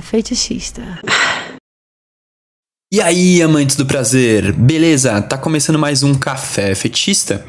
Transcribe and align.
Fetichista. 0.00 0.82
E 2.92 3.00
aí, 3.00 3.42
amantes 3.42 3.76
do 3.76 3.84
prazer, 3.84 4.52
beleza? 4.52 5.20
Tá 5.20 5.36
começando 5.36 5.78
mais 5.78 6.02
um 6.02 6.14
Café 6.14 6.74
Fetista 6.74 7.44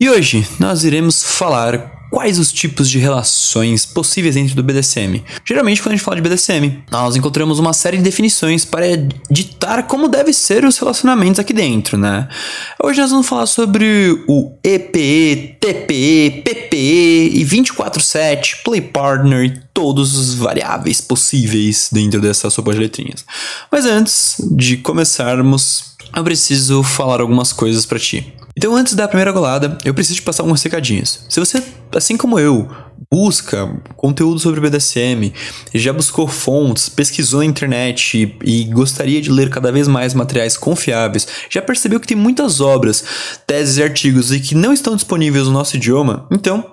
e 0.00 0.10
hoje 0.10 0.46
nós 0.58 0.82
iremos 0.82 1.22
falar 1.22 2.03
quais 2.14 2.38
os 2.38 2.52
tipos 2.52 2.88
de 2.88 3.00
relações 3.00 3.84
possíveis 3.84 4.36
dentro 4.36 4.54
do 4.54 4.62
BDSM. 4.62 5.20
Geralmente, 5.44 5.82
quando 5.82 5.94
a 5.94 5.96
gente 5.96 6.04
fala 6.04 6.14
de 6.14 6.22
BDSM, 6.22 6.84
nós 6.88 7.16
encontramos 7.16 7.58
uma 7.58 7.72
série 7.72 7.96
de 7.96 8.04
definições 8.04 8.64
para 8.64 8.86
ditar 9.28 9.88
como 9.88 10.06
devem 10.06 10.32
ser 10.32 10.64
os 10.64 10.78
relacionamentos 10.78 11.40
aqui 11.40 11.52
dentro, 11.52 11.98
né? 11.98 12.28
Hoje 12.80 13.00
nós 13.00 13.10
vamos 13.10 13.26
falar 13.26 13.46
sobre 13.46 14.16
o 14.28 14.52
EPE, 14.62 15.56
TPE, 15.58 16.42
PPE 16.44 17.32
e 17.34 17.44
24/7, 17.44 18.62
Play 18.64 18.80
Partner 18.80 19.46
e 19.46 19.60
todos 19.74 20.16
os 20.16 20.34
variáveis 20.34 21.00
possíveis 21.00 21.88
dentro 21.90 22.20
dessa 22.20 22.48
sopa 22.48 22.72
de 22.72 22.78
letrinhas. 22.78 23.24
Mas 23.72 23.86
antes 23.86 24.36
de 24.52 24.76
começarmos, 24.76 25.93
eu 26.16 26.24
preciso 26.24 26.82
falar 26.82 27.20
algumas 27.20 27.52
coisas 27.52 27.84
para 27.84 27.98
ti. 27.98 28.34
Então, 28.56 28.74
antes 28.76 28.94
da 28.94 29.08
primeira 29.08 29.32
golada, 29.32 29.76
eu 29.84 29.92
preciso 29.92 30.20
te 30.20 30.22
passar 30.22 30.44
alguns 30.44 30.62
recadinhos. 30.62 31.26
Se 31.28 31.40
você, 31.40 31.60
assim 31.92 32.16
como 32.16 32.38
eu, 32.38 32.68
busca 33.10 33.68
conteúdo 33.96 34.38
sobre 34.38 34.60
BDSM, 34.60 35.32
já 35.74 35.92
buscou 35.92 36.28
fontes, 36.28 36.88
pesquisou 36.88 37.40
na 37.40 37.46
internet 37.46 38.36
e, 38.44 38.60
e 38.60 38.64
gostaria 38.64 39.20
de 39.20 39.30
ler 39.30 39.50
cada 39.50 39.72
vez 39.72 39.88
mais 39.88 40.14
materiais 40.14 40.56
confiáveis, 40.56 41.26
já 41.50 41.60
percebeu 41.60 41.98
que 41.98 42.06
tem 42.06 42.16
muitas 42.16 42.60
obras, 42.60 43.04
teses 43.44 43.78
e 43.78 43.82
artigos 43.82 44.30
e 44.32 44.38
que 44.38 44.54
não 44.54 44.72
estão 44.72 44.94
disponíveis 44.94 45.46
no 45.46 45.52
nosso 45.52 45.76
idioma, 45.76 46.26
então 46.30 46.64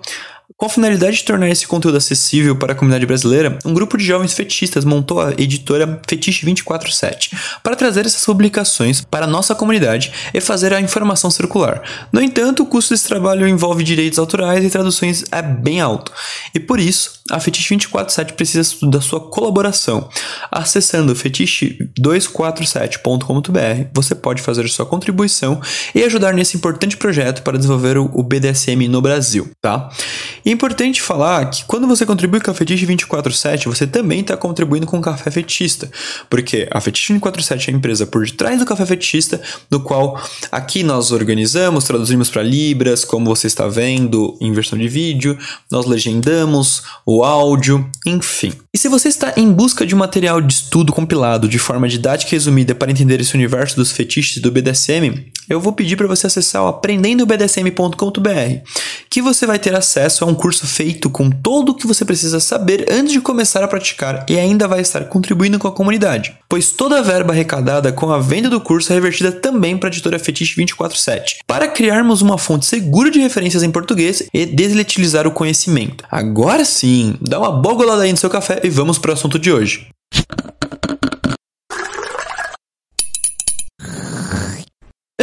com 0.56 0.66
a 0.66 0.68
finalidade 0.68 1.16
de 1.16 1.24
tornar 1.24 1.48
esse 1.48 1.66
conteúdo 1.66 1.96
acessível 1.96 2.54
para 2.54 2.72
a 2.72 2.76
comunidade 2.76 3.06
brasileira, 3.06 3.58
um 3.64 3.74
grupo 3.74 3.96
de 3.96 4.04
jovens 4.04 4.32
fetichistas 4.32 4.84
montou 4.84 5.20
a 5.20 5.32
editora 5.32 6.00
Fetiche 6.06 6.42
247 6.42 7.36
para 7.62 7.74
trazer 7.74 8.06
essas 8.06 8.24
publicações 8.24 9.00
para 9.00 9.24
a 9.24 9.28
nossa 9.28 9.54
comunidade 9.54 10.12
e 10.32 10.40
fazer 10.40 10.72
a 10.72 10.80
informação 10.80 11.30
circular. 11.30 11.82
No 12.12 12.20
entanto, 12.20 12.62
o 12.62 12.66
custo 12.66 12.94
desse 12.94 13.08
trabalho 13.08 13.48
envolve 13.48 13.82
direitos 13.82 14.18
autorais 14.18 14.64
e 14.64 14.70
traduções 14.70 15.24
é 15.32 15.42
bem 15.42 15.80
alto, 15.80 16.12
e 16.54 16.60
por 16.60 16.78
isso 16.78 17.22
a 17.30 17.40
Fetiche 17.40 17.74
247 17.74 18.34
precisa 18.34 18.76
da 18.82 19.00
sua 19.00 19.20
colaboração. 19.20 20.08
Acessando 20.50 21.14
fetiche247.com.br, 21.14 23.88
você 23.94 24.14
pode 24.14 24.42
fazer 24.42 24.68
sua 24.68 24.86
contribuição 24.86 25.60
e 25.94 26.04
ajudar 26.04 26.34
nesse 26.34 26.56
importante 26.56 26.96
projeto 26.96 27.42
para 27.42 27.56
desenvolver 27.56 27.96
o 27.98 28.22
BDSM 28.22 28.88
no 28.88 29.00
Brasil, 29.00 29.50
tá? 29.60 29.90
É 30.44 30.50
importante 30.50 31.00
falar 31.00 31.48
que 31.50 31.64
quando 31.64 31.86
você 31.86 32.04
contribui 32.04 32.40
com 32.40 32.50
a 32.50 32.54
Fetiche 32.54 32.84
247, 32.84 33.68
você 33.68 33.86
também 33.86 34.20
está 34.20 34.36
contribuindo 34.36 34.86
com 34.86 34.98
o 34.98 35.00
Café 35.00 35.30
Fetista, 35.30 35.90
porque 36.28 36.68
a 36.70 36.80
Fetiche 36.80 37.12
247 37.12 37.70
é 37.70 37.72
a 37.72 37.76
empresa 37.76 38.06
por 38.06 38.24
detrás 38.24 38.58
do 38.58 38.66
Café 38.66 38.84
Fetista, 38.84 39.40
no 39.70 39.80
qual 39.80 40.20
aqui 40.50 40.82
nós 40.82 41.12
organizamos, 41.12 41.84
traduzimos 41.84 42.28
para 42.28 42.42
Libras, 42.42 43.04
como 43.04 43.26
você 43.26 43.46
está 43.46 43.68
vendo 43.68 44.36
em 44.40 44.52
versão 44.52 44.78
de 44.78 44.88
vídeo, 44.88 45.38
nós 45.70 45.86
legendamos 45.86 46.82
o 47.06 47.22
áudio, 47.24 47.88
enfim. 48.04 48.52
E 48.74 48.78
se 48.78 48.88
você 48.88 49.08
está 49.08 49.34
em 49.36 49.52
busca 49.52 49.86
de 49.86 49.94
um 49.94 49.98
material 49.98 50.40
de 50.40 50.52
estudo 50.52 50.92
compilado 50.92 51.48
de 51.48 51.58
forma 51.58 51.88
didática 51.88 52.30
e 52.30 52.36
resumida 52.36 52.74
para 52.74 52.90
entender 52.90 53.20
esse 53.20 53.34
universo 53.34 53.76
dos 53.76 53.92
fetiches 53.92 54.42
do 54.42 54.50
BDSM, 54.50 55.30
eu 55.48 55.60
vou 55.60 55.72
pedir 55.72 55.96
para 55.96 56.06
você 56.06 56.26
acessar 56.26 56.62
o 56.62 56.68
aprendendobdsm.com.br, 56.68 58.68
que 59.10 59.22
você 59.22 59.46
vai 59.46 59.58
ter 59.58 59.74
acesso 59.74 60.24
a 60.24 60.26
um 60.26 60.34
curso 60.34 60.66
feito 60.66 61.10
com 61.10 61.30
tudo 61.30 61.72
o 61.72 61.74
que 61.74 61.86
você 61.86 62.04
precisa 62.04 62.40
saber 62.40 62.86
antes 62.90 63.12
de 63.12 63.20
começar 63.20 63.62
a 63.62 63.68
praticar 63.68 64.24
e 64.28 64.38
ainda 64.38 64.68
vai 64.68 64.80
estar 64.80 65.04
contribuindo 65.04 65.58
com 65.58 65.68
a 65.68 65.72
comunidade, 65.72 66.36
pois 66.48 66.70
toda 66.70 66.98
a 66.98 67.02
verba 67.02 67.32
arrecadada 67.32 67.92
com 67.92 68.10
a 68.10 68.18
venda 68.18 68.48
do 68.48 68.60
curso 68.60 68.92
é 68.92 68.94
revertida 68.94 69.32
também 69.32 69.76
para 69.76 69.88
a 69.88 69.92
editora 69.92 70.18
Fetiche 70.18 70.54
247, 70.54 71.38
para 71.46 71.68
criarmos 71.68 72.22
uma 72.22 72.38
fonte 72.38 72.66
segura 72.66 73.10
de 73.10 73.20
referências 73.20 73.62
em 73.62 73.70
português 73.70 74.22
e 74.32 74.46
desletilizar 74.46 75.26
o 75.26 75.32
conhecimento. 75.32 76.04
Agora 76.10 76.64
sim, 76.64 77.16
dá 77.20 77.38
uma 77.38 77.52
boa 77.52 77.74
golada 77.74 78.02
aí 78.02 78.10
no 78.10 78.18
seu 78.18 78.30
café 78.30 78.60
e 78.62 78.70
vamos 78.70 78.98
para 78.98 79.10
o 79.10 79.14
assunto 79.14 79.38
de 79.38 79.52
hoje. 79.52 79.88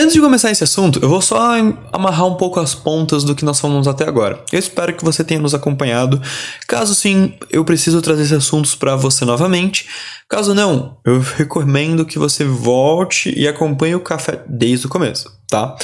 Antes 0.09 0.15
de 0.15 0.25
começar 0.25 0.49
esse 0.49 0.63
assunto, 0.63 0.97
eu 1.03 1.07
vou 1.07 1.21
só 1.21 1.51
amarrar 1.93 2.25
um 2.25 2.33
pouco 2.33 2.59
as 2.59 2.73
pontas 2.73 3.23
do 3.23 3.35
que 3.35 3.45
nós 3.45 3.59
falamos 3.59 3.87
até 3.87 4.07
agora. 4.07 4.43
Eu 4.51 4.57
espero 4.57 4.91
que 4.91 5.05
você 5.05 5.23
tenha 5.23 5.39
nos 5.39 5.53
acompanhado. 5.53 6.19
Caso 6.67 6.95
sim, 6.95 7.35
eu 7.51 7.63
preciso 7.63 8.01
trazer 8.01 8.23
esses 8.23 8.33
assuntos 8.33 8.73
para 8.73 8.95
você 8.95 9.23
novamente. 9.23 9.85
Caso 10.27 10.55
não, 10.55 10.97
eu 11.05 11.19
recomendo 11.37 12.07
que 12.07 12.17
você 12.17 12.43
volte 12.43 13.31
e 13.37 13.47
acompanhe 13.47 13.93
o 13.93 13.99
café 13.99 14.43
desde 14.49 14.87
o 14.87 14.89
começo, 14.89 15.31
tá? 15.47 15.75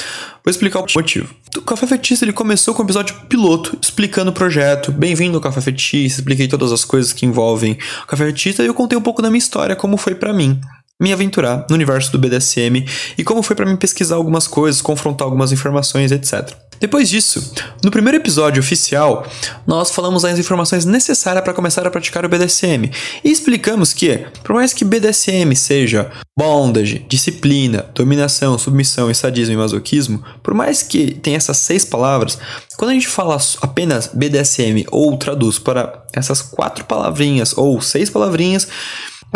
Vou 0.44 0.50
explicar 0.50 0.80
o 0.80 0.86
motivo. 0.92 1.32
O 1.56 1.60
Café 1.60 1.86
Fetista 1.86 2.24
ele 2.24 2.32
começou 2.32 2.74
com 2.74 2.82
o 2.82 2.86
episódio 2.86 3.14
piloto, 3.28 3.78
explicando 3.80 4.32
o 4.32 4.34
projeto. 4.34 4.90
Bem-vindo 4.90 5.36
ao 5.36 5.40
Café 5.40 5.60
Fetista, 5.60 6.18
expliquei 6.18 6.48
todas 6.48 6.72
as 6.72 6.84
coisas 6.84 7.12
que 7.12 7.24
envolvem 7.24 7.78
o 8.02 8.06
Café 8.08 8.26
Fetista 8.26 8.64
e 8.64 8.66
eu 8.66 8.74
contei 8.74 8.98
um 8.98 9.02
pouco 9.02 9.22
da 9.22 9.30
minha 9.30 9.38
história, 9.38 9.76
como 9.76 9.96
foi 9.96 10.16
para 10.16 10.32
mim 10.32 10.60
me 11.00 11.12
aventurar 11.12 11.66
no 11.68 11.74
universo 11.74 12.10
do 12.10 12.18
BDSM 12.18 12.84
e 13.18 13.24
como 13.24 13.42
foi 13.42 13.54
para 13.54 13.66
mim 13.66 13.76
pesquisar 13.76 14.16
algumas 14.16 14.46
coisas, 14.46 14.80
confrontar 14.80 15.26
algumas 15.26 15.52
informações, 15.52 16.10
etc. 16.10 16.56
Depois 16.78 17.08
disso, 17.08 17.54
no 17.82 17.90
primeiro 17.90 18.18
episódio 18.18 18.60
oficial, 18.60 19.26
nós 19.66 19.90
falamos 19.90 20.24
as 20.24 20.38
informações 20.38 20.84
necessárias 20.84 21.42
para 21.42 21.54
começar 21.54 21.86
a 21.86 21.90
praticar 21.90 22.24
o 22.24 22.28
BDSM 22.28 22.90
e 23.24 23.30
explicamos 23.30 23.92
que, 23.92 24.26
por 24.42 24.54
mais 24.54 24.74
que 24.74 24.84
BDSM 24.84 25.54
seja 25.54 26.10
bondage, 26.38 27.04
disciplina, 27.08 27.86
dominação, 27.94 28.58
submissão, 28.58 29.12
sadismo 29.14 29.54
e 29.54 29.56
masoquismo, 29.56 30.22
por 30.42 30.52
mais 30.52 30.82
que 30.82 31.14
tenha 31.14 31.38
essas 31.38 31.56
seis 31.56 31.84
palavras, 31.84 32.38
quando 32.76 32.90
a 32.90 32.94
gente 32.94 33.08
fala 33.08 33.38
apenas 33.62 34.10
BDSM 34.12 34.84
ou 34.90 35.16
traduz 35.16 35.58
para 35.58 36.04
essas 36.12 36.42
quatro 36.42 36.84
palavrinhas 36.84 37.56
ou 37.56 37.80
seis 37.80 38.10
palavrinhas, 38.10 38.68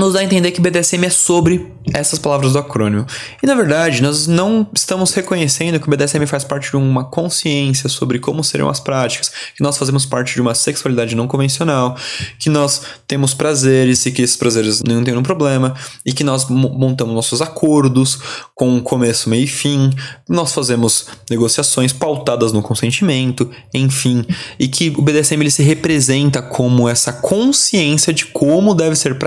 nos 0.00 0.15
dá 0.15 0.21
a 0.21 0.25
entender 0.25 0.50
que 0.50 0.61
BDSM 0.61 1.05
é 1.05 1.11
sobre 1.11 1.71
essas 1.93 2.19
palavras 2.19 2.55
do 2.55 2.59
acrônimo. 2.59 3.06
E 3.43 3.47
na 3.47 3.55
verdade, 3.55 4.03
nós 4.03 4.27
não 4.27 4.66
estamos 4.75 5.12
reconhecendo 5.12 5.78
que 5.78 5.87
o 5.87 5.91
BDSM 5.91 6.27
faz 6.27 6.43
parte 6.43 6.71
de 6.71 6.77
uma 6.77 7.05
consciência 7.05 7.88
sobre 7.88 8.19
como 8.19 8.43
serão 8.43 8.69
as 8.69 8.81
práticas, 8.81 9.31
que 9.56 9.62
nós 9.62 9.77
fazemos 9.77 10.06
parte 10.06 10.34
de 10.34 10.41
uma 10.41 10.55
sexualidade 10.55 11.15
não 11.15 11.28
convencional, 11.28 11.97
que 12.38 12.49
nós 12.49 12.83
temos 13.06 13.34
prazeres 13.34 14.05
e 14.06 14.12
que 14.12 14.22
esses 14.22 14.37
prazeres 14.37 14.83
não 14.83 15.05
têm 15.05 15.12
nenhum 15.12 15.22
problema, 15.22 15.75
e 16.05 16.12
que 16.12 16.25
nós 16.25 16.49
montamos 16.49 17.15
nossos 17.15 17.43
acordos 17.43 18.19
com 18.55 18.81
começo, 18.81 19.28
meio 19.28 19.44
e 19.44 19.47
fim, 19.47 19.91
nós 20.28 20.53
fazemos 20.53 21.06
negociações 21.28 21.93
pautadas 21.93 22.53
no 22.53 22.62
consentimento, 22.62 23.50
enfim, 23.75 24.25
e 24.59 24.69
que 24.69 24.91
o 24.97 25.03
BDSM 25.03 25.41
ele 25.41 25.50
se 25.50 25.62
representa 25.62 26.41
como 26.41 26.88
essa 26.88 27.12
consciência 27.12 28.12
de 28.12 28.27
como 28.27 28.75
deve 28.75 28.97
ser 28.97 29.19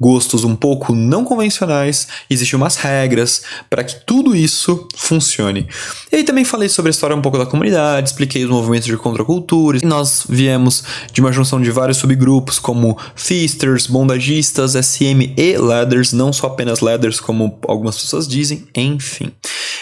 gostos 0.00 0.44
um 0.44 0.56
pouco 0.56 0.94
não 0.94 1.24
convencionais, 1.24 2.08
existem 2.28 2.56
umas 2.56 2.76
regras 2.76 3.42
para 3.68 3.84
que 3.84 3.96
tudo 4.04 4.34
isso 4.34 4.88
funcione. 4.96 5.68
E 6.10 6.16
aí 6.16 6.24
também 6.24 6.44
falei 6.44 6.68
sobre 6.68 6.88
a 6.88 6.92
história 6.92 7.16
um 7.16 7.22
pouco 7.22 7.38
da 7.38 7.46
comunidade, 7.46 8.08
expliquei 8.08 8.44
os 8.44 8.50
movimentos 8.50 8.86
de 8.86 8.96
contracultura, 8.96 9.78
e 9.82 9.86
nós 9.86 10.24
viemos 10.28 10.82
de 11.12 11.20
uma 11.20 11.32
junção 11.32 11.60
de 11.60 11.70
vários 11.70 11.98
subgrupos 11.98 12.58
como 12.58 12.96
Feasters, 13.14 13.86
Bondagistas, 13.86 14.72
SM 14.72 15.34
e 15.36 15.56
Ladders, 15.56 16.12
não 16.12 16.32
só 16.32 16.46
apenas 16.48 16.80
Ladders 16.80 17.20
como 17.20 17.58
algumas 17.66 17.98
pessoas 18.00 18.26
dizem, 18.26 18.66
enfim. 18.74 19.30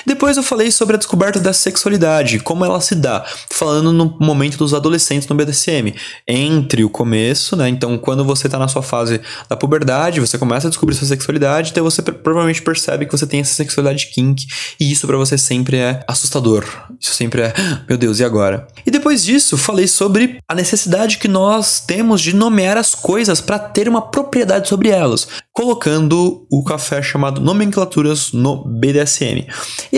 Depois 0.08 0.38
eu 0.38 0.42
falei 0.42 0.70
sobre 0.70 0.96
a 0.96 0.98
descoberta 0.98 1.38
da 1.38 1.52
sexualidade, 1.52 2.38
como 2.40 2.64
ela 2.64 2.80
se 2.80 2.94
dá, 2.94 3.26
falando 3.50 3.92
no 3.92 4.16
momento 4.18 4.56
dos 4.56 4.72
adolescentes 4.72 5.28
no 5.28 5.36
BDSM, 5.36 5.94
entre 6.26 6.82
o 6.82 6.88
começo, 6.88 7.54
né? 7.54 7.68
Então, 7.68 7.98
quando 7.98 8.24
você 8.24 8.46
está 8.46 8.58
na 8.58 8.68
sua 8.68 8.82
fase 8.82 9.20
da 9.50 9.54
puberdade, 9.54 10.18
você 10.18 10.38
começa 10.38 10.66
a 10.66 10.70
descobrir 10.70 10.94
sua 10.94 11.06
sexualidade, 11.06 11.72
então 11.72 11.84
você 11.84 12.00
provavelmente 12.00 12.62
percebe 12.62 13.04
que 13.04 13.12
você 13.12 13.26
tem 13.26 13.40
essa 13.40 13.52
sexualidade 13.52 14.06
kink, 14.06 14.46
e 14.80 14.90
isso 14.90 15.06
para 15.06 15.18
você 15.18 15.36
sempre 15.36 15.76
é 15.76 16.02
assustador. 16.08 16.64
Isso 16.98 17.12
sempre 17.12 17.42
é, 17.42 17.52
meu 17.86 17.98
Deus, 17.98 18.18
e 18.18 18.24
agora? 18.24 18.66
E 18.86 18.90
depois 18.90 19.22
disso, 19.22 19.58
falei 19.58 19.86
sobre 19.86 20.38
a 20.48 20.54
necessidade 20.54 21.18
que 21.18 21.28
nós 21.28 21.80
temos 21.80 22.22
de 22.22 22.34
nomear 22.34 22.78
as 22.78 22.94
coisas 22.94 23.42
para 23.42 23.58
ter 23.58 23.86
uma 23.86 24.00
propriedade 24.00 24.70
sobre 24.70 24.88
elas, 24.88 25.28
colocando 25.52 26.46
o 26.50 26.64
café 26.64 27.02
chamado 27.02 27.42
Nomenclaturas 27.42 28.32
no 28.32 28.64
BDSM. 28.64 29.46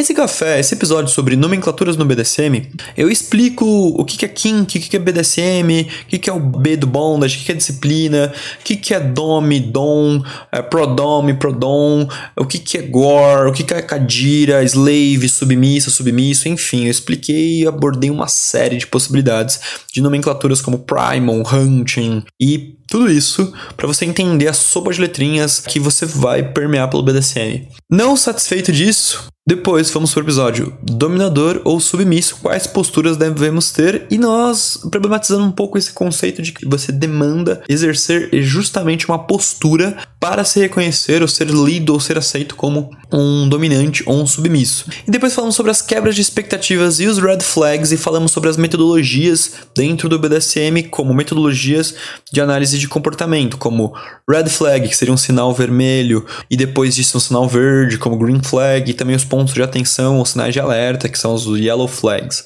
Esse 0.01 0.15
café, 0.15 0.59
esse 0.59 0.73
episódio 0.73 1.13
sobre 1.13 1.37
nomenclaturas 1.37 1.95
no 1.95 2.07
BDSM, 2.07 2.71
eu 2.97 3.11
explico 3.11 3.67
o 3.67 4.03
que 4.03 4.25
é 4.25 4.29
kink, 4.29 4.79
o 4.79 4.81
que 4.81 4.97
é 4.97 4.99
BDSM, 4.99 5.87
o 6.07 6.19
que 6.19 6.31
é 6.31 6.33
o 6.33 6.41
B 6.41 6.75
do 6.75 6.87
bondage, 6.87 7.37
o 7.37 7.45
que 7.45 7.53
é 7.53 7.55
disciplina, 7.55 8.33
o 8.59 8.65
que 8.65 8.95
é 8.95 8.99
dom, 8.99 9.43
dom, 9.71 10.23
é, 10.51 10.63
prodom, 10.63 11.35
prodom, 11.35 12.09
o 12.35 12.47
que 12.47 12.79
é 12.79 12.81
gore, 12.81 13.51
o 13.51 13.53
que 13.53 13.75
é 13.75 13.83
kadira, 13.83 14.65
slave, 14.65 15.29
submissa, 15.29 15.91
submisso, 15.91 16.49
enfim, 16.49 16.87
eu 16.87 16.91
expliquei 16.91 17.61
e 17.61 17.67
abordei 17.67 18.09
uma 18.09 18.27
série 18.27 18.79
de 18.79 18.87
possibilidades 18.87 19.61
de 19.93 20.01
nomenclaturas 20.01 20.63
como 20.63 20.79
primal, 20.79 21.43
hunting 21.53 22.25
e 22.41 22.80
Tudo 22.91 23.09
isso 23.09 23.53
para 23.77 23.87
você 23.87 24.05
entender 24.05 24.49
a 24.49 24.53
sopa 24.53 24.93
de 24.93 25.01
letrinhas 25.01 25.61
que 25.61 25.79
você 25.79 26.05
vai 26.05 26.43
permear 26.43 26.91
pelo 26.91 27.05
BDSM. 27.05 27.69
Não 27.89 28.17
satisfeito 28.17 28.73
disso, 28.73 29.31
depois 29.47 29.91
vamos 29.91 30.13
para 30.13 30.21
o 30.21 30.25
episódio 30.25 30.79
dominador 30.83 31.61
ou 31.65 31.81
submisso, 31.81 32.37
quais 32.43 32.67
posturas 32.67 33.17
devemos 33.17 33.73
ter 33.73 34.07
e 34.11 34.19
nós 34.19 34.79
problematizando 34.91 35.45
um 35.45 35.51
pouco 35.51 35.77
esse 35.77 35.93
conceito 35.93 36.41
de 36.41 36.53
que 36.53 36.65
você 36.65 36.93
demanda 36.93 37.63
exercer 37.69 38.29
justamente 38.45 39.09
uma 39.09 39.19
postura 39.19 39.97
para 40.21 40.45
se 40.45 40.61
reconhecer 40.61 41.23
ou 41.23 41.27
ser 41.27 41.49
lido 41.49 41.93
ou 41.93 41.99
ser 41.99 42.19
aceito 42.19 42.55
como 42.55 42.91
um 43.11 43.49
dominante 43.49 44.05
ou 44.07 44.23
um 44.23 44.27
submisso. 44.27 44.85
E 45.09 45.11
depois 45.11 45.35
falamos 45.35 45.57
sobre 45.57 45.73
as 45.73 45.83
quebras 45.83 46.15
de 46.15 46.21
expectativas 46.21 47.01
e 47.01 47.07
os 47.07 47.19
red 47.19 47.41
flags 47.41 47.91
e 47.91 47.97
falamos 47.97 48.31
sobre 48.31 48.51
as 48.51 48.57
metodologias 48.57 49.53
dentro 49.75 50.09
do 50.09 50.19
BDSM 50.19 50.85
como 50.91 51.15
metodologias 51.15 51.95
de 52.31 52.41
análise 52.41 52.79
de 52.81 52.89
comportamento, 52.89 53.57
como 53.57 53.95
red 54.29 54.49
flag, 54.49 54.89
que 54.89 54.97
seria 54.97 55.15
um 55.15 55.17
sinal 55.17 55.55
vermelho, 55.55 56.25
e 56.51 56.57
depois 56.57 56.95
disso 56.95 57.17
um 57.17 57.21
sinal 57.21 57.49
verde, 57.49 57.99
como 57.99 58.19
green 58.19 58.43
flag, 58.43 58.91
e 58.91 58.95
também 58.95 59.15
os 59.15 59.25
pontos 59.25 59.55
de 59.55 59.63
atenção 59.63 60.19
ou 60.19 60.27
sinais 60.27 60.53
de 60.53 60.61
alerta, 60.61 61.09
que 61.09 61.19
são 61.19 61.35
os 61.35 61.47
yellow 61.59 61.89
flags. 61.89 62.45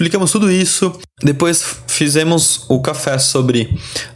Explicamos 0.00 0.32
tudo 0.32 0.50
isso. 0.50 0.98
Depois 1.22 1.76
fizemos 1.86 2.64
o 2.70 2.80
café 2.80 3.18
sobre 3.18 3.68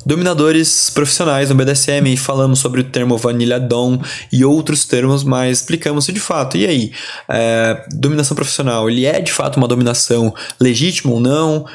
dominadores 0.06 0.88
profissionais 0.88 1.50
no 1.50 1.54
BDSM 1.54 2.10
e 2.10 2.16
falamos 2.16 2.58
sobre 2.58 2.80
o 2.80 2.84
termo 2.84 3.18
Vanilla 3.18 3.60
Dom 3.60 4.00
e 4.32 4.42
outros 4.42 4.86
termos, 4.86 5.22
mas 5.22 5.58
explicamos 5.58 6.06
se 6.06 6.12
de 6.14 6.20
fato. 6.20 6.56
E 6.56 6.66
aí, 6.66 6.92
é, 7.28 7.84
dominação 7.92 8.34
profissional, 8.34 8.88
ele 8.88 9.04
é 9.04 9.20
de 9.20 9.30
fato 9.30 9.58
uma 9.58 9.68
dominação 9.68 10.34
legítima 10.58 11.12
ou 11.12 11.20
não? 11.20 11.66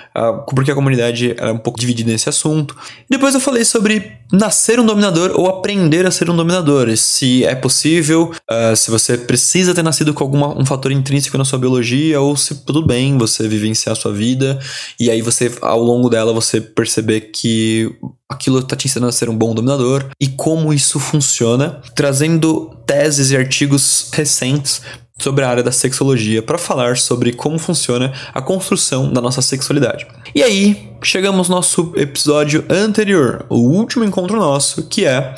porque 0.53 0.71
a 0.71 0.75
comunidade 0.75 1.35
é 1.37 1.51
um 1.51 1.57
pouco 1.59 1.79
dividida 1.79 2.11
nesse 2.11 2.27
assunto. 2.27 2.75
Depois 3.07 3.35
eu 3.35 3.39
falei 3.39 3.63
sobre 3.63 4.17
nascer 4.31 4.79
um 4.79 4.85
dominador 4.85 5.31
ou 5.35 5.47
aprender 5.47 6.05
a 6.05 6.11
ser 6.11 6.29
um 6.29 6.35
dominador. 6.35 6.95
Se 6.97 7.45
é 7.45 7.55
possível, 7.55 8.31
uh, 8.49 8.75
se 8.75 8.89
você 8.89 9.17
precisa 9.17 9.73
ter 9.73 9.83
nascido 9.83 10.13
com 10.13 10.23
algum 10.23 10.59
um 10.59 10.65
fator 10.65 10.91
intrínseco 10.91 11.37
na 11.37 11.45
sua 11.45 11.59
biologia 11.59 12.19
ou 12.19 12.35
se 12.35 12.55
tudo 12.55 12.85
bem 12.85 13.17
você 13.17 13.47
vivenciar 13.47 13.95
sua 13.99 14.13
vida 14.13 14.59
e 14.99 15.09
aí 15.09 15.21
você, 15.21 15.51
ao 15.61 15.81
longo 15.81 16.09
dela, 16.09 16.33
você 16.33 16.59
perceber 16.61 17.31
que 17.31 17.95
aquilo 18.29 18.59
está 18.59 18.75
te 18.75 18.87
ensinando 18.87 19.09
a 19.09 19.13
ser 19.13 19.29
um 19.29 19.37
bom 19.37 19.53
dominador 19.53 20.09
e 20.19 20.27
como 20.27 20.73
isso 20.73 20.99
funciona, 20.99 21.81
trazendo 21.95 22.75
teses 22.85 23.31
e 23.31 23.37
artigos 23.37 24.09
recentes 24.13 24.81
sobre 25.19 25.43
a 25.43 25.49
área 25.49 25.63
da 25.63 25.71
sexologia 25.71 26.41
para 26.41 26.57
falar 26.57 26.97
sobre 26.97 27.33
como 27.33 27.59
funciona 27.59 28.13
a 28.33 28.41
construção 28.41 29.11
da 29.11 29.19
nossa 29.19 29.41
sexualidade. 29.41 30.07
E 30.33 30.41
aí, 30.41 30.93
chegamos 31.03 31.49
ao 31.49 31.57
nosso 31.57 31.91
episódio 31.95 32.65
anterior, 32.69 33.45
o 33.49 33.57
último 33.57 34.03
encontro 34.05 34.37
nosso, 34.37 34.87
que 34.87 35.05
é 35.05 35.35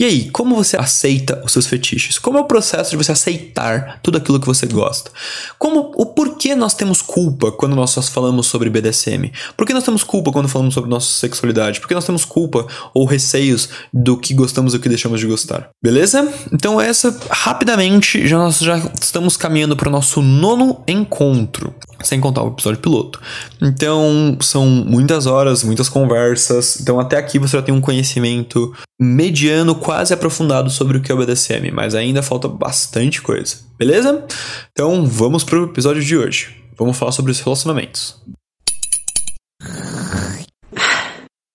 e 0.00 0.04
aí, 0.04 0.30
como 0.30 0.54
você 0.54 0.76
aceita 0.76 1.42
os 1.44 1.50
seus 1.50 1.66
fetiches? 1.66 2.20
Como 2.20 2.38
é 2.38 2.40
o 2.40 2.44
processo 2.44 2.92
de 2.92 2.96
você 2.96 3.10
aceitar 3.10 3.98
tudo 4.00 4.16
aquilo 4.16 4.38
que 4.38 4.46
você 4.46 4.64
gosta? 4.64 5.10
Como 5.58 5.92
o 5.96 6.06
porquê 6.06 6.54
nós 6.54 6.72
temos 6.72 7.02
culpa 7.02 7.50
quando 7.50 7.74
nós 7.74 7.92
falamos 8.08 8.46
sobre 8.46 8.70
BDSM? 8.70 9.32
Por 9.56 9.66
que 9.66 9.74
nós 9.74 9.82
temos 9.82 10.04
culpa 10.04 10.30
quando 10.30 10.48
falamos 10.48 10.72
sobre 10.72 10.88
nossa 10.88 11.12
sexualidade? 11.12 11.80
Por 11.80 11.88
que 11.88 11.96
nós 11.96 12.04
temos 12.04 12.24
culpa 12.24 12.64
ou 12.94 13.06
receios 13.06 13.70
do 13.92 14.16
que 14.16 14.34
gostamos 14.34 14.72
e 14.72 14.78
que 14.78 14.88
deixamos 14.88 15.18
de 15.18 15.26
gostar? 15.26 15.70
Beleza? 15.82 16.32
Então 16.52 16.80
essa 16.80 17.18
rapidamente 17.28 18.24
já 18.28 18.38
nós 18.38 18.60
já 18.60 18.78
estamos 19.02 19.36
caminhando 19.36 19.76
para 19.76 19.88
o 19.88 19.92
nosso 19.92 20.22
nono 20.22 20.80
encontro 20.86 21.74
sem 22.02 22.20
contar 22.20 22.42
o 22.42 22.48
episódio 22.48 22.80
piloto. 22.80 23.20
Então, 23.60 24.36
são 24.40 24.66
muitas 24.66 25.26
horas, 25.26 25.62
muitas 25.64 25.88
conversas. 25.88 26.80
Então, 26.80 27.00
até 27.00 27.16
aqui 27.16 27.38
você 27.38 27.56
já 27.56 27.62
tem 27.62 27.74
um 27.74 27.80
conhecimento 27.80 28.74
mediano, 29.00 29.74
quase 29.74 30.14
aprofundado 30.14 30.70
sobre 30.70 30.98
o 30.98 31.00
que 31.00 31.10
é 31.10 31.14
o 31.14 31.18
BDSM, 31.18 31.70
mas 31.72 31.94
ainda 31.94 32.22
falta 32.22 32.48
bastante 32.48 33.20
coisa. 33.22 33.56
Beleza? 33.78 34.24
Então, 34.72 35.06
vamos 35.06 35.44
pro 35.44 35.64
episódio 35.64 36.02
de 36.02 36.16
hoje. 36.16 36.56
Vamos 36.76 36.96
falar 36.96 37.12
sobre 37.12 37.32
os 37.32 37.40
relacionamentos. 37.40 38.16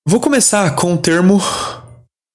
Vou 0.08 0.20
começar 0.20 0.76
com 0.76 0.94
o 0.94 0.98
termo 0.98 1.42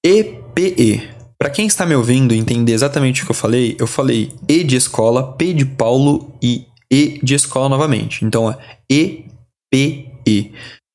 EPE. 0.05 1.19
Para 1.39 1.51
quem 1.51 1.67
está 1.67 1.87
me 1.87 1.95
ouvindo 1.95 2.35
entender 2.35 2.73
exatamente 2.73 3.23
o 3.23 3.27
que 3.27 3.31
eu 3.31 3.35
falei, 3.35 3.77
eu 3.79 3.87
falei 3.87 4.33
E 4.49 4.65
de 4.65 4.75
escola, 4.75 5.35
P 5.35 5.53
de 5.53 5.65
Paulo 5.65 6.35
e 6.43 6.67
e 6.91 7.21
de 7.23 7.35
escola 7.35 7.69
novamente. 7.69 8.25
Então 8.25 8.51
é 8.51 8.59
EPE. 8.89 10.53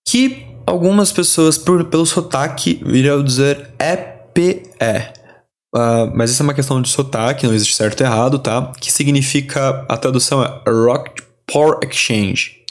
Que 0.08 0.46
algumas 0.66 1.12
pessoas, 1.12 1.58
por, 1.58 1.86
pelo 1.86 2.06
sotaque, 2.06 2.82
iriam 2.86 3.24
dizer 3.24 3.70
EPE. 3.80 4.64
Uh, 4.82 5.78
ah, 5.78 6.12
mas 6.14 6.30
isso 6.30 6.42
é 6.42 6.46
uma 6.46 6.54
questão 6.54 6.82
de 6.82 6.90
sotaque, 6.90 7.48
não 7.48 7.54
existe 7.54 7.76
certo 7.76 8.02
e 8.02 8.04
errado, 8.04 8.38
tá? 8.38 8.72
Que 8.80 8.92
significa, 8.92 9.86
a 9.90 9.98
tradução 9.98 10.44
é 10.44 10.62
Rock 10.68 11.24
Power 11.52 11.80
Exchange, 11.84 12.64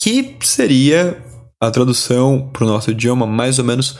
que 0.00 0.36
seria 0.42 1.24
a 1.60 1.70
tradução 1.70 2.50
para 2.52 2.64
o 2.64 2.66
nosso 2.66 2.90
idioma 2.90 3.26
mais 3.26 3.58
ou 3.58 3.64
menos 3.64 3.98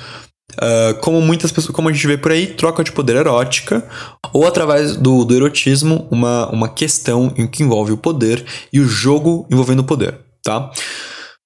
Uh, 0.52 0.94
como 1.00 1.20
muitas 1.20 1.52
pessoas, 1.52 1.74
como 1.74 1.88
a 1.88 1.92
gente 1.92 2.06
vê 2.06 2.16
por 2.16 2.32
aí, 2.32 2.48
troca 2.48 2.84
de 2.84 2.92
poder 2.92 3.16
erótica, 3.16 3.86
ou 4.32 4.46
através 4.46 4.96
do, 4.96 5.24
do 5.24 5.34
erotismo, 5.34 6.06
uma, 6.10 6.48
uma 6.50 6.68
questão 6.68 7.32
em 7.36 7.46
que 7.46 7.62
envolve 7.62 7.92
o 7.92 7.96
poder 7.96 8.44
e 8.72 8.80
o 8.80 8.84
jogo 8.84 9.46
envolvendo 9.50 9.80
o 9.80 9.84
poder, 9.84 10.18
tá? 10.42 10.70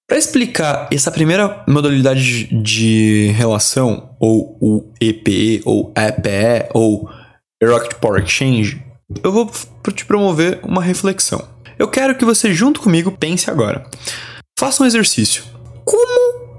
Para 0.07 0.19
explicar 0.19 0.89
essa 0.93 1.11
primeira 1.11 1.65
modalidade 1.67 2.47
de 2.63 3.33
relação, 3.37 4.11
ou 4.21 4.59
o 4.61 4.93
EPE, 5.01 5.63
ou 5.65 5.93
EPE, 5.97 6.69
ou 6.75 7.09
Erotic 7.63 7.95
Power 7.95 8.23
Exchange, 8.23 8.83
eu 9.23 9.33
vou 9.33 9.51
te 9.95 10.05
promover 10.05 10.61
uma 10.63 10.83
reflexão. 10.83 11.43
Eu 11.79 11.89
quero 11.89 12.15
que 12.15 12.25
você, 12.25 12.53
junto 12.53 12.81
comigo, 12.81 13.13
pense 13.13 13.51
agora. 13.51 13.87
Faça 14.59 14.83
um 14.83 14.87
exercício. 14.87 15.43
Como 15.85 16.54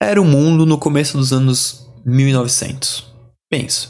era 0.00 0.22
o 0.22 0.24
mundo 0.24 0.64
no 0.64 0.78
começo 0.78 1.18
dos 1.18 1.32
anos 1.32 1.88
1900. 2.04 3.04
Pensa. 3.50 3.88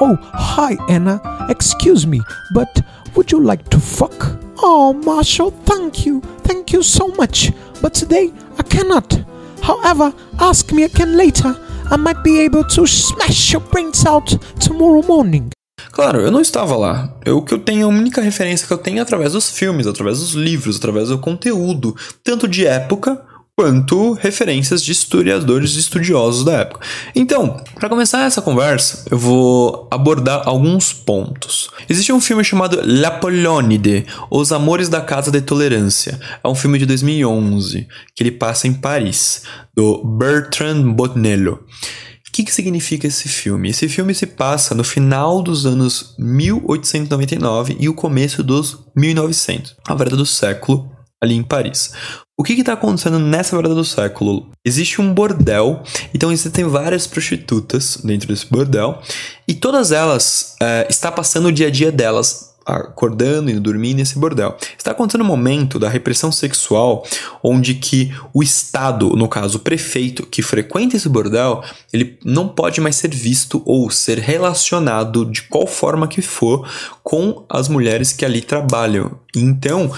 Oh, 0.00 0.16
hi 0.34 0.76
Anna. 0.88 1.20
Excuse 1.50 2.06
me, 2.06 2.20
but 2.54 2.68
would 3.14 3.30
you 3.30 3.42
like 3.42 3.62
to 3.68 3.78
fuck? 3.78 4.38
Oh, 4.62 4.94
Marshall, 5.04 5.52
thank 5.66 6.06
you. 6.08 6.22
Thank 6.44 6.72
you 6.74 6.82
so 6.82 7.08
much. 7.08 7.52
But 7.82 7.92
today 7.92 8.32
I 8.58 8.62
cannot. 8.62 9.22
However, 9.62 10.14
ask 10.38 10.72
me 10.72 10.84
again 10.84 11.16
later. 11.16 11.54
I 11.90 11.96
might 11.96 12.22
be 12.24 12.40
able 12.40 12.64
to 12.64 12.86
smash 12.86 13.52
your 13.52 13.60
brains 13.70 14.06
out 14.06 14.38
tomorrow 14.58 15.02
morning. 15.06 15.50
Claro, 15.90 16.20
eu 16.20 16.30
não 16.30 16.40
estava 16.40 16.74
lá. 16.76 17.12
Eu, 17.24 17.38
o 17.38 17.42
que 17.42 17.52
eu 17.52 17.58
tenho, 17.58 17.86
a 17.86 17.90
única 17.90 18.22
referência 18.22 18.66
que 18.66 18.72
eu 18.72 18.78
tenho 18.78 18.98
é 18.98 19.02
através 19.02 19.32
dos 19.32 19.50
filmes, 19.50 19.86
através 19.86 20.20
dos 20.20 20.32
livros, 20.32 20.76
através 20.76 21.08
do 21.08 21.18
conteúdo, 21.18 21.94
tanto 22.24 22.48
de 22.48 22.66
época 22.66 23.20
quanto 23.62 24.14
referências 24.14 24.82
de 24.82 24.90
historiadores 24.90 25.76
e 25.76 25.78
estudiosos 25.78 26.44
da 26.44 26.54
época. 26.54 26.84
Então, 27.14 27.62
para 27.76 27.88
começar 27.88 28.24
essa 28.24 28.42
conversa, 28.42 29.04
eu 29.08 29.16
vou 29.16 29.86
abordar 29.88 30.42
alguns 30.48 30.92
pontos. 30.92 31.70
Existe 31.88 32.12
um 32.12 32.20
filme 32.20 32.42
chamado 32.42 32.80
La 32.82 33.12
Polonide, 33.12 34.04
Os 34.28 34.50
Amores 34.50 34.88
da 34.88 35.00
Casa 35.00 35.30
de 35.30 35.40
Tolerância. 35.40 36.18
É 36.42 36.48
um 36.48 36.56
filme 36.56 36.76
de 36.76 36.86
2011 36.86 37.86
que 38.16 38.24
ele 38.24 38.32
passa 38.32 38.66
em 38.66 38.72
Paris, 38.72 39.44
do 39.76 40.02
Bertrand 40.02 40.82
Botnello. 40.94 41.52
O 41.52 42.32
que, 42.32 42.42
que 42.42 42.52
significa 42.52 43.06
esse 43.06 43.28
filme? 43.28 43.70
Esse 43.70 43.88
filme 43.88 44.12
se 44.12 44.26
passa 44.26 44.74
no 44.74 44.82
final 44.82 45.40
dos 45.40 45.66
anos 45.66 46.16
1899 46.18 47.76
e 47.78 47.88
o 47.88 47.94
começo 47.94 48.42
dos 48.42 48.80
1900, 48.96 49.76
a 49.86 49.94
verdade 49.94 50.16
do 50.16 50.26
século 50.26 50.90
ali 51.22 51.36
em 51.36 51.44
Paris. 51.44 51.92
O 52.38 52.42
que 52.42 52.54
está 52.54 52.72
acontecendo 52.72 53.18
nessa 53.18 53.54
virada 53.56 53.74
do 53.74 53.84
século? 53.84 54.50
Existe 54.64 55.00
um 55.00 55.12
bordel, 55.12 55.82
então 56.14 56.32
existem 56.32 56.64
várias 56.64 57.06
prostitutas 57.06 57.98
dentro 58.02 58.28
desse 58.28 58.46
bordel, 58.46 59.00
e 59.46 59.54
todas 59.54 59.92
elas 59.92 60.56
é, 60.60 60.86
está 60.88 61.12
passando 61.12 61.46
o 61.46 61.52
dia 61.52 61.66
a 61.66 61.70
dia 61.70 61.92
delas 61.92 62.51
acordando 62.64 63.50
e 63.50 63.58
dormindo 63.58 63.98
nesse 63.98 64.18
bordel. 64.18 64.56
Está 64.76 64.90
acontecendo 64.90 65.22
um 65.22 65.26
momento 65.26 65.78
da 65.78 65.88
repressão 65.88 66.30
sexual 66.30 67.04
onde 67.42 67.74
que 67.74 68.14
o 68.32 68.42
Estado, 68.42 69.10
no 69.10 69.28
caso 69.28 69.58
o 69.58 69.60
prefeito 69.60 70.26
que 70.26 70.42
frequenta 70.42 70.96
esse 70.96 71.08
bordel, 71.08 71.62
ele 71.92 72.18
não 72.24 72.48
pode 72.48 72.80
mais 72.80 72.96
ser 72.96 73.14
visto 73.14 73.62
ou 73.64 73.90
ser 73.90 74.18
relacionado 74.18 75.24
de 75.24 75.42
qual 75.42 75.66
forma 75.66 76.08
que 76.08 76.22
for 76.22 76.68
com 77.02 77.44
as 77.48 77.68
mulheres 77.68 78.12
que 78.12 78.24
ali 78.24 78.40
trabalham. 78.40 79.18
Então, 79.34 79.90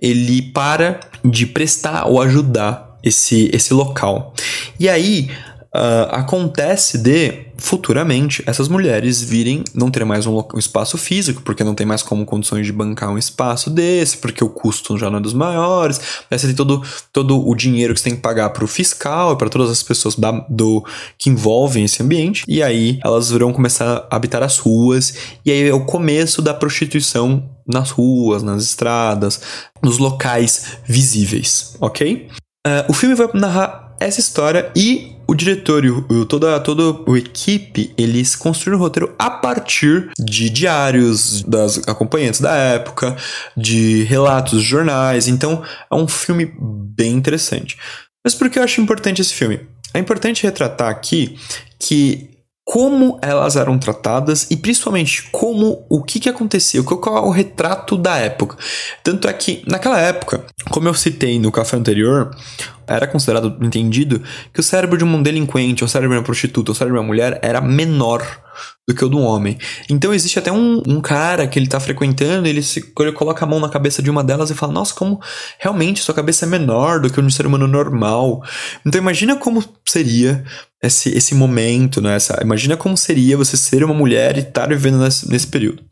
ele 0.00 0.42
para 0.42 1.00
de 1.24 1.46
prestar 1.46 2.06
ou 2.06 2.20
ajudar 2.20 2.98
esse, 3.02 3.50
esse 3.52 3.74
local. 3.74 4.34
E 4.78 4.88
aí, 4.88 5.30
uh, 5.74 6.08
acontece 6.10 6.98
de 6.98 7.51
futuramente 7.62 8.42
essas 8.44 8.66
mulheres 8.66 9.22
virem 9.22 9.62
não 9.72 9.88
ter 9.88 10.04
mais 10.04 10.26
um, 10.26 10.36
um, 10.36 10.58
espaço 10.58 10.98
físico, 10.98 11.42
porque 11.42 11.62
não 11.62 11.76
tem 11.76 11.86
mais 11.86 12.02
como 12.02 12.26
condições 12.26 12.66
de 12.66 12.72
bancar 12.72 13.08
um 13.08 13.16
espaço 13.16 13.70
desse, 13.70 14.18
porque 14.18 14.42
o 14.42 14.48
custo 14.48 14.98
já 14.98 15.08
não 15.08 15.18
é 15.18 15.20
dos 15.20 15.32
maiores, 15.32 16.00
aí 16.28 16.36
você 16.36 16.48
tem 16.48 16.56
todo, 16.56 16.82
todo 17.12 17.48
o 17.48 17.54
dinheiro 17.54 17.94
que 17.94 18.00
você 18.00 18.10
tem 18.10 18.16
que 18.16 18.20
pagar 18.20 18.50
para 18.50 18.64
o 18.64 18.66
fiscal 18.66 19.32
e 19.32 19.36
para 19.36 19.48
todas 19.48 19.70
as 19.70 19.80
pessoas 19.80 20.16
da, 20.16 20.32
do, 20.48 20.84
que 21.16 21.30
envolvem 21.30 21.84
esse 21.84 22.02
ambiente, 22.02 22.42
e 22.48 22.60
aí 22.62 22.98
elas 23.04 23.30
virão 23.30 23.52
começar 23.52 24.08
a 24.10 24.16
habitar 24.16 24.42
as 24.42 24.58
ruas, 24.58 25.14
e 25.46 25.52
aí 25.52 25.68
é 25.68 25.74
o 25.74 25.84
começo 25.84 26.42
da 26.42 26.52
prostituição 26.52 27.48
nas 27.64 27.90
ruas, 27.90 28.42
nas 28.42 28.64
estradas, 28.64 29.40
nos 29.80 29.98
locais 29.98 30.78
visíveis, 30.84 31.76
ok? 31.80 32.28
Uh, 32.66 32.90
o 32.90 32.92
filme 32.92 33.14
vai 33.14 33.28
narrar 33.34 33.94
essa 34.00 34.18
história 34.18 34.70
e 34.74 35.11
o 35.26 35.34
diretor 35.34 35.84
e 35.84 35.90
o, 35.90 36.24
toda, 36.24 36.58
toda 36.60 36.82
a 36.82 37.18
equipe, 37.18 37.92
eles 37.96 38.36
construíram 38.36 38.78
o 38.78 38.82
roteiro 38.82 39.14
a 39.18 39.30
partir 39.30 40.10
de 40.18 40.50
diários 40.50 41.42
das 41.42 41.78
acompanhantes 41.88 42.40
da 42.40 42.54
época, 42.54 43.16
de 43.56 44.02
relatos 44.04 44.62
jornais, 44.62 45.28
então 45.28 45.62
é 45.90 45.94
um 45.94 46.08
filme 46.08 46.52
bem 46.60 47.12
interessante. 47.12 47.78
Mas 48.24 48.34
por 48.34 48.48
que 48.48 48.58
eu 48.58 48.62
acho 48.62 48.80
importante 48.80 49.20
esse 49.20 49.34
filme? 49.34 49.60
É 49.94 49.98
importante 49.98 50.42
retratar 50.42 50.88
aqui 50.88 51.38
que 51.78 52.31
como 52.64 53.18
elas 53.20 53.56
eram 53.56 53.78
tratadas 53.78 54.50
e 54.50 54.56
principalmente 54.56 55.28
como 55.32 55.84
o 55.88 56.02
que, 56.02 56.20
que 56.20 56.28
acontecia, 56.28 56.82
qual 56.82 57.16
é 57.16 57.20
o 57.20 57.30
retrato 57.30 57.96
da 57.96 58.16
época. 58.18 58.56
Tanto 59.02 59.28
é 59.28 59.32
que 59.32 59.62
naquela 59.66 59.98
época, 59.98 60.44
como 60.70 60.88
eu 60.88 60.94
citei 60.94 61.38
no 61.38 61.50
café 61.50 61.76
anterior, 61.76 62.30
era 62.86 63.06
considerado 63.06 63.56
entendido 63.60 64.22
que 64.52 64.60
o 64.60 64.62
cérebro 64.62 64.96
de 64.96 65.04
um 65.04 65.22
delinquente, 65.22 65.84
o 65.84 65.88
cérebro 65.88 66.14
de 66.14 66.20
uma 66.20 66.24
prostituta, 66.24 66.72
o 66.72 66.74
cérebro 66.74 66.98
de 66.98 67.00
uma 67.00 67.06
mulher 67.06 67.38
era 67.42 67.60
menor 67.60 68.22
do 68.88 68.94
que 68.94 69.04
o 69.04 69.08
do 69.08 69.18
homem. 69.18 69.58
Então 69.88 70.12
existe 70.12 70.38
até 70.38 70.50
um, 70.50 70.82
um 70.86 71.00
cara 71.00 71.46
que 71.46 71.58
ele 71.58 71.68
tá 71.68 71.78
frequentando, 71.78 72.48
ele, 72.48 72.62
se, 72.62 72.92
ele 72.98 73.12
coloca 73.12 73.44
a 73.44 73.48
mão 73.48 73.60
na 73.60 73.68
cabeça 73.68 74.02
de 74.02 74.10
uma 74.10 74.24
delas 74.24 74.50
e 74.50 74.54
fala: 74.54 74.72
Nossa, 74.72 74.94
como 74.94 75.20
realmente 75.58 76.00
sua 76.00 76.14
cabeça 76.14 76.44
é 76.44 76.48
menor 76.48 77.00
do 77.00 77.10
que 77.10 77.20
um 77.20 77.30
ser 77.30 77.46
humano 77.46 77.66
normal. 77.66 78.42
Então 78.84 79.00
imagina 79.00 79.36
como 79.36 79.64
seria 79.86 80.44
esse, 80.82 81.16
esse 81.16 81.34
momento, 81.34 82.00
né? 82.00 82.16
Essa, 82.16 82.40
imagina 82.42 82.76
como 82.76 82.96
seria 82.96 83.36
você 83.36 83.56
ser 83.56 83.84
uma 83.84 83.94
mulher 83.94 84.36
e 84.36 84.40
estar 84.40 84.68
vivendo 84.68 84.98
nesse, 84.98 85.28
nesse 85.30 85.46
período. 85.46 85.82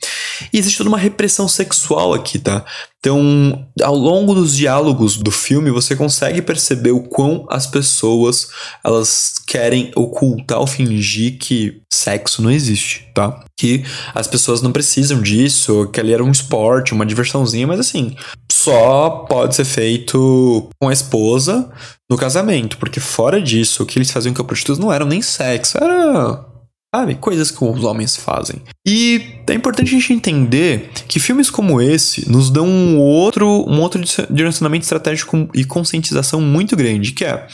E 0.53 0.59
existe 0.59 0.79
toda 0.79 0.89
uma 0.89 0.99
repressão 0.99 1.49
sexual 1.49 2.15
aqui, 2.15 2.39
tá? 2.39 2.65
Então, 3.01 3.67
ao 3.83 3.95
longo 3.95 4.35
dos 4.35 4.55
diálogos 4.55 5.17
do 5.17 5.31
filme, 5.31 5.71
você 5.71 5.97
consegue 5.97 6.43
perceber 6.43 6.91
o 6.91 7.03
quão 7.03 7.47
as 7.49 7.67
pessoas 7.67 8.49
elas 8.85 9.35
querem 9.47 9.91
ocultar 9.97 10.59
ou 10.59 10.67
fingir 10.67 11.39
que 11.39 11.81
sexo 11.91 12.43
não 12.43 12.51
existe, 12.51 13.09
tá? 13.15 13.43
Que 13.59 13.85
as 14.15 14.27
pessoas 14.27 14.61
não 14.61 14.71
precisam 14.71 15.23
disso, 15.23 15.89
que 15.91 15.99
ali 15.99 16.13
era 16.13 16.23
um 16.23 16.31
esporte, 16.31 16.93
uma 16.93 17.07
diversãozinha, 17.07 17.67
mas 17.67 17.81
assim, 17.81 18.15
só 18.53 19.25
pode 19.29 19.55
ser 19.55 19.65
feito 19.65 20.69
com 20.79 20.89
a 20.89 20.93
esposa 20.93 21.71
no 22.11 22.19
casamento, 22.19 22.77
porque 22.77 23.01
fora 23.01 23.41
disso, 23.41 23.83
o 23.83 23.87
que 23.87 23.99
eles 23.99 24.11
faziam 24.11 24.35
com 24.35 24.43
a 24.43 24.45
prostituta 24.45 24.81
não 24.81 24.93
era 24.93 25.07
nem 25.07 25.23
sexo, 25.23 25.79
era 25.79 26.50
Sabe? 26.95 27.15
Coisas 27.15 27.53
que 27.53 27.65
os 27.65 27.85
homens 27.85 28.17
fazem. 28.17 28.61
E 28.85 29.37
é 29.49 29.55
importante 29.55 29.89
a 29.89 29.99
gente 29.99 30.13
entender 30.13 30.91
que 31.07 31.21
filmes 31.21 31.49
como 31.49 31.81
esse 31.81 32.29
nos 32.29 32.51
dão 32.51 32.67
um 32.67 32.99
outro, 32.99 33.47
um 33.47 33.81
outro 33.81 34.03
direcionamento 34.29 34.83
estratégico 34.83 35.49
e 35.55 35.65
conscientização 35.65 36.41
muito 36.41 36.75
grande, 36.75 37.13
que 37.13 37.25
é, 37.25 37.47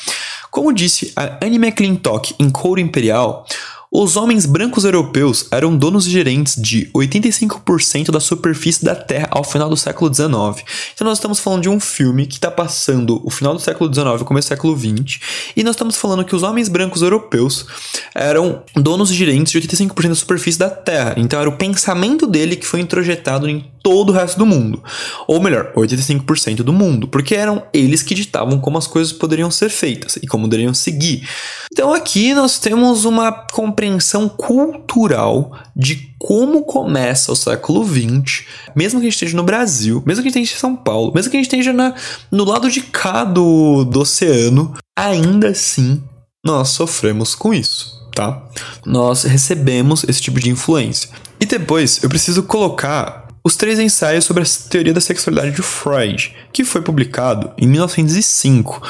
como 0.50 0.72
disse 0.72 1.12
a 1.14 1.44
Annie 1.44 1.58
McClintock 1.58 2.34
em 2.38 2.48
Couro 2.48 2.80
Imperial, 2.80 3.46
os 3.90 4.16
homens 4.16 4.46
brancos 4.46 4.84
europeus 4.84 5.46
eram 5.50 5.76
donos 5.76 6.06
e 6.06 6.10
gerentes 6.10 6.60
de 6.60 6.90
85% 6.94 8.10
da 8.10 8.20
superfície 8.20 8.84
da 8.84 8.94
Terra 8.94 9.28
ao 9.30 9.44
final 9.44 9.68
do 9.68 9.76
século 9.76 10.12
XIX. 10.12 10.64
Então 10.94 11.06
nós 11.06 11.18
estamos 11.18 11.38
falando 11.38 11.62
de 11.62 11.68
um 11.68 11.80
filme 11.80 12.26
que 12.26 12.34
está 12.34 12.50
passando 12.50 13.20
o 13.24 13.30
final 13.30 13.54
do 13.54 13.60
século 13.60 13.92
XIX 13.92 14.22
começo 14.22 14.48
do 14.48 14.50
século 14.50 14.76
XX, 14.76 15.20
e 15.56 15.62
nós 15.62 15.74
estamos 15.74 15.96
falando 15.96 16.24
que 16.24 16.34
os 16.34 16.42
homens 16.42 16.68
brancos 16.68 17.02
europeus 17.02 17.66
eram 18.14 18.62
donos 18.74 19.10
e 19.10 19.14
gerentes 19.14 19.52
de 19.52 19.60
85% 19.60 20.08
da 20.08 20.14
superfície 20.14 20.58
da 20.58 20.68
Terra. 20.68 21.14
Então 21.16 21.40
era 21.40 21.48
o 21.48 21.56
pensamento 21.56 22.26
dele 22.26 22.56
que 22.56 22.66
foi 22.66 22.80
introjetado 22.80 23.48
em 23.48 23.64
todo 23.82 24.10
o 24.10 24.12
resto 24.12 24.36
do 24.36 24.44
mundo. 24.44 24.82
Ou 25.28 25.40
melhor, 25.40 25.72
85% 25.76 26.56
do 26.56 26.72
mundo, 26.72 27.06
porque 27.06 27.36
eram 27.36 27.62
eles 27.72 28.02
que 28.02 28.16
ditavam 28.16 28.58
como 28.58 28.76
as 28.76 28.86
coisas 28.86 29.12
poderiam 29.12 29.48
ser 29.48 29.70
feitas 29.70 30.16
e 30.16 30.26
como 30.26 30.48
deveriam 30.48 30.74
seguir. 30.74 31.28
Então 31.72 31.94
aqui 31.94 32.34
nós 32.34 32.58
temos 32.58 33.04
uma 33.04 33.30
compreensão 33.76 34.26
cultural 34.26 35.52
de 35.76 36.14
como 36.18 36.62
começa 36.62 37.30
o 37.30 37.36
século 37.36 37.86
XX, 37.86 38.46
mesmo 38.74 38.98
que 38.98 39.06
a 39.06 39.10
gente 39.10 39.14
esteja 39.14 39.36
no 39.36 39.42
Brasil, 39.42 40.02
mesmo 40.06 40.22
que 40.22 40.28
a 40.28 40.32
gente 40.32 40.44
esteja 40.44 40.56
em 40.56 40.60
São 40.60 40.74
Paulo, 40.74 41.12
mesmo 41.14 41.30
que 41.30 41.36
a 41.36 41.40
gente 41.40 41.52
esteja 41.52 41.74
na, 41.74 41.94
no 42.30 42.44
lado 42.44 42.70
de 42.70 42.80
cá 42.80 43.22
do, 43.22 43.84
do 43.84 44.00
oceano, 44.00 44.74
ainda 44.98 45.48
assim 45.48 46.02
nós 46.44 46.70
sofremos 46.70 47.34
com 47.34 47.52
isso. 47.52 47.94
Tá? 48.14 48.42
Nós 48.86 49.24
recebemos 49.24 50.02
esse 50.08 50.22
tipo 50.22 50.40
de 50.40 50.48
influência. 50.48 51.10
E 51.38 51.44
depois 51.44 52.02
eu 52.02 52.08
preciso 52.08 52.44
colocar 52.44 53.28
os 53.44 53.56
três 53.56 53.78
ensaios 53.78 54.24
sobre 54.24 54.42
a 54.42 54.46
teoria 54.70 54.94
da 54.94 55.02
sexualidade 55.02 55.54
de 55.54 55.60
Freud, 55.60 56.34
que 56.50 56.64
foi 56.64 56.80
publicado 56.80 57.52
em 57.58 57.66
1905. 57.66 58.80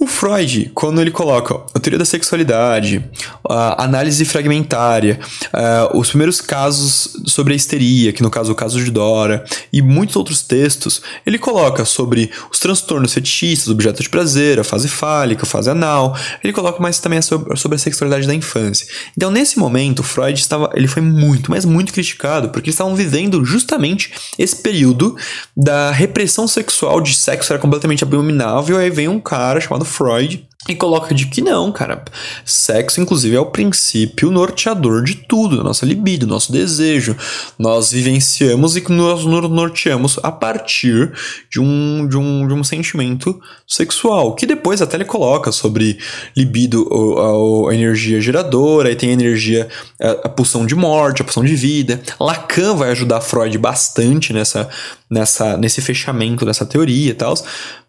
O 0.00 0.06
Freud, 0.06 0.70
quando 0.74 1.00
ele 1.00 1.10
coloca 1.10 1.56
a 1.74 1.80
teoria 1.80 1.98
da 1.98 2.04
sexualidade, 2.04 3.04
a 3.48 3.82
análise 3.82 4.24
fragmentária, 4.24 5.18
uh, 5.52 5.98
os 5.98 6.10
primeiros 6.10 6.40
casos 6.40 7.16
sobre 7.26 7.52
a 7.52 7.56
histeria, 7.56 8.12
que 8.12 8.22
no 8.22 8.30
caso 8.30 8.50
é 8.50 8.52
o 8.52 8.54
caso 8.54 8.82
de 8.82 8.92
Dora, 8.92 9.44
e 9.72 9.82
muitos 9.82 10.14
outros 10.14 10.40
textos, 10.40 11.02
ele 11.26 11.36
coloca 11.36 11.84
sobre 11.84 12.30
os 12.48 12.60
transtornos 12.60 13.12
fetichistas, 13.12 13.70
objeto 13.70 14.00
de 14.00 14.08
prazer, 14.08 14.60
a 14.60 14.64
fase 14.64 14.86
fálica, 14.86 15.42
a 15.42 15.46
fase 15.46 15.68
anal, 15.68 16.16
ele 16.44 16.52
coloca 16.52 16.80
mais 16.80 17.00
também 17.00 17.20
sobre, 17.20 17.56
sobre 17.56 17.74
a 17.74 17.78
sexualidade 17.78 18.24
da 18.24 18.34
infância. 18.34 18.86
Então, 19.16 19.32
nesse 19.32 19.58
momento, 19.58 20.04
Freud 20.04 20.38
estava, 20.38 20.70
ele 20.74 20.86
foi 20.86 21.02
muito, 21.02 21.50
mas 21.50 21.64
muito 21.64 21.92
criticado, 21.92 22.50
porque 22.50 22.68
eles 22.68 22.76
estavam 22.76 22.94
vivendo 22.94 23.44
justamente 23.44 24.12
esse 24.38 24.54
período 24.54 25.16
da 25.56 25.90
repressão 25.90 26.46
sexual 26.46 27.00
de 27.00 27.16
sexo 27.16 27.52
era 27.52 27.60
completamente 27.60 28.04
abominável, 28.04 28.78
aí 28.78 28.90
vem 28.90 29.08
um 29.08 29.18
cara 29.18 29.60
chamado 29.60 29.87
Freud 29.88 30.48
e 30.68 30.74
coloca 30.74 31.14
de 31.14 31.26
que 31.26 31.40
não, 31.40 31.72
cara. 31.72 32.04
Sexo, 32.44 33.00
inclusive, 33.00 33.34
é 33.34 33.40
o 33.40 33.46
princípio 33.46 34.30
norteador 34.30 35.02
de 35.02 35.14
tudo, 35.14 35.56
da 35.56 35.62
nossa 35.62 35.86
libido, 35.86 36.26
nosso 36.26 36.52
desejo. 36.52 37.16
Nós 37.58 37.90
vivenciamos 37.92 38.76
e 38.76 38.84
nós 38.92 39.24
norteamos 39.24 40.18
a 40.22 40.30
partir 40.30 41.12
de 41.50 41.58
um, 41.58 42.06
de 42.06 42.18
um, 42.18 42.46
de 42.46 42.52
um 42.52 42.62
sentimento 42.62 43.40
sexual. 43.66 44.34
Que 44.34 44.44
depois 44.44 44.82
até 44.82 44.96
ele 44.96 45.06
coloca 45.06 45.52
sobre 45.52 45.98
libido, 46.36 46.86
a, 47.18 47.70
a, 47.70 47.74
energia 47.74 48.20
geradora, 48.20 48.90
aí 48.90 48.96
tem 48.96 49.10
a 49.10 49.14
energia, 49.14 49.68
a, 50.00 50.10
a 50.10 50.28
pulsão 50.28 50.66
de 50.66 50.74
morte, 50.74 51.22
a 51.22 51.24
pulsão 51.24 51.44
de 51.44 51.54
vida. 51.54 52.02
Lacan 52.20 52.74
vai 52.74 52.90
ajudar 52.90 53.22
Freud 53.22 53.56
bastante 53.56 54.34
nessa, 54.34 54.68
nessa, 55.08 55.56
nesse 55.56 55.80
fechamento 55.80 56.44
dessa 56.44 56.66
teoria 56.66 57.10
e 57.10 57.14
tal. 57.14 57.32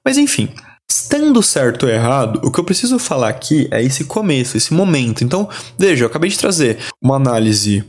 Mas 0.06 0.18
enfim, 0.18 0.50
Estando 0.92 1.44
certo 1.44 1.86
ou 1.86 1.92
errado, 1.92 2.42
o 2.44 2.52
que 2.52 2.60
eu 2.60 2.64
preciso 2.64 2.98
falar 2.98 3.30
aqui 3.30 3.68
é 3.70 3.82
esse 3.82 4.06
começo, 4.06 4.58
esse 4.58 4.74
momento. 4.74 5.24
Então, 5.24 5.48
veja, 5.78 6.04
eu 6.04 6.08
acabei 6.08 6.30
de 6.30 6.38
trazer 6.38 6.80
uma 7.02 7.16
análise 7.16 7.86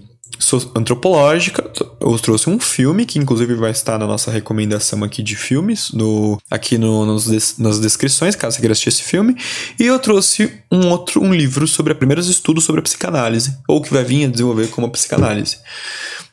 antropológica. 0.75 1.71
Eu 2.01 2.19
trouxe 2.19 2.49
um 2.49 2.59
filme 2.59 3.07
que 3.07 3.19
inclusive 3.19 3.55
vai 3.55 3.71
estar 3.71 3.99
na 3.99 4.07
nossa 4.07 4.31
recomendação 4.31 5.03
aqui 5.03 5.23
de 5.23 5.37
filmes, 5.37 5.91
no, 5.93 6.39
aqui 6.51 6.77
no, 6.77 7.07
nos, 7.07 7.57
nas 7.59 7.79
descrições, 7.81 8.37
caso 8.37 8.57
você 8.57 8.61
queira 8.61 8.73
assistir 8.73 8.91
esse 8.91 9.03
filme. 9.03 9.35
E 9.79 9.85
eu 9.85 9.99
trouxe 9.99 10.53
um 10.71 10.89
outro 10.89 11.23
um 11.23 11.33
livro 11.33 11.67
sobre 11.67 11.95
primeiros 11.95 12.29
estudos 12.29 12.65
sobre 12.65 12.81
a 12.81 12.83
psicanálise, 12.83 13.57
ou 13.67 13.81
que 13.81 13.93
vai 13.93 14.05
vir 14.05 14.27
a 14.27 14.29
desenvolver 14.29 14.69
como 14.69 14.87
a 14.87 14.91
psicanálise. 14.91 15.59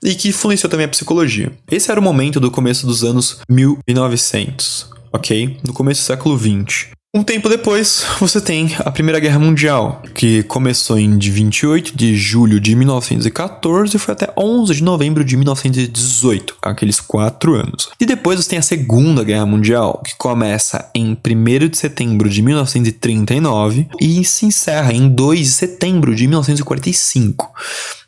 E 0.04 0.16
que 0.16 0.30
influenciou 0.30 0.70
também 0.70 0.86
a 0.86 0.90
psicologia. 0.90 1.52
Esse 1.72 1.92
era 1.92 2.00
o 2.00 2.04
momento 2.04 2.40
do 2.40 2.52
começo 2.52 2.86
dos 2.86 3.04
anos 3.04 3.40
1900 3.50 4.97
ok? 5.12 5.58
No 5.66 5.74
começo 5.74 6.02
do 6.02 6.06
século 6.06 6.38
XX. 6.38 6.98
Um 7.18 7.24
tempo 7.24 7.50
depois, 7.50 8.06
você 8.20 8.40
tem 8.40 8.76
a 8.80 8.92
Primeira 8.92 9.20
Guerra 9.20 9.40
Mundial, 9.40 10.04
que 10.14 10.44
começou 10.44 11.00
em 11.00 11.18
28 11.18 11.98
de 11.98 12.16
julho 12.16 12.60
de 12.60 12.76
1914 12.76 13.96
e 13.96 14.00
foi 14.00 14.14
até 14.14 14.32
11 14.38 14.76
de 14.76 14.84
novembro 14.84 15.24
de 15.24 15.36
1918, 15.36 16.58
aqueles 16.62 17.00
quatro 17.00 17.56
anos. 17.56 17.90
E 18.00 18.06
depois 18.06 18.40
você 18.40 18.50
tem 18.50 18.60
a 18.60 18.62
Segunda 18.62 19.24
Guerra 19.24 19.46
Mundial, 19.46 20.02
que 20.06 20.16
começa 20.16 20.92
em 20.94 21.18
1 21.26 21.70
de 21.70 21.78
setembro 21.78 22.30
de 22.30 22.42
1939 22.42 23.88
e 24.00 24.24
se 24.24 24.46
encerra 24.46 24.94
em 24.94 25.10
2 25.10 25.40
de 25.40 25.46
setembro 25.46 26.14
de 26.14 26.28
1945. 26.28 27.52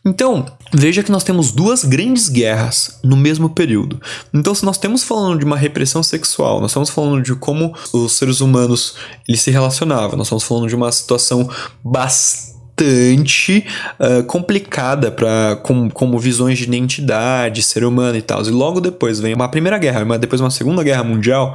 Então, 0.05 0.45
veja 0.73 1.03
que 1.03 1.11
nós 1.11 1.23
temos 1.23 1.51
duas 1.51 1.83
grandes 1.83 2.29
guerras 2.29 2.99
no 3.03 3.17
mesmo 3.17 3.49
período. 3.49 3.99
Então, 4.33 4.55
se 4.55 4.63
nós 4.63 4.77
estamos 4.77 5.03
falando 5.03 5.39
de 5.39 5.45
uma 5.45 5.57
repressão 5.57 6.01
sexual, 6.01 6.61
nós 6.61 6.71
estamos 6.71 6.89
falando 6.89 7.21
de 7.21 7.35
como 7.35 7.75
os 7.91 8.13
seres 8.13 8.39
humanos 8.39 8.95
eles 9.27 9.41
se 9.41 9.51
relacionavam, 9.51 10.17
nós 10.17 10.27
estamos 10.27 10.43
falando 10.43 10.67
de 10.67 10.75
uma 10.75 10.91
situação 10.91 11.49
bastante 11.83 12.48
bastante 12.79 13.65
uh, 13.99 14.23
complicada 14.23 15.11
para 15.11 15.57
com, 15.57 15.89
como 15.89 16.17
visões 16.17 16.57
de 16.57 16.63
identidade, 16.63 17.61
ser 17.61 17.83
humano 17.83 18.17
e 18.17 18.21
tal. 18.21 18.41
E 18.41 18.49
logo 18.49 18.79
depois 18.79 19.19
vem 19.19 19.33
uma 19.33 19.49
primeira 19.49 19.77
guerra, 19.77 20.03
uma, 20.03 20.17
depois 20.17 20.39
uma 20.39 20.49
segunda 20.49 20.81
guerra 20.81 21.03
mundial, 21.03 21.53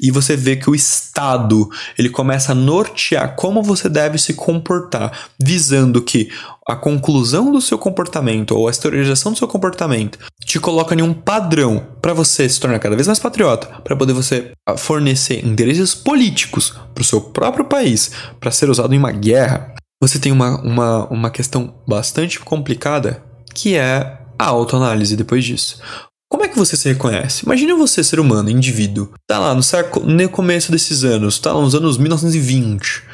e 0.00 0.10
você 0.10 0.34
vê 0.34 0.56
que 0.56 0.70
o 0.70 0.74
Estado 0.74 1.68
ele 1.98 2.08
começa 2.08 2.52
a 2.52 2.54
nortear 2.54 3.36
como 3.36 3.62
você 3.62 3.88
deve 3.88 4.18
se 4.18 4.34
comportar, 4.34 5.12
visando 5.38 6.00
que 6.00 6.30
a 6.66 6.76
conclusão 6.76 7.52
do 7.52 7.60
seu 7.60 7.76
comportamento 7.76 8.56
ou 8.56 8.68
a 8.68 8.70
historização 8.70 9.32
do 9.32 9.38
seu 9.38 9.48
comportamento 9.48 10.18
te 10.44 10.60
coloca 10.60 10.94
em 10.94 11.02
um 11.02 11.12
padrão 11.12 11.84
para 12.00 12.14
você 12.14 12.48
se 12.48 12.60
tornar 12.60 12.78
cada 12.78 12.94
vez 12.94 13.06
mais 13.06 13.18
patriota, 13.18 13.66
para 13.82 13.96
poder 13.96 14.12
você 14.12 14.52
ah, 14.66 14.76
fornecer 14.76 15.44
interesses 15.44 15.94
políticos 15.94 16.72
para 16.94 17.02
o 17.02 17.04
seu 17.04 17.20
próprio 17.20 17.64
país, 17.64 18.12
para 18.38 18.50
ser 18.50 18.70
usado 18.70 18.94
em 18.94 18.98
uma 18.98 19.10
guerra 19.10 19.74
você 20.02 20.18
tem 20.18 20.32
uma, 20.32 20.60
uma, 20.62 21.06
uma 21.06 21.30
questão 21.30 21.72
bastante 21.86 22.40
complicada 22.40 23.22
que 23.54 23.76
é 23.76 24.18
a 24.36 24.46
autoanálise 24.46 25.16
depois 25.16 25.44
disso. 25.44 25.80
Como 26.28 26.44
é 26.44 26.48
que 26.48 26.58
você 26.58 26.76
se 26.76 26.88
reconhece? 26.88 27.44
Imagine 27.44 27.72
você, 27.74 28.02
ser 28.02 28.18
humano, 28.18 28.50
indivíduo, 28.50 29.12
tá 29.28 29.38
lá 29.38 29.54
no, 29.54 29.62
século, 29.62 30.04
no 30.04 30.28
começo 30.28 30.72
desses 30.72 31.04
anos, 31.04 31.38
tá 31.38 31.52
lá 31.52 31.60
nos 31.60 31.76
anos 31.76 31.98
1920, 31.98 33.04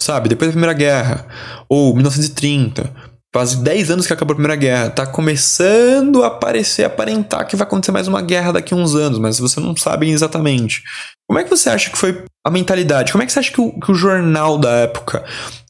sabe? 0.00 0.28
Depois 0.28 0.50
da 0.50 0.52
Primeira 0.52 0.74
Guerra, 0.74 1.26
ou 1.68 1.92
1930, 1.92 2.94
quase 3.34 3.56
10 3.56 3.90
anos 3.90 4.06
que 4.06 4.12
acabou 4.12 4.34
a 4.34 4.36
Primeira 4.36 4.54
Guerra, 4.54 4.90
tá 4.90 5.06
começando 5.08 6.22
a 6.22 6.28
aparecer, 6.28 6.84
aparentar 6.84 7.48
que 7.48 7.56
vai 7.56 7.66
acontecer 7.66 7.90
mais 7.90 8.06
uma 8.06 8.22
guerra 8.22 8.52
daqui 8.52 8.72
a 8.72 8.76
uns 8.76 8.94
anos, 8.94 9.18
mas 9.18 9.40
você 9.40 9.58
não 9.58 9.74
sabe 9.76 10.08
exatamente. 10.08 10.84
Como 11.26 11.40
é 11.40 11.42
que 11.42 11.50
você 11.50 11.68
acha 11.68 11.90
que 11.90 11.98
foi 11.98 12.22
a 12.46 12.50
mentalidade? 12.50 13.10
Como 13.10 13.24
é 13.24 13.26
que 13.26 13.32
você 13.32 13.40
acha 13.40 13.50
que 13.50 13.60
o, 13.60 13.72
que 13.80 13.90
o 13.90 13.94
jornal 13.94 14.56
da 14.56 14.70
época 14.70 15.24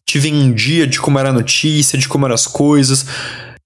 te 0.09 0.19
vendia 0.19 0.87
de 0.87 0.99
como 0.99 1.19
era 1.19 1.29
a 1.29 1.33
notícia, 1.33 1.99
de 1.99 2.09
como 2.09 2.25
eram 2.25 2.35
as 2.35 2.47
coisas. 2.47 3.05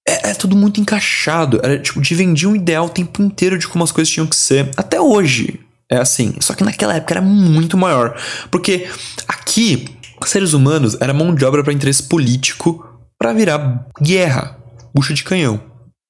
É, 0.07 0.31
é, 0.31 0.35
tudo 0.35 0.57
muito 0.57 0.81
encaixado. 0.81 1.61
Era, 1.63 1.79
tipo, 1.79 2.03
te 2.03 2.17
vendia 2.17 2.49
um 2.49 2.57
ideal 2.57 2.87
o 2.87 2.91
tempo 2.91 3.23
inteiro 3.23 3.57
de 3.57 3.69
como 3.69 3.85
as 3.85 3.93
coisas 3.93 4.13
tinham 4.13 4.27
que 4.27 4.35
ser. 4.35 4.69
Até 4.77 5.01
hoje 5.01 5.61
é 5.89 5.99
assim. 5.99 6.35
Só 6.41 6.53
que 6.55 6.65
naquela 6.65 6.97
época 6.97 7.15
era 7.15 7.21
muito 7.21 7.77
maior. 7.79 8.21
Porque 8.51 8.89
aqui, 9.29 9.89
seres 10.27 10.53
humanos 10.53 10.97
era 11.01 11.15
mão 11.15 11.33
de 11.33 11.45
obra 11.45 11.63
para 11.63 11.73
interesse 11.73 12.03
político 12.03 12.85
para 13.17 13.33
virar 13.33 13.87
guerra. 14.03 14.59
Bucha 14.93 15.15
de 15.15 15.23
canhão, 15.23 15.63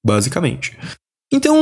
basicamente. 0.04 0.72
Então, 1.30 1.56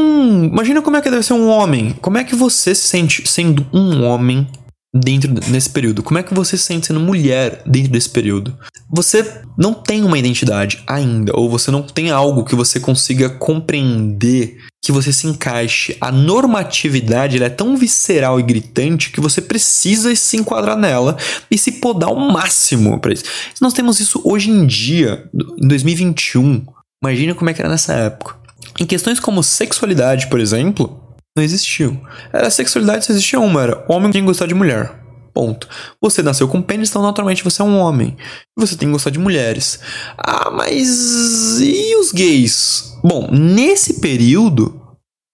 imagina 0.44 0.80
como 0.80 0.96
é 0.96 1.02
que 1.02 1.10
deve 1.10 1.24
ser 1.24 1.32
um 1.32 1.48
homem. 1.48 1.92
Como 2.00 2.18
é 2.18 2.24
que 2.24 2.36
você 2.36 2.72
se 2.72 2.86
sente 2.86 3.28
sendo 3.28 3.66
um 3.72 4.04
homem 4.04 4.48
dentro 4.94 5.32
nesse 5.48 5.70
período? 5.70 6.02
Como 6.02 6.18
é 6.18 6.22
que 6.22 6.34
você 6.34 6.56
se 6.56 6.64
sente 6.64 6.88
sendo 6.88 7.00
mulher 7.00 7.62
dentro 7.66 7.92
desse 7.92 8.08
período? 8.08 8.56
Você 8.92 9.42
não 9.56 9.72
tem 9.72 10.02
uma 10.02 10.18
identidade 10.18 10.82
ainda, 10.86 11.32
ou 11.34 11.48
você 11.48 11.70
não 11.70 11.82
tem 11.82 12.10
algo 12.10 12.44
que 12.44 12.56
você 12.56 12.80
consiga 12.80 13.30
compreender, 13.30 14.58
que 14.82 14.90
você 14.90 15.12
se 15.12 15.26
encaixe. 15.26 15.96
A 16.00 16.10
normatividade 16.10 17.42
é 17.42 17.48
tão 17.48 17.76
visceral 17.76 18.40
e 18.40 18.42
gritante 18.42 19.10
que 19.10 19.20
você 19.20 19.40
precisa 19.40 20.14
se 20.16 20.36
enquadrar 20.36 20.76
nela 20.76 21.16
e 21.50 21.56
se 21.56 21.72
podar 21.72 22.10
ao 22.10 22.16
máximo 22.16 22.98
para 22.98 23.12
isso. 23.12 23.24
Nós 23.60 23.72
temos 23.72 24.00
isso 24.00 24.20
hoje 24.24 24.50
em 24.50 24.66
dia, 24.66 25.24
em 25.62 25.68
2021, 25.68 26.66
imagina 27.02 27.34
como 27.34 27.50
é 27.50 27.54
que 27.54 27.60
era 27.60 27.70
nessa 27.70 27.92
época. 27.92 28.40
Em 28.78 28.86
questões 28.86 29.20
como 29.20 29.42
sexualidade, 29.42 30.28
por 30.28 30.40
exemplo, 30.40 31.00
não 31.36 31.44
existiam. 31.44 32.00
Era 32.32 32.50
sexualidade 32.50 33.04
só 33.04 33.12
existia 33.12 33.40
uma, 33.40 33.62
era 33.62 33.84
homem 33.88 34.10
tem 34.10 34.22
que 34.22 34.26
gostar 34.26 34.46
de 34.46 34.54
mulher. 34.54 34.98
Ponto. 35.32 35.68
Você 36.02 36.22
nasceu 36.22 36.48
com 36.48 36.60
pênis, 36.60 36.90
então 36.90 37.02
naturalmente 37.02 37.44
você 37.44 37.62
é 37.62 37.64
um 37.64 37.78
homem. 37.78 38.16
Você 38.58 38.76
tem 38.76 38.88
que 38.88 38.92
gostar 38.92 39.10
de 39.10 39.18
mulheres. 39.18 39.78
Ah, 40.18 40.50
mas 40.50 41.60
e 41.60 41.94
os 41.96 42.10
gays? 42.12 42.98
Bom, 43.02 43.30
nesse 43.30 44.00
período, 44.00 44.80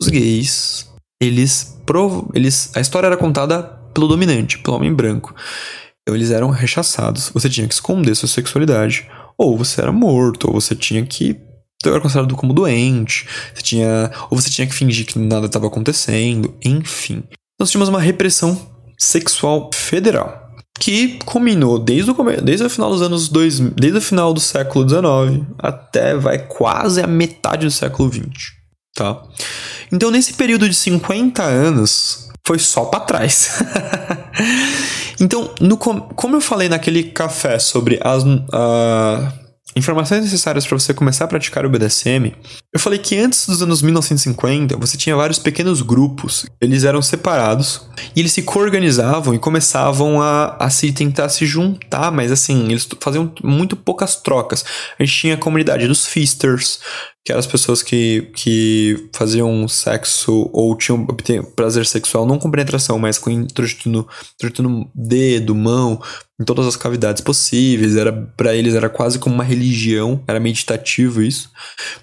os 0.00 0.08
gays, 0.08 0.86
eles, 1.20 1.78
prov... 1.86 2.28
eles 2.34 2.70
a 2.76 2.80
história 2.80 3.06
era 3.06 3.16
contada 3.16 3.62
pelo 3.94 4.06
dominante, 4.06 4.58
pelo 4.58 4.76
homem 4.76 4.92
branco. 4.92 5.34
Então 6.02 6.14
eles 6.14 6.30
eram 6.30 6.50
rechaçados. 6.50 7.30
Você 7.32 7.48
tinha 7.48 7.66
que 7.66 7.74
esconder 7.74 8.14
sua 8.14 8.28
sexualidade, 8.28 9.08
ou 9.38 9.56
você 9.56 9.80
era 9.80 9.90
morto, 9.90 10.48
ou 10.48 10.60
você 10.60 10.74
tinha 10.74 11.04
que 11.04 11.40
então 11.86 11.94
era 11.94 12.02
considerado 12.02 12.34
como 12.34 12.52
doente, 12.52 13.26
você 13.54 13.62
tinha, 13.62 14.10
ou 14.28 14.40
você 14.40 14.50
tinha 14.50 14.66
que 14.66 14.74
fingir 14.74 15.06
que 15.06 15.18
nada 15.18 15.46
estava 15.46 15.68
acontecendo, 15.68 16.52
enfim. 16.64 17.22
Nós 17.60 17.70
tínhamos 17.70 17.88
uma 17.88 18.00
repressão 18.00 18.60
sexual 18.98 19.70
federal 19.72 20.44
que 20.80 21.18
culminou 21.24 21.78
desde 21.78 22.10
o, 22.10 22.14
come... 22.14 22.36
desde 22.38 22.66
o 22.66 22.70
final 22.70 22.90
dos 22.90 23.02
anos 23.02 23.28
2000, 23.28 23.70
desde 23.76 23.98
o 23.98 24.02
final 24.02 24.34
do 24.34 24.40
século 24.40 24.86
XIX 24.86 25.46
até 25.58 26.16
vai 26.16 26.38
quase 26.38 27.00
a 27.00 27.06
metade 27.06 27.64
do 27.64 27.70
século 27.70 28.12
XX, 28.12 28.24
tá? 28.94 29.22
Então 29.92 30.10
nesse 30.10 30.34
período 30.34 30.68
de 30.68 30.74
50 30.74 31.42
anos 31.42 32.28
foi 32.44 32.58
só 32.58 32.84
para 32.86 33.00
trás. 33.00 33.62
então, 35.20 35.54
no, 35.60 35.76
como 35.76 36.36
eu 36.36 36.40
falei 36.40 36.68
naquele 36.68 37.04
café 37.04 37.58
sobre 37.58 37.98
as 38.02 38.22
uh, 38.22 39.45
Informações 39.76 40.22
necessárias 40.22 40.66
para 40.66 40.78
você 40.78 40.94
começar 40.94 41.26
a 41.26 41.28
praticar 41.28 41.66
o 41.66 41.68
BDSM. 41.68 42.34
Eu 42.72 42.80
falei 42.80 42.98
que 42.98 43.18
antes 43.18 43.46
dos 43.46 43.60
anos 43.60 43.82
1950 43.82 44.74
você 44.78 44.96
tinha 44.96 45.14
vários 45.14 45.38
pequenos 45.38 45.82
grupos, 45.82 46.46
eles 46.62 46.82
eram 46.82 47.02
separados 47.02 47.86
e 48.14 48.20
eles 48.20 48.32
se 48.32 48.42
coorganizavam 48.42 49.34
e 49.34 49.38
começavam 49.38 50.22
a, 50.22 50.56
a 50.58 50.70
se 50.70 50.90
tentar 50.92 51.28
se 51.28 51.44
juntar, 51.44 52.10
mas 52.10 52.32
assim, 52.32 52.70
eles 52.70 52.88
faziam 52.98 53.30
muito 53.44 53.76
poucas 53.76 54.16
trocas. 54.16 54.64
A 54.98 55.04
gente 55.04 55.14
tinha 55.14 55.34
a 55.34 55.38
comunidade 55.38 55.86
dos 55.86 56.06
Feasters, 56.06 56.80
que 57.26 57.32
eram 57.32 57.40
as 57.40 57.46
pessoas 57.46 57.82
que, 57.82 58.30
que 58.36 59.08
faziam 59.12 59.66
sexo 59.66 60.48
ou 60.52 60.76
tinham 60.76 61.04
prazer 61.56 61.84
sexual 61.84 62.24
não 62.24 62.38
com 62.38 62.48
penetração, 62.48 63.00
mas 63.00 63.18
com 63.18 63.28
introduzindo, 63.28 64.06
introduzindo 64.36 64.88
dedo, 64.94 65.52
mão, 65.52 66.00
em 66.40 66.44
todas 66.44 66.64
as 66.68 66.76
cavidades 66.76 67.20
possíveis. 67.20 67.96
Era 67.96 68.12
para 68.12 68.54
eles 68.54 68.76
era 68.76 68.88
quase 68.88 69.18
como 69.18 69.34
uma 69.34 69.42
religião, 69.42 70.22
era 70.28 70.38
meditativo 70.38 71.20
isso. 71.20 71.50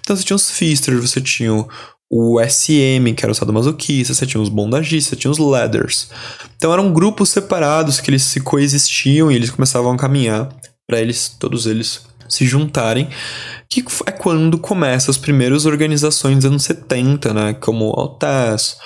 Então 0.02 0.14
você 0.14 0.22
tinha 0.22 0.36
os 0.36 0.50
feasters, 0.50 1.00
você 1.00 1.22
tinha 1.22 1.66
o 2.10 2.38
SM, 2.38 3.14
que 3.16 3.24
era 3.24 3.32
o 3.32 3.34
sadomasoquista, 3.34 4.12
você 4.12 4.26
tinha 4.26 4.42
os 4.42 4.50
bondagistas, 4.50 5.08
você 5.08 5.16
tinha 5.16 5.30
os 5.30 5.38
ladders. 5.38 6.10
Então 6.54 6.70
eram 6.70 6.92
grupos 6.92 7.30
separados 7.30 7.98
que 7.98 8.10
eles 8.10 8.24
se 8.24 8.40
coexistiam 8.40 9.32
e 9.32 9.36
eles 9.36 9.48
começavam 9.48 9.90
a 9.90 9.96
caminhar 9.96 10.54
para 10.86 11.00
eles, 11.00 11.34
todos 11.40 11.64
eles 11.64 12.02
se 12.28 12.46
juntarem, 12.46 13.08
que 13.68 13.84
é 14.06 14.12
quando 14.12 14.58
começam 14.58 15.10
as 15.10 15.18
primeiras 15.18 15.66
organizações 15.66 16.36
dos 16.36 16.44
anos 16.44 16.64
70, 16.64 17.34
né, 17.34 17.54
como 17.54 17.90
a 17.90 18.02
OTAS, 18.02 18.76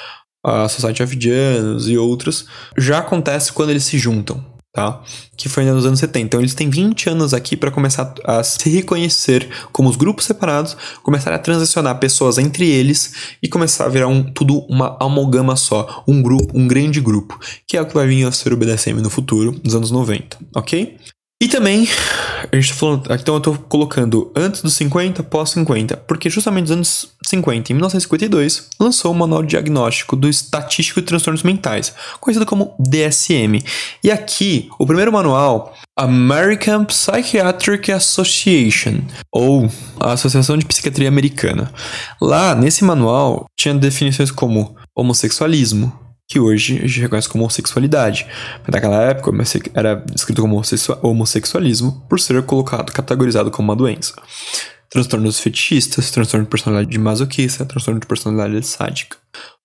a 0.45 0.69
Society 0.69 1.03
of 1.03 1.19
Janus 1.21 1.89
e 1.89 1.99
outras, 1.99 2.47
já 2.77 2.99
acontece 2.99 3.53
quando 3.53 3.71
eles 3.71 3.85
se 3.85 3.99
juntam, 3.99 4.45
tá? 4.73 5.03
Que 5.37 5.49
foi 5.49 5.65
nos 5.65 5.85
anos 5.85 5.99
70. 5.99 6.27
Então 6.27 6.41
eles 6.41 6.55
têm 6.55 6.71
20 6.71 7.11
anos 7.11 7.35
aqui 7.35 7.57
para 7.57 7.71
começar 7.71 8.15
a 8.25 8.43
se 8.43 8.69
reconhecer 8.71 9.49
como 9.73 9.89
os 9.89 9.97
grupos 9.97 10.25
separados, 10.25 10.77
começar 11.03 11.33
a 11.33 11.39
transicionar 11.39 11.99
pessoas 11.99 12.39
entre 12.39 12.69
eles 12.69 13.37
e 13.43 13.49
começar 13.49 13.87
a 13.87 13.89
virar 13.89 14.09
um, 14.09 14.23
tudo 14.23 14.61
uma 14.69 14.97
amogama 15.01 15.57
só, 15.57 16.05
um 16.07 16.23
grupo, 16.23 16.57
um 16.57 16.67
grande 16.67 17.01
grupo, 17.01 17.39
que 17.67 17.77
é 17.77 17.83
o 17.83 17.87
que 17.87 17.95
vai 17.95 18.07
vir 18.07 18.27
a 18.27 18.33
ser 18.33 18.53
o 18.53 18.57
BDSM 18.57 19.01
no 19.03 19.11
futuro, 19.11 19.59
nos 19.65 19.75
anos 19.75 19.91
90, 19.91 20.39
ok? 20.55 20.97
E 21.41 21.47
também, 21.47 21.89
a 22.53 22.57
gente 22.57 22.71
tá 22.71 22.75
falando, 22.75 23.15
então 23.15 23.37
eu 23.37 23.41
tô 23.41 23.55
colocando 23.55 24.33
antes 24.35 24.61
dos 24.61 24.75
50, 24.75 25.23
pós 25.23 25.51
50, 25.51 25.97
porque 25.99 26.29
justamente 26.29 26.63
nos 26.63 26.73
anos 26.73 27.09
50, 27.25 27.71
em 27.71 27.75
1952, 27.77 28.71
lançou 28.81 29.13
o 29.13 29.15
Manual 29.15 29.45
Diagnóstico 29.45 30.17
do 30.17 30.29
Estatístico 30.29 31.01
de 31.01 31.07
Transtornos 31.07 31.45
Mentais, 31.45 31.95
conhecido 32.21 32.45
como 32.45 32.75
DSM. 32.81 33.63
E 34.03 34.11
aqui, 34.11 34.69
o 34.81 34.85
primeiro 34.85 35.13
manual, 35.13 35.77
American 35.97 36.85
Psychiatric 36.85 37.93
Association, 37.93 39.03
ou 39.31 39.71
a 40.01 40.15
Associação 40.15 40.59
de 40.59 40.67
Psiquiatria 40.67 41.07
Americana. 41.07 41.73
Lá, 42.21 42.57
nesse 42.57 42.83
manual, 42.83 43.47
tinha 43.57 43.75
definições 43.75 44.33
como 44.33 44.75
homossexualismo, 44.93 46.08
que 46.29 46.39
hoje 46.39 46.77
a 46.77 46.87
gente 46.87 47.01
reconhece 47.01 47.29
como 47.29 47.45
homossexualidade. 47.45 48.27
Mas 48.63 48.69
naquela 48.69 49.03
época 49.03 49.33
era 49.73 50.05
escrito 50.15 50.43
como 50.43 50.63
homossexualismo 51.03 52.05
por 52.07 52.21
ser 52.21 52.41
colocado, 52.43 52.93
categorizado 52.93 53.51
como 53.51 53.71
uma 53.71 53.77
doença. 53.77 54.15
Transtornos 54.91 55.41
fetichistas, 55.41 56.11
transtorno 56.11 56.45
de 56.45 56.51
personalidade 56.51 56.99
masoquista, 56.99 57.65
transtorno 57.65 57.99
de 57.99 58.07
personalidade 58.07 58.67
sádica. 58.67 59.17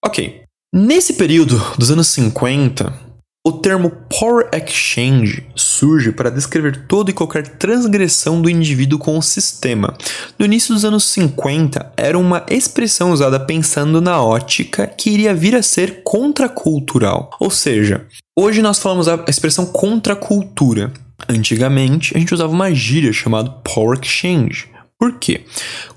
Ok. 0.04 0.44
Nesse 0.74 1.14
período 1.14 1.62
dos 1.78 1.92
anos 1.92 2.08
50, 2.08 3.03
o 3.46 3.52
termo 3.52 3.92
Power 4.08 4.48
Exchange 4.54 5.46
surge 5.54 6.14
para 6.14 6.32
descrever 6.32 6.86
toda 6.88 7.12
e 7.12 7.14
qualquer 7.14 7.46
transgressão 7.46 8.42
do 8.42 8.50
indivíduo 8.50 8.98
com 8.98 9.18
o 9.18 9.22
sistema. 9.22 9.94
No 10.40 10.46
início 10.46 10.74
dos 10.74 10.86
anos 10.86 11.04
50, 11.10 11.92
era 11.98 12.18
uma 12.18 12.46
expressão 12.50 13.12
usada 13.12 13.38
pensando 13.38 14.00
na 14.00 14.24
ótica 14.24 14.88
que 14.88 15.10
iria 15.10 15.34
vir 15.34 15.56
a 15.56 15.62
ser 15.62 16.04
contracultural. 16.04 17.32
Ou 17.38 17.50
seja, 17.50 18.06
hoje 18.34 18.62
nós 18.62 18.80
falamos 18.80 19.10
a 19.10 19.26
expressão 19.28 19.66
contracultura. 19.66 20.94
Antigamente, 21.28 22.16
a 22.16 22.20
gente 22.20 22.34
usava 22.34 22.54
uma 22.54 22.74
gíria 22.74 23.12
chamada 23.12 23.50
Power 23.50 24.00
Exchange. 24.02 24.73
Por 25.04 25.20
quê? 25.20 25.42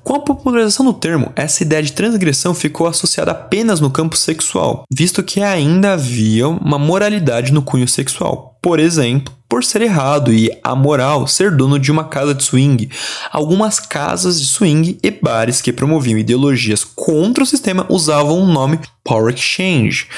Com 0.03 0.17
a 0.17 0.19
popularização 0.19 0.85
do 0.85 0.93
termo, 0.93 1.31
essa 1.37 1.63
ideia 1.63 1.81
de 1.81 1.93
transgressão 1.93 2.53
ficou 2.53 2.89
associada 2.89 3.31
apenas 3.31 3.79
no 3.79 3.89
campo 3.89 4.17
sexual, 4.17 4.83
visto 4.93 5.23
que 5.23 5.41
ainda 5.41 5.93
havia 5.93 6.49
uma 6.49 6.77
moralidade 6.77 7.53
no 7.53 7.63
cunho 7.63 7.87
sexual. 7.87 8.59
Por 8.61 8.81
exemplo, 8.81 9.33
por 9.49 9.63
ser 9.63 9.83
errado 9.83 10.33
e 10.33 10.51
amoral 10.63 11.29
ser 11.29 11.53
dono 11.53 11.79
de 11.79 11.93
uma 11.93 12.05
casa 12.05 12.35
de 12.35 12.43
swing. 12.43 12.91
Algumas 13.31 13.79
casas 13.79 14.41
de 14.41 14.47
swing 14.49 14.99
e 15.01 15.11
bares 15.11 15.63
que 15.63 15.73
promoviam 15.73 16.19
ideologias 16.19 16.83
contra 16.83 17.45
o 17.45 17.47
sistema 17.47 17.87
usavam 17.89 18.41
o 18.41 18.47
nome 18.47 18.81
Power 19.05 19.33
Exchange. 19.33 20.09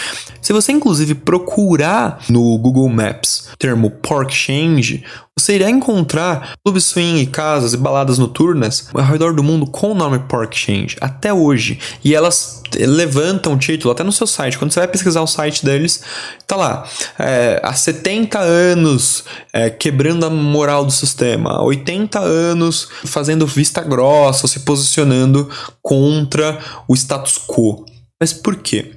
Se 0.41 0.53
você 0.53 0.73
inclusive 0.73 1.15
procurar 1.15 2.21
no 2.31 2.57
Google 2.57 2.89
Maps 2.89 3.51
termo 3.59 3.91
Power 3.91 4.27
Exchange, 4.27 5.05
você 5.39 5.55
irá 5.55 5.71
encontrar 5.71 6.55
clubes 6.65 6.85
swing, 6.85 7.25
casas 7.27 7.73
e 7.73 7.77
baladas 7.77 8.19
noturnas 8.19 8.89
ao 8.93 9.05
redor 9.05 9.33
do 9.35 9.43
mundo 9.43 9.67
com 9.67 9.93
o 9.93 9.95
nome 9.95 10.19
Power 10.19 10.49
Exchange 10.51 10.97
até 11.01 11.33
hoje. 11.33 11.79
E 12.05 12.15
elas 12.15 12.63
levantam 12.77 13.55
o 13.55 13.59
título 13.59 13.93
até 13.93 14.03
no 14.03 14.13
seu 14.13 14.27
site. 14.27 14.59
Quando 14.59 14.73
você 14.73 14.81
vai 14.81 14.89
pesquisar 14.89 15.23
o 15.23 15.27
site 15.27 15.65
deles, 15.65 16.03
tá 16.47 16.57
lá. 16.57 16.85
É, 17.19 17.61
há 17.63 17.73
70 17.73 18.39
anos 18.39 19.25
é, 19.53 19.71
quebrando 19.71 20.27
a 20.27 20.31
moral 20.31 20.85
do 20.85 20.93
sistema, 20.93 21.63
80 21.63 22.19
anos 22.19 22.89
fazendo 23.05 23.47
vista 23.47 23.81
grossa, 23.83 24.49
se 24.49 24.61
posicionando 24.61 25.49
contra 25.81 26.59
o 26.87 26.95
status 26.95 27.39
quo. 27.39 27.85
Mas 28.21 28.33
por 28.33 28.57
quê? 28.57 28.93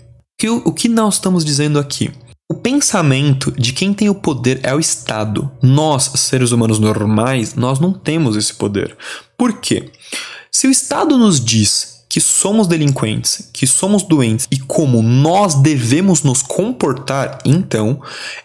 O 0.65 0.73
que 0.73 0.89
nós 0.89 1.15
estamos 1.15 1.45
dizendo 1.45 1.77
aqui? 1.77 2.12
O 2.51 2.53
pensamento 2.53 3.49
de 3.53 3.71
quem 3.71 3.93
tem 3.93 4.09
o 4.09 4.13
poder 4.13 4.59
é 4.61 4.75
o 4.75 4.79
Estado. 4.79 5.49
Nós, 5.61 6.11
seres 6.15 6.51
humanos 6.51 6.79
normais, 6.79 7.55
nós 7.55 7.79
não 7.79 7.93
temos 7.93 8.35
esse 8.35 8.53
poder. 8.53 8.97
Por 9.37 9.61
quê? 9.61 9.89
Se 10.51 10.67
o 10.67 10.69
Estado 10.69 11.17
nos 11.17 11.39
diz 11.39 12.03
que 12.09 12.19
somos 12.19 12.67
delinquentes, 12.67 13.49
que 13.53 13.65
somos 13.65 14.03
doentes 14.03 14.49
e 14.51 14.59
como 14.59 15.01
nós 15.01 15.55
devemos 15.55 16.23
nos 16.23 16.41
comportar, 16.41 17.39
então 17.45 18.01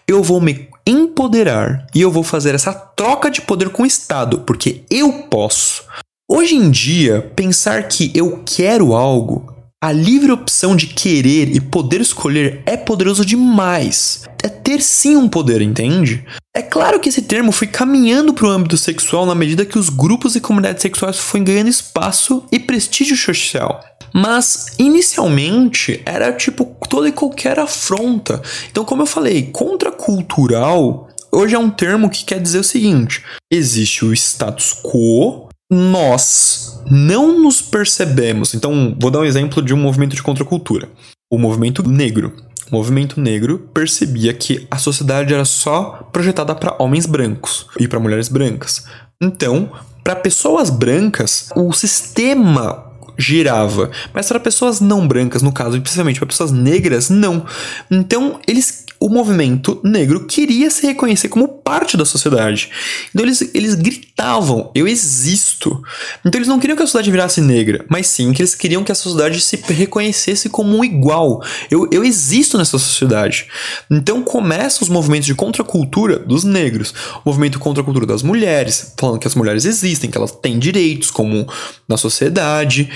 eu 0.07 0.23
vou 0.23 0.39
me 0.39 0.69
empoderar 0.85 1.85
e 1.93 1.99
eu 1.99 2.09
vou 2.09 2.23
fazer 2.23 2.55
essa 2.55 2.71
troca 2.71 3.29
de 3.29 3.41
poder 3.41 3.71
com 3.71 3.83
o 3.83 3.85
Estado, 3.85 4.39
porque 4.39 4.85
eu 4.89 5.11
posso. 5.23 5.83
Hoje 6.31 6.55
em 6.55 6.71
dia, 6.71 7.29
pensar 7.35 7.89
que 7.89 8.09
eu 8.15 8.41
quero 8.45 8.95
algo, 8.95 9.56
a 9.79 9.91
livre 9.91 10.31
opção 10.31 10.75
de 10.75 10.87
querer 10.87 11.55
e 11.55 11.61
poder 11.61 12.01
escolher 12.01 12.63
é 12.65 12.75
poderoso 12.75 13.23
demais. 13.23 14.23
É 14.43 14.49
ter 14.49 14.81
sim 14.81 15.15
um 15.15 15.29
poder, 15.29 15.61
entende? 15.61 16.25
É 16.55 16.63
claro 16.63 16.99
que 16.99 17.09
esse 17.09 17.21
termo 17.21 17.51
foi 17.51 17.67
caminhando 17.67 18.33
para 18.33 18.47
o 18.47 18.49
âmbito 18.49 18.75
sexual 18.75 19.27
na 19.27 19.35
medida 19.35 19.65
que 19.65 19.77
os 19.77 19.89
grupos 19.89 20.35
e 20.35 20.41
comunidades 20.41 20.81
sexuais 20.81 21.19
foram 21.19 21.43
ganhando 21.43 21.69
espaço 21.69 22.43
e 22.51 22.57
prestígio 22.57 23.15
social. 23.15 23.79
Mas 24.11 24.73
inicialmente 24.79 26.01
era 26.03 26.33
tipo 26.33 26.75
toda 26.89 27.07
e 27.07 27.11
qualquer 27.11 27.59
afronta. 27.59 28.41
Então, 28.71 28.83
como 28.83 29.03
eu 29.03 29.07
falei, 29.07 29.51
contracultural 29.51 31.07
hoje 31.31 31.53
é 31.53 31.59
um 31.59 31.69
termo 31.69 32.09
que 32.09 32.25
quer 32.25 32.39
dizer 32.39 32.59
o 32.59 32.63
seguinte: 32.63 33.23
existe 33.51 34.03
o 34.03 34.13
status 34.13 34.73
quo, 34.81 35.46
nós 35.69 36.81
não 36.89 37.39
nos 37.39 37.61
percebemos. 37.61 38.53
Então, 38.53 38.95
vou 38.99 39.11
dar 39.11 39.19
um 39.19 39.25
exemplo 39.25 39.61
de 39.61 39.73
um 39.73 39.77
movimento 39.77 40.15
de 40.15 40.23
contracultura: 40.23 40.89
o 41.29 41.37
movimento 41.37 41.87
negro. 41.87 42.33
O 42.69 42.75
movimento 42.75 43.21
negro 43.21 43.69
percebia 43.73 44.33
que 44.33 44.67
a 44.69 44.77
sociedade 44.77 45.33
era 45.33 45.45
só 45.45 46.09
projetada 46.11 46.53
para 46.53 46.75
homens 46.79 47.05
brancos 47.05 47.65
e 47.79 47.87
para 47.87 47.99
mulheres 47.99 48.27
brancas. 48.27 48.85
Então, 49.21 49.71
para 50.03 50.15
pessoas 50.17 50.69
brancas, 50.69 51.49
o 51.55 51.71
sistema 51.71 52.86
girava. 53.17 53.91
Mas 54.13 54.27
para 54.27 54.39
pessoas 54.39 54.79
não 54.79 55.07
brancas, 55.07 55.41
no 55.41 55.51
caso, 55.51 55.77
especialmente 55.77 56.19
para 56.19 56.27
pessoas 56.27 56.51
negras, 56.51 57.09
não. 57.09 57.45
Então, 57.89 58.39
eles 58.47 58.85
o 58.99 59.09
movimento 59.09 59.79
negro 59.83 60.25
queria 60.25 60.69
se 60.71 60.85
reconhecer 60.85 61.29
como 61.29 61.47
parte 61.47 61.95
da 61.95 62.05
sociedade. 62.05 62.69
Então 63.13 63.25
eles, 63.25 63.51
eles 63.53 63.75
gritavam, 63.75 64.71
eu 64.73 64.87
existo. 64.87 65.81
Então 66.25 66.39
eles 66.39 66.47
não 66.47 66.59
queriam 66.59 66.75
que 66.75 66.81
a 66.81 66.85
sociedade 66.85 67.11
virasse 67.11 67.41
negra, 67.41 67.85
mas 67.89 68.07
sim 68.07 68.33
que 68.33 68.41
eles 68.41 68.55
queriam 68.55 68.83
que 68.83 68.91
a 68.91 68.95
sociedade 68.95 69.39
se 69.39 69.57
reconhecesse 69.67 70.49
como 70.49 70.75
um 70.75 70.83
igual. 70.83 71.43
Eu, 71.69 71.87
eu 71.91 72.03
existo 72.03 72.57
nessa 72.57 72.77
sociedade. 72.77 73.47
Então 73.89 74.23
começam 74.23 74.81
os 74.81 74.89
movimentos 74.89 75.27
de 75.27 75.35
contracultura 75.35 76.17
dos 76.19 76.43
negros, 76.43 76.93
o 77.23 77.29
movimento 77.29 77.59
contra 77.59 77.81
a 77.81 77.85
cultura 77.85 78.05
das 78.05 78.23
mulheres, 78.23 78.93
falando 78.97 79.19
que 79.19 79.27
as 79.27 79.35
mulheres 79.35 79.65
existem, 79.65 80.09
que 80.09 80.17
elas 80.17 80.31
têm 80.31 80.57
direitos 80.57 81.11
como 81.11 81.47
na 81.87 81.97
sociedade. 81.97 82.89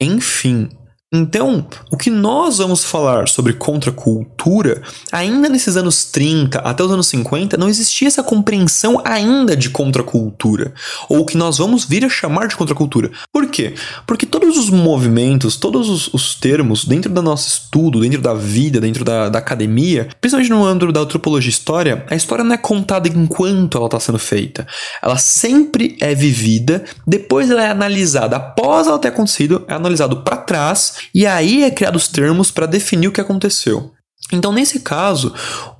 Enfim, 0.00 0.68
então, 1.16 1.66
o 1.90 1.96
que 1.96 2.10
nós 2.10 2.58
vamos 2.58 2.84
falar 2.84 3.28
sobre 3.28 3.54
contracultura, 3.54 4.82
ainda 5.10 5.48
nesses 5.48 5.76
anos 5.76 6.04
30 6.04 6.58
até 6.58 6.82
os 6.82 6.90
anos 6.90 7.06
50, 7.08 7.56
não 7.56 7.68
existia 7.68 8.08
essa 8.08 8.22
compreensão 8.22 9.00
ainda 9.04 9.56
de 9.56 9.70
contracultura, 9.70 10.74
ou 11.08 11.20
o 11.20 11.26
que 11.26 11.36
nós 11.36 11.58
vamos 11.58 11.84
vir 11.84 12.04
a 12.04 12.08
chamar 12.08 12.48
de 12.48 12.56
contracultura. 12.56 13.10
Por 13.32 13.46
quê? 13.46 13.74
Porque 14.06 14.26
todos 14.26 14.58
os 14.58 14.70
movimentos, 14.70 15.56
todos 15.56 15.88
os, 15.88 16.12
os 16.12 16.34
termos 16.34 16.84
dentro 16.84 17.12
do 17.12 17.22
nosso 17.22 17.48
estudo, 17.48 18.00
dentro 18.00 18.20
da 18.20 18.34
vida, 18.34 18.80
dentro 18.80 19.04
da, 19.04 19.28
da 19.28 19.38
academia, 19.38 20.08
principalmente 20.20 20.50
no 20.50 20.64
âmbito 20.64 20.92
da 20.92 21.00
antropologia 21.00 21.48
e 21.48 21.52
história, 21.52 22.04
a 22.10 22.14
história 22.14 22.44
não 22.44 22.54
é 22.54 22.58
contada 22.58 23.08
enquanto 23.08 23.78
ela 23.78 23.86
está 23.86 23.98
sendo 24.00 24.18
feita. 24.18 24.66
Ela 25.02 25.16
sempre 25.16 25.96
é 26.00 26.14
vivida, 26.14 26.84
depois 27.06 27.50
ela 27.50 27.64
é 27.64 27.70
analisada 27.70 28.36
após 28.36 28.86
ela 28.86 28.98
ter 28.98 29.08
acontecido, 29.08 29.64
é 29.68 29.74
analisado 29.74 30.18
para 30.18 30.36
trás 30.36 31.05
e 31.14 31.26
aí 31.26 31.64
é 31.64 31.70
criado 31.70 31.96
os 31.96 32.08
termos 32.08 32.50
para 32.50 32.66
definir 32.66 33.08
o 33.08 33.12
que 33.12 33.20
aconteceu. 33.20 33.92
Então, 34.32 34.52
nesse 34.52 34.80
caso, 34.80 35.32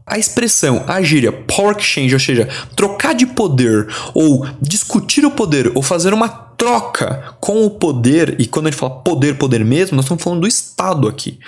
a 0.06 0.18
expressão, 0.18 0.84
a 0.86 1.02
gíria 1.02 1.32
power 1.32 1.76
exchange, 1.76 2.14
ou 2.14 2.20
seja, 2.20 2.48
trocar 2.76 3.14
de 3.14 3.26
poder, 3.26 3.88
ou 4.14 4.46
discutir 4.60 5.24
o 5.24 5.30
poder, 5.30 5.72
ou 5.74 5.82
fazer 5.82 6.14
uma 6.14 6.28
troca 6.28 7.34
com 7.40 7.66
o 7.66 7.70
poder, 7.70 8.40
e 8.40 8.46
quando 8.46 8.68
a 8.68 8.70
gente 8.70 8.78
fala 8.78 9.02
poder, 9.02 9.36
poder 9.36 9.64
mesmo, 9.64 9.96
nós 9.96 10.04
estamos 10.04 10.22
falando 10.22 10.42
do 10.42 10.46
Estado 10.46 11.08
aqui. 11.08 11.38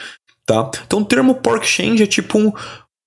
Tá? 0.45 0.71
Então, 0.87 1.01
o 1.01 1.05
termo 1.05 1.37
power 1.37 1.63
exchange 1.63 2.03
é 2.03 2.07
tipo 2.07 2.39
um, 2.39 2.53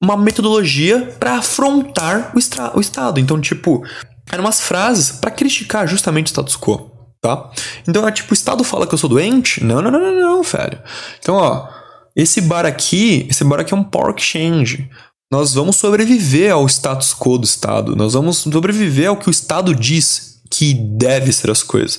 uma 0.01 0.15
metodologia 0.15 1.13
para 1.19 1.37
afrontar 1.37 2.31
o, 2.33 2.77
o 2.77 2.81
Estado. 2.81 3.19
Então, 3.19 3.41
tipo, 3.41 3.83
eram 4.31 4.45
umas 4.45 4.61
frases 4.61 5.11
para 5.11 5.31
criticar 5.31 5.87
justamente 5.87 6.27
o 6.27 6.29
status 6.29 6.55
quo 6.55 6.90
tá? 7.21 7.49
Então 7.87 8.07
é 8.07 8.11
tipo, 8.11 8.31
o 8.31 8.33
Estado 8.33 8.63
fala 8.63 8.87
que 8.87 8.93
eu 8.93 8.97
sou 8.97 9.09
doente? 9.09 9.63
Não, 9.63 9.81
não, 9.81 9.91
não, 9.91 9.99
não, 9.99 10.19
não, 10.19 10.43
velho. 10.43 10.79
Então, 11.19 11.35
ó, 11.35 11.67
esse 12.15 12.41
bar 12.41 12.65
aqui, 12.65 13.27
esse 13.29 13.43
bar 13.43 13.59
aqui 13.59 13.73
é 13.73 13.77
um 13.77 13.83
power 13.83 14.13
exchange. 14.15 14.89
Nós 15.31 15.53
vamos 15.53 15.77
sobreviver 15.77 16.51
ao 16.51 16.65
status 16.67 17.13
quo 17.13 17.37
do 17.37 17.45
Estado. 17.45 17.95
Nós 17.95 18.13
vamos 18.13 18.39
sobreviver 18.39 19.07
ao 19.07 19.15
que 19.15 19.29
o 19.29 19.31
Estado 19.31 19.73
diz 19.73 20.31
que 20.49 20.73
deve 20.73 21.31
ser 21.31 21.49
as 21.49 21.63
coisas. 21.63 21.97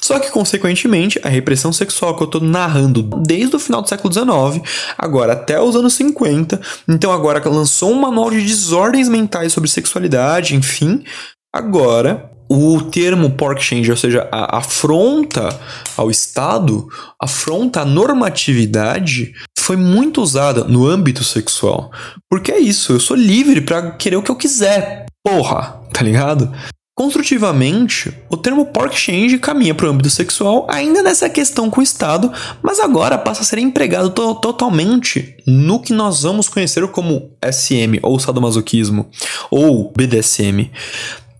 Só 0.00 0.18
que, 0.18 0.32
consequentemente, 0.32 1.20
a 1.22 1.28
repressão 1.28 1.72
sexual 1.72 2.16
que 2.16 2.24
eu 2.24 2.26
estou 2.26 2.40
narrando 2.40 3.04
desde 3.24 3.54
o 3.54 3.60
final 3.60 3.80
do 3.80 3.88
século 3.88 4.12
XIX, 4.12 4.68
agora 4.98 5.34
até 5.34 5.60
os 5.60 5.76
anos 5.76 5.94
50, 5.94 6.60
então 6.88 7.12
agora 7.12 7.48
lançou 7.48 7.92
um 7.92 8.00
manual 8.00 8.32
de 8.32 8.42
desordens 8.42 9.08
mentais 9.08 9.52
sobre 9.52 9.70
sexualidade, 9.70 10.56
enfim, 10.56 11.04
agora 11.52 12.33
o 12.48 12.80
termo 12.82 13.30
pork 13.30 13.62
change, 13.62 13.90
ou 13.90 13.96
seja, 13.96 14.28
a 14.30 14.58
afronta 14.58 15.58
ao 15.96 16.10
Estado, 16.10 16.88
afronta 17.20 17.80
à 17.80 17.84
normatividade, 17.84 19.32
foi 19.58 19.76
muito 19.76 20.20
usada 20.20 20.64
no 20.64 20.86
âmbito 20.86 21.24
sexual. 21.24 21.90
Porque 22.28 22.52
é 22.52 22.58
isso, 22.58 22.92
eu 22.92 23.00
sou 23.00 23.16
livre 23.16 23.60
para 23.60 23.92
querer 23.92 24.16
o 24.16 24.22
que 24.22 24.30
eu 24.30 24.36
quiser. 24.36 25.06
Porra, 25.24 25.80
tá 25.92 26.02
ligado? 26.02 26.52
Construtivamente, 26.96 28.16
o 28.30 28.36
termo 28.36 28.66
pork 28.66 28.96
change 28.96 29.38
caminha 29.38 29.74
para 29.74 29.86
o 29.86 29.90
âmbito 29.90 30.08
sexual 30.10 30.64
ainda 30.70 31.02
nessa 31.02 31.28
questão 31.28 31.68
com 31.68 31.80
o 31.80 31.82
Estado, 31.82 32.32
mas 32.62 32.78
agora 32.78 33.18
passa 33.18 33.40
a 33.40 33.44
ser 33.44 33.58
empregado 33.58 34.10
to 34.10 34.36
totalmente 34.36 35.36
no 35.44 35.80
que 35.80 35.92
nós 35.92 36.22
vamos 36.22 36.48
conhecer 36.48 36.86
como 36.88 37.32
SM, 37.44 37.98
ou 38.00 38.20
sadomasoquismo, 38.20 39.10
ou 39.50 39.92
BDSM 39.96 40.70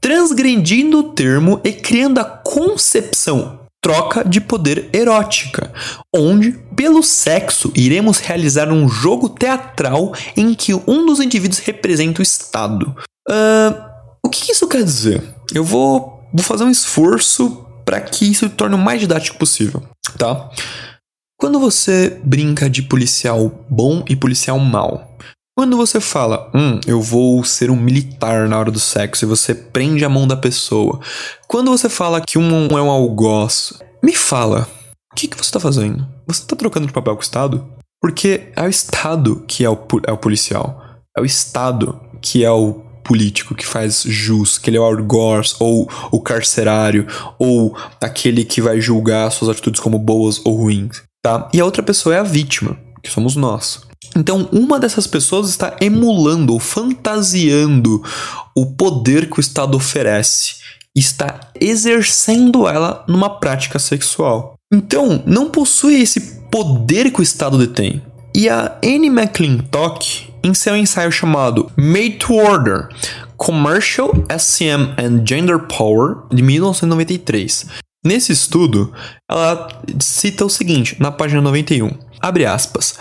transgredindo 0.05 0.99
o 0.99 1.03
termo 1.14 1.62
e 1.64 1.73
criando 1.73 2.19
a 2.19 2.25
concepção 2.27 3.61
troca 3.83 4.23
de 4.23 4.38
poder 4.38 4.90
erótica, 4.93 5.73
onde, 6.14 6.53
pelo 6.77 7.03
sexo, 7.03 7.73
iremos 7.75 8.19
realizar 8.19 8.71
um 8.71 8.87
jogo 8.87 9.31
teatral 9.31 10.14
em 10.37 10.53
que 10.53 10.75
um 10.75 11.07
dos 11.07 11.21
indivíduos 11.21 11.59
representa 11.61 12.21
o 12.21 12.23
Estado. 12.23 12.95
Uh, 13.27 13.83
o 14.23 14.29
que 14.29 14.53
isso 14.53 14.69
quer 14.69 14.85
dizer? 14.85 15.23
Eu 15.55 15.64
vou, 15.64 16.23
vou 16.35 16.43
fazer 16.45 16.64
um 16.64 16.71
esforço 16.71 17.64
para 17.87 17.99
que 17.99 18.31
isso 18.31 18.51
torne 18.51 18.75
o 18.75 18.79
mais 18.79 19.01
didático 19.01 19.38
possível, 19.38 19.83
tá? 20.19 20.51
Quando 21.40 21.59
você 21.59 22.21
brinca 22.23 22.69
de 22.69 22.83
policial 22.83 23.64
bom 23.71 24.05
e 24.07 24.14
policial 24.14 24.59
mal, 24.59 25.17
Quando 25.57 25.77
você 25.77 26.01
fala, 26.01 26.51
hum, 26.53 26.81
eu 26.85 27.01
vou 27.01 27.45
ser 27.45 27.71
um 27.71 27.77
militar 27.77 28.49
na 28.49 28.59
hora 28.59 28.73
do 28.73 28.81
sexo 28.81 29.25
e 29.25 29.29
você 29.29 29.55
prende 29.55 30.05
a 30.05 30.09
mão 30.09 30.27
da 30.27 30.37
pessoa. 30.37 30.99
Quando 31.47 31.71
você 31.71 31.88
fala 31.88 32.21
que 32.21 32.37
um 32.37 32.77
é 32.77 32.83
um 32.83 32.90
algoz, 32.90 33.73
me 34.03 34.12
fala, 34.17 34.69
o 35.12 35.14
que, 35.14 35.29
que 35.29 35.37
você 35.37 35.53
tá 35.53 35.61
fazendo? 35.61 36.05
Você 36.27 36.45
tá 36.45 36.57
trocando 36.57 36.88
de 36.88 36.93
papel 36.93 37.14
com 37.14 37.21
o 37.21 37.23
Estado? 37.23 37.64
Porque 38.03 38.51
é 38.57 38.62
o 38.62 38.69
Estado 38.69 39.45
que 39.47 39.64
é 39.64 39.71
o, 39.71 39.79
é 40.09 40.11
o 40.11 40.19
policial. 40.19 40.83
É 41.17 41.21
o 41.21 41.25
Estado 41.25 42.01
que 42.21 42.45
é 42.45 42.51
o 42.51 42.83
político 43.05 43.55
que 43.55 43.64
faz 43.64 44.03
jus, 44.03 44.59
que 44.59 44.71
ele 44.71 44.77
é 44.77 44.81
o 44.81 44.85
algoz 44.85 45.55
ou 45.61 45.88
o 46.11 46.21
carcerário 46.21 47.07
ou 47.38 47.77
aquele 48.01 48.45
que 48.45 48.61
vai 48.61 48.81
julgar 48.81 49.31
suas 49.31 49.51
atitudes 49.51 49.81
como 49.81 50.01
boas 50.01 50.40
ou 50.45 50.57
ruins, 50.57 51.03
tá? 51.23 51.49
E 51.55 51.61
a 51.61 51.64
outra 51.64 51.83
pessoa 51.83 52.17
é 52.17 52.19
a 52.19 52.25
vítima, 52.25 52.77
que 53.01 53.11
somos 53.11 53.37
nós. 53.37 53.83
Então, 54.17 54.49
uma 54.53 54.79
dessas 54.79 55.07
pessoas 55.07 55.49
está 55.49 55.77
emulando 55.81 56.53
ou 56.53 56.61
fantasiando 56.61 58.03
o 58.55 58.67
poder 58.67 59.29
que 59.29 59.38
o 59.38 59.40
Estado 59.40 59.77
oferece, 59.77 60.57
está 60.95 61.40
exercendo 61.61 62.69
ela 62.69 63.05
numa 63.09 63.29
prática 63.29 63.79
sexual. 63.79 64.55
Então, 64.73 65.23
não 65.27 65.51
possui 65.51 66.01
esse 66.01 66.21
poder 66.51 67.11
que 67.11 67.21
o 67.21 67.23
Estado 67.23 67.59
detém. 67.59 68.03
E 68.35 68.49
a 68.49 68.79
Annie 68.85 69.09
McClintock, 69.09 70.33
em 70.43 70.55
seu 70.55 70.77
ensaio 70.77 71.12
chamado 71.12 71.71
Made 71.77 72.19
to 72.19 72.35
Order: 72.35 72.88
Commercial 73.37 74.12
SM 74.29 74.95
and 74.99 75.25
Gender 75.27 75.59
Power, 75.61 76.17
de 76.33 76.43
1993. 76.43 77.84
Nesse 78.05 78.33
estudo, 78.33 78.93
ela 79.31 79.67
cita 79.99 80.45
o 80.45 80.51
seguinte, 80.51 80.97
na 81.01 81.11
página 81.11 81.40
91, 81.40 81.90
abre 82.21 82.45
aspas, 82.45 82.99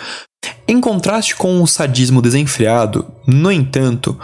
em 0.65 0.79
contraste 0.79 1.35
com 1.35 1.61
o 1.61 1.67
sadismo 1.67 2.21
desenfreado, 2.21 3.05
no 3.27 3.51
entanto, 3.51 4.17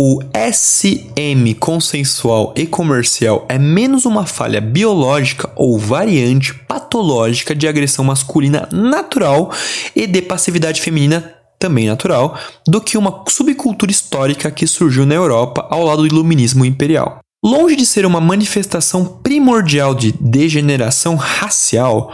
o 0.00 0.20
SM 0.34 1.54
consensual 1.60 2.54
e 2.56 2.66
comercial 2.66 3.44
é 3.46 3.58
menos 3.58 4.06
uma 4.06 4.24
falha 4.24 4.58
biológica 4.58 5.50
ou 5.54 5.78
variante 5.78 6.54
patológica 6.54 7.54
de 7.54 7.68
agressão 7.68 8.02
masculina 8.02 8.66
natural 8.72 9.52
e 9.94 10.06
de 10.06 10.22
passividade 10.22 10.80
feminina 10.80 11.34
também 11.58 11.86
natural, 11.86 12.36
do 12.66 12.80
que 12.80 12.98
uma 12.98 13.22
subcultura 13.28 13.92
histórica 13.92 14.50
que 14.50 14.66
surgiu 14.66 15.06
na 15.06 15.14
Europa 15.14 15.66
ao 15.70 15.84
lado 15.84 16.02
do 16.02 16.08
iluminismo 16.08 16.64
imperial. 16.64 17.20
Longe 17.44 17.74
de 17.74 17.84
ser 17.84 18.06
uma 18.06 18.20
manifestação 18.20 19.04
primordial 19.20 19.96
de 19.96 20.12
degeneração 20.12 21.16
racial, 21.16 22.12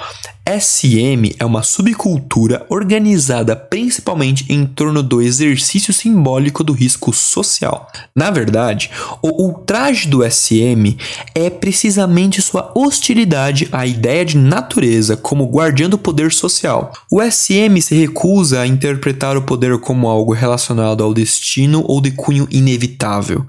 SM 0.49 1.37
é 1.39 1.45
uma 1.45 1.63
subcultura 1.63 2.65
organizada 2.71 3.55
principalmente 3.55 4.51
em 4.51 4.65
torno 4.65 5.03
do 5.03 5.21
exercício 5.21 5.93
simbólico 5.93 6.65
do 6.65 6.73
risco 6.73 7.13
social. 7.13 7.93
Na 8.17 8.31
verdade, 8.31 8.91
o 9.21 9.45
ultraje 9.45 10.09
do 10.09 10.25
SM 10.25 10.97
é 11.35 11.51
precisamente 11.51 12.41
sua 12.41 12.73
hostilidade 12.75 13.69
à 13.71 13.87
ideia 13.87 14.25
de 14.25 14.39
natureza 14.39 15.15
como 15.15 15.51
guardiã 15.51 15.91
do 15.91 15.99
poder 15.99 16.33
social. 16.33 16.91
O 17.13 17.21
SM 17.21 17.79
se 17.83 17.95
recusa 17.95 18.61
a 18.61 18.67
interpretar 18.67 19.37
o 19.37 19.43
poder 19.43 19.79
como 19.79 20.09
algo 20.09 20.33
relacionado 20.33 21.05
ao 21.05 21.13
destino 21.13 21.85
ou 21.87 22.01
de 22.01 22.13
cunho 22.13 22.49
inevitável, 22.51 23.47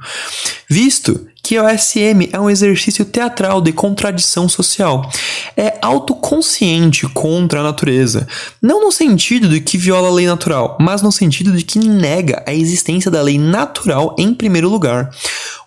visto 0.70 1.26
que 1.50 1.58
o 1.58 1.68
SM 1.68 2.30
é 2.32 2.40
um 2.40 2.48
exercício 2.48 3.04
teatral 3.04 3.60
de 3.60 3.74
contradição 3.74 4.48
social. 4.48 5.10
É 5.58 5.80
autoconsciente 5.82 7.08
contra 7.08 7.62
a 7.62 7.64
natureza. 7.64 8.28
Não 8.62 8.80
no 8.80 8.92
sentido 8.92 9.50
de 9.50 9.60
que 9.60 9.76
viola 9.76 10.10
a 10.10 10.12
lei 10.12 10.28
natural, 10.28 10.78
mas 10.80 11.02
no 11.02 11.12
sentido 11.12 11.52
de 11.58 11.64
que 11.64 11.80
nega 11.80 12.44
a 12.46 12.54
existência 12.54 13.10
da 13.10 13.20
lei 13.24 13.40
natural 13.40 14.16
em 14.20 14.32
primeiro 14.32 14.70
lugar. 14.70 15.10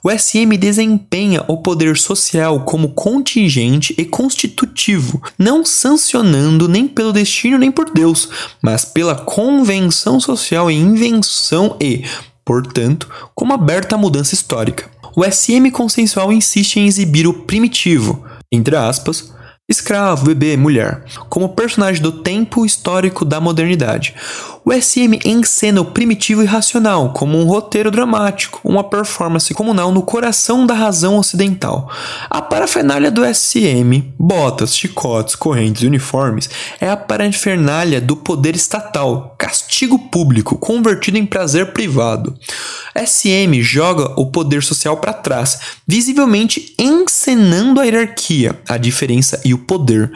O 0.05 0.09
SM 0.09 0.57
desempenha 0.57 1.45
o 1.49 1.57
poder 1.57 1.99
social 1.99 2.61
como 2.61 2.91
contingente 2.91 3.93
e 3.99 4.05
constitutivo, 4.05 5.21
não 5.37 5.65
sancionando 5.65 6.69
nem 6.69 6.87
pelo 6.87 7.13
destino 7.13 7.59
nem 7.59 7.73
por 7.73 7.91
Deus, 7.91 8.29
mas 8.63 8.85
pela 8.85 9.17
convenção 9.17 10.21
social 10.21 10.71
e 10.71 10.77
invenção 10.77 11.77
e, 11.81 12.05
portanto, 12.45 13.11
como 13.35 13.53
aberta 13.53 13.97
à 13.97 13.99
mudança 13.99 14.33
histórica 14.33 14.89
o 15.17 15.25
SM 15.25 15.71
consensual 15.71 16.33
insiste 16.33 16.79
em 16.79 16.87
exibir 16.87 17.27
o 17.27 17.35
primitivo, 17.35 18.25
entre 18.51 18.77
aspas, 18.77 19.33
escravo, 19.69 20.27
bebê, 20.27 20.57
mulher, 20.57 21.05
como 21.29 21.49
personagem 21.51 22.03
do 22.03 22.13
tempo 22.13 22.67
histórico 22.67 23.25
da 23.25 23.41
modernidade. 23.41 24.15
O 24.65 24.73
SM 24.73 25.19
encena 25.25 25.81
o 25.81 25.87
primitivo 25.87 26.43
e 26.43 26.47
racional 26.47 27.13
como 27.13 27.37
um 27.37 27.47
roteiro 27.47 27.91
dramático, 27.91 28.61
uma 28.63 28.85
performance 28.85 29.53
comunal 29.55 29.91
no 29.91 30.03
coração 30.03 30.67
da 30.67 30.75
razão 30.75 31.17
ocidental. 31.17 31.91
A 32.31 32.41
parafernália 32.41 33.11
do 33.11 33.23
SM, 33.25 34.13
botas, 34.19 34.77
chicotes, 34.77 35.35
correntes 35.35 35.83
e 35.83 35.87
uniformes, 35.87 36.49
é 36.81 36.89
a 36.89 36.97
parafernália 36.97 38.01
do 38.01 38.15
poder 38.15 38.55
estatal, 38.55 39.35
castigo 39.37 39.99
público 39.99 40.57
convertido 40.57 41.19
em 41.19 41.27
prazer 41.27 41.73
privado. 41.73 42.37
SM 42.97 43.61
joga 43.63 44.13
o 44.21 44.27
poder 44.27 44.63
social 44.63 44.97
para 44.99 45.13
trás, 45.13 45.59
visivelmente 45.87 46.75
encenando 46.79 47.81
a 47.81 47.85
hierarquia, 47.85 48.59
a 48.69 48.77
diferença 48.77 49.41
e 49.45 49.55
o 49.55 49.59
poder. 49.59 50.13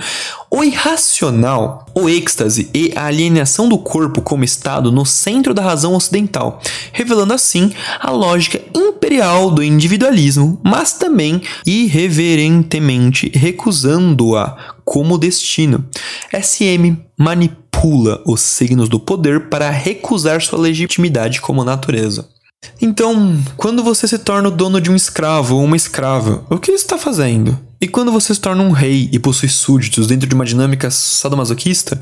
O 0.50 0.62
irracional, 0.62 1.86
o 1.94 2.08
êxtase 2.08 2.70
e 2.74 2.92
a 2.94 3.06
alienação 3.06 3.68
do 3.68 3.78
corpo 3.78 4.20
como 4.20 4.44
estado 4.44 4.92
no 4.92 5.06
centro 5.06 5.54
da 5.54 5.62
razão 5.62 5.94
ocidental, 5.94 6.60
revelando 6.92 7.32
assim 7.32 7.72
a 7.98 8.10
lógica 8.10 8.60
imperial 8.74 9.50
do 9.50 9.62
individualismo, 9.62 10.60
mas 10.62 10.92
também 10.92 11.42
irreverentemente 11.64 13.30
recusando-a 13.34 14.74
como 14.84 15.18
destino. 15.18 15.84
SM 16.32 16.96
manipula 17.18 18.22
os 18.26 18.40
signos 18.40 18.88
do 18.88 19.00
poder 19.00 19.48
para 19.48 19.70
recusar 19.70 20.40
sua 20.42 20.58
legitimidade 20.58 21.40
como 21.40 21.64
natureza. 21.64 22.36
Então, 22.81 23.42
quando 23.57 23.83
você 23.83 24.07
se 24.07 24.18
torna 24.18 24.48
o 24.48 24.52
dono 24.52 24.81
de 24.81 24.90
um 24.90 24.96
escravo 24.96 25.57
ou 25.57 25.64
uma 25.64 25.76
escrava, 25.76 26.44
o 26.50 26.59
que 26.59 26.70
está 26.72 26.98
fazendo? 26.98 27.59
E 27.81 27.87
quando 27.87 28.11
você 28.11 28.35
se 28.35 28.40
torna 28.40 28.62
um 28.62 28.70
rei 28.70 29.09
e 29.12 29.18
possui 29.18 29.48
súditos 29.48 30.07
dentro 30.07 30.26
de 30.26 30.35
uma 30.35 30.44
dinâmica 30.44 30.90
sadomasoquista? 30.90 32.00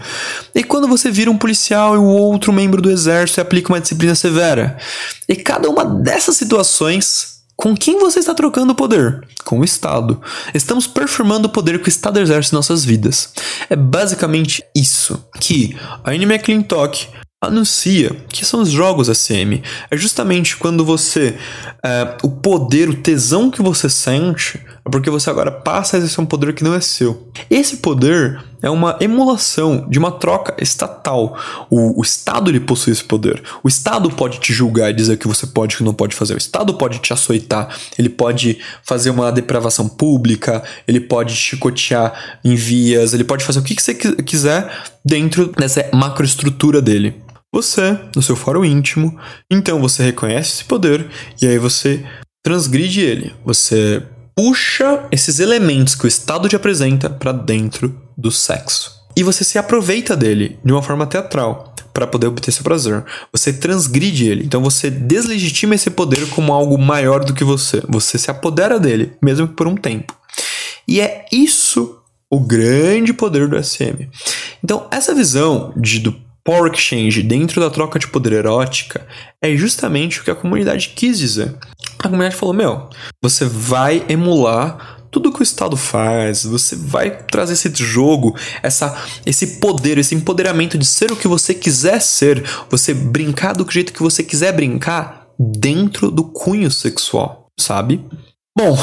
E 0.55 0.63
quando 0.63 0.87
você 0.87 1.11
vira 1.11 1.31
um 1.31 1.37
policial 1.37 1.95
e 1.95 1.99
o 1.99 2.05
outro 2.05 2.53
membro 2.53 2.81
do 2.81 2.91
exército 2.91 3.41
e 3.41 3.43
aplica 3.43 3.73
uma 3.73 3.81
disciplina 3.81 4.15
severa? 4.15 4.79
E 5.29 5.35
cada 5.35 5.69
uma 5.69 5.85
dessas 5.85 6.37
situações, 6.37 7.41
com 7.57 7.77
quem 7.77 7.99
você 7.99 8.21
está 8.21 8.35
trocando 8.35 8.73
o 8.73 8.77
poder? 8.77 9.27
Com 9.45 9.61
o 9.61 9.65
Estado. 9.65 10.21
Estamos 10.55 10.87
performando 10.87 11.49
o 11.49 11.51
poder 11.51 11.81
que 11.81 11.89
o 11.89 11.91
Estado 11.91 12.21
exerce 12.21 12.53
em 12.53 12.57
nossas 12.57 12.85
vidas. 12.85 13.31
É 13.69 13.75
basicamente 13.75 14.63
isso 14.75 15.25
que 15.41 15.77
a 16.05 16.11
Annie 16.11 16.25
McClintock 16.25 17.09
anuncia 17.47 18.11
que 18.29 18.45
são 18.45 18.61
os 18.61 18.71
jogos 18.71 19.09
SM. 19.09 19.63
É 19.91 19.97
justamente 19.97 20.57
quando 20.57 20.85
você. 20.85 21.37
É, 21.83 22.17
o 22.23 22.31
poder, 22.31 22.89
o 22.89 22.95
tesão 22.95 23.51
que 23.51 23.63
você 23.63 23.89
sente, 23.89 24.61
é 24.85 24.91
porque 24.91 25.11
você 25.11 25.31
agora 25.31 25.51
passa 25.51 25.97
a 25.97 25.99
exercer 25.99 26.23
um 26.23 26.27
poder 26.27 26.55
que 26.55 26.65
não 26.65 26.75
é 26.75 26.81
seu. 26.81 27.29
Esse 27.51 27.79
poder 27.79 28.43
é 28.65 28.71
uma 28.71 28.97
emulação 29.01 29.87
de 29.89 29.99
uma 29.99 30.11
troca 30.11 30.55
estatal. 30.59 31.39
O, 31.71 32.01
o 32.01 32.03
Estado 32.03 32.51
ele 32.51 32.61
possui 32.61 32.93
esse 32.93 33.05
poder. 33.05 33.43
O 33.63 33.69
Estado 33.69 34.11
pode 34.11 34.41
te 34.41 34.53
julgar 34.53 34.91
e 34.91 34.95
dizer 34.95 35.19
que 35.19 35.29
você 35.29 35.47
pode 35.47 35.75
e 35.75 35.79
que 35.79 35.85
não 35.85 35.93
pode 35.95 36.15
fazer. 36.15 36.35
O 36.35 36.39
Estado 36.39 36.75
pode 36.75 36.99
te 36.99 37.13
açoitar. 37.13 37.75
Ele 37.99 38.09
pode 38.09 38.59
fazer 38.83 39.11
uma 39.11 39.31
depravação 39.31 39.89
pública. 39.89 40.63
Ele 40.89 41.01
pode 41.01 41.35
chicotear 41.35 42.39
em 42.45 42.55
vias. 42.55 43.13
Ele 43.13 43.25
pode 43.25 43.45
fazer 43.45 43.59
o 43.59 43.63
que 43.63 43.83
você 43.83 43.95
quiser 43.95 44.71
dentro 45.05 45.47
dessa 45.49 45.89
macroestrutura 45.93 46.81
dele 46.81 47.23
você, 47.55 47.97
no 48.17 48.21
seu 48.21 48.35
fórum 48.35 48.65
íntimo, 48.65 49.17
então 49.49 49.81
você 49.81 50.03
reconhece 50.03 50.55
esse 50.55 50.65
poder 50.65 51.07
e 51.41 51.47
aí 51.47 51.57
você 51.57 52.05
transgride 52.43 53.01
ele. 53.01 53.33
Você 53.45 54.03
puxa 54.35 55.07
esses 55.13 55.39
elementos 55.39 55.95
que 55.95 56.05
o 56.05 56.09
Estado 56.09 56.49
te 56.49 56.57
apresenta 56.57 57.09
para 57.09 57.31
dentro 57.31 57.97
do 58.19 58.33
sexo. 58.33 58.93
E 59.17 59.23
você 59.23 59.45
se 59.45 59.57
aproveita 59.57 60.17
dele 60.17 60.59
de 60.65 60.73
uma 60.73 60.83
forma 60.83 61.07
teatral 61.07 61.73
para 61.93 62.09
poder 62.09 62.27
obter 62.27 62.51
seu 62.51 62.65
prazer. 62.65 63.05
Você 63.31 63.53
transgride 63.53 64.29
ele, 64.29 64.45
então 64.45 64.61
você 64.61 64.91
deslegitima 64.91 65.77
esse 65.77 65.91
poder 65.91 66.29
como 66.31 66.53
algo 66.53 66.77
maior 66.77 67.25
do 67.25 67.33
que 67.33 67.45
você. 67.45 67.81
Você 67.89 68.19
se 68.19 68.33
apodera 68.33 68.81
dele, 68.81 69.13
mesmo 69.23 69.47
que 69.47 69.55
por 69.55 69.69
um 69.69 69.77
tempo. 69.77 70.13
E 70.89 71.01
é 71.01 71.25
isso 71.31 72.01
o 72.29 72.41
grande 72.41 73.13
poder 73.13 73.49
do 73.49 73.63
SM. 73.63 74.09
Então, 74.63 74.89
essa 74.91 75.15
visão 75.15 75.73
de, 75.77 76.01
do 76.01 76.25
Power 76.45 76.71
Exchange 76.71 77.23
dentro 77.23 77.61
da 77.61 77.71
troca 77.71 77.99
de 77.99 78.07
poder 78.07 78.35
erótica 78.35 79.07
é 79.41 79.57
justamente 79.57 80.21
o 80.21 80.25
que 80.25 80.31
a 80.31 80.35
comunidade 80.35 80.93
quis 80.95 81.19
dizer. 81.19 81.57
A 81.99 82.03
comunidade 82.03 82.37
falou: 82.37 82.55
meu, 82.55 82.91
você 83.23 83.47
vai 83.47 84.05
emular 84.09 85.01
tudo 85.11 85.33
que 85.33 85.41
o 85.41 85.43
Estado 85.43 85.77
faz, 85.77 86.45
você 86.45 86.75
vai 86.75 87.11
trazer 87.11 87.53
esse 87.53 87.71
jogo, 87.77 88.37
essa, 88.63 89.01
esse 89.25 89.59
poder, 89.59 89.97
esse 89.97 90.15
empoderamento 90.15 90.77
de 90.77 90.85
ser 90.85 91.13
o 91.13 91.17
que 91.17 91.29
você 91.29 91.55
quiser 91.55 92.01
ser, 92.01 92.45
você 92.69 92.93
brincar 92.93 93.55
do 93.55 93.71
jeito 93.71 93.93
que 93.93 94.03
você 94.03 94.25
quiser 94.25 94.53
brincar 94.53 95.29
dentro 95.39 96.11
do 96.11 96.25
cunho 96.25 96.69
sexual, 96.69 97.47
sabe? 97.59 98.05
Bom, 98.57 98.77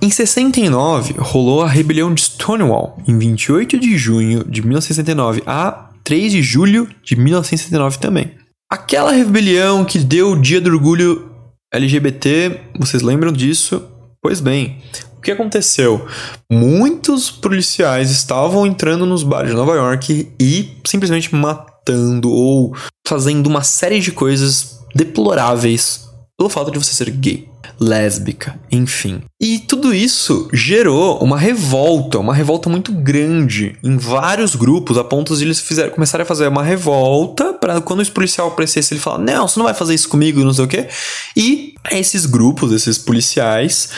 em 0.00 0.10
69 0.10 1.14
rolou 1.18 1.62
a 1.62 1.68
rebelião 1.68 2.12
de 2.12 2.22
Stonewall, 2.22 2.98
em 3.08 3.18
28 3.18 3.78
de 3.78 3.96
junho 3.96 4.44
de 4.44 4.62
1969 4.62 5.42
a 5.46 5.89
3 6.04 6.32
de 6.32 6.42
julho 6.42 6.88
de 7.02 7.16
1969 7.16 7.98
também. 7.98 8.34
Aquela 8.70 9.12
rebelião 9.12 9.84
que 9.84 9.98
deu 9.98 10.32
o 10.32 10.40
dia 10.40 10.60
do 10.60 10.70
orgulho 10.70 11.30
LGBT, 11.72 12.60
vocês 12.78 13.02
lembram 13.02 13.32
disso? 13.32 13.88
Pois 14.22 14.40
bem, 14.40 14.78
o 15.16 15.20
que 15.20 15.30
aconteceu? 15.30 16.06
Muitos 16.50 17.30
policiais 17.30 18.10
estavam 18.10 18.66
entrando 18.66 19.06
nos 19.06 19.22
bares 19.22 19.50
de 19.50 19.56
Nova 19.56 19.74
York 19.74 20.32
e 20.40 20.76
simplesmente 20.86 21.34
matando 21.34 22.30
ou 22.30 22.74
fazendo 23.06 23.46
uma 23.46 23.62
série 23.62 24.00
de 24.00 24.12
coisas 24.12 24.80
deploráveis 24.94 26.09
pelo 26.40 26.48
fato 26.48 26.70
de 26.70 26.78
você 26.78 26.94
ser 26.94 27.10
gay 27.10 27.46
lésbica, 27.78 28.58
enfim. 28.72 29.20
E 29.38 29.58
tudo 29.58 29.92
isso 29.92 30.48
gerou 30.54 31.18
uma 31.22 31.38
revolta, 31.38 32.18
uma 32.18 32.34
revolta 32.34 32.70
muito 32.70 32.90
grande 32.92 33.76
em 33.84 33.98
vários 33.98 34.54
grupos, 34.54 34.96
a 34.96 35.04
ponto 35.04 35.36
de 35.36 35.44
eles 35.44 35.60
fizeram, 35.60 35.90
começarem 35.90 36.22
a 36.22 36.26
fazer 36.26 36.48
uma 36.48 36.62
revolta 36.62 37.52
para 37.52 37.78
quando 37.82 38.00
o 38.00 38.10
policial 38.10 38.48
aparecesse 38.48 38.94
ele 38.94 39.00
falar: 39.00 39.18
"Não, 39.18 39.46
você 39.46 39.58
não 39.58 39.66
vai 39.66 39.74
fazer 39.74 39.94
isso 39.94 40.08
comigo", 40.08 40.42
não 40.42 40.54
sei 40.54 40.64
o 40.64 40.68
quê. 40.68 40.88
E 41.36 41.74
esses 41.90 42.24
grupos, 42.24 42.72
esses 42.72 42.96
policiais, 42.96 43.90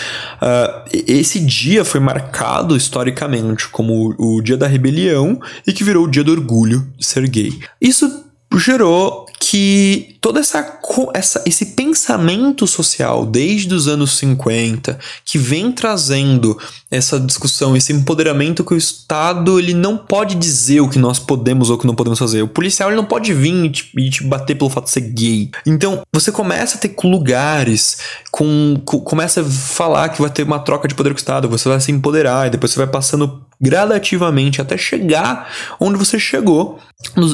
uh, 0.43 0.83
esse 0.93 1.39
dia 1.39 1.85
foi 1.85 2.01
marcado 2.01 2.77
historicamente 2.77 3.69
como 3.69 4.15
o, 4.19 4.39
o 4.39 4.43
dia 4.43 4.57
da 4.57 4.67
rebelião 4.67 5.41
e 5.65 5.73
que 5.73 5.85
virou 5.85 6.07
o 6.07 6.11
dia 6.11 6.25
do 6.25 6.33
orgulho 6.33 6.89
de 6.99 7.07
ser 7.07 7.29
gay. 7.29 7.57
Isso 7.81 8.33
gerou 8.59 9.22
que 9.53 10.17
todo 10.19 10.39
essa, 10.39 10.81
essa, 11.13 11.43
esse 11.45 11.67
pensamento 11.67 12.67
social 12.67 13.27
desde 13.27 13.75
os 13.75 13.87
anos 13.87 14.17
50 14.17 14.99
que 15.27 15.37
vem 15.37 15.71
trazendo 15.71 16.59
essa 16.91 17.21
discussão, 17.21 17.77
esse 17.77 17.93
empoderamento 17.93 18.65
que 18.65 18.73
o 18.73 18.77
Estado 18.79 19.59
ele 19.59 19.75
não 19.75 19.99
pode 19.99 20.37
dizer 20.37 20.81
o 20.81 20.89
que 20.89 20.99
nós 20.99 21.19
podemos 21.19 21.69
ou 21.69 21.77
o 21.77 21.79
que 21.79 21.87
não 21.87 21.95
podemos 21.95 22.19
fazer. 22.19 22.41
O 22.41 22.49
policial 22.49 22.89
ele 22.89 22.97
não 22.97 23.05
pode 23.05 23.35
vir 23.35 23.67
e 23.67 23.71
te, 23.71 23.91
e 23.95 24.09
te 24.09 24.25
bater 24.25 24.57
pelo 24.57 24.71
fato 24.71 24.85
de 24.85 24.93
ser 24.93 25.03
gay. 25.03 25.51
Então 25.67 26.01
você 26.11 26.33
começa 26.33 26.79
a 26.79 26.81
ter 26.81 26.97
lugares 27.05 27.99
com, 28.31 28.81
com 28.87 29.01
começa 29.01 29.43
a 29.43 29.45
falar 29.45 30.09
que 30.09 30.23
vai 30.23 30.31
ter 30.31 30.45
uma 30.45 30.61
troca 30.61 30.89
de 30.89 30.95
poder 30.95 31.11
com 31.11 31.17
o 31.17 31.19
Estado, 31.19 31.47
você 31.47 31.69
vai 31.69 31.79
se 31.79 31.93
empoderar 31.93 32.47
e 32.47 32.51
depois 32.51 32.73
você 32.73 32.79
vai 32.79 32.87
passando 32.89 33.43
gradativamente 33.63 34.61
até 34.61 34.77
chegar 34.77 35.49
onde 35.79 35.97
você 35.97 36.19
chegou 36.19 36.79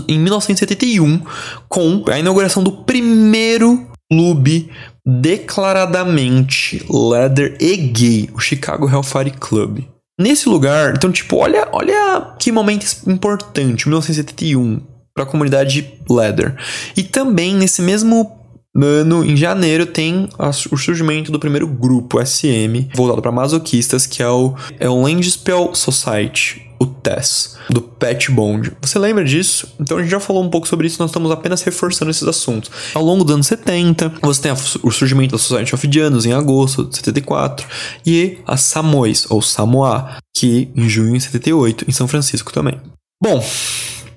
em 0.07 0.19
1971 0.19 1.23
com 1.69 2.05
a 2.09 2.19
inauguração 2.19 2.63
do 2.63 2.73
primeiro 2.73 3.89
clube 4.11 4.71
declaradamente 5.05 6.85
leather 6.89 7.57
e 7.61 7.77
gay, 7.77 8.31
o 8.35 8.39
Chicago 8.39 8.89
Hellfire 8.89 9.31
Club. 9.31 9.81
Nesse 10.21 10.49
lugar, 10.49 10.95
então 10.97 11.13
tipo, 11.13 11.37
olha, 11.37 11.69
olha 11.73 12.35
que 12.39 12.51
momento 12.51 12.85
importante, 13.07 13.87
1971 13.87 14.81
para 15.15 15.25
a 15.25 15.27
comunidade 15.27 15.99
leather. 16.09 16.57
E 16.97 17.03
também 17.03 17.55
nesse 17.55 17.83
mesmo 17.83 18.38
ano, 18.87 19.25
em 19.25 19.37
janeiro, 19.37 19.87
tem 19.87 20.29
o 20.39 20.77
surgimento 20.77 21.33
do 21.33 21.39
primeiro 21.39 21.67
grupo 21.67 22.25
SM 22.25 22.89
voltado 22.95 23.23
para 23.23 23.33
masoquistas, 23.33 24.07
que 24.07 24.23
é 24.23 24.29
o, 24.29 24.55
é 24.79 24.89
o 24.89 25.03
Landspell 25.03 25.75
Society, 25.75 26.69
o 26.79 26.87
TESS, 26.87 27.57
do 27.69 27.83
Pat 27.83 28.29
Bond. 28.31 28.73
Você 28.81 28.99
lembra 28.99 29.25
disso? 29.25 29.75
Então 29.81 29.99
a 29.99 30.03
gente 30.03 30.11
já 30.11 30.21
falou 30.21 30.43
um 30.43 30.51
pouco 30.51 30.69
sobre 30.69 30.87
isso, 30.87 31.01
nós 31.01 31.11
estamos 31.11 31.31
apenas 31.31 31.63
reforçando 31.63 32.11
esses 32.11 32.27
assuntos. 32.27 32.71
Ao 32.95 33.03
longo 33.03 33.25
dos 33.25 33.35
anos 33.35 33.47
70, 33.47 34.15
você 34.23 34.43
tem 34.43 34.53
o 34.53 34.91
surgimento 34.91 35.33
da 35.33 35.39
Society 35.39 35.75
of 35.75 35.87
Indianos 35.87 36.25
em 36.25 36.33
agosto 36.33 36.85
de 36.85 36.97
74 36.97 37.67
e 38.07 38.39
a 38.47 38.57
Samois, 38.57 39.27
ou 39.29 39.43
Samoa, 39.43 40.17
que 40.37 40.71
em 40.77 40.89
junho 40.89 41.17
de 41.17 41.25
78, 41.25 41.85
em 41.89 41.93
São 41.93 42.07
Francisco 42.07 42.53
também. 42.53 42.81
Bom, 43.21 43.45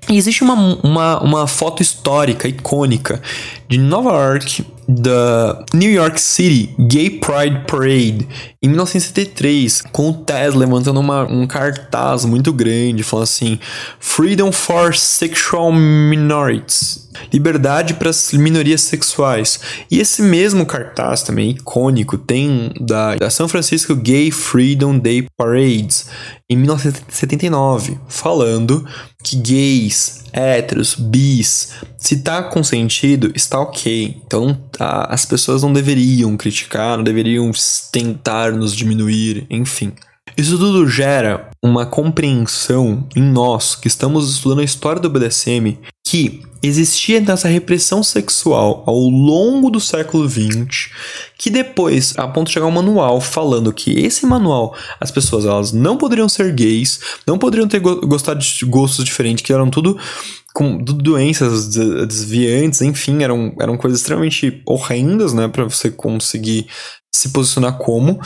e 0.10 0.18
existe 0.18 0.44
uma, 0.44 0.56
uma, 0.84 1.24
uma 1.24 1.48
foto 1.48 1.82
histórica, 1.82 2.48
icônica, 2.48 3.22
de 3.70 3.78
Nova 3.78 4.10
York, 4.12 4.66
da 4.88 5.64
New 5.74 5.90
York 5.92 6.20
City 6.20 6.76
Gay 6.78 7.12
Pride 7.12 7.66
Parade, 7.68 8.28
em 8.62 8.68
1973, 8.68 9.84
com 9.92 10.10
o 10.10 10.14
Tess 10.14 10.54
levantando 10.54 11.00
uma, 11.00 11.24
um 11.24 11.48
cartaz 11.48 12.26
muito 12.26 12.52
grande, 12.52 13.04
falando 13.04 13.24
assim: 13.24 13.60
Freedom 14.00 14.52
for 14.52 14.96
Sexual 14.96 15.72
Minorities. 15.72 17.10
Liberdade 17.32 17.94
para 17.96 18.10
as 18.10 18.32
minorias 18.34 18.82
sexuais. 18.82 19.60
E 19.90 20.00
esse 20.00 20.22
mesmo 20.22 20.66
cartaz 20.66 21.24
também 21.24 21.52
icônico 21.52 22.18
tem 22.18 22.72
da, 22.80 23.16
da 23.16 23.30
São 23.30 23.48
Francisco 23.48 23.96
Gay 23.96 24.32
Freedom 24.32 24.98
Day 24.98 25.28
Parades 25.38 26.08
em 26.50 26.58
1979, 26.58 27.98
falando 28.10 28.86
que 29.24 29.38
gays, 29.38 30.26
héteros, 30.34 30.96
bis, 30.96 31.74
se 31.98 32.18
tá 32.18 32.44
consentido, 32.44 33.32
está 33.34 33.60
ok. 33.60 34.22
Então 34.26 34.58
a, 34.78 35.14
as 35.14 35.26
pessoas 35.26 35.64
não 35.64 35.72
deveriam 35.72 36.36
criticar, 36.36 36.98
não 36.98 37.04
deveriam 37.04 37.50
tentar 37.92 38.52
nos 38.52 38.76
diminuir, 38.76 39.46
enfim. 39.50 39.94
Isso 40.38 40.58
tudo 40.58 40.88
gera 40.88 41.50
uma 41.64 41.86
compreensão 41.86 43.08
em 43.16 43.22
nós 43.22 43.76
que 43.76 43.88
estamos 43.88 44.32
estudando 44.32 44.60
a 44.60 44.64
história 44.64 45.02
do 45.02 45.10
BDSM 45.10 45.78
que 46.12 46.42
existia 46.62 47.24
essa 47.26 47.48
repressão 47.48 48.04
sexual 48.04 48.84
ao 48.86 49.00
longo 49.00 49.70
do 49.70 49.80
século 49.80 50.30
XX, 50.30 50.90
que 51.38 51.50
depois, 51.50 52.14
a 52.18 52.28
ponto 52.28 52.48
de 52.48 52.54
chegar 52.54 52.66
um 52.66 52.72
manual 52.72 53.22
falando 53.22 53.72
que 53.72 53.98
esse 53.98 54.26
manual, 54.26 54.76
as 55.00 55.10
pessoas 55.10 55.46
elas 55.46 55.72
não 55.72 55.98
poderiam 55.98 56.28
ser 56.28 56.52
gays, 56.52 57.00
não 57.26 57.38
poderiam 57.38 57.66
ter 57.66 57.80
go 57.80 58.06
gostado 58.06 58.42
de 58.42 58.66
gostos 58.66 59.06
diferentes, 59.06 59.42
que 59.42 59.54
eram 59.54 59.70
tudo 59.70 59.98
com 60.54 60.78
doenças 60.80 61.70
desviantes, 61.70 62.82
enfim, 62.82 63.24
eram, 63.24 63.56
eram 63.58 63.78
coisas 63.78 64.02
extremamente 64.02 64.62
horrendas, 64.66 65.32
né, 65.32 65.48
para 65.48 65.64
você 65.64 65.90
conseguir 65.90 66.68
se 67.10 67.30
posicionar 67.30 67.78
como. 67.78 68.20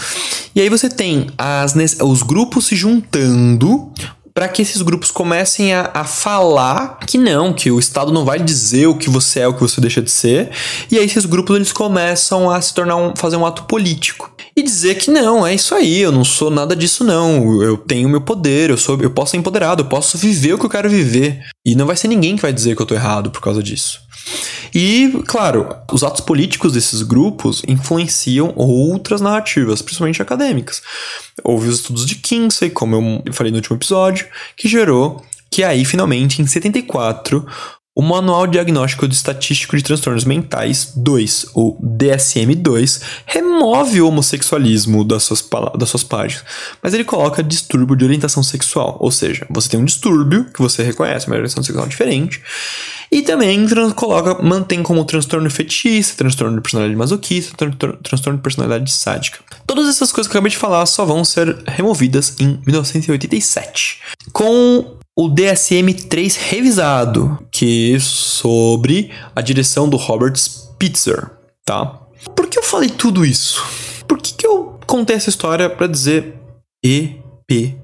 E 0.56 0.62
aí 0.62 0.70
você 0.70 0.90
tem 0.90 1.28
as, 1.38 1.76
os 2.02 2.24
grupos 2.24 2.66
se 2.66 2.76
juntando 2.76 3.92
para 4.36 4.50
que 4.50 4.62
esses 4.62 4.82
grupos 4.82 5.12
comecem 5.12 5.74
a, 5.74 5.90
a, 5.94 6.04
falar 6.04 7.00
que 7.08 7.18
não, 7.18 7.54
que 7.54 7.72
o 7.72 7.80
Estado 7.80 8.12
não 8.12 8.26
vai 8.26 8.38
dizer 8.38 8.86
o 8.86 8.98
que 8.98 9.10
você 9.10 9.40
é, 9.40 9.48
o 9.48 9.54
que 9.54 9.62
você 9.62 9.80
deixa 9.80 10.02
de 10.02 10.12
ser. 10.12 10.52
E 10.92 11.00
aí 11.00 11.06
esses 11.06 11.26
grupos 11.26 11.56
eles 11.56 11.72
começam 11.72 12.52
a 12.52 12.60
se 12.60 12.74
tornar 12.74 12.98
um, 12.98 13.16
fazer 13.16 13.38
um 13.38 13.46
ato 13.46 13.64
político 13.64 14.30
e 14.54 14.62
dizer 14.62 14.96
que 14.96 15.10
não, 15.10 15.48
é 15.48 15.56
isso 15.56 15.74
aí, 15.74 16.02
eu 16.02 16.12
não 16.12 16.26
sou 16.26 16.52
nada 16.52 16.76
disso 16.76 17.06
não. 17.06 17.64
Eu 17.64 17.78
tenho 17.78 18.10
meu 18.10 18.20
poder, 18.20 18.70
eu 18.70 18.78
sou, 18.78 19.00
eu 19.02 19.10
posso 19.10 19.32
ser 19.32 19.38
empoderado, 19.38 19.84
eu 19.84 19.88
posso 19.88 20.18
viver 20.18 20.54
o 20.54 20.60
que 20.60 20.66
eu 20.66 20.70
quero 20.70 20.90
viver. 20.90 21.40
E 21.66 21.74
não 21.74 21.86
vai 21.86 21.96
ser 21.96 22.10
ninguém 22.10 22.36
que 22.36 22.42
vai 22.42 22.52
dizer 22.52 22.76
que 22.76 22.82
eu 22.82 22.86
tô 22.86 22.94
errado 22.94 23.32
por 23.32 23.40
causa 23.40 23.64
disso. 23.64 24.05
E, 24.74 25.22
claro, 25.26 25.70
os 25.92 26.04
atos 26.04 26.22
políticos 26.22 26.74
desses 26.74 27.02
grupos 27.02 27.62
influenciam 27.68 28.54
outras 28.56 29.22
narrativas, 29.22 29.82
principalmente 29.82 30.22
acadêmicas. 30.22 30.82
Houve 31.44 31.70
os 31.70 31.76
estudos 31.76 32.06
de 32.06 32.16
Kinsey, 32.16 32.70
como 32.70 33.24
eu 33.26 33.34
falei 33.34 33.52
no 33.52 33.58
último 33.58 33.78
episódio, 33.78 34.28
que 34.56 34.68
gerou 34.68 35.24
que 35.56 35.64
aí, 35.64 35.86
finalmente, 35.86 36.42
em 36.42 36.46
74, 36.46 37.48
o 37.96 38.02
Manual 38.02 38.46
Diagnóstico 38.46 39.08
de 39.08 39.16
Estatístico 39.16 39.78
de 39.78 39.84
Transtornos 39.84 40.26
Mentais 40.26 40.92
2, 40.98 41.48
ou 41.54 41.80
DSM-2, 41.82 43.02
remove 43.26 44.02
o 44.02 44.10
homossexualismo 44.10 45.06
das 45.06 45.24
suas, 45.24 45.48
das 45.78 45.90
suas 45.90 46.04
páginas, 46.04 46.44
mas 46.84 46.94
ele 46.94 47.06
coloca 47.06 47.42
distúrbio 47.42 47.96
de 47.96 48.04
orientação 48.04 48.44
sexual, 48.44 48.98
ou 49.00 49.10
seja, 49.10 49.48
você 49.50 49.70
tem 49.70 49.80
um 49.80 49.86
distúrbio 49.86 50.46
que 50.54 50.62
você 50.62 50.84
reconhece, 50.84 51.28
uma 51.28 51.36
orientação 51.36 51.64
sexual 51.64 51.88
diferente, 51.88 52.42
e 53.10 53.22
também 53.22 53.66
coloca, 53.96 54.44
mantém 54.44 54.84
como 54.84 55.06
transtorno 55.06 55.50
fetichista, 55.50 56.18
transtorno 56.18 56.58
de 56.58 56.62
personalidade 56.62 56.98
masoquista, 56.98 57.56
transtorno 58.04 58.38
de 58.38 58.44
personalidade 58.44 58.92
sádica. 58.92 59.40
Todas 59.66 59.88
essas 59.88 60.12
coisas 60.12 60.30
que 60.30 60.36
eu 60.36 60.40
acabei 60.40 60.52
de 60.52 60.58
falar 60.58 60.86
só 60.86 61.06
vão 61.06 61.24
ser 61.24 61.56
removidas 61.66 62.36
em 62.40 62.60
1987. 62.66 64.02
Com 64.34 64.95
o 65.18 65.30
DSM-3 65.30 66.38
revisado, 66.38 67.40
que 67.50 67.96
é 67.96 68.00
sobre 68.00 69.12
a 69.34 69.42
direção 69.42 69.88
do 69.88 69.96
Robert 69.96 70.36
Spitzer, 70.36 71.32
tá? 71.64 72.02
Por 72.36 72.48
que 72.48 72.60
eu 72.60 72.64
falei 72.64 72.90
tudo 72.90 73.26
isso? 73.26 73.64
Por 74.08 74.18
que, 74.18 74.34
que 74.34 74.46
eu 74.46 74.78
contei 74.86 75.16
essa 75.16 75.30
história 75.30 75.70
para 75.70 75.88
dizer 75.88 76.38
EPE? 76.84 77.80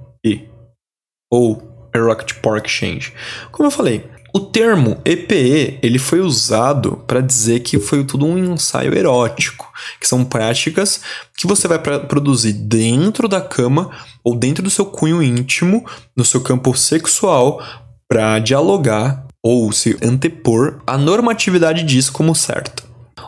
Ou 1.31 1.89
Erupt 1.95 2.35
Pork 2.35 2.67
Exchange? 2.67 3.13
Como 3.51 3.67
eu 3.67 3.71
falei, 3.71 4.05
O 4.33 4.39
termo 4.39 4.97
EPE 5.03 5.79
ele 5.81 5.99
foi 5.99 6.21
usado 6.21 7.03
para 7.05 7.19
dizer 7.19 7.59
que 7.59 7.77
foi 7.77 8.03
tudo 8.05 8.25
um 8.25 8.37
ensaio 8.37 8.97
erótico, 8.97 9.69
que 9.99 10.07
são 10.07 10.23
práticas 10.23 11.01
que 11.37 11.45
você 11.45 11.67
vai 11.67 11.77
produzir 11.79 12.53
dentro 12.53 13.27
da 13.27 13.41
cama 13.41 13.91
ou 14.23 14.33
dentro 14.33 14.63
do 14.63 14.69
seu 14.69 14.85
cunho 14.85 15.21
íntimo, 15.21 15.85
no 16.15 16.23
seu 16.23 16.39
campo 16.39 16.73
sexual, 16.75 17.61
para 18.07 18.39
dialogar 18.39 19.25
ou 19.43 19.71
se 19.73 19.97
antepor 20.01 20.81
à 20.87 20.97
normatividade 20.97 21.83
disso 21.83 22.13
como 22.13 22.33
certa. 22.33 22.83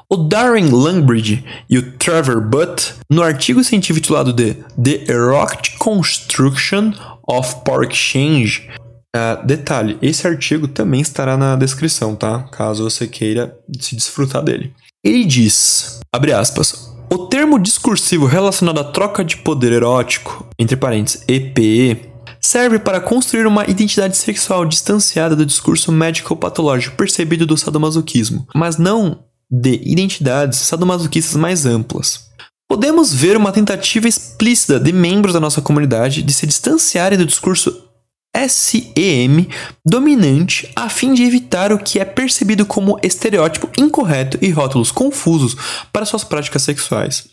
O 0.09 0.15
Darren 0.15 0.69
Langbridge 0.69 1.43
e 1.69 1.77
o 1.77 1.91
Trevor 1.97 2.39
Butt, 2.39 2.93
no 3.09 3.23
artigo 3.23 3.63
científico 3.63 4.03
titulado 4.03 4.31
de 4.31 4.53
The 4.81 5.11
Erotic 5.11 5.77
Construction 5.77 6.93
of 7.27 7.55
Power 7.65 7.89
Exchange, 7.89 8.69
uh, 9.15 9.45
detalhe, 9.45 9.97
esse 10.01 10.27
artigo 10.27 10.67
também 10.67 11.01
estará 11.01 11.37
na 11.37 11.55
descrição, 11.55 12.15
tá? 12.15 12.43
Caso 12.51 12.83
você 12.83 13.07
queira 13.07 13.57
se 13.79 13.95
desfrutar 13.95 14.43
dele. 14.43 14.73
Ele 15.03 15.25
diz, 15.25 15.99
abre 16.11 16.31
aspas, 16.31 16.93
o 17.11 17.27
termo 17.27 17.59
discursivo 17.59 18.25
relacionado 18.25 18.79
à 18.79 18.83
troca 18.83 19.23
de 19.23 19.37
poder 19.37 19.71
erótico, 19.71 20.47
entre 20.57 20.75
parênteses, 20.75 21.23
EPE, 21.27 22.13
serve 22.41 22.79
para 22.79 22.99
construir 22.99 23.45
uma 23.45 23.65
identidade 23.69 24.17
sexual 24.17 24.65
distanciada 24.65 25.35
do 25.35 25.45
discurso 25.45 25.91
médico-patológico 25.91 26.95
percebido 26.95 27.45
do 27.45 27.57
sadomasoquismo, 27.57 28.47
mas 28.53 28.77
não 28.77 29.23
de 29.49 29.79
identidades 29.83 30.59
sadomasoquistas 30.59 31.35
mais 31.35 31.65
amplas. 31.65 32.27
Podemos 32.67 33.13
ver 33.13 33.37
uma 33.37 33.51
tentativa 33.51 34.07
explícita 34.07 34.79
de 34.79 34.91
membros 34.91 35.33
da 35.33 35.39
nossa 35.39 35.61
comunidade 35.61 36.23
de 36.23 36.33
se 36.33 36.47
distanciarem 36.47 37.17
do 37.17 37.25
discurso 37.25 37.92
SEM 38.35 39.47
dominante 39.85 40.71
a 40.75 40.89
fim 40.89 41.13
de 41.13 41.23
evitar 41.23 41.71
o 41.71 41.77
que 41.77 41.99
é 41.99 42.05
percebido 42.05 42.65
como 42.65 42.99
estereótipo 43.03 43.69
incorreto 43.77 44.37
e 44.41 44.49
rótulos 44.49 44.91
confusos 44.91 45.55
para 45.91 46.05
suas 46.05 46.23
práticas 46.23 46.63
sexuais. 46.63 47.29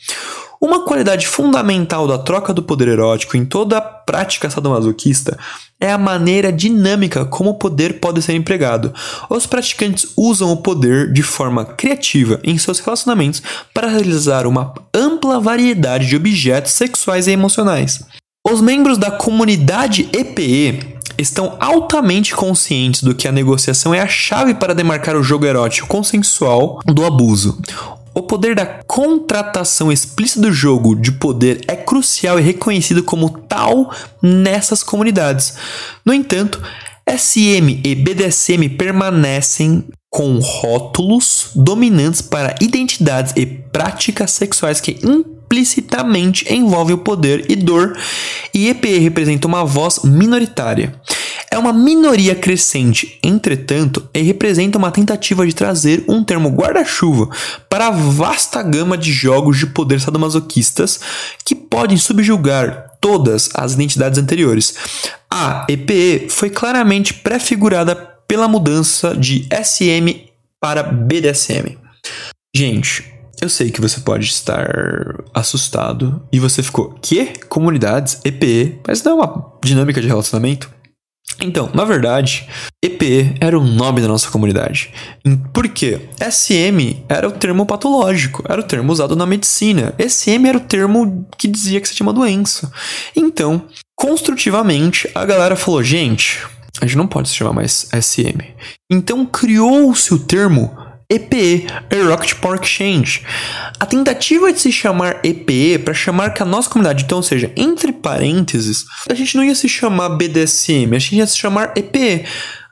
Uma 0.61 0.85
qualidade 0.85 1.27
fundamental 1.27 2.07
da 2.07 2.19
troca 2.19 2.53
do 2.53 2.63
poder 2.63 2.89
erótico 2.89 3.35
em 3.35 3.47
toda 3.47 3.79
a 3.79 3.81
prática 3.81 4.51
sadomasoquista 4.51 5.39
é 5.81 5.91
a 5.91 5.97
maneira 5.97 6.53
dinâmica 6.53 7.25
como 7.25 7.51
o 7.51 7.55
poder 7.55 7.99
pode 7.99 8.21
ser 8.21 8.35
empregado. 8.35 8.93
Os 9.31 9.47
praticantes 9.47 10.13
usam 10.15 10.53
o 10.53 10.59
poder 10.59 11.11
de 11.11 11.23
forma 11.23 11.65
criativa 11.65 12.39
em 12.45 12.59
seus 12.59 12.79
relacionamentos 12.79 13.43
para 13.73 13.89
realizar 13.89 14.47
uma 14.47 14.75
ampla 14.95 15.41
variedade 15.41 16.07
de 16.07 16.17
objetos 16.17 16.73
sexuais 16.73 17.27
e 17.27 17.31
emocionais. 17.31 18.05
Os 18.49 18.63
membros 18.63 18.97
da 18.97 19.11
comunidade 19.11 20.09
EPE 20.15 20.97
estão 21.19 21.59
altamente 21.61 22.35
conscientes 22.35 23.03
do 23.03 23.15
que 23.15 23.29
a 23.29 23.33
negociação 23.33 23.95
é 23.95 24.01
a 24.01 24.09
chave 24.09 24.55
para 24.55 24.75
demarcar 24.75 25.15
o 25.15 25.23
jogo 25.23 25.45
erótico 25.45 25.87
consensual 25.87 26.81
do 26.87 27.05
abuso. 27.05 27.61
O 28.15 28.23
poder 28.23 28.55
da 28.55 28.65
contratação 28.65 29.93
explícita 29.93 30.41
do 30.41 30.53
jogo 30.53 30.97
de 30.97 31.13
poder 31.13 31.61
é 31.69 31.77
crucial 31.77 32.41
e 32.41 32.43
reconhecido 32.43 33.03
como 33.03 33.29
tal 33.29 33.95
nessas 34.23 34.83
comunidades. 34.83 35.55
No 36.03 36.15
entanto, 36.15 36.63
SM 37.07 37.83
e 37.85 37.95
BDSM 37.95 38.71
permanecem 38.71 39.85
com 40.09 40.39
rótulos 40.39 41.51
dominantes 41.55 42.23
para 42.23 42.57
identidades 42.59 43.35
e 43.37 43.45
práticas 43.45 44.31
sexuais 44.31 44.81
que 44.81 44.99
implicitamente 45.51 46.53
envolvem 46.53 46.95
o 46.95 46.99
poder 46.99 47.51
e 47.51 47.57
dor, 47.57 47.99
e 48.55 48.69
EPE 48.69 48.99
representa 48.99 49.49
uma 49.49 49.65
voz 49.65 50.01
minoritária. 50.05 50.95
É 51.51 51.59
uma 51.59 51.73
minoria 51.73 52.37
crescente, 52.37 53.19
entretanto, 53.21 54.09
e 54.15 54.23
representa 54.23 54.79
uma 54.79 54.93
tentativa 54.93 55.45
de 55.45 55.53
trazer 55.53 56.05
um 56.07 56.23
termo 56.23 56.49
guarda-chuva 56.51 57.29
para 57.69 57.89
a 57.89 57.91
vasta 57.91 58.63
gama 58.63 58.97
de 58.97 59.13
jogos 59.13 59.59
de 59.59 59.67
poder 59.67 60.01
sadomasoquistas 60.01 61.01
que 61.45 61.57
podem 61.57 61.97
subjugar 61.97 62.93
todas 63.01 63.51
as 63.53 63.73
identidades 63.73 64.21
anteriores. 64.21 64.77
A 65.29 65.67
EPE 65.69 66.29
foi 66.29 66.51
claramente 66.51 67.13
prefigurada 67.13 67.97
pela 68.29 68.47
mudança 68.47 69.17
de 69.17 69.49
SM 69.51 70.31
para 70.61 70.85
BDSM. 70.85 71.77
Gente, 72.55 73.20
eu 73.41 73.49
sei 73.49 73.71
que 73.71 73.81
você 73.81 74.01
pode 74.01 74.27
estar 74.27 74.69
assustado 75.33 76.23
e 76.33 76.39
você 76.39 76.63
ficou, 76.63 76.95
que? 77.01 77.27
Comunidades, 77.49 78.21
EPE, 78.25 78.81
mas 78.87 79.03
não 79.03 79.13
é 79.13 79.15
uma 79.15 79.53
dinâmica 79.65 80.01
de 80.01 80.07
relacionamento? 80.07 80.71
Então, 81.43 81.71
na 81.73 81.85
verdade, 81.85 82.47
EP 82.85 83.37
era 83.41 83.59
o 83.59 83.65
nome 83.65 84.03
da 84.03 84.09
nossa 84.09 84.31
comunidade. 84.31 84.93
Por 85.55 85.69
quê? 85.69 86.09
SM 86.19 87.03
era 87.09 87.27
o 87.27 87.33
termo 87.33 87.65
patológico, 87.65 88.45
era 88.47 88.61
o 88.61 88.65
termo 88.65 88.93
usado 88.93 89.17
na 89.17 89.25
medicina. 89.25 89.95
SM 89.99 90.47
era 90.47 90.59
o 90.59 90.63
termo 90.63 91.27
que 91.39 91.49
dizia 91.49 91.81
que 91.81 91.89
você 91.89 91.95
tinha 91.95 92.07
uma 92.07 92.13
doença. 92.13 92.71
Então, 93.17 93.63
construtivamente, 93.97 95.09
a 95.15 95.25
galera 95.25 95.57
falou: 95.57 95.83
gente, 95.83 96.41
a 96.81 96.87
gente 96.87 96.97
não 96.97 97.07
pode 97.07 97.29
se 97.29 97.35
chamar 97.35 97.53
mais 97.53 97.89
SM. 97.91 98.43
Então 98.91 99.25
criou-se 99.25 100.13
o 100.13 100.19
termo 100.19 100.77
EPE, 101.11 101.67
Erotic 101.91 102.37
Power 102.37 102.61
Exchange. 102.61 103.23
A 103.81 103.85
tentativa 103.85 104.53
de 104.53 104.61
se 104.61 104.71
chamar 104.71 105.19
EPE 105.25 105.79
para 105.79 105.93
chamar 105.93 106.31
que 106.31 106.43
a 106.43 106.47
nossa 106.47 106.71
comunidade, 106.71 107.03
então, 107.03 107.19
ou 107.19 107.25
seja, 107.25 107.53
entre 107.57 107.93
parênteses, 107.93 108.85
a 109.09 109.15
gente 109.15 109.37
não 109.37 109.43
ia 109.43 109.55
se 109.55 109.69
chamar 109.69 110.11
BDSM, 110.11 110.95
a 110.95 110.99
gente 110.99 111.17
ia 111.17 111.27
se 111.27 111.37
chamar 111.37 111.73
EPE. 111.77 112.25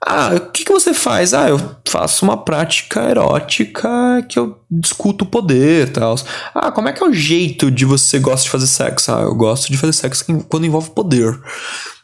Ah, 0.06 0.30
o 0.36 0.52
que, 0.52 0.64
que 0.64 0.72
você 0.72 0.94
faz? 0.94 1.34
Ah, 1.34 1.48
eu 1.48 1.60
faço 1.88 2.24
uma 2.24 2.36
prática 2.36 3.00
erótica 3.10 4.24
que 4.28 4.38
eu 4.38 4.56
discuto 4.70 5.24
o 5.24 5.28
poder 5.28 5.88
e 5.88 5.90
tal. 5.90 6.14
Ah, 6.54 6.70
como 6.70 6.88
é 6.88 6.92
que 6.92 7.02
é 7.02 7.06
o 7.06 7.12
jeito 7.12 7.68
de 7.68 7.84
você 7.84 8.20
gosta 8.20 8.44
de 8.44 8.50
fazer 8.50 8.66
sexo? 8.68 9.12
Ah, 9.12 9.22
eu 9.22 9.34
gosto 9.34 9.72
de 9.72 9.76
fazer 9.76 9.92
sexo 9.92 10.24
quando 10.48 10.66
envolve 10.66 10.90
poder. 10.90 11.36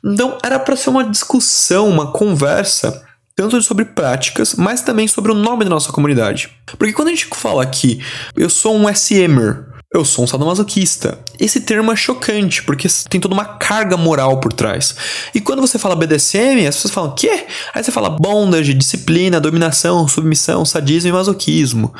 Então, 0.05 0.37
era 0.43 0.59
para 0.59 0.75
ser 0.75 0.91
uma 0.91 1.05
discussão, 1.05 1.89
uma 1.89 2.11
conversa 2.11 3.04
tanto 3.37 3.61
sobre 3.63 3.85
práticas, 3.85 4.55
mas 4.55 4.81
também 4.81 5.09
sobre 5.09 5.33
o 5.33 5.35
nome 5.35 5.65
da 5.65 5.71
nossa 5.71 5.93
comunidade. 5.93 6.51
Porque 6.79 6.93
quando 6.93 7.09
a 7.09 7.11
gente 7.11 7.27
fala 7.27 7.67
que 7.67 8.01
eu 8.37 8.49
sou 8.49 8.77
um 8.77 8.89
SMer, 8.95 9.67
eu 9.93 10.05
sou 10.05 10.25
um 10.25 10.27
sadomasoquista. 10.27 11.21
Esse 11.39 11.61
termo 11.61 11.93
é 11.93 11.97
chocante, 11.97 12.63
porque 12.65 12.89
tem 13.09 13.21
toda 13.21 13.35
uma 13.35 13.45
carga 13.45 13.97
moral 13.97 14.41
por 14.41 14.53
trás. 14.53 14.95
E 15.33 15.41
quando 15.41 15.61
você 15.61 15.79
fala 15.79 15.95
BDSM, 15.95 16.67
as 16.67 16.77
pessoas 16.77 16.95
falam, 16.95 17.15
quê? 17.15 17.47
Aí 17.73 17.83
você 17.83 17.93
fala 17.93 18.11
bondage, 18.11 18.75
disciplina, 18.75 19.41
dominação, 19.41 20.07
submissão, 20.09 20.65
sadismo 20.65 21.11
e 21.11 21.13
masoquismo. 21.13 21.95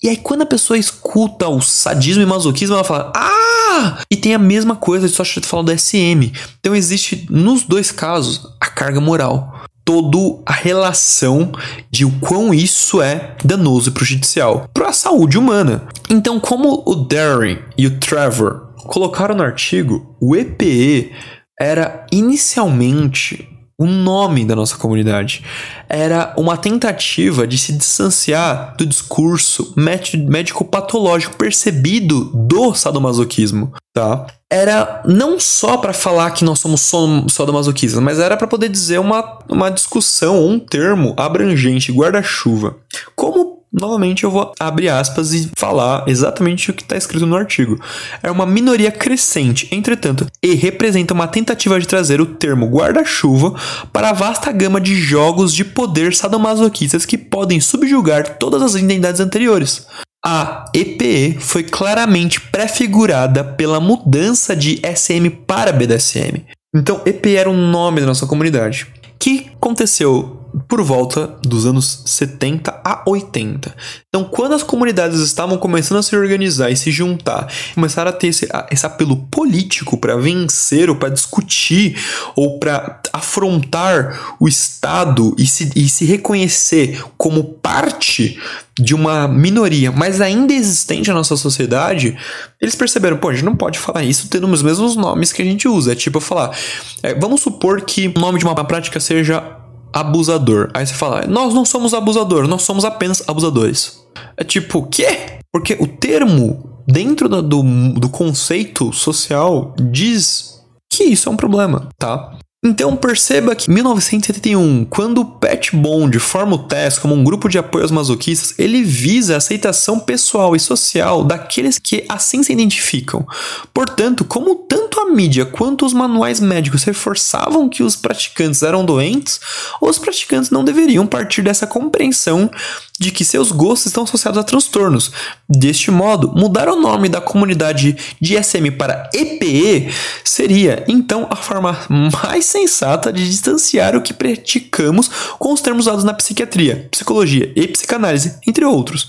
E 0.00 0.08
aí 0.08 0.16
quando 0.16 0.42
a 0.42 0.46
pessoa 0.46 0.78
escuta 0.78 1.48
o 1.48 1.60
sadismo 1.60 2.22
e 2.22 2.26
masoquismo, 2.26 2.74
ela 2.74 2.84
fala, 2.84 3.12
ah! 3.14 4.02
E 4.10 4.16
tem 4.16 4.34
a 4.34 4.38
mesma 4.38 4.76
coisa 4.76 5.08
só 5.08 5.24
falar 5.24 5.62
do 5.62 5.76
SM. 5.76 6.32
Então 6.60 6.74
existe, 6.74 7.26
nos 7.28 7.64
dois 7.64 7.90
casos, 7.90 8.48
a 8.60 8.66
carga 8.66 9.00
moral 9.00 9.62
toda 9.84 10.42
a 10.46 10.52
relação 10.52 11.52
de 11.90 12.04
o 12.04 12.10
quão 12.20 12.52
isso 12.54 13.02
é 13.02 13.36
danoso 13.44 13.90
e 13.90 13.92
prejudicial 13.92 14.68
para 14.72 14.88
a 14.88 14.92
saúde 14.92 15.38
humana. 15.38 15.86
Então, 16.08 16.38
como 16.38 16.82
o 16.86 16.94
Darren 16.94 17.58
e 17.76 17.86
o 17.86 17.98
Trevor 17.98 18.72
colocaram 18.86 19.34
no 19.34 19.42
artigo, 19.42 20.16
o 20.20 20.36
EPE 20.36 21.12
era 21.58 22.06
inicialmente 22.10 23.48
o 23.78 23.86
nome 23.86 24.44
da 24.44 24.54
nossa 24.54 24.76
comunidade. 24.76 25.44
Era 25.88 26.34
uma 26.36 26.56
tentativa 26.56 27.46
de 27.46 27.58
se 27.58 27.72
distanciar 27.72 28.74
do 28.76 28.86
discurso 28.86 29.74
médico-patológico 29.76 31.36
percebido 31.36 32.24
do 32.34 32.74
sadomasoquismo, 32.74 33.72
tá? 33.92 34.26
Era 34.50 35.02
não 35.06 35.40
só 35.40 35.78
para 35.78 35.92
falar 35.92 36.30
que 36.32 36.44
nós 36.44 36.58
somos 36.58 36.90
sadomasoquistas, 37.28 38.02
mas 38.02 38.18
era 38.18 38.36
para 38.36 38.46
poder 38.46 38.68
dizer 38.68 38.98
uma, 39.00 39.38
uma 39.48 39.70
discussão, 39.70 40.46
um 40.46 40.58
termo 40.58 41.14
abrangente, 41.16 41.90
guarda-chuva. 41.92 42.76
Como 43.16 43.61
Novamente 43.72 44.24
eu 44.24 44.30
vou 44.30 44.52
abrir 44.60 44.90
aspas 44.90 45.32
e 45.32 45.50
falar 45.56 46.04
exatamente 46.06 46.70
o 46.70 46.74
que 46.74 46.82
está 46.82 46.94
escrito 46.94 47.24
no 47.24 47.36
artigo. 47.36 47.80
É 48.22 48.30
uma 48.30 48.44
minoria 48.44 48.92
crescente, 48.92 49.66
entretanto, 49.72 50.26
e 50.42 50.54
representa 50.54 51.14
uma 51.14 51.26
tentativa 51.26 51.80
de 51.80 51.88
trazer 51.88 52.20
o 52.20 52.26
termo 52.26 52.66
guarda-chuva 52.66 53.54
para 53.90 54.10
a 54.10 54.12
vasta 54.12 54.52
gama 54.52 54.78
de 54.78 54.94
jogos 54.94 55.54
de 55.54 55.64
poder 55.64 56.14
sadomasoquistas 56.14 57.06
que 57.06 57.16
podem 57.16 57.60
subjugar 57.60 58.36
todas 58.36 58.60
as 58.60 58.74
identidades 58.74 59.20
anteriores. 59.20 59.86
A 60.24 60.66
EPE 60.74 61.38
foi 61.40 61.64
claramente 61.64 62.40
prefigurada 62.40 63.42
pela 63.42 63.80
mudança 63.80 64.54
de 64.54 64.80
SM 64.84 65.30
para 65.46 65.72
BDSM. 65.72 66.44
Então, 66.74 67.00
EPE 67.04 67.36
era 67.36 67.50
o 67.50 67.56
nome 67.56 68.00
da 68.00 68.06
nossa 68.06 68.26
comunidade. 68.26 68.86
O 69.02 69.18
que 69.18 69.50
aconteceu 69.56 70.41
por 70.68 70.82
volta 70.82 71.38
dos 71.42 71.66
anos 71.66 72.02
70 72.06 72.80
a 72.84 73.02
80. 73.06 73.74
Então, 74.08 74.24
quando 74.24 74.54
as 74.54 74.62
comunidades 74.62 75.20
estavam 75.20 75.56
começando 75.56 75.98
a 75.98 76.02
se 76.02 76.14
organizar 76.14 76.70
e 76.70 76.76
se 76.76 76.90
juntar, 76.90 77.50
começaram 77.74 78.10
a 78.10 78.12
ter 78.12 78.28
esse, 78.28 78.48
esse 78.70 78.84
apelo 78.84 79.16
político 79.30 79.96
para 79.96 80.16
vencer 80.16 80.90
ou 80.90 80.96
para 80.96 81.08
discutir 81.08 81.98
ou 82.36 82.58
para 82.58 83.00
afrontar 83.12 84.36
o 84.38 84.46
Estado 84.46 85.34
e 85.38 85.46
se, 85.46 85.70
e 85.74 85.88
se 85.88 86.04
reconhecer 86.04 87.02
como 87.16 87.44
parte 87.44 88.38
de 88.78 88.94
uma 88.94 89.28
minoria, 89.28 89.92
mas 89.92 90.20
ainda 90.20 90.52
existente 90.52 91.08
na 91.08 91.14
nossa 91.14 91.36
sociedade, 91.36 92.16
eles 92.60 92.74
perceberam, 92.74 93.18
pô, 93.18 93.28
a 93.28 93.34
gente 93.34 93.44
não 93.44 93.54
pode 93.54 93.78
falar 93.78 94.02
isso 94.02 94.28
tendo 94.28 94.46
os 94.46 94.62
mesmos 94.62 94.96
nomes 94.96 95.32
que 95.32 95.42
a 95.42 95.44
gente 95.44 95.68
usa. 95.68 95.92
É 95.92 95.94
tipo 95.94 96.20
falar, 96.20 96.56
é, 97.02 97.14
vamos 97.14 97.42
supor 97.42 97.82
que 97.82 98.08
o 98.08 98.18
nome 98.18 98.38
de 98.38 98.44
uma 98.46 98.54
prática 98.64 98.98
seja 98.98 99.61
abusador. 99.92 100.70
Aí 100.74 100.86
você 100.86 100.94
fala, 100.94 101.26
nós 101.26 101.52
não 101.54 101.64
somos 101.64 101.94
abusador, 101.94 102.46
nós 102.46 102.62
somos 102.62 102.84
apenas 102.84 103.22
abusadores. 103.28 104.00
É 104.36 104.44
tipo, 104.44 104.78
o 104.78 104.86
quê? 104.86 105.38
Porque 105.52 105.76
o 105.78 105.86
termo, 105.86 106.82
dentro 106.86 107.28
do, 107.28 107.42
do, 107.42 107.62
do 107.94 108.08
conceito 108.08 108.92
social, 108.92 109.74
diz 109.78 110.60
que 110.92 111.04
isso 111.04 111.28
é 111.28 111.32
um 111.32 111.36
problema, 111.36 111.88
tá? 111.98 112.38
Então 112.64 112.94
perceba 112.94 113.56
que 113.56 113.68
em 113.68 113.74
1971, 113.74 114.84
quando 114.84 115.22
o 115.22 115.24
Pet 115.24 115.74
Bond 115.74 116.16
forma 116.20 116.54
o 116.54 116.58
TES 116.60 116.96
como 116.96 117.12
um 117.12 117.24
grupo 117.24 117.48
de 117.48 117.58
apoio 117.58 117.82
aos 117.82 117.90
masoquistas, 117.90 118.56
ele 118.56 118.84
visa 118.84 119.34
a 119.34 119.38
aceitação 119.38 119.98
pessoal 119.98 120.54
e 120.54 120.60
social 120.60 121.24
daqueles 121.24 121.76
que 121.76 122.04
assim 122.08 122.40
se 122.40 122.52
identificam. 122.52 123.26
Portanto, 123.74 124.24
como 124.24 124.54
tanto 124.54 124.81
a 125.00 125.10
mídia 125.10 125.46
quanto 125.46 125.86
os 125.86 125.92
manuais 125.92 126.40
médicos 126.40 126.84
reforçavam 126.84 127.68
que 127.68 127.82
os 127.82 127.96
praticantes 127.96 128.62
eram 128.62 128.84
doentes, 128.84 129.40
os 129.80 129.98
praticantes 129.98 130.50
não 130.50 130.64
deveriam 130.64 131.06
partir 131.06 131.42
dessa 131.42 131.66
compreensão 131.66 132.50
de 132.98 133.10
que 133.10 133.24
seus 133.24 133.50
gostos 133.50 133.86
estão 133.86 134.04
associados 134.04 134.38
a 134.38 134.44
transtornos. 134.44 135.10
Deste 135.48 135.90
modo, 135.90 136.32
mudar 136.34 136.68
o 136.68 136.80
nome 136.80 137.08
da 137.08 137.20
comunidade 137.20 137.96
de 138.20 138.42
SM 138.42 138.70
para 138.76 139.10
EPE 139.14 139.92
seria, 140.24 140.84
então, 140.86 141.26
a 141.30 141.36
forma 141.36 141.78
mais 142.22 142.44
sensata 142.44 143.12
de 143.12 143.28
distanciar 143.28 143.96
o 143.96 144.02
que 144.02 144.14
praticamos 144.14 145.10
com 145.38 145.52
os 145.52 145.60
termos 145.60 145.86
usados 145.86 146.04
na 146.04 146.14
psiquiatria, 146.14 146.88
psicologia 146.90 147.52
e 147.56 147.66
psicanálise, 147.66 148.38
entre 148.46 148.64
outros. 148.64 149.08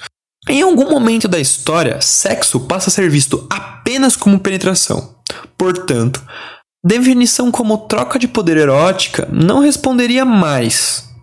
Em 0.49 0.61
algum 0.61 0.89
momento 0.89 1.27
da 1.27 1.39
história, 1.39 2.01
sexo 2.01 2.59
passa 2.61 2.89
a 2.89 2.91
ser 2.91 3.09
visto 3.09 3.47
apenas 3.49 4.15
como 4.15 4.39
penetração. 4.39 5.12
Portanto, 5.57 6.21
definição 6.83 7.51
como 7.51 7.77
troca 7.77 8.17
de 8.19 8.27
poder 8.27 8.57
erótica 8.57 9.27
não 9.31 9.59
responderia 9.59 10.25
mais 10.25 11.13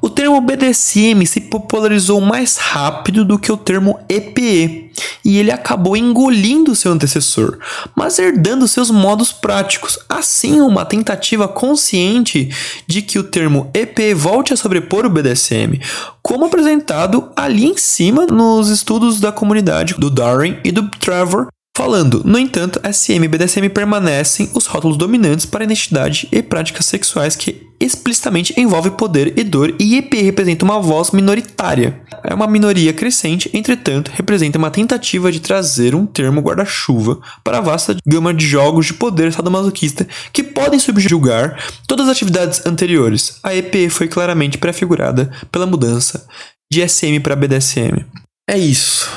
o 0.00 0.08
termo 0.08 0.40
BDSM 0.40 1.26
se 1.26 1.40
popularizou 1.40 2.20
mais 2.20 2.56
rápido 2.56 3.24
do 3.24 3.38
que 3.38 3.50
o 3.50 3.56
termo 3.56 3.98
EPE, 4.08 4.92
e 5.24 5.38
ele 5.38 5.50
acabou 5.50 5.96
engolindo 5.96 6.74
seu 6.76 6.92
antecessor, 6.92 7.58
mas 7.96 8.18
herdando 8.18 8.68
seus 8.68 8.90
modos 8.90 9.32
práticos. 9.32 9.98
Assim, 10.08 10.60
uma 10.60 10.84
tentativa 10.84 11.48
consciente 11.48 12.48
de 12.86 13.02
que 13.02 13.18
o 13.18 13.24
termo 13.24 13.70
EPE 13.74 14.14
volte 14.14 14.52
a 14.52 14.56
sobrepor 14.56 15.04
o 15.04 15.10
BDSM, 15.10 15.80
como 16.22 16.46
apresentado 16.46 17.30
ali 17.34 17.66
em 17.66 17.76
cima 17.76 18.24
nos 18.26 18.68
estudos 18.68 19.18
da 19.18 19.32
comunidade 19.32 19.94
do 19.98 20.10
Darwin 20.10 20.58
e 20.62 20.70
do 20.70 20.88
Trevor 20.88 21.48
Falando, 21.78 22.22
no 22.24 22.36
entanto, 22.36 22.80
SM 22.92 23.22
e 23.22 23.28
BDSM 23.28 23.68
permanecem 23.68 24.50
os 24.52 24.66
rótulos 24.66 24.96
dominantes 24.96 25.46
para 25.46 25.62
identidade 25.62 26.26
e 26.32 26.42
práticas 26.42 26.86
sexuais 26.86 27.36
que 27.36 27.68
explicitamente 27.78 28.52
envolvem 28.60 28.90
poder 28.90 29.38
e 29.38 29.44
dor, 29.44 29.72
e 29.78 29.96
EP 29.96 30.12
representa 30.14 30.64
uma 30.64 30.80
voz 30.80 31.12
minoritária. 31.12 32.02
É 32.24 32.34
uma 32.34 32.48
minoria 32.48 32.92
crescente, 32.92 33.48
entretanto, 33.54 34.10
representa 34.12 34.58
uma 34.58 34.72
tentativa 34.72 35.30
de 35.30 35.38
trazer 35.38 35.94
um 35.94 36.04
termo 36.04 36.40
guarda-chuva 36.40 37.20
para 37.44 37.58
a 37.58 37.60
vasta 37.60 37.96
gama 38.04 38.34
de 38.34 38.44
jogos 38.44 38.86
de 38.86 38.94
poder 38.94 39.32
sadomasoquista 39.32 40.04
que 40.32 40.42
podem 40.42 40.80
subjugar 40.80 41.62
todas 41.86 42.06
as 42.06 42.12
atividades 42.16 42.66
anteriores. 42.66 43.38
A 43.40 43.54
EP 43.54 43.88
foi 43.88 44.08
claramente 44.08 44.58
prefigurada 44.58 45.30
pela 45.52 45.64
mudança 45.64 46.26
de 46.72 46.86
SM 46.86 47.20
para 47.22 47.36
BDSM. 47.36 48.04
É 48.50 48.58
isso. 48.58 49.08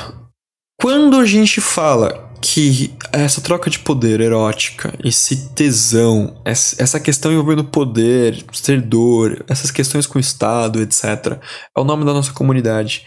Quando 0.79 1.17
a 1.17 1.25
gente 1.25 1.59
fala 1.59 2.30
que 2.41 2.93
essa 3.11 3.39
troca 3.39 3.69
de 3.69 3.79
poder 3.79 4.19
erótica, 4.19 4.93
esse 5.03 5.49
tesão, 5.49 6.35
essa 6.43 6.99
questão 6.99 7.31
envolvendo 7.31 7.63
poder, 7.63 8.43
ser 8.51 8.81
dor, 8.81 9.45
essas 9.47 9.69
questões 9.69 10.07
com 10.07 10.17
o 10.17 10.21
Estado, 10.21 10.81
etc., 10.81 11.37
é 11.77 11.79
o 11.79 11.83
nome 11.83 12.03
da 12.03 12.13
nossa 12.13 12.33
comunidade. 12.33 13.05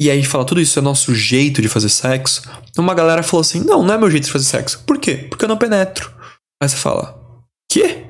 E 0.00 0.10
aí 0.10 0.24
fala, 0.24 0.46
tudo 0.46 0.62
isso 0.62 0.78
é 0.78 0.82
nosso 0.82 1.14
jeito 1.14 1.60
de 1.60 1.68
fazer 1.68 1.90
sexo. 1.90 2.42
Uma 2.78 2.94
galera 2.94 3.22
falou 3.22 3.42
assim: 3.42 3.60
não, 3.60 3.82
não 3.82 3.94
é 3.94 3.98
meu 3.98 4.10
jeito 4.10 4.24
de 4.24 4.32
fazer 4.32 4.46
sexo. 4.46 4.82
Por 4.86 4.98
quê? 4.98 5.26
Porque 5.28 5.44
eu 5.44 5.48
não 5.48 5.58
penetro. 5.58 6.10
Aí 6.62 6.66
você 6.66 6.76
fala: 6.76 7.20
quê? 7.70 8.06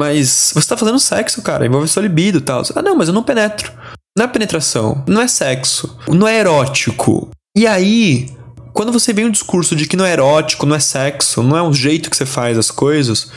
Mas 0.00 0.52
você 0.54 0.66
tá 0.66 0.76
fazendo 0.78 0.98
sexo, 0.98 1.42
cara, 1.42 1.66
envolve 1.66 1.88
sua 1.88 2.02
libido 2.02 2.38
e 2.38 2.40
tal. 2.40 2.62
Ah, 2.74 2.82
não, 2.82 2.96
mas 2.96 3.08
eu 3.08 3.14
não 3.14 3.22
penetro. 3.22 3.70
Não 4.16 4.24
é 4.24 4.28
penetração, 4.28 5.04
não 5.06 5.20
é 5.20 5.28
sexo, 5.28 5.98
não 6.08 6.26
é 6.26 6.38
erótico. 6.38 7.30
E 7.54 7.66
aí, 7.66 8.30
quando 8.76 8.92
você 8.92 9.10
vem 9.10 9.24
um 9.24 9.30
discurso 9.30 9.74
de 9.74 9.86
que 9.86 9.96
não 9.96 10.04
é 10.04 10.12
erótico, 10.12 10.66
não 10.66 10.76
é 10.76 10.78
sexo, 10.78 11.42
não 11.42 11.56
é 11.56 11.62
o 11.62 11.72
jeito 11.72 12.10
que 12.10 12.16
você 12.16 12.26
faz 12.26 12.58
as 12.58 12.70
coisas, 12.70 13.32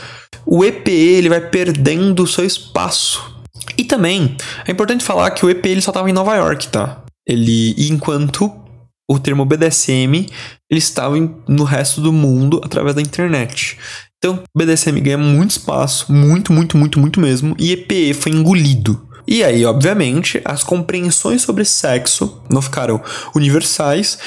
o 0.45 0.65
EPE 0.65 0.91
ele 0.91 1.29
vai 1.29 1.39
perdendo 1.39 2.23
o 2.23 2.27
seu 2.27 2.43
espaço. 2.43 3.41
E 3.77 3.85
também 3.85 4.35
é 4.67 4.71
importante 4.73 5.01
falar 5.01 5.31
que 5.31 5.45
o 5.45 5.49
EPE 5.49 5.69
ele 5.69 5.81
só 5.81 5.91
estava 5.91 6.09
em 6.09 6.13
Nova 6.13 6.35
York, 6.35 6.67
tá? 6.67 7.05
Ele 7.25 7.73
enquanto 7.89 8.51
o 9.09 9.17
termo 9.17 9.45
BDSM 9.45 10.27
ele 10.69 10.79
estava 10.79 11.15
no 11.47 11.63
resto 11.63 12.01
do 12.01 12.11
mundo 12.11 12.59
através 12.61 12.93
da 12.93 13.01
internet. 13.01 13.77
Então, 14.17 14.43
BDSM 14.53 14.99
ganha 14.99 15.17
muito 15.17 15.51
espaço, 15.51 16.11
muito, 16.11 16.51
muito, 16.51 16.75
muito, 16.75 16.99
muito 16.99 17.21
mesmo, 17.21 17.55
e 17.57 17.71
EPE 17.71 18.13
foi 18.13 18.33
engolido. 18.33 19.07
E 19.25 19.43
aí, 19.43 19.63
obviamente, 19.63 20.41
as 20.43 20.63
compreensões 20.63 21.43
sobre 21.43 21.63
sexo 21.63 22.43
não 22.49 22.61
ficaram 22.61 23.01
universais 23.33 24.17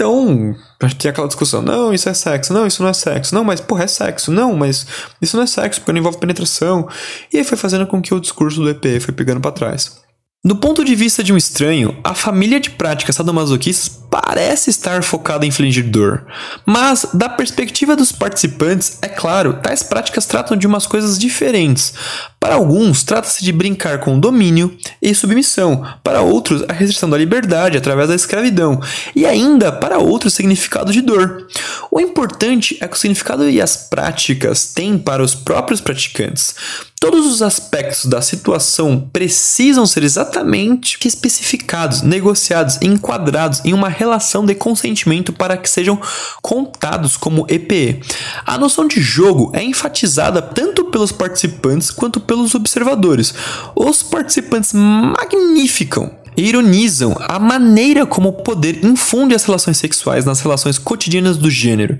então, 0.00 0.56
tem 0.98 1.10
aquela 1.10 1.26
discussão, 1.26 1.60
não, 1.60 1.92
isso 1.92 2.08
é 2.08 2.14
sexo, 2.14 2.54
não, 2.54 2.66
isso 2.66 2.82
não 2.82 2.88
é 2.88 2.92
sexo, 2.94 3.34
não, 3.34 3.44
mas 3.44 3.60
porra, 3.60 3.84
é 3.84 3.86
sexo, 3.86 4.32
não, 4.32 4.56
mas 4.56 4.86
isso 5.20 5.36
não 5.36 5.44
é 5.44 5.46
sexo 5.46 5.80
porque 5.80 5.92
não 5.92 5.98
envolve 5.98 6.18
penetração. 6.18 6.88
E 7.30 7.36
aí 7.36 7.44
foi 7.44 7.58
fazendo 7.58 7.86
com 7.86 8.00
que 8.00 8.14
o 8.14 8.20
discurso 8.20 8.62
do 8.62 8.70
EP 8.70 9.00
foi 9.02 9.12
pegando 9.12 9.40
para 9.40 9.52
trás. 9.52 10.00
Do 10.42 10.56
ponto 10.56 10.82
de 10.82 10.94
vista 10.94 11.22
de 11.22 11.34
um 11.34 11.36
estranho, 11.36 11.98
a 12.02 12.14
família 12.14 12.58
de 12.58 12.70
práticas 12.70 13.16
sadomasoquistas 13.16 13.99
parece 14.10 14.70
estar 14.70 15.02
focada 15.02 15.46
em 15.46 15.48
infligir 15.48 15.84
dor. 15.84 16.26
Mas, 16.66 17.06
da 17.14 17.28
perspectiva 17.28 17.94
dos 17.94 18.12
participantes, 18.12 18.98
é 19.00 19.08
claro, 19.08 19.58
tais 19.62 19.82
práticas 19.82 20.26
tratam 20.26 20.56
de 20.56 20.66
umas 20.66 20.86
coisas 20.86 21.18
diferentes. 21.18 21.94
Para 22.40 22.54
alguns, 22.54 23.02
trata-se 23.02 23.44
de 23.44 23.52
brincar 23.52 24.00
com 24.00 24.18
domínio 24.18 24.76
e 25.00 25.14
submissão, 25.14 25.86
para 26.02 26.22
outros, 26.22 26.64
a 26.68 26.72
restrição 26.72 27.08
da 27.08 27.18
liberdade 27.18 27.76
através 27.76 28.08
da 28.08 28.14
escravidão, 28.14 28.80
e 29.14 29.26
ainda 29.26 29.70
para 29.70 29.98
outros, 29.98 30.34
significado 30.34 30.92
de 30.92 31.02
dor. 31.02 31.46
O 31.90 32.00
importante 32.00 32.78
é 32.80 32.88
que 32.88 32.96
o 32.96 32.98
significado 32.98 33.48
e 33.48 33.60
as 33.60 33.76
práticas 33.76 34.72
têm 34.72 34.98
para 34.98 35.22
os 35.22 35.34
próprios 35.34 35.80
praticantes. 35.80 36.54
Todos 37.00 37.26
os 37.26 37.40
aspectos 37.40 38.04
da 38.04 38.20
situação 38.20 39.08
precisam 39.12 39.86
ser 39.86 40.02
exatamente 40.02 40.98
especificados, 41.06 42.02
negociados 42.02 42.78
e 42.82 42.86
enquadrados 42.86 43.62
em 43.64 43.72
uma 43.72 43.88
relação 44.00 44.46
de 44.46 44.54
consentimento 44.54 45.30
para 45.30 45.58
que 45.58 45.68
sejam 45.68 46.00
contados 46.40 47.18
como 47.18 47.44
EPE. 47.50 48.00
A 48.46 48.56
noção 48.56 48.88
de 48.88 48.98
jogo 49.02 49.52
é 49.54 49.62
enfatizada 49.62 50.40
tanto 50.40 50.86
pelos 50.86 51.12
participantes 51.12 51.90
quanto 51.90 52.18
pelos 52.18 52.54
observadores. 52.54 53.34
Os 53.76 54.02
participantes 54.02 54.72
magnificam 54.72 56.19
ironizam 56.36 57.16
a 57.20 57.38
maneira 57.38 58.06
como 58.06 58.28
o 58.28 58.32
poder 58.32 58.84
infunde 58.84 59.34
as 59.34 59.44
relações 59.44 59.78
sexuais 59.78 60.24
nas 60.24 60.40
relações 60.40 60.78
cotidianas 60.78 61.36
do 61.36 61.50
gênero. 61.50 61.98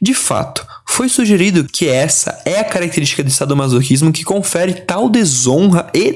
De 0.00 0.14
fato, 0.14 0.66
foi 0.86 1.08
sugerido 1.08 1.64
que 1.64 1.86
essa 1.86 2.40
é 2.44 2.58
a 2.58 2.64
característica 2.64 3.22
do 3.22 3.30
sadomasoquismo 3.30 4.12
que 4.12 4.24
confere 4.24 4.74
tal 4.74 5.08
desonra 5.08 5.86
e 5.94 6.12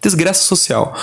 desgraça 0.00 0.42
social. 0.44 0.96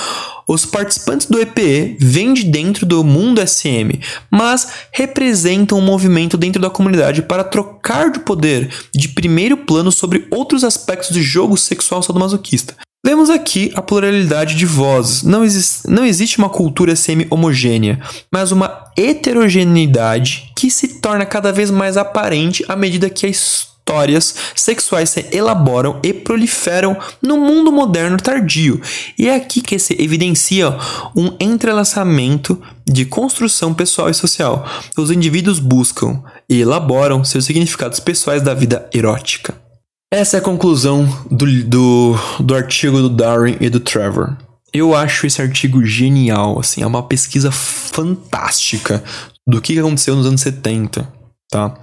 Os 0.48 0.66
participantes 0.66 1.28
do 1.28 1.40
EPE 1.40 1.98
vêm 2.00 2.34
de 2.34 2.44
dentro 2.44 2.86
do 2.86 3.04
mundo 3.04 3.46
SM, 3.46 4.00
mas 4.32 4.72
representam 4.92 5.78
um 5.78 5.82
movimento 5.82 6.38
dentro 6.38 6.62
da 6.62 6.70
comunidade 6.70 7.22
para 7.22 7.44
trocar 7.44 8.12
de 8.12 8.20
poder 8.20 8.70
de 8.96 9.10
primeiro 9.10 9.58
plano 9.58 9.92
sobre 9.92 10.26
outros 10.32 10.64
aspectos 10.64 11.12
do 11.12 11.22
jogo 11.22 11.58
sexual 11.58 12.02
sadomasoquista. 12.02 12.76
Vemos 13.08 13.30
aqui 13.30 13.72
a 13.74 13.82
pluralidade 13.82 14.54
de 14.54 14.66
vozes. 14.66 15.24
Não, 15.24 15.46
existe, 15.46 15.90
não 15.90 16.04
existe 16.04 16.40
uma 16.40 16.50
cultura 16.50 16.94
semi-homogênea, 16.94 18.02
mas 18.30 18.52
uma 18.52 18.84
heterogeneidade 18.98 20.52
que 20.54 20.70
se 20.70 21.00
torna 21.00 21.26
cada 21.26 21.54
vez 21.54 21.72
mais 21.72 21.96
aparente 21.96 22.66
à 22.68 22.76
medida 22.76 23.10
que 23.10 23.26
a 23.26 23.30
história 23.30 23.78
histórias 23.88 24.36
sexuais 24.54 25.10
se 25.12 25.26
elaboram 25.32 26.02
e 26.04 26.12
proliferam 26.12 26.98
no 27.22 27.38
mundo 27.38 27.72
moderno 27.72 28.18
tardio. 28.18 28.82
E 29.18 29.30
é 29.30 29.36
aqui 29.36 29.62
que 29.62 29.80
se 29.80 29.96
evidencia 29.98 30.78
um 31.16 31.34
entrelaçamento 31.40 32.62
de 32.86 33.06
construção 33.06 33.74
pessoal 33.74 34.10
e 34.10 34.14
social. 34.14 34.68
Os 34.98 35.10
indivíduos 35.10 35.60
buscam 35.60 36.22
e 36.50 36.60
elaboram 36.60 37.24
seus 37.24 37.46
significados 37.46 38.02
pessoais 38.02 38.42
da 38.42 38.54
vida 38.54 38.90
erótica. 38.94 39.67
Essa 40.12 40.38
é 40.38 40.40
a 40.40 40.44
conclusão 40.44 41.06
do, 41.30 41.46
do, 41.64 42.16
do 42.40 42.56
artigo 42.56 43.02
do 43.02 43.10
Darwin 43.10 43.58
e 43.60 43.70
do 43.70 43.80
Trevor. 43.80 44.38
Eu 44.74 44.96
acho 44.96 45.28
esse 45.28 45.42
artigo 45.42 45.84
genial, 45.86 46.60
assim, 46.60 46.82
é 46.82 46.88
uma 46.88 47.04
pesquisa 47.04 47.52
fantástica 47.52 49.04
do 49.46 49.62
que 49.62 49.78
aconteceu 49.78 50.16
nos 50.16 50.26
anos 50.26 50.42
70, 50.42 51.12
tá? 51.50 51.74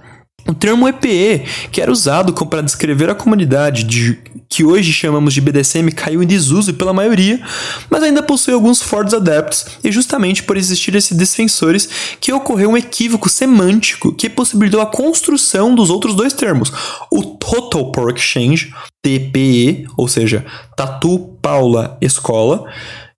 O 0.47 0.53
termo 0.53 0.87
EPE, 0.87 1.43
que 1.71 1.81
era 1.81 1.91
usado 1.91 2.31
para 2.45 2.61
descrever 2.61 3.09
a 3.09 3.15
comunidade 3.15 3.83
de, 3.83 4.19
que 4.47 4.63
hoje 4.63 4.93
chamamos 4.93 5.33
de 5.33 5.41
BDSM, 5.41 5.89
caiu 5.91 6.21
em 6.21 6.27
desuso 6.27 6.71
pela 6.75 6.93
maioria, 6.93 7.41
mas 7.89 8.03
ainda 8.03 8.21
possui 8.21 8.53
alguns 8.53 8.79
fortes 8.79 9.15
adeptos, 9.15 9.65
e 9.83 9.91
justamente 9.91 10.43
por 10.43 10.55
existir 10.55 10.93
esses 10.93 11.17
defensores 11.17 11.89
que 12.21 12.31
ocorreu 12.31 12.69
um 12.69 12.77
equívoco 12.77 13.27
semântico 13.27 14.13
que 14.13 14.29
possibilitou 14.29 14.81
a 14.81 14.85
construção 14.85 15.73
dos 15.73 15.89
outros 15.89 16.13
dois 16.13 16.31
termos, 16.31 16.71
o 17.11 17.23
Total 17.23 17.91
Power 17.91 18.13
Exchange, 18.15 18.71
TPE, 19.03 19.87
ou 19.97 20.07
seja, 20.07 20.45
Tatu 20.77 21.37
Paula 21.41 21.97
Escola, 21.99 22.71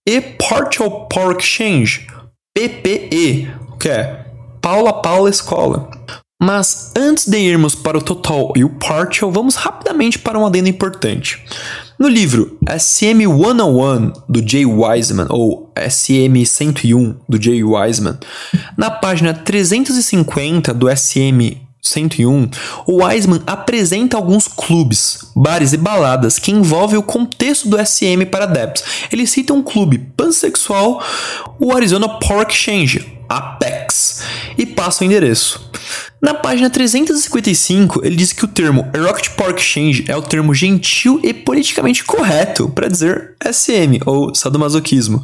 e 0.08 0.22
Partial 0.22 1.10
Power 1.10 1.36
Exchange, 1.38 2.08
PPE, 2.56 3.54
que 3.78 3.90
é 3.90 4.28
Paula 4.62 5.02
Paula 5.02 5.30
Escola. 5.30 5.90
Mas 6.40 6.92
antes 6.96 7.28
de 7.28 7.38
irmos 7.40 7.74
para 7.74 7.98
o 7.98 8.02
total 8.02 8.54
e 8.56 8.64
o 8.64 8.70
partial, 8.70 9.32
vamos 9.32 9.56
rapidamente 9.56 10.20
para 10.20 10.38
um 10.38 10.46
adendo 10.46 10.70
importante. 10.70 11.44
No 11.98 12.08
livro 12.08 12.60
SM 12.70 13.26
101 13.26 14.14
do 14.30 14.48
Jay 14.48 14.64
Wiseman, 14.64 15.26
ou 15.30 15.74
SM 15.76 16.46
101 16.46 17.16
do 17.28 17.42
Jay 17.42 17.64
Wiseman, 17.64 18.20
na 18.78 18.92
página 18.92 19.34
350 19.34 20.76
do 20.76 20.96
SM 20.96 21.58
101, 21.82 22.52
o 22.86 23.04
Wiseman 23.04 23.42
apresenta 23.48 24.16
alguns 24.16 24.48
clubes, 24.48 25.32
bares 25.36 25.74
e 25.74 25.78
baladas 25.78 26.38
que 26.38 26.52
envolvem 26.52 27.00
o 27.00 27.04
contexto 27.04 27.68
do 27.68 27.84
SM 27.84 28.28
para 28.30 28.44
adeptos. 28.44 28.84
Ele 29.12 29.26
cita 29.26 29.54
um 29.54 29.64
clube 29.64 29.98
pansexual, 30.16 31.04
o 31.60 31.76
Arizona 31.76 32.08
Pork 32.20 32.54
Exchange, 32.54 33.17
Apex, 33.30 34.24
e 34.58 34.66
passa 34.66 35.04
o 35.04 35.08
endereço. 35.08 35.70
Na 36.20 36.34
página 36.34 36.70
355, 36.70 38.02
ele 38.04 38.16
diz 38.16 38.34
que 38.34 38.44
o 38.44 38.48
termo 38.48 38.90
Erotic 38.94 39.36
Pork 39.36 39.62
Exchange 39.62 40.06
é 40.08 40.16
o 40.16 40.22
termo 40.22 40.54
gentil 40.54 41.20
e 41.24 41.32
politicamente 41.34 42.04
correto 42.04 42.70
para 42.70 42.88
dizer 42.88 43.36
SM, 43.44 44.00
ou 44.06 44.34
sadomasoquismo. 44.34 45.24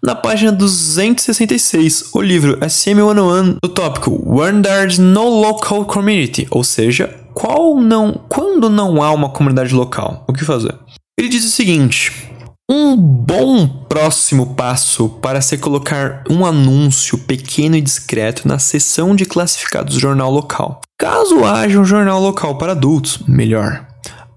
Na 0.00 0.14
página 0.14 0.52
266, 0.52 2.10
o 2.12 2.22
livro 2.22 2.58
SM101, 2.58 3.56
o 3.62 3.68
tópico 3.68 4.22
When 4.24 4.62
There's 4.62 4.98
No 4.98 5.28
Local 5.28 5.84
Community, 5.84 6.46
ou 6.50 6.62
seja, 6.62 7.12
qual 7.34 7.80
não, 7.80 8.12
quando 8.28 8.70
não 8.70 9.02
há 9.02 9.10
uma 9.12 9.30
comunidade 9.30 9.74
local, 9.74 10.24
o 10.28 10.32
que 10.32 10.44
fazer? 10.44 10.74
Ele 11.18 11.28
diz 11.28 11.44
o 11.44 11.50
seguinte: 11.50 12.12
um 12.72 12.96
bom 12.96 13.66
próximo 13.66 14.54
passo 14.54 15.08
para 15.08 15.40
se 15.40 15.58
colocar 15.58 16.22
um 16.30 16.46
anúncio 16.46 17.18
pequeno 17.18 17.74
e 17.74 17.80
discreto 17.80 18.46
na 18.46 18.60
seção 18.60 19.16
de 19.16 19.24
classificados 19.24 19.94
do 19.94 20.00
jornal 20.00 20.30
local. 20.30 20.80
Caso 20.96 21.44
haja 21.44 21.80
um 21.80 21.84
jornal 21.84 22.22
local 22.22 22.58
para 22.58 22.70
adultos, 22.70 23.18
melhor. 23.26 23.84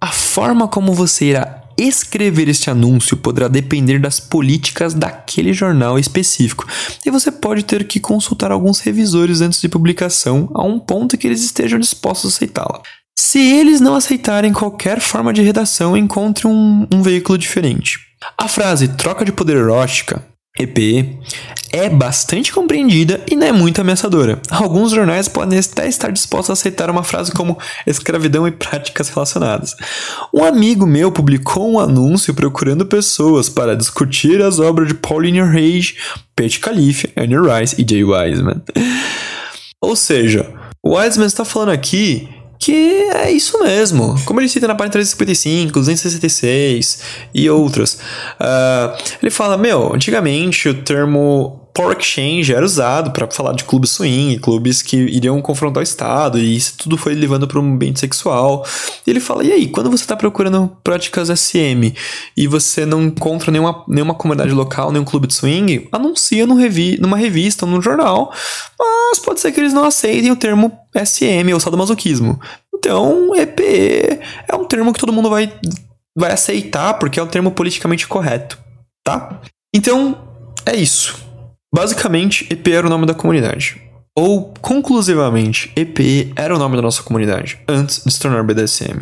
A 0.02 0.08
forma 0.08 0.68
como 0.68 0.94
você 0.94 1.26
irá 1.26 1.62
escrever 1.78 2.50
este 2.50 2.72
anúncio 2.72 3.16
poderá 3.18 3.48
depender 3.48 4.00
das 4.00 4.20
políticas 4.20 4.96
daquele 4.96 5.54
jornal 5.54 6.00
específico, 6.00 6.68
e 7.06 7.12
você 7.12 7.32
pode 7.32 7.64
ter 7.64 7.84
que 7.86 8.00
consultar 8.00 8.52
alguns 8.52 8.80
revisores 8.80 9.42
antes 9.42 9.62
de 9.62 9.70
publicação, 9.70 10.50
a 10.56 10.64
um 10.64 10.80
ponto 10.80 11.18
que 11.20 11.28
eles 11.28 11.44
estejam 11.44 11.80
dispostos 11.80 12.32
a 12.32 12.36
aceitá-la. 12.36 12.82
Se 13.16 13.40
eles 13.40 13.80
não 13.80 13.94
aceitarem 13.96 14.52
qualquer 14.52 15.00
forma 15.00 15.32
de 15.32 15.44
redação, 15.44 15.96
encontre 15.96 16.48
um, 16.48 16.88
um 16.92 17.04
veículo 17.04 17.38
diferente. 17.38 18.13
A 18.38 18.48
frase 18.48 18.90
troca 18.90 19.24
de 19.24 19.32
poder 19.32 19.58
erótica, 19.58 20.24
EPE, 20.60 21.20
é 21.72 21.90
bastante 21.90 22.54
compreendida 22.54 23.20
e 23.30 23.36
não 23.36 23.48
é 23.48 23.52
muito 23.52 23.82
ameaçadora. 23.82 24.40
Alguns 24.52 24.92
jornais 24.92 25.28
podem 25.28 25.58
até 25.58 25.88
estar 25.88 26.12
dispostos 26.12 26.52
a 26.52 26.54
aceitar 26.54 26.92
uma 26.92 27.04
frase 27.04 27.32
como 27.32 27.58
escravidão 27.88 28.48
e 28.48 28.52
práticas 28.52 29.10
relacionadas. 29.10 29.76
Um 30.32 30.44
amigo 30.44 30.86
meu 30.86 31.12
publicou 31.12 31.72
um 31.72 31.80
anúncio 31.80 32.36
procurando 32.36 32.86
pessoas 32.86 33.50
para 33.50 33.76
discutir 33.76 34.44
as 34.44 34.60
obras 34.60 34.88
de 34.88 34.94
Pauline 34.94 35.42
Rage, 35.42 35.98
Pete 36.36 36.60
Calife, 36.60 37.12
Annie 37.18 37.38
Rice 37.40 37.76
e 37.82 37.86
Jay 37.90 38.04
Wiseman. 38.04 38.62
Ou 39.82 39.96
seja, 39.96 40.54
o 40.84 40.96
Wiseman 40.96 41.26
está 41.26 41.44
falando 41.44 41.70
aqui 41.70 42.30
que 42.64 43.10
é 43.14 43.30
isso 43.30 43.62
mesmo. 43.62 44.16
Como 44.24 44.40
ele 44.40 44.48
cita 44.48 44.66
na 44.68 44.74
página 44.74 44.94
355, 44.94 45.74
266 45.74 47.00
e 47.34 47.50
outras. 47.50 47.96
Uh, 48.40 48.96
ele 49.22 49.30
fala, 49.30 49.58
meu, 49.58 49.94
antigamente 49.94 50.70
o 50.70 50.82
termo 50.82 51.63
Power 51.74 51.98
Exchange 51.98 52.54
era 52.54 52.64
usado 52.64 53.12
para 53.12 53.30
falar 53.32 53.54
de 53.54 53.64
clubes 53.64 53.90
swing, 53.90 54.38
clubes 54.38 54.84
que 54.84 54.96
iriam 54.96 55.42
confrontar 55.42 55.82
o 55.82 55.84
Estado, 55.84 56.38
e 56.38 56.56
isso 56.56 56.78
tudo 56.78 56.98
foi 56.98 57.16
levando 57.16 57.48
para 57.48 57.60
um 57.60 57.64
ambiente 57.74 58.00
sexual. 58.00 58.64
E 59.06 59.10
ele 59.10 59.20
fala: 59.20 59.44
e 59.44 59.52
aí, 59.52 59.68
quando 59.68 59.90
você 59.90 60.04
está 60.04 60.16
procurando 60.16 60.78
práticas 60.84 61.30
SM 61.30 61.92
e 62.38 62.48
você 62.48 62.86
não 62.86 63.02
encontra 63.02 63.52
nenhuma, 63.52 63.84
nenhuma 63.88 64.14
comunidade 64.14 64.52
local, 64.52 64.92
nenhum 64.92 65.04
clube 65.04 65.26
de 65.26 65.34
swing, 65.34 65.88
anuncia 65.92 66.46
no 66.46 66.54
revi 66.54 67.00
numa 67.02 67.18
revista, 67.18 67.66
num 67.66 67.82
jornal, 67.82 68.32
mas 68.80 69.18
pode 69.18 69.40
ser 69.40 69.52
que 69.52 69.60
eles 69.60 69.74
não 69.74 69.84
aceitem 69.84 70.32
o 70.32 70.36
termo 70.36 70.72
SM 70.96 71.52
ou 71.54 71.60
sadomasoquismo. 71.60 72.40
Então, 72.76 73.36
EPE 73.36 74.20
é 74.48 74.56
um 74.56 74.66
termo 74.66 74.94
que 74.94 75.00
todo 75.00 75.14
mundo 75.14 75.30
vai, 75.30 75.52
vai 76.16 76.34
aceitar 76.34 76.94
porque 76.96 77.20
é 77.20 77.24
um 77.24 77.28
termo 77.28 77.50
politicamente 77.50 78.08
correto, 78.08 78.60
tá? 79.04 79.42
Então, 79.74 80.22
é 80.66 80.76
isso. 80.76 81.33
Basicamente, 81.74 82.48
EP 82.52 82.68
era 82.68 82.86
o 82.86 82.90
nome 82.90 83.08
da 83.08 83.16
comunidade. 83.16 83.82
Ou, 84.16 84.54
conclusivamente, 84.62 85.72
EPE 85.76 86.34
era 86.36 86.56
o 86.56 86.60
nome 86.60 86.76
da 86.76 86.84
nossa 86.84 87.02
comunidade, 87.02 87.60
antes 87.68 88.04
de 88.04 88.14
se 88.14 88.20
tornar 88.20 88.44
BDSM. 88.44 89.02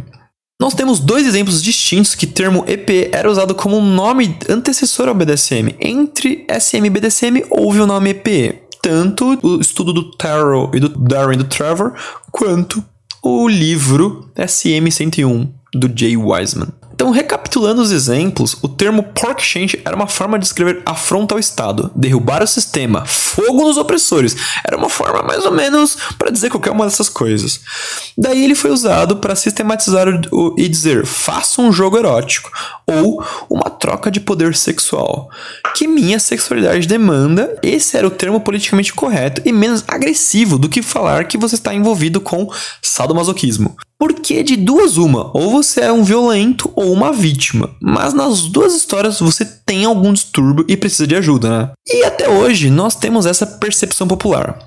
Nós 0.60 0.74
temos 0.74 1.00
dois 1.00 1.28
exemplos 1.28 1.62
distintos 1.62 2.16
que 2.16 2.26
o 2.26 2.32
termo 2.32 2.64
EP 2.68 3.10
era 3.12 3.30
usado 3.30 3.54
como 3.54 3.78
um 3.78 3.86
nome 3.86 4.38
antecessor 4.48 5.10
ao 5.10 5.16
BDSM. 5.16 5.76
Entre 5.82 6.46
SM 6.48 6.86
e 6.86 6.90
BDSM 6.90 7.44
houve 7.50 7.82
o 7.82 7.88
nome 7.88 8.12
EPE. 8.12 8.62
Tanto 8.82 9.38
o 9.44 9.60
estudo 9.60 9.92
do 9.92 10.12
Tarot 10.12 10.76
e 10.76 10.80
do 10.80 10.90
Darwin 10.90 11.38
do 11.38 11.44
Trevor, 11.44 11.94
quanto 12.32 12.84
o 13.22 13.48
livro 13.50 14.32
SM-101 14.36 15.50
do 15.74 15.92
Jay 15.94 16.16
Wiseman. 16.16 16.70
Então, 17.02 17.10
recapitulando 17.10 17.82
os 17.82 17.92
exemplos, 17.92 18.56
o 18.62 18.68
termo 18.68 19.02
pork 19.02 19.44
change 19.44 19.82
era 19.84 19.96
uma 19.96 20.06
forma 20.06 20.38
de 20.38 20.44
descrever 20.44 20.84
afronta 20.86 21.34
ao 21.34 21.40
Estado, 21.40 21.90
derrubar 21.96 22.44
o 22.44 22.48
sistema, 22.48 23.08
fogo 23.08 23.64
nos 23.64 23.76
opressores. 23.76 24.36
Era 24.64 24.78
uma 24.78 24.88
forma 24.88 25.24
mais 25.24 25.44
ou 25.44 25.52
menos 25.52 25.98
para 26.16 26.30
dizer 26.30 26.52
qualquer 26.52 26.70
uma 26.70 26.86
dessas 26.86 27.10
coisas. 27.10 27.60
Daí 28.16 28.44
ele 28.44 28.54
foi 28.54 28.70
usado 28.70 29.18
para 29.18 29.36
sistematizar 29.36 30.08
o, 30.32 30.54
e 30.56 30.68
dizer 30.68 31.04
faça 31.08 31.60
um 31.60 31.72
jogo 31.72 31.98
erótico 31.98 32.52
ou 32.86 33.26
uma 33.50 33.72
troca 33.72 34.12
de 34.12 34.20
poder 34.20 34.56
sexual. 34.56 35.28
Que 35.74 35.88
minha 35.88 36.20
sexualidade 36.20 36.88
demanda, 36.88 37.58
esse 37.64 37.98
era 37.98 38.06
o 38.06 38.12
termo 38.12 38.40
politicamente 38.42 38.94
correto 38.94 39.42
e 39.44 39.52
menos 39.52 39.84
agressivo 39.88 40.56
do 40.56 40.70
que 40.70 40.84
falar 40.84 41.26
que 41.26 41.36
você 41.36 41.56
está 41.56 41.74
envolvido 41.74 42.22
com 42.22 42.48
sadomasoquismo. 42.80 43.76
Porque 44.02 44.42
de 44.42 44.56
duas 44.56 44.98
uma, 44.98 45.30
ou 45.32 45.52
você 45.52 45.82
é 45.82 45.92
um 45.94 46.04
violento 46.04 46.72
ou 46.76 46.92
uma 46.92 47.14
vítima. 47.14 47.70
Mas 47.80 48.16
nas 48.16 48.42
duas 48.48 48.74
histórias 48.74 49.20
você 49.20 49.46
tem 49.46 49.86
algum 49.86 50.12
distúrbio 50.12 50.66
e 50.68 50.76
precisa 50.76 51.06
de 51.06 51.16
ajuda, 51.16 51.50
né? 51.50 51.70
E 51.88 52.04
até 52.04 52.28
hoje 52.28 52.72
nós 52.72 52.96
temos 52.96 53.28
essa 53.28 53.46
percepção 53.46 54.08
popular. 54.08 54.58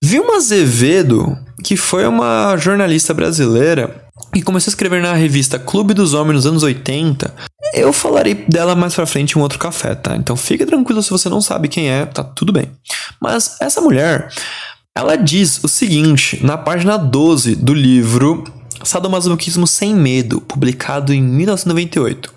Vilma 0.00 0.36
Azevedo, 0.36 1.36
que 1.64 1.76
foi 1.76 2.06
uma 2.06 2.56
jornalista 2.56 3.12
brasileira 3.12 4.04
e 4.32 4.42
começou 4.42 4.70
a 4.70 4.72
escrever 4.74 5.02
na 5.02 5.12
revista 5.12 5.58
Clube 5.58 5.92
dos 5.92 6.14
Homens 6.14 6.36
nos 6.36 6.46
anos 6.46 6.62
80. 6.62 7.34
Eu 7.74 7.92
falarei 7.92 8.46
dela 8.48 8.76
mais 8.76 8.94
pra 8.94 9.06
frente 9.06 9.32
em 9.32 9.40
um 9.40 9.42
outro 9.42 9.58
café, 9.58 9.96
tá? 9.96 10.14
Então 10.14 10.36
fique 10.36 10.64
tranquilo 10.64 11.02
se 11.02 11.10
você 11.10 11.28
não 11.28 11.40
sabe 11.40 11.66
quem 11.66 11.90
é, 11.90 12.06
tá 12.06 12.22
tudo 12.22 12.52
bem. 12.52 12.70
Mas 13.20 13.56
essa 13.60 13.80
mulher, 13.80 14.28
ela 14.96 15.16
diz 15.16 15.64
o 15.64 15.68
seguinte 15.68 16.38
na 16.46 16.56
página 16.56 16.96
12 16.96 17.56
do 17.56 17.74
livro 17.74 18.44
Sadomasoquismo 18.82 19.66
Sem 19.66 19.94
Medo, 19.94 20.40
publicado 20.40 21.12
em 21.12 21.22
1998. 21.22 22.34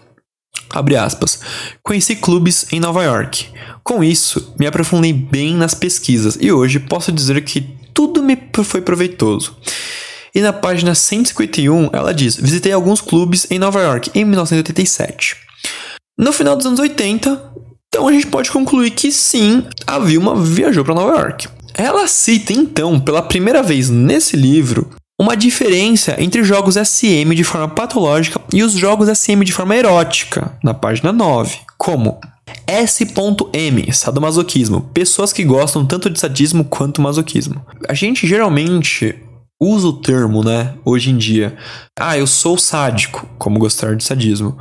Abre 0.73 0.95
aspas. 0.95 1.39
Conheci 1.83 2.15
clubes 2.15 2.65
em 2.71 2.79
Nova 2.79 3.03
York. 3.03 3.47
Com 3.83 4.03
isso, 4.03 4.53
me 4.59 4.65
aprofundei 4.65 5.11
bem 5.11 5.55
nas 5.55 5.73
pesquisas 5.73 6.37
e 6.39 6.51
hoje 6.51 6.79
posso 6.79 7.11
dizer 7.11 7.43
que 7.43 7.61
tudo 7.93 8.23
me 8.23 8.37
foi 8.63 8.81
proveitoso. 8.81 9.57
E 10.33 10.39
na 10.39 10.53
página 10.53 10.95
151, 10.95 11.89
ela 11.91 12.13
diz: 12.13 12.37
Visitei 12.37 12.71
alguns 12.71 13.01
clubes 13.01 13.47
em 13.51 13.59
Nova 13.59 13.81
York 13.81 14.11
em 14.15 14.23
1987. 14.23 15.35
No 16.17 16.31
final 16.31 16.55
dos 16.55 16.65
anos 16.65 16.79
80, 16.79 17.53
então 17.87 18.07
a 18.07 18.13
gente 18.13 18.27
pode 18.27 18.49
concluir 18.49 18.91
que 18.91 19.11
sim, 19.11 19.65
a 19.85 19.99
Vilma 19.99 20.41
viajou 20.41 20.85
para 20.85 20.95
Nova 20.95 21.17
York. 21.17 21.49
Ela 21.73 22.07
cita 22.07 22.53
então, 22.53 22.99
pela 22.99 23.21
primeira 23.21 23.61
vez 23.61 23.89
nesse 23.89 24.37
livro, 24.37 24.89
uma 25.21 25.37
diferença 25.37 26.15
entre 26.17 26.43
jogos 26.43 26.75
SM 26.75 27.35
de 27.35 27.43
forma 27.43 27.67
patológica 27.67 28.41
e 28.51 28.63
os 28.63 28.73
jogos 28.73 29.07
SM 29.07 29.43
de 29.43 29.53
forma 29.53 29.75
erótica, 29.75 30.57
na 30.63 30.73
página 30.73 31.13
9, 31.13 31.59
como 31.77 32.19
S.M, 32.65 33.93
sadomasoquismo, 33.93 34.89
pessoas 34.91 35.31
que 35.31 35.43
gostam 35.43 35.85
tanto 35.85 36.09
de 36.09 36.19
sadismo 36.19 36.65
quanto 36.65 37.03
masoquismo. 37.03 37.63
A 37.87 37.93
gente 37.93 38.25
geralmente 38.25 39.15
usa 39.61 39.89
o 39.89 39.93
termo, 39.93 40.43
né, 40.43 40.73
hoje 40.83 41.11
em 41.11 41.17
dia. 41.17 41.55
Ah, 41.99 42.17
eu 42.17 42.25
sou 42.25 42.57
sádico, 42.57 43.29
como 43.37 43.59
gostar 43.59 43.95
de 43.95 44.03
sadismo. 44.03 44.57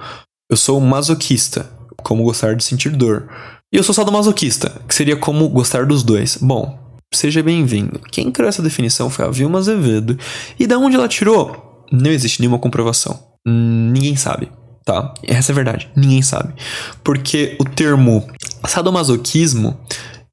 Eu 0.51 0.59
sou 0.59 0.79
masoquista, 0.79 1.71
como 2.03 2.23
gostar 2.23 2.55
de 2.55 2.63
sentir 2.63 2.91
dor. 2.91 3.31
E 3.73 3.79
eu 3.79 3.83
sou 3.83 3.95
sadomasoquista, 3.95 4.83
que 4.87 4.95
seria 4.95 5.17
como 5.17 5.49
gostar 5.49 5.87
dos 5.87 6.03
dois. 6.03 6.37
Bom, 6.37 6.79
Seja 7.13 7.43
bem-vindo. 7.43 7.99
Quem 8.13 8.31
criou 8.31 8.49
essa 8.49 8.63
definição 8.63 9.11
foi 9.11 9.25
a 9.25 9.31
Vilma 9.31 9.59
Azevedo. 9.59 10.17
E 10.59 10.65
da 10.65 10.79
onde 10.79 10.95
ela 10.95 11.09
tirou? 11.09 11.85
Não 11.91 12.11
existe 12.11 12.41
nenhuma 12.41 12.59
comprovação. 12.59 13.19
Ninguém 13.45 14.15
sabe, 14.15 14.49
tá? 14.85 15.13
Essa 15.25 15.51
é 15.51 15.53
a 15.53 15.57
verdade. 15.57 15.91
Ninguém 15.97 16.23
sabe. 16.23 16.55
Porque 17.03 17.57
o 17.61 17.65
termo 17.65 18.25
sadomasoquismo 18.65 19.77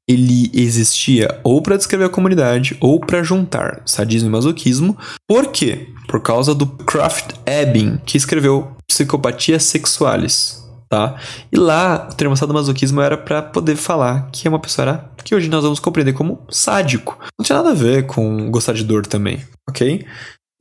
ele 0.06 0.52
existia 0.54 1.40
ou 1.42 1.60
para 1.60 1.76
descrever 1.76 2.04
a 2.04 2.08
comunidade 2.08 2.76
ou 2.80 3.00
para 3.00 3.24
juntar 3.24 3.82
sadismo 3.84 4.28
e 4.28 4.32
masoquismo. 4.32 4.96
Por 5.26 5.48
quê? 5.48 5.88
Por 6.06 6.22
causa 6.22 6.54
do 6.54 6.66
Kraft 6.66 7.34
Ebing, 7.44 7.98
que 8.06 8.16
escreveu 8.16 8.76
Psicopatias 8.86 9.64
Sexuales, 9.64 10.64
tá? 10.88 11.16
E 11.52 11.56
lá 11.56 12.08
o 12.10 12.14
termo 12.14 12.36
sadomasoquismo 12.36 13.00
era 13.00 13.16
para 13.16 13.42
poder 13.42 13.76
falar 13.76 14.28
que 14.32 14.48
uma 14.48 14.58
pessoa 14.58 14.88
era 14.88 15.10
que 15.24 15.34
hoje 15.34 15.48
nós 15.48 15.62
vamos 15.62 15.78
compreender 15.78 16.14
como 16.14 16.42
sádico. 16.50 17.18
Não 17.38 17.44
tinha 17.44 17.58
nada 17.58 17.70
a 17.70 17.74
ver 17.74 18.06
com 18.06 18.50
gostar 18.50 18.72
de 18.72 18.84
dor 18.84 19.06
também, 19.06 19.42
ok? 19.68 20.06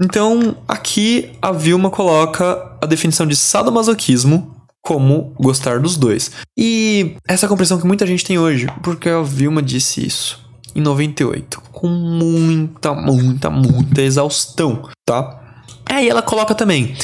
Então, 0.01 0.57
aqui 0.67 1.31
a 1.41 1.51
Vilma 1.51 1.89
coloca 1.89 2.77
a 2.81 2.85
definição 2.85 3.25
de 3.25 3.35
sadomasoquismo 3.35 4.55
como 4.83 5.33
gostar 5.39 5.79
dos 5.79 5.97
dois. 5.97 6.31
E 6.57 7.15
essa 7.27 7.47
compreensão 7.47 7.79
que 7.79 7.87
muita 7.87 8.05
gente 8.05 8.23
tem 8.23 8.37
hoje, 8.37 8.67
porque 8.83 9.09
a 9.09 9.21
Vilma 9.21 9.61
disse 9.61 10.05
isso 10.05 10.45
em 10.75 10.81
98, 10.81 11.61
com 11.71 11.87
muita, 11.87 12.93
muita, 12.93 13.49
muita 13.49 14.01
exaustão, 14.01 14.87
tá? 15.05 15.63
Aí 15.85 16.07
ela 16.07 16.21
coloca 16.21 16.53
também 16.53 16.95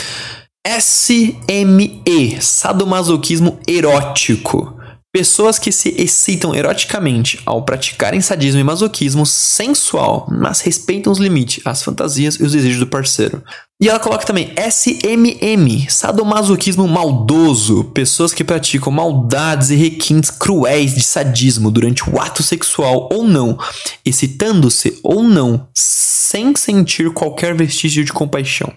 SME, 0.65 2.37
sadomasoquismo 2.39 3.59
erótico. 3.67 4.79
Pessoas 5.11 5.59
que 5.59 5.73
se 5.73 5.93
excitam 6.01 6.55
eroticamente 6.55 7.39
ao 7.45 7.63
praticarem 7.63 8.21
sadismo 8.21 8.61
e 8.61 8.63
masoquismo 8.63 9.25
sensual, 9.25 10.25
mas 10.31 10.61
respeitam 10.61 11.11
os 11.11 11.19
limites, 11.19 11.61
as 11.67 11.83
fantasias 11.83 12.35
e 12.35 12.43
os 12.43 12.53
desejos 12.53 12.79
do 12.79 12.87
parceiro. 12.87 13.43
E 13.79 13.89
ela 13.89 13.99
coloca 13.99 14.25
também 14.25 14.53
SMM, 14.57 15.85
sadomasoquismo 15.89 16.87
maldoso, 16.87 17.83
pessoas 17.93 18.33
que 18.33 18.43
praticam 18.43 18.91
maldades 18.91 19.69
e 19.69 19.75
requintes 19.75 20.31
cruéis 20.31 20.95
de 20.95 21.03
sadismo 21.03 21.69
durante 21.69 22.09
o 22.09 22.19
ato 22.19 22.41
sexual 22.41 23.09
ou 23.11 23.27
não, 23.27 23.59
excitando-se 24.05 24.97
ou 25.03 25.21
não, 25.23 25.67
sem 25.75 26.55
sentir 26.55 27.11
qualquer 27.11 27.53
vestígio 27.53 28.05
de 28.05 28.13
compaixão. 28.13 28.73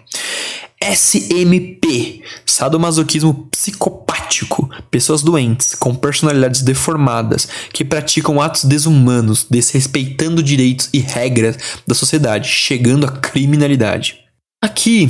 SMP, 0.93 2.21
sadomasoquismo 2.45 3.47
psicopático, 3.51 4.69
pessoas 4.89 5.21
doentes, 5.21 5.75
com 5.75 5.93
personalidades 5.95 6.61
deformadas, 6.61 7.47
que 7.73 7.83
praticam 7.83 8.41
atos 8.41 8.63
desumanos, 8.63 9.45
desrespeitando 9.49 10.41
direitos 10.41 10.89
e 10.93 10.99
regras 10.99 11.57
da 11.85 11.93
sociedade, 11.93 12.47
chegando 12.47 13.05
à 13.05 13.11
criminalidade. 13.11 14.27
Aqui, 14.59 15.07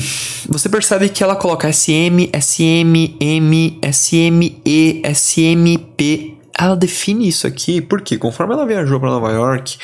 você 0.50 0.68
percebe 0.68 1.08
que 1.08 1.24
ela 1.24 1.36
coloca 1.36 1.72
SM, 1.72 2.30
SM, 2.34 3.16
M, 3.20 3.80
SME, 3.94 5.02
SMP. 5.06 6.38
Ela 6.60 6.76
define 6.76 7.30
isso 7.30 7.48
aqui 7.48 7.80
porque, 7.80 8.18
conforme 8.18 8.54
ela 8.54 8.66
viajou 8.66 9.00
para 9.00 9.10
Nova 9.10 9.32
York, 9.32 9.78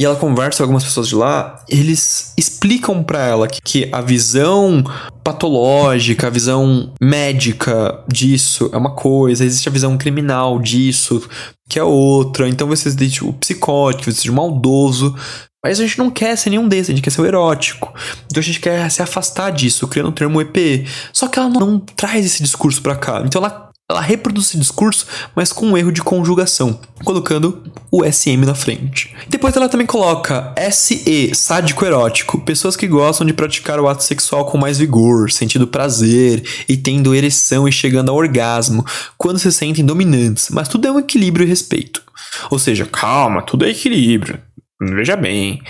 e 0.00 0.04
ela 0.06 0.16
conversa 0.16 0.56
com 0.56 0.62
algumas 0.62 0.82
pessoas 0.82 1.08
de 1.08 1.14
lá, 1.14 1.62
eles 1.68 2.32
explicam 2.34 3.02
para 3.02 3.22
ela 3.22 3.46
que, 3.46 3.60
que, 3.60 3.88
a 3.92 4.00
visão 4.00 4.82
patológica, 5.22 6.26
a 6.26 6.30
visão 6.30 6.90
médica 6.98 8.02
disso 8.08 8.70
é 8.72 8.78
uma 8.78 8.94
coisa, 8.94 9.44
existe 9.44 9.68
a 9.68 9.72
visão 9.72 9.98
criminal 9.98 10.58
disso 10.58 11.22
que 11.68 11.78
é 11.78 11.84
outra. 11.84 12.48
Então 12.48 12.66
você 12.66 12.88
existe 12.88 13.22
o 13.22 13.34
psicótico, 13.34 14.10
você 14.10 14.30
o 14.30 14.32
maldoso. 14.32 15.14
Mas 15.62 15.78
a 15.78 15.82
gente 15.82 15.98
não 15.98 16.10
quer 16.10 16.34
ser 16.36 16.48
nenhum 16.48 16.66
desses, 16.66 16.88
a 16.88 16.92
gente 16.94 17.04
quer 17.04 17.10
ser 17.10 17.20
o 17.20 17.26
erótico. 17.26 17.92
Então 18.24 18.40
a 18.40 18.42
gente 18.42 18.58
quer 18.58 18.90
se 18.90 19.02
afastar 19.02 19.50
disso, 19.50 19.86
criando 19.86 20.06
o 20.06 20.10
um 20.10 20.14
termo 20.14 20.40
EP. 20.40 20.88
Só 21.12 21.28
que 21.28 21.38
ela 21.38 21.50
não, 21.50 21.60
não 21.60 21.78
traz 21.78 22.24
esse 22.24 22.42
discurso 22.42 22.80
para 22.80 22.96
cá. 22.96 23.22
Então 23.22 23.44
ela 23.44 23.69
ela 23.90 24.00
reproduz 24.00 24.46
esse 24.46 24.58
discurso, 24.58 25.06
mas 25.34 25.52
com 25.52 25.66
um 25.66 25.76
erro 25.76 25.90
de 25.90 26.02
conjugação, 26.02 26.78
colocando 27.04 27.62
o 27.90 28.04
SM 28.04 28.44
na 28.46 28.54
frente. 28.54 29.14
Depois 29.28 29.56
ela 29.56 29.68
também 29.68 29.86
coloca 29.86 30.54
SE, 30.70 31.34
sádico 31.34 31.84
erótico, 31.84 32.40
pessoas 32.40 32.76
que 32.76 32.86
gostam 32.86 33.26
de 33.26 33.32
praticar 33.32 33.80
o 33.80 33.88
ato 33.88 34.04
sexual 34.04 34.44
com 34.44 34.56
mais 34.56 34.78
vigor, 34.78 35.30
sentindo 35.30 35.66
prazer 35.66 36.42
e 36.68 36.76
tendo 36.76 37.14
ereção 37.14 37.66
e 37.66 37.72
chegando 37.72 38.10
ao 38.10 38.16
orgasmo, 38.16 38.84
quando 39.18 39.38
se 39.38 39.50
sentem 39.50 39.84
dominantes, 39.84 40.48
mas 40.50 40.68
tudo 40.68 40.86
é 40.86 40.92
um 40.92 40.98
equilíbrio 40.98 41.44
e 41.44 41.48
respeito. 41.48 42.02
Ou 42.50 42.58
seja, 42.58 42.86
calma, 42.86 43.42
tudo 43.42 43.64
é 43.64 43.70
equilíbrio. 43.70 44.40
Veja 44.80 45.16
bem. 45.16 45.60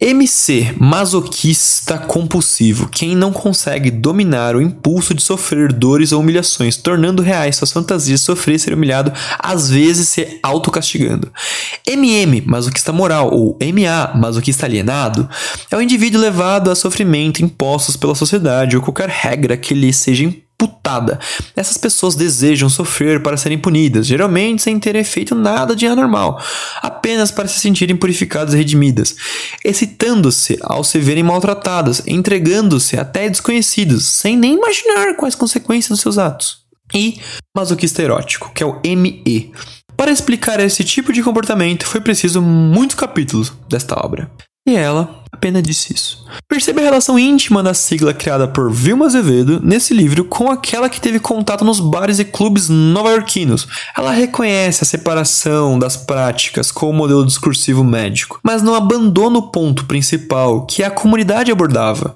MC, 0.00 0.76
masoquista 0.78 1.98
compulsivo, 1.98 2.88
quem 2.88 3.16
não 3.16 3.32
consegue 3.32 3.90
dominar 3.90 4.54
o 4.54 4.62
impulso 4.62 5.12
de 5.12 5.20
sofrer 5.20 5.72
dores 5.72 6.12
ou 6.12 6.20
humilhações, 6.20 6.76
tornando 6.76 7.20
reais 7.20 7.56
suas 7.56 7.72
fantasias 7.72 8.20
de 8.20 8.24
sofrer 8.24 8.60
ser 8.60 8.72
humilhado, 8.72 9.12
às 9.36 9.68
vezes 9.68 10.08
se 10.08 10.38
autocastigando. 10.40 11.32
MM, 11.84 12.42
masoquista 12.42 12.92
moral, 12.92 13.34
ou 13.34 13.58
MA, 13.60 14.14
masoquista 14.16 14.66
alienado, 14.66 15.28
é 15.68 15.76
o 15.76 15.82
indivíduo 15.82 16.20
levado 16.20 16.70
a 16.70 16.76
sofrimento 16.76 17.42
impostos 17.42 17.96
pela 17.96 18.14
sociedade 18.14 18.76
ou 18.76 18.82
qualquer 18.82 19.08
regra 19.08 19.56
que 19.56 19.74
lhe 19.74 19.92
seja 19.92 20.22
imposta 20.22 20.47
putada. 20.58 21.20
Essas 21.54 21.76
pessoas 21.76 22.16
desejam 22.16 22.68
sofrer 22.68 23.22
para 23.22 23.36
serem 23.36 23.58
punidas, 23.58 24.06
geralmente 24.06 24.62
sem 24.62 24.78
terem 24.78 25.04
feito 25.04 25.34
nada 25.34 25.76
de 25.76 25.86
anormal, 25.86 26.42
apenas 26.82 27.30
para 27.30 27.46
se 27.46 27.60
sentirem 27.60 27.96
purificadas 27.96 28.52
e 28.52 28.56
redimidas, 28.56 29.14
excitando-se 29.64 30.58
ao 30.60 30.82
se 30.82 30.98
verem 30.98 31.22
maltratadas, 31.22 32.02
entregando-se 32.06 32.98
até 32.98 33.28
desconhecidos, 33.30 34.04
sem 34.06 34.36
nem 34.36 34.54
imaginar 34.54 35.14
quais 35.14 35.36
consequências 35.36 35.90
dos 35.90 36.00
seus 36.00 36.18
atos. 36.18 36.66
E 36.92 37.20
masoquista 37.54 38.02
erótico, 38.02 38.50
que 38.52 38.62
é 38.62 38.66
o 38.66 38.80
ME. 38.82 39.52
Para 39.96 40.10
explicar 40.10 40.58
esse 40.60 40.82
tipo 40.84 41.12
de 41.12 41.22
comportamento 41.22 41.86
foi 41.86 42.00
preciso 42.00 42.40
muitos 42.40 42.96
capítulos 42.96 43.52
desta 43.68 43.94
obra. 43.94 44.30
E 44.68 44.76
ela 44.76 45.22
apenas 45.32 45.62
disse 45.62 45.94
isso. 45.94 46.26
Percebe 46.46 46.82
a 46.82 46.84
relação 46.84 47.18
íntima 47.18 47.62
da 47.62 47.72
sigla 47.72 48.12
criada 48.12 48.46
por 48.46 48.70
Vilma 48.70 49.06
Azevedo 49.06 49.62
nesse 49.64 49.94
livro 49.94 50.26
com 50.26 50.50
aquela 50.50 50.90
que 50.90 51.00
teve 51.00 51.18
contato 51.18 51.64
nos 51.64 51.80
bares 51.80 52.18
e 52.18 52.24
clubes 52.26 52.68
nova-iorquinos. 52.68 53.66
Ela 53.96 54.12
reconhece 54.12 54.84
a 54.84 54.86
separação 54.86 55.78
das 55.78 55.96
práticas 55.96 56.70
com 56.70 56.90
o 56.90 56.92
modelo 56.92 57.24
discursivo 57.24 57.82
médico, 57.82 58.40
mas 58.42 58.62
não 58.62 58.74
abandona 58.74 59.38
o 59.38 59.50
ponto 59.50 59.86
principal 59.86 60.66
que 60.66 60.82
a 60.82 60.90
comunidade 60.90 61.50
abordava, 61.50 62.14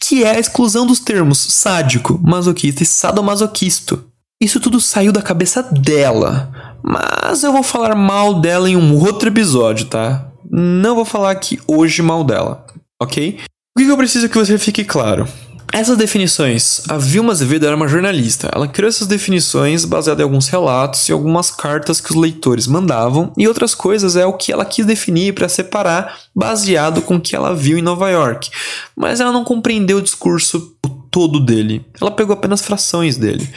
que 0.00 0.24
é 0.24 0.30
a 0.36 0.40
exclusão 0.40 0.86
dos 0.86 1.00
termos 1.00 1.38
sádico, 1.38 2.18
masoquista 2.22 2.82
e 2.82 2.86
sadomasoquisto. 2.86 4.06
Isso 4.40 4.58
tudo 4.58 4.80
saiu 4.80 5.12
da 5.12 5.20
cabeça 5.20 5.62
dela, 5.62 6.50
mas 6.82 7.42
eu 7.42 7.52
vou 7.52 7.62
falar 7.62 7.94
mal 7.94 8.40
dela 8.40 8.70
em 8.70 8.76
um 8.76 8.96
outro 8.96 9.28
episódio, 9.28 9.84
tá? 9.84 10.29
Não 10.52 10.96
vou 10.96 11.04
falar 11.04 11.30
aqui 11.30 11.60
hoje 11.64 12.02
mal 12.02 12.24
dela, 12.24 12.66
ok? 13.00 13.38
O 13.76 13.80
que 13.80 13.86
eu 13.86 13.96
preciso 13.96 14.28
que 14.28 14.36
você 14.36 14.58
fique 14.58 14.82
claro? 14.82 15.28
Essas 15.72 15.96
definições, 15.96 16.82
a 16.88 16.98
Vilma 16.98 17.30
Azevedo 17.30 17.64
era 17.64 17.76
uma 17.76 17.86
jornalista. 17.86 18.50
Ela 18.52 18.66
criou 18.66 18.88
essas 18.88 19.06
definições 19.06 19.84
baseadas 19.84 20.20
em 20.20 20.24
alguns 20.24 20.48
relatos 20.48 21.08
e 21.08 21.12
algumas 21.12 21.52
cartas 21.52 22.00
que 22.00 22.10
os 22.10 22.16
leitores 22.16 22.66
mandavam, 22.66 23.32
e 23.38 23.46
outras 23.46 23.76
coisas 23.76 24.16
é 24.16 24.26
o 24.26 24.32
que 24.32 24.50
ela 24.50 24.64
quis 24.64 24.84
definir 24.84 25.34
para 25.34 25.48
separar, 25.48 26.18
baseado 26.34 27.00
com 27.00 27.14
o 27.14 27.20
que 27.20 27.36
ela 27.36 27.54
viu 27.54 27.78
em 27.78 27.82
Nova 27.82 28.10
York. 28.10 28.50
Mas 28.96 29.20
ela 29.20 29.30
não 29.30 29.44
compreendeu 29.44 29.98
o 29.98 30.02
discurso 30.02 30.76
todo 31.12 31.38
dele. 31.38 31.86
Ela 32.00 32.10
pegou 32.10 32.34
apenas 32.34 32.62
frações 32.62 33.16
dele. 33.16 33.48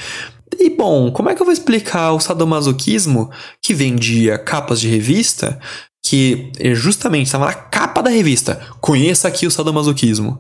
E 0.60 0.70
bom, 0.70 1.12
como 1.12 1.30
é 1.30 1.36
que 1.36 1.42
eu 1.42 1.46
vou 1.46 1.54
explicar 1.54 2.12
o 2.12 2.20
sadomasoquismo 2.20 3.30
que 3.62 3.74
vendia 3.74 4.38
capas 4.38 4.80
de 4.80 4.88
revista, 4.88 5.60
que 6.06 6.52
justamente 6.74 7.28
estava 7.28 7.46
na 7.46 7.54
capa 7.54 8.02
da 8.02 8.10
revista? 8.10 8.62
Conheça 8.82 9.28
aqui 9.28 9.48
o 9.48 9.52
sadomasoquismo. 9.52 10.40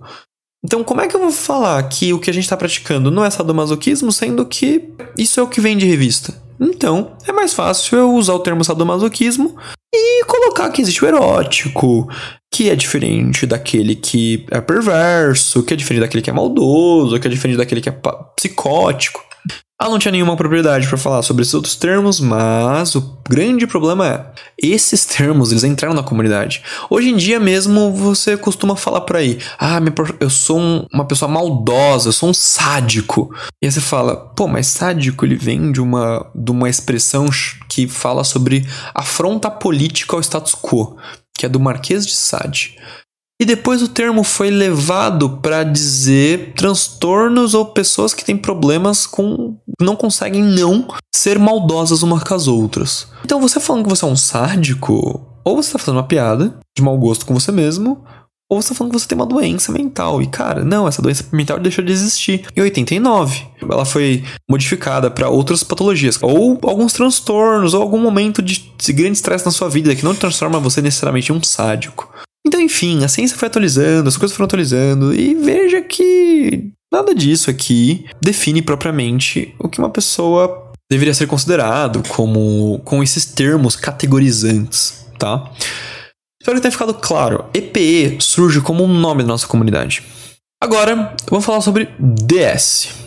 Então, 0.65 0.83
como 0.83 1.01
é 1.01 1.07
que 1.07 1.15
eu 1.15 1.19
vou 1.19 1.31
falar 1.31 1.83
que 1.89 2.13
o 2.13 2.19
que 2.19 2.29
a 2.29 2.33
gente 2.33 2.43
está 2.43 2.55
praticando 2.55 3.11
não 3.11 3.25
é 3.25 3.29
sadomasoquismo, 3.29 4.11
sendo 4.11 4.45
que 4.45 4.89
isso 5.17 5.39
é 5.39 5.43
o 5.43 5.47
que 5.47 5.59
vem 5.59 5.77
de 5.77 5.85
revista? 5.85 6.41
Então, 6.59 7.17
é 7.27 7.33
mais 7.33 7.53
fácil 7.53 7.97
eu 7.97 8.13
usar 8.13 8.33
o 8.33 8.39
termo 8.39 8.63
sadomasoquismo 8.63 9.57
e 9.93 10.23
colocar 10.23 10.69
que 10.69 10.81
existe 10.81 11.03
o 11.03 11.07
erótico, 11.07 12.07
que 12.53 12.69
é 12.69 12.75
diferente 12.75 13.45
daquele 13.45 13.95
que 13.95 14.45
é 14.49 14.61
perverso, 14.61 15.63
que 15.63 15.73
é 15.73 15.77
diferente 15.77 16.01
daquele 16.01 16.21
que 16.21 16.29
é 16.29 16.33
maldoso, 16.33 17.19
que 17.19 17.27
é 17.27 17.29
diferente 17.29 17.57
daquele 17.57 17.81
que 17.81 17.89
é 17.89 17.99
psicótico. 18.35 19.21
Ela 19.81 19.89
não 19.89 19.99
tinha 19.99 20.11
nenhuma 20.11 20.37
propriedade 20.37 20.87
para 20.87 20.97
falar 20.97 21.23
sobre 21.23 21.41
esses 21.41 21.53
outros 21.53 21.75
termos, 21.75 22.19
mas 22.19 22.93
o 22.95 23.17
grande 23.27 23.65
problema 23.65 24.07
é 24.07 24.25
esses 24.57 25.03
termos 25.03 25.51
eles 25.51 25.63
entraram 25.63 25.95
na 25.95 26.03
comunidade. 26.03 26.61
Hoje 26.89 27.09
em 27.09 27.17
dia 27.17 27.39
mesmo 27.39 27.91
você 27.91 28.37
costuma 28.37 28.75
falar 28.75 29.01
por 29.01 29.15
aí: 29.15 29.39
"Ah, 29.59 29.79
eu 30.19 30.29
sou 30.29 30.59
um, 30.59 30.85
uma 30.93 31.05
pessoa 31.05 31.29
maldosa, 31.29 32.09
eu 32.09 32.13
sou 32.13 32.29
um 32.29 32.33
sádico". 32.33 33.33
E 33.61 33.65
aí 33.65 33.71
você 33.71 33.81
fala: 33.81 34.15
"Pô, 34.15 34.47
mas 34.47 34.67
sádico 34.67 35.25
ele 35.25 35.35
vem 35.35 35.71
de 35.71 35.81
uma 35.81 36.31
de 36.35 36.51
uma 36.51 36.69
expressão 36.69 37.27
que 37.67 37.87
fala 37.87 38.23
sobre 38.23 38.65
afronta 38.93 39.49
política 39.49 40.15
ao 40.15 40.21
status 40.21 40.55
quo, 40.55 40.95
que 41.35 41.47
é 41.47 41.49
do 41.49 41.59
Marquês 41.59 42.05
de 42.05 42.13
Sade". 42.13 42.77
E 43.43 43.45
depois 43.45 43.81
o 43.81 43.89
termo 43.89 44.23
foi 44.23 44.49
levado 44.49 45.29
para 45.41 45.65
dizer 45.65 46.53
transtornos 46.55 47.53
ou 47.53 47.65
pessoas 47.65 48.13
que 48.13 48.23
têm 48.23 48.37
problemas 48.37 49.05
com. 49.05 49.57
não 49.81 49.97
conseguem 49.97 50.41
não 50.41 50.87
ser 51.13 51.37
maldosas 51.37 52.03
umas 52.03 52.23
com 52.23 52.33
as 52.33 52.47
outras. 52.47 53.05
Então 53.25 53.41
você 53.41 53.59
falando 53.59 53.83
que 53.83 53.89
você 53.89 54.05
é 54.05 54.07
um 54.07 54.15
sádico, 54.15 55.27
ou 55.43 55.61
você 55.61 55.73
tá 55.73 55.77
fazendo 55.77 55.97
uma 55.97 56.07
piada 56.07 56.57
de 56.73 56.81
mau 56.81 56.97
gosto 56.97 57.25
com 57.25 57.33
você 57.33 57.51
mesmo, 57.51 58.05
ou 58.49 58.61
você 58.61 58.69
tá 58.69 58.75
falando 58.75 58.93
que 58.93 58.99
você 59.01 59.09
tem 59.09 59.17
uma 59.17 59.25
doença 59.25 59.73
mental. 59.73 60.21
E 60.21 60.27
cara, 60.27 60.63
não, 60.63 60.87
essa 60.87 61.01
doença 61.01 61.25
mental 61.33 61.59
deixou 61.59 61.83
de 61.83 61.91
existir 61.91 62.45
em 62.55 62.61
89. 62.61 63.45
Ela 63.61 63.83
foi 63.83 64.23
modificada 64.49 65.11
para 65.11 65.27
outras 65.27 65.65
patologias, 65.65 66.17
ou 66.21 66.57
alguns 66.63 66.93
transtornos, 66.93 67.73
ou 67.73 67.81
algum 67.81 67.99
momento 67.99 68.41
de 68.41 68.71
grande 68.93 69.17
estresse 69.17 69.45
na 69.45 69.51
sua 69.51 69.67
vida 69.67 69.93
que 69.93 70.05
não 70.05 70.15
transforma 70.15 70.61
você 70.61 70.81
necessariamente 70.81 71.29
em 71.29 71.35
um 71.35 71.43
sádico. 71.43 72.09
Então, 72.45 72.59
enfim, 72.59 73.03
a 73.03 73.07
ciência 73.07 73.37
foi 73.37 73.47
atualizando, 73.47 74.09
as 74.09 74.17
coisas 74.17 74.35
foram 74.35 74.45
atualizando, 74.45 75.13
e 75.13 75.33
veja 75.33 75.81
que 75.81 76.71
nada 76.91 77.15
disso 77.15 77.49
aqui 77.49 78.05
define 78.21 78.61
propriamente 78.61 79.55
o 79.57 79.69
que 79.69 79.79
uma 79.79 79.89
pessoa 79.89 80.71
deveria 80.91 81.13
ser 81.13 81.27
considerado 81.27 82.03
como 82.09 82.79
com 82.83 83.01
esses 83.01 83.25
termos 83.25 83.75
categorizantes, 83.75 85.05
tá? 85.17 85.51
Espero 86.41 86.57
que 86.57 86.61
tenha 86.61 86.71
ficado 86.71 86.93
claro. 86.93 87.45
EPE 87.53 88.17
surge 88.19 88.59
como 88.59 88.83
um 88.83 88.93
nome 88.99 89.23
da 89.23 89.29
nossa 89.29 89.47
comunidade. 89.47 90.03
Agora, 90.61 91.15
vamos 91.29 91.45
falar 91.45 91.61
sobre 91.61 91.89
DS. 91.97 93.02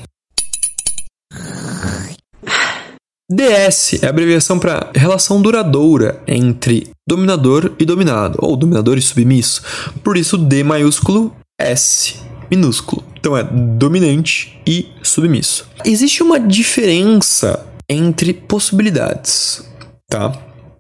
DS 3.30 4.02
é 4.02 4.06
a 4.06 4.10
abreviação 4.10 4.56
para 4.56 4.90
relação 4.94 5.42
duradoura 5.42 6.22
entre 6.28 6.88
dominador 7.08 7.72
e 7.76 7.84
dominado, 7.84 8.38
ou 8.40 8.56
dominador 8.56 8.96
e 8.96 9.02
submisso. 9.02 9.62
Por 10.04 10.16
isso, 10.16 10.38
D 10.38 10.62
maiúsculo, 10.62 11.34
S 11.58 12.14
minúsculo. 12.48 13.02
Então 13.18 13.36
é 13.36 13.42
dominante 13.42 14.60
e 14.64 14.88
submisso. 15.02 15.68
Existe 15.84 16.22
uma 16.22 16.38
diferença 16.38 17.66
entre 17.88 18.32
possibilidades, 18.32 19.68
tá? 20.08 20.30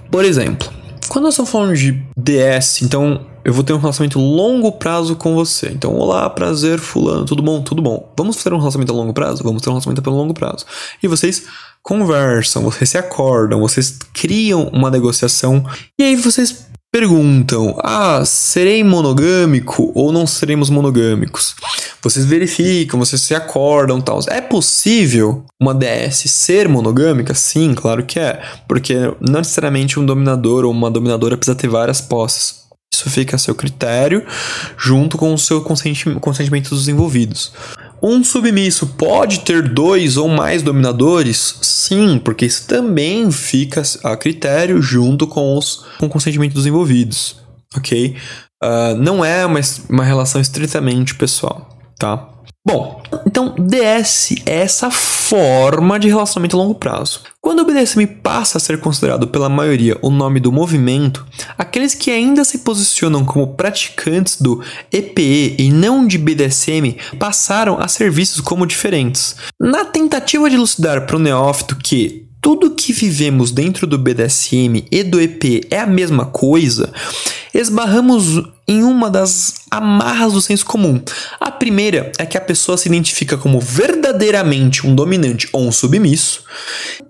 Por 0.08 0.24
exemplo, 0.24 0.72
quando 1.08 1.24
nós 1.24 1.34
estamos 1.34 1.50
falando 1.50 1.76
de 1.76 2.00
DS, 2.16 2.82
então 2.82 3.26
eu 3.46 3.52
vou 3.52 3.62
ter 3.62 3.72
um 3.72 3.78
relacionamento 3.78 4.18
longo 4.18 4.72
prazo 4.72 5.14
com 5.14 5.32
você. 5.32 5.68
Então, 5.68 5.94
olá, 5.94 6.28
prazer, 6.28 6.80
fulano, 6.80 7.24
tudo 7.24 7.40
bom? 7.44 7.62
Tudo 7.62 7.80
bom. 7.80 8.12
Vamos 8.18 8.42
ter 8.42 8.52
um 8.52 8.58
relacionamento 8.58 8.92
a 8.92 8.96
longo 8.96 9.14
prazo? 9.14 9.44
Vamos 9.44 9.62
ter 9.62 9.68
um 9.68 9.74
relacionamento 9.74 10.02
pelo 10.02 10.16
longo 10.16 10.34
prazo. 10.34 10.66
E 11.00 11.06
vocês 11.06 11.44
conversam, 11.80 12.64
vocês 12.64 12.90
se 12.90 12.98
acordam, 12.98 13.60
vocês 13.60 14.00
criam 14.12 14.68
uma 14.72 14.90
negociação 14.90 15.64
e 15.96 16.02
aí 16.02 16.16
vocês 16.16 16.66
perguntam: 16.90 17.78
"Ah, 17.84 18.24
serei 18.24 18.82
monogâmico 18.82 19.92
ou 19.94 20.10
não 20.10 20.26
seremos 20.26 20.68
monogâmicos?". 20.68 21.54
Vocês 22.02 22.26
verificam, 22.26 22.98
vocês 22.98 23.22
se 23.22 23.32
acordam, 23.32 24.00
tal. 24.00 24.18
É 24.28 24.40
possível 24.40 25.44
uma 25.62 25.72
DS 25.72 26.28
ser 26.28 26.68
monogâmica? 26.68 27.32
Sim, 27.32 27.74
claro 27.76 28.04
que 28.04 28.18
é, 28.18 28.42
porque 28.66 28.94
não 29.20 29.38
necessariamente 29.38 30.00
um 30.00 30.04
dominador 30.04 30.64
ou 30.64 30.72
uma 30.72 30.90
dominadora 30.90 31.36
precisa 31.36 31.56
ter 31.56 31.68
várias 31.68 32.00
posses. 32.00 32.65
Isso 32.92 33.10
fica 33.10 33.36
a 33.36 33.38
seu 33.38 33.54
critério, 33.54 34.24
junto 34.76 35.18
com 35.18 35.32
o 35.34 35.38
seu 35.38 35.62
consentimento 35.62 36.70
dos 36.70 36.88
envolvidos. 36.88 37.52
Um 38.02 38.22
submisso 38.22 38.86
pode 38.86 39.40
ter 39.40 39.62
dois 39.62 40.16
ou 40.16 40.28
mais 40.28 40.62
dominadores? 40.62 41.58
Sim, 41.62 42.18
porque 42.18 42.44
isso 42.44 42.66
também 42.66 43.30
fica 43.30 43.82
a 44.04 44.16
critério 44.16 44.80
junto 44.82 45.26
com, 45.26 45.56
os, 45.56 45.84
com 45.98 46.06
o 46.06 46.10
consentimento 46.10 46.52
dos 46.52 46.66
envolvidos, 46.66 47.36
ok? 47.74 48.16
Uh, 48.62 48.96
não 48.98 49.24
é 49.24 49.44
uma, 49.44 49.60
uma 49.88 50.04
relação 50.04 50.40
estritamente 50.40 51.14
pessoal, 51.14 51.68
tá? 51.98 52.28
Bom, 52.66 53.00
então 53.24 53.54
DS 53.56 54.34
é 54.44 54.62
essa 54.62 54.90
forma 54.90 56.00
de 56.00 56.08
relacionamento 56.08 56.56
a 56.56 56.58
longo 56.58 56.74
prazo. 56.74 57.20
Quando 57.46 57.60
o 57.60 57.64
BDSM 57.64 58.08
passa 58.24 58.58
a 58.58 58.60
ser 58.60 58.80
considerado 58.80 59.28
pela 59.28 59.48
maioria 59.48 59.96
o 60.02 60.10
nome 60.10 60.40
do 60.40 60.50
movimento, 60.50 61.24
aqueles 61.56 61.94
que 61.94 62.10
ainda 62.10 62.42
se 62.42 62.58
posicionam 62.58 63.24
como 63.24 63.54
praticantes 63.54 64.40
do 64.40 64.64
EPE 64.90 65.54
e 65.56 65.70
não 65.70 66.04
de 66.04 66.18
BDSM 66.18 66.96
passaram 67.20 67.78
a 67.78 67.86
ser 67.86 68.10
vistos 68.10 68.40
como 68.40 68.66
diferentes. 68.66 69.36
Na 69.60 69.84
tentativa 69.84 70.50
de 70.50 70.56
elucidar 70.56 71.06
para 71.06 71.14
o 71.14 71.20
neófito 71.20 71.76
que 71.76 72.25
tudo 72.46 72.76
que 72.76 72.92
vivemos 72.92 73.50
dentro 73.50 73.88
do 73.88 73.98
BDSM 73.98 74.86
e 74.88 75.02
do 75.02 75.20
EP 75.20 75.66
é 75.68 75.80
a 75.80 75.86
mesma 75.86 76.26
coisa, 76.26 76.92
esbarramos 77.52 78.40
em 78.68 78.84
uma 78.84 79.10
das 79.10 79.54
amarras 79.68 80.32
do 80.32 80.40
senso 80.40 80.64
comum. 80.64 81.02
A 81.40 81.50
primeira 81.50 82.12
é 82.16 82.24
que 82.24 82.38
a 82.38 82.40
pessoa 82.40 82.78
se 82.78 82.88
identifica 82.88 83.36
como 83.36 83.58
verdadeiramente 83.58 84.86
um 84.86 84.94
dominante 84.94 85.48
ou 85.52 85.66
um 85.66 85.72
submisso. 85.72 86.44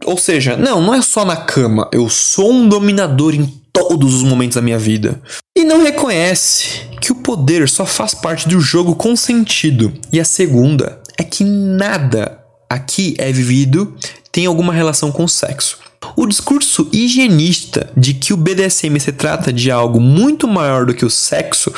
Ou 0.07 0.17
seja, 0.17 0.57
não, 0.57 0.81
não 0.81 0.95
é 0.95 1.03
só 1.03 1.23
na 1.23 1.37
cama, 1.37 1.87
eu 1.93 2.09
sou 2.09 2.51
um 2.51 2.67
dominador 2.67 3.35
em 3.35 3.45
todos 3.71 4.15
os 4.15 4.23
momentos 4.23 4.55
da 4.55 4.63
minha 4.63 4.79
vida. 4.79 5.21
E 5.55 5.65
não 5.65 5.83
reconhece 5.83 6.81
que 6.99 7.13
o 7.13 7.17
poder 7.17 7.69
só 7.69 7.85
faz 7.85 8.15
parte 8.15 8.49
do 8.49 8.59
jogo 8.59 8.95
consentido. 8.95 9.93
E 10.11 10.19
a 10.19 10.25
segunda 10.25 10.99
é 11.19 11.23
que 11.23 11.45
nada 11.45 12.41
aqui 12.71 13.15
é 13.19 13.31
vivido 13.31 13.95
tem 14.37 14.45
alguma 14.45 14.71
relação 14.71 15.11
com 15.11 15.25
o 15.25 15.29
sexo. 15.29 15.79
O 16.15 16.27
discurso 16.27 16.91
higienista 16.93 17.91
de 17.97 18.13
que 18.13 18.35
o 18.35 18.37
BDSM 18.37 19.01
se 19.01 19.11
trata 19.11 19.51
de 19.51 19.71
algo 19.71 19.99
muito 19.99 20.47
maior 20.47 20.85
do 20.85 20.93
que 20.93 21.07
o 21.07 21.11
sexo 21.11 21.73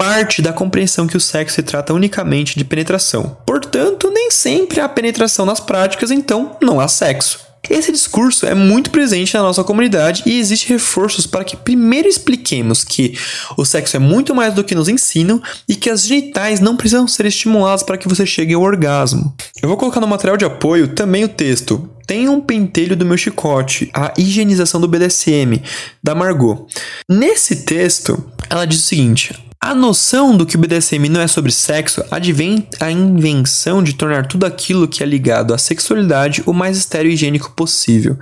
parte 0.00 0.40
da 0.40 0.52
compreensão 0.52 1.08
que 1.08 1.16
o 1.16 1.20
sexo 1.20 1.56
se 1.56 1.62
trata 1.64 1.92
unicamente 1.92 2.56
de 2.56 2.64
penetração. 2.64 3.36
Portanto, 3.44 4.12
nem 4.14 4.30
sempre 4.30 4.78
há 4.78 4.88
penetração 4.88 5.44
nas 5.44 5.58
práticas, 5.58 6.12
então 6.12 6.56
não 6.62 6.78
há 6.78 6.86
sexo. 6.86 7.47
Esse 7.68 7.92
discurso 7.92 8.46
é 8.46 8.54
muito 8.54 8.90
presente 8.90 9.34
na 9.34 9.42
nossa 9.42 9.62
comunidade 9.62 10.22
e 10.24 10.38
existe 10.38 10.68
reforços 10.68 11.26
para 11.26 11.44
que 11.44 11.56
primeiro 11.56 12.08
expliquemos 12.08 12.82
que 12.82 13.18
o 13.56 13.64
sexo 13.64 13.96
é 13.96 14.00
muito 14.00 14.34
mais 14.34 14.54
do 14.54 14.64
que 14.64 14.74
nos 14.74 14.88
ensinam 14.88 15.42
e 15.68 15.74
que 15.74 15.90
as 15.90 16.06
genitais 16.06 16.60
não 16.60 16.76
precisam 16.76 17.06
ser 17.06 17.26
estimuladas 17.26 17.82
para 17.82 17.98
que 17.98 18.08
você 18.08 18.24
chegue 18.24 18.54
ao 18.54 18.62
orgasmo. 18.62 19.34
Eu 19.62 19.68
vou 19.68 19.76
colocar 19.76 20.00
no 20.00 20.06
material 20.06 20.36
de 20.36 20.44
apoio 20.44 20.88
também 20.88 21.24
o 21.24 21.28
texto 21.28 21.90
tem 22.08 22.26
um 22.26 22.40
pentelho 22.40 22.96
do 22.96 23.04
meu 23.04 23.18
chicote, 23.18 23.90
a 23.92 24.14
higienização 24.16 24.80
do 24.80 24.88
BDSM, 24.88 25.62
da 26.02 26.14
Margot. 26.14 26.66
Nesse 27.06 27.64
texto, 27.66 28.32
ela 28.48 28.64
diz 28.64 28.78
o 28.78 28.82
seguinte: 28.82 29.34
a 29.60 29.74
noção 29.74 30.36
do 30.36 30.46
que 30.46 30.54
o 30.54 30.58
BDSM 30.58 31.08
não 31.08 31.20
é 31.20 31.26
sobre 31.26 31.50
sexo 31.50 32.04
advém 32.10 32.66
a 32.78 32.90
invenção 32.90 33.82
de 33.82 33.92
tornar 33.92 34.26
tudo 34.26 34.46
aquilo 34.46 34.86
que 34.86 35.02
é 35.02 35.06
ligado 35.06 35.52
à 35.52 35.58
sexualidade 35.58 36.42
o 36.46 36.52
mais 36.52 36.78
estéreo 36.78 37.10
e 37.10 37.14
higiênico 37.14 37.52
possível. 37.52 38.16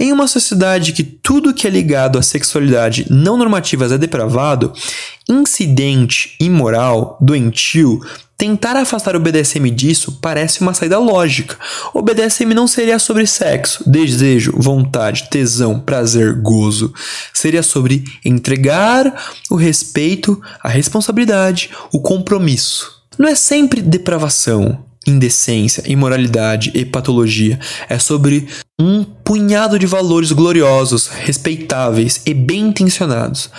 Em 0.00 0.12
uma 0.12 0.28
sociedade 0.28 0.92
que 0.92 1.02
tudo 1.02 1.52
que 1.52 1.66
é 1.66 1.70
ligado 1.70 2.18
à 2.18 2.22
sexualidade 2.22 3.06
não 3.10 3.36
normativas 3.36 3.90
é 3.90 3.98
depravado, 3.98 4.72
incidente, 5.28 6.36
imoral, 6.38 7.18
doentio, 7.20 8.00
tentar 8.36 8.76
afastar 8.76 9.16
o 9.16 9.20
BDSM 9.20 9.68
disso 9.70 10.20
parece 10.22 10.60
uma 10.60 10.72
saída 10.72 11.00
lógica. 11.00 11.56
O 11.92 12.00
BDSM 12.00 12.54
não 12.54 12.68
seria 12.68 13.00
sobre 13.00 13.26
sexo, 13.26 13.82
desejo, 13.90 14.52
vontade, 14.56 15.28
tesão, 15.28 15.80
prazer, 15.80 16.32
gozo. 16.40 16.94
Seria 17.34 17.64
sobre 17.64 18.04
entregar 18.24 19.12
o 19.50 19.56
respeito, 19.56 20.40
a 20.62 20.68
responsabilidade, 20.68 21.70
o 21.92 22.00
compromisso. 22.00 23.02
Não 23.18 23.28
é 23.28 23.34
sempre 23.34 23.82
depravação, 23.82 24.84
indecência, 25.10 25.82
imoralidade 25.86 26.70
e 26.74 26.84
patologia. 26.84 27.58
É 27.88 27.98
sobre 27.98 28.46
um 28.78 29.04
punhado 29.04 29.78
de 29.78 29.86
valores 29.86 30.32
gloriosos, 30.32 31.08
respeitáveis 31.08 32.22
e 32.24 32.32
bem 32.32 32.68
intencionados. 32.68 33.50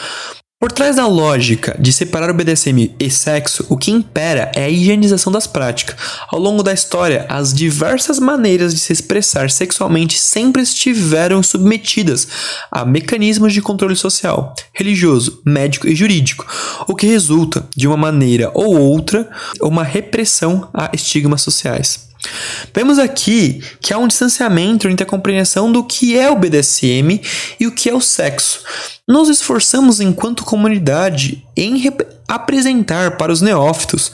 Por 0.62 0.74
trás 0.74 0.98
da 0.98 1.08
lógica 1.08 1.74
de 1.80 1.94
separar 1.94 2.30
o 2.30 2.34
BDSM 2.34 2.94
e 3.00 3.10
sexo, 3.10 3.66
o 3.70 3.78
que 3.78 3.92
impera 3.92 4.52
é 4.54 4.66
a 4.66 4.70
higienização 4.70 5.32
das 5.32 5.48
práticas. 5.48 5.96
Ao 6.28 6.38
longo 6.38 6.62
da 6.62 6.74
história, 6.74 7.26
as 7.30 7.54
diversas 7.54 8.20
maneiras 8.20 8.74
de 8.74 8.80
se 8.82 8.92
expressar 8.92 9.50
sexualmente 9.50 10.20
sempre 10.20 10.62
estiveram 10.62 11.42
submetidas 11.42 12.28
a 12.70 12.84
mecanismos 12.84 13.54
de 13.54 13.62
controle 13.62 13.96
social, 13.96 14.54
religioso, 14.74 15.42
médico 15.46 15.88
e 15.88 15.96
jurídico, 15.96 16.46
o 16.90 16.94
que 16.94 17.08
resulta, 17.08 17.66
de 17.74 17.88
uma 17.88 17.96
maneira 17.96 18.52
ou 18.54 18.78
outra, 18.78 19.30
uma 19.62 19.86
repressão 19.86 20.68
a 20.74 20.90
estigmas 20.94 21.42
sociais. 21.42 22.09
Vemos 22.74 23.00
aqui 23.00 23.64
que 23.82 23.94
há 23.94 23.98
um 23.98 24.08
distanciamento 24.08 24.88
entre 24.88 25.04
a 25.04 25.10
compreensão 25.10 25.72
do 25.72 25.84
que 25.84 26.18
é 26.18 26.30
o 26.30 26.36
BDSM 26.36 27.22
e 27.60 27.68
o 27.68 27.72
que 27.72 27.90
é 27.90 27.94
o 27.94 28.02
sexo. 28.02 28.62
Nos 29.08 29.30
esforçamos 29.30 30.00
enquanto 30.00 30.44
comunidade 30.44 31.44
em 31.56 31.82
apresentar 32.28 33.18
para 33.18 33.32
os 33.32 33.42
neófitos 33.42 34.12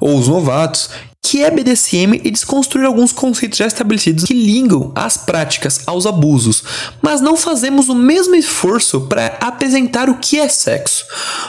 ou 0.00 0.18
os 0.18 0.28
novatos 0.28 0.90
que 1.22 1.42
é 1.42 1.50
BDSM 1.50 2.20
e 2.22 2.30
desconstruir 2.30 2.84
alguns 2.84 3.10
conceitos 3.10 3.58
já 3.58 3.66
estabelecidos 3.66 4.24
que 4.24 4.34
ligam 4.34 4.92
as 4.94 5.16
práticas 5.16 5.80
aos 5.86 6.04
abusos, 6.04 6.62
mas 7.00 7.22
não 7.22 7.34
fazemos 7.34 7.88
o 7.88 7.94
mesmo 7.94 8.34
esforço 8.34 9.00
para 9.02 9.38
apresentar 9.40 10.10
o 10.10 10.18
que 10.18 10.38
é 10.38 10.48
sexo. 10.48 11.06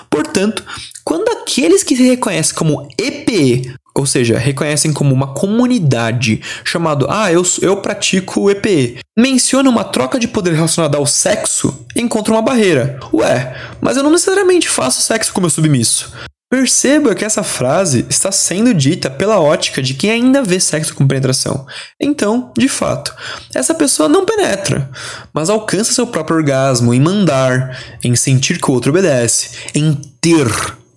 Portanto, 0.09 0.63
quando 1.03 1.27
aqueles 1.29 1.83
que 1.83 1.95
se 1.95 2.03
reconhecem 2.03 2.55
como 2.55 2.87
EPE 2.97 3.75
ou 3.97 4.05
seja, 4.05 4.37
reconhecem 4.37 4.91
como 4.91 5.13
uma 5.13 5.33
comunidade 5.33 6.41
chamado 6.65 7.07
Ah, 7.09 7.31
eu, 7.31 7.43
eu 7.61 7.77
pratico 7.77 8.51
EPE. 8.51 8.99
Menciona 9.17 9.69
uma 9.69 9.85
troca 9.85 10.19
de 10.19 10.27
poder 10.27 10.53
relacionada 10.53 10.97
ao 10.97 11.05
sexo, 11.05 11.85
encontra 11.95 12.33
uma 12.33 12.41
barreira. 12.41 12.99
Ué, 13.13 13.55
mas 13.79 13.95
eu 13.95 14.03
não 14.03 14.11
necessariamente 14.11 14.67
faço 14.67 15.01
sexo 15.01 15.31
com 15.31 15.39
meu 15.39 15.49
submisso. 15.49 16.11
Perceba 16.49 17.15
que 17.15 17.25
essa 17.25 17.41
frase 17.41 18.05
está 18.09 18.31
sendo 18.31 18.73
dita 18.73 19.09
pela 19.09 19.39
ótica 19.39 19.81
de 19.81 19.93
quem 19.93 20.11
ainda 20.11 20.43
vê 20.43 20.59
sexo 20.59 20.93
com 20.93 21.07
penetração. 21.07 21.65
Então, 21.99 22.51
de 22.57 22.69
fato, 22.69 23.15
essa 23.53 23.73
pessoa 23.73 24.07
não 24.07 24.25
penetra, 24.25 24.89
mas 25.33 25.49
alcança 25.49 25.91
seu 25.91 26.05
próprio 26.05 26.37
orgasmo 26.37 26.93
em 26.93 26.99
mandar, 26.99 27.97
em 28.03 28.15
sentir 28.15 28.59
que 28.61 28.69
o 28.69 28.73
outro 28.73 28.91
obedece, 28.91 29.71
em 29.73 29.95
ter 30.21 30.47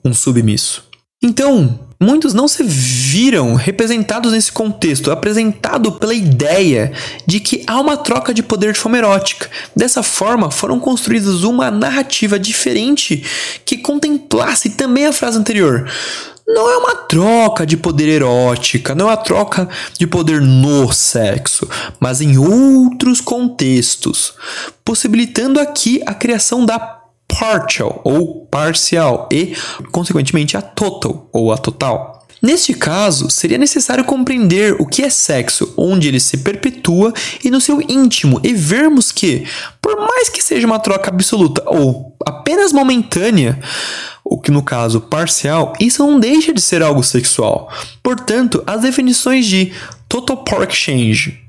um 0.05 0.13
submisso. 0.13 0.85
Então, 1.23 1.88
muitos 2.01 2.33
não 2.33 2.47
se 2.47 2.63
viram 2.63 3.55
representados 3.55 4.33
nesse 4.33 4.53
contexto, 4.53 5.11
apresentado 5.11 5.93
pela 5.93 6.15
ideia 6.15 6.93
de 7.27 7.41
que 7.41 7.65
há 7.67 7.81
uma 7.81 7.97
troca 7.97 8.33
de 8.33 8.43
poder 8.43 8.73
de 8.73 8.79
forma 8.79 8.99
erótica. 8.99 9.51
Dessa 9.75 10.03
forma, 10.03 10.51
foram 10.51 10.79
construídas 10.79 11.43
uma 11.43 11.71
narrativa 11.71 12.39
diferente 12.39 13.25
que 13.65 13.79
contemplasse 13.79 14.71
também 14.71 15.07
a 15.07 15.13
frase 15.13 15.39
anterior. 15.39 15.91
Não 16.47 16.71
é 16.71 16.79
uma 16.79 16.95
troca 16.95 17.67
de 17.67 17.77
poder 17.77 18.09
erótica, 18.09 18.95
não 18.95 19.07
é 19.07 19.11
uma 19.11 19.17
troca 19.19 19.69
de 19.99 20.07
poder 20.07 20.41
no 20.41 20.91
sexo, 20.91 21.69
mas 22.01 22.23
em 22.23 22.39
outros 22.39 23.21
contextos, 23.21 24.33
possibilitando 24.83 25.61
aqui 25.61 26.01
a 26.07 26.15
criação 26.15 26.65
da 26.65 26.98
partial 27.39 28.01
ou 28.05 28.47
parcial 28.47 29.29
e, 29.31 29.55
consequentemente, 29.93 30.57
a 30.57 30.63
total 30.63 31.29
ou 31.33 31.53
a 31.53 31.57
total. 31.57 32.27
Neste 32.41 32.73
caso, 32.73 33.31
seria 33.31 33.59
necessário 33.59 34.05
compreender 34.05 34.77
o 34.81 34.87
que 34.87 35.03
é 35.03 35.11
sexo, 35.11 35.75
onde 35.77 36.07
ele 36.07 36.21
se 36.21 36.37
perpetua 36.39 37.13
e 37.43 37.51
no 37.51 37.61
seu 37.61 37.83
íntimo, 37.83 38.41
e 38.45 38.55
vermos 38.55 39.11
que, 39.11 39.45
por 39.83 39.97
mais 39.97 40.29
que 40.29 40.43
seja 40.43 40.67
uma 40.67 40.79
troca 40.79 41.11
absoluta 41.11 41.63
ou 41.67 42.17
apenas 42.25 42.73
momentânea, 42.73 43.59
o 44.25 44.39
que 44.39 44.51
no 44.51 44.63
caso 44.63 45.01
parcial, 45.01 45.73
isso 45.81 46.07
não 46.07 46.21
deixa 46.21 46.53
de 46.53 46.61
ser 46.61 46.83
algo 46.83 47.03
sexual. 47.03 47.73
Portanto, 48.03 48.63
as 48.67 48.83
definições 48.83 49.47
de 49.47 49.73
total 50.09 50.45
power 50.45 50.69
exchange 50.69 51.48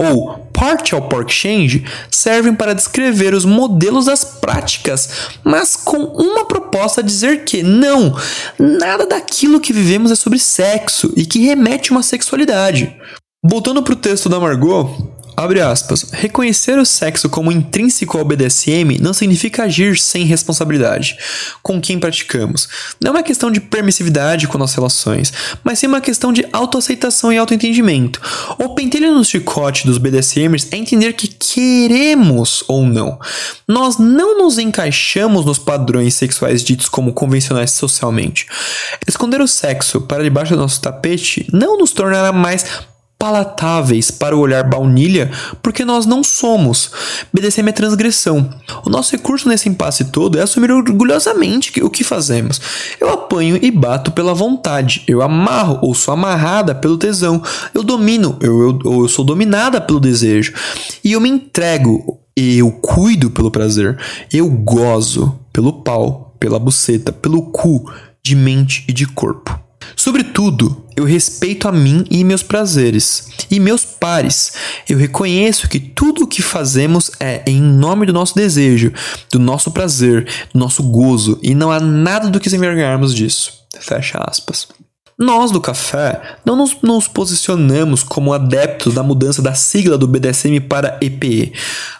ou 0.00 0.48
Partial 0.52 1.02
Pork 1.02 1.32
Change 1.32 1.84
servem 2.10 2.54
para 2.54 2.74
descrever 2.74 3.34
os 3.34 3.44
modelos 3.44 4.06
das 4.06 4.24
práticas, 4.24 5.30
mas 5.44 5.76
com 5.76 5.98
uma 5.98 6.44
proposta 6.46 7.00
a 7.00 7.04
dizer 7.04 7.44
que 7.44 7.62
não, 7.62 8.16
nada 8.58 9.06
daquilo 9.06 9.60
que 9.60 9.72
vivemos 9.72 10.10
é 10.10 10.14
sobre 10.14 10.38
sexo 10.38 11.12
e 11.16 11.24
que 11.26 11.46
remete 11.46 11.90
a 11.90 11.94
uma 11.94 12.02
sexualidade. 12.02 12.96
Voltando 13.44 13.82
para 13.82 13.92
o 13.92 13.96
texto 13.96 14.28
da 14.28 14.40
Margot, 14.40 15.10
Abre 15.40 15.62
aspas. 15.62 16.02
Reconhecer 16.12 16.78
o 16.78 16.84
sexo 16.84 17.26
como 17.30 17.50
intrínseco 17.50 18.18
ao 18.18 18.26
BDSM 18.26 18.98
não 19.00 19.14
significa 19.14 19.62
agir 19.62 19.98
sem 19.98 20.26
responsabilidade 20.26 21.16
com 21.62 21.80
quem 21.80 21.98
praticamos. 21.98 22.68
Não 23.00 23.08
é 23.08 23.14
uma 23.14 23.22
questão 23.22 23.50
de 23.50 23.58
permissividade 23.58 24.46
com 24.46 24.58
nossas 24.58 24.76
relações, 24.76 25.32
mas 25.64 25.78
sim 25.78 25.86
uma 25.86 26.02
questão 26.02 26.30
de 26.30 26.46
autoaceitação 26.52 27.32
e 27.32 27.38
autoentendimento. 27.38 28.20
O 28.58 28.74
pentelho 28.74 29.14
no 29.14 29.24
chicote 29.24 29.86
dos 29.86 29.96
BDSMers 29.96 30.68
é 30.70 30.76
entender 30.76 31.14
que 31.14 31.28
queremos 31.28 32.62
ou 32.68 32.84
não. 32.84 33.18
Nós 33.66 33.96
não 33.96 34.36
nos 34.36 34.58
encaixamos 34.58 35.46
nos 35.46 35.58
padrões 35.58 36.16
sexuais 36.16 36.62
ditos 36.62 36.86
como 36.86 37.14
convencionais 37.14 37.70
socialmente. 37.70 38.46
Esconder 39.08 39.40
o 39.40 39.48
sexo 39.48 40.02
para 40.02 40.22
debaixo 40.22 40.54
do 40.54 40.60
nosso 40.60 40.82
tapete 40.82 41.48
não 41.50 41.78
nos 41.78 41.92
tornará 41.92 42.30
mais 42.30 42.89
palatáveis 43.20 44.10
para 44.10 44.34
o 44.34 44.40
olhar 44.40 44.64
baunilha, 44.64 45.30
porque 45.62 45.84
nós 45.84 46.06
não 46.06 46.24
somos. 46.24 46.90
BDSM 47.30 47.68
é 47.68 47.72
transgressão. 47.72 48.48
O 48.82 48.88
nosso 48.88 49.12
recurso 49.12 49.46
nesse 49.46 49.68
impasse 49.68 50.06
todo 50.06 50.38
é 50.38 50.42
assumir 50.42 50.72
orgulhosamente 50.72 51.82
o 51.82 51.90
que 51.90 52.02
fazemos. 52.02 52.58
Eu 52.98 53.10
apanho 53.10 53.58
e 53.60 53.70
bato 53.70 54.10
pela 54.10 54.32
vontade. 54.32 55.04
Eu 55.06 55.20
amarro 55.20 55.78
ou 55.82 55.94
sou 55.94 56.14
amarrada 56.14 56.74
pelo 56.74 56.96
tesão. 56.96 57.42
Eu 57.74 57.82
domino 57.82 58.38
eu, 58.40 58.62
eu, 58.62 58.78
ou 58.84 59.02
eu 59.02 59.08
sou 59.08 59.22
dominada 59.22 59.82
pelo 59.82 60.00
desejo. 60.00 60.54
E 61.04 61.12
eu 61.12 61.20
me 61.20 61.28
entrego. 61.28 62.18
Eu 62.34 62.72
cuido 62.72 63.30
pelo 63.30 63.50
prazer. 63.50 63.98
Eu 64.32 64.48
gozo 64.48 65.38
pelo 65.52 65.82
pau, 65.82 66.34
pela 66.40 66.58
buceta, 66.58 67.12
pelo 67.12 67.42
cu, 67.50 67.84
de 68.24 68.34
mente 68.34 68.82
e 68.88 68.94
de 68.94 69.06
corpo. 69.06 69.69
Sobretudo, 69.96 70.84
eu 70.96 71.04
respeito 71.04 71.68
a 71.68 71.72
mim 71.72 72.04
e 72.10 72.22
meus 72.24 72.42
prazeres, 72.42 73.28
e 73.50 73.58
meus 73.58 73.84
pares. 73.84 74.52
Eu 74.88 74.98
reconheço 74.98 75.68
que 75.68 75.80
tudo 75.80 76.24
o 76.24 76.26
que 76.26 76.42
fazemos 76.42 77.10
é 77.18 77.42
em 77.46 77.60
nome 77.60 78.06
do 78.06 78.12
nosso 78.12 78.34
desejo, 78.34 78.92
do 79.30 79.38
nosso 79.38 79.70
prazer, 79.70 80.28
do 80.52 80.58
nosso 80.58 80.82
gozo, 80.82 81.38
e 81.42 81.54
não 81.54 81.70
há 81.70 81.80
nada 81.80 82.28
do 82.28 82.40
que 82.40 82.50
se 82.50 82.56
envergarmos 82.56 83.14
disso. 83.14 83.52
Fecha 83.78 84.18
aspas. 84.18 84.68
Nós 85.20 85.50
do 85.50 85.60
café 85.60 86.38
não 86.46 86.56
nos, 86.56 86.80
nos, 86.82 87.06
posicionamos 87.06 88.02
como 88.02 88.32
adeptos 88.32 88.94
da 88.94 89.02
mudança 89.02 89.42
da 89.42 89.52
sigla 89.52 89.98
do 89.98 90.08
BDSM 90.08 90.60
para 90.60 90.98
EPE. 91.02 91.52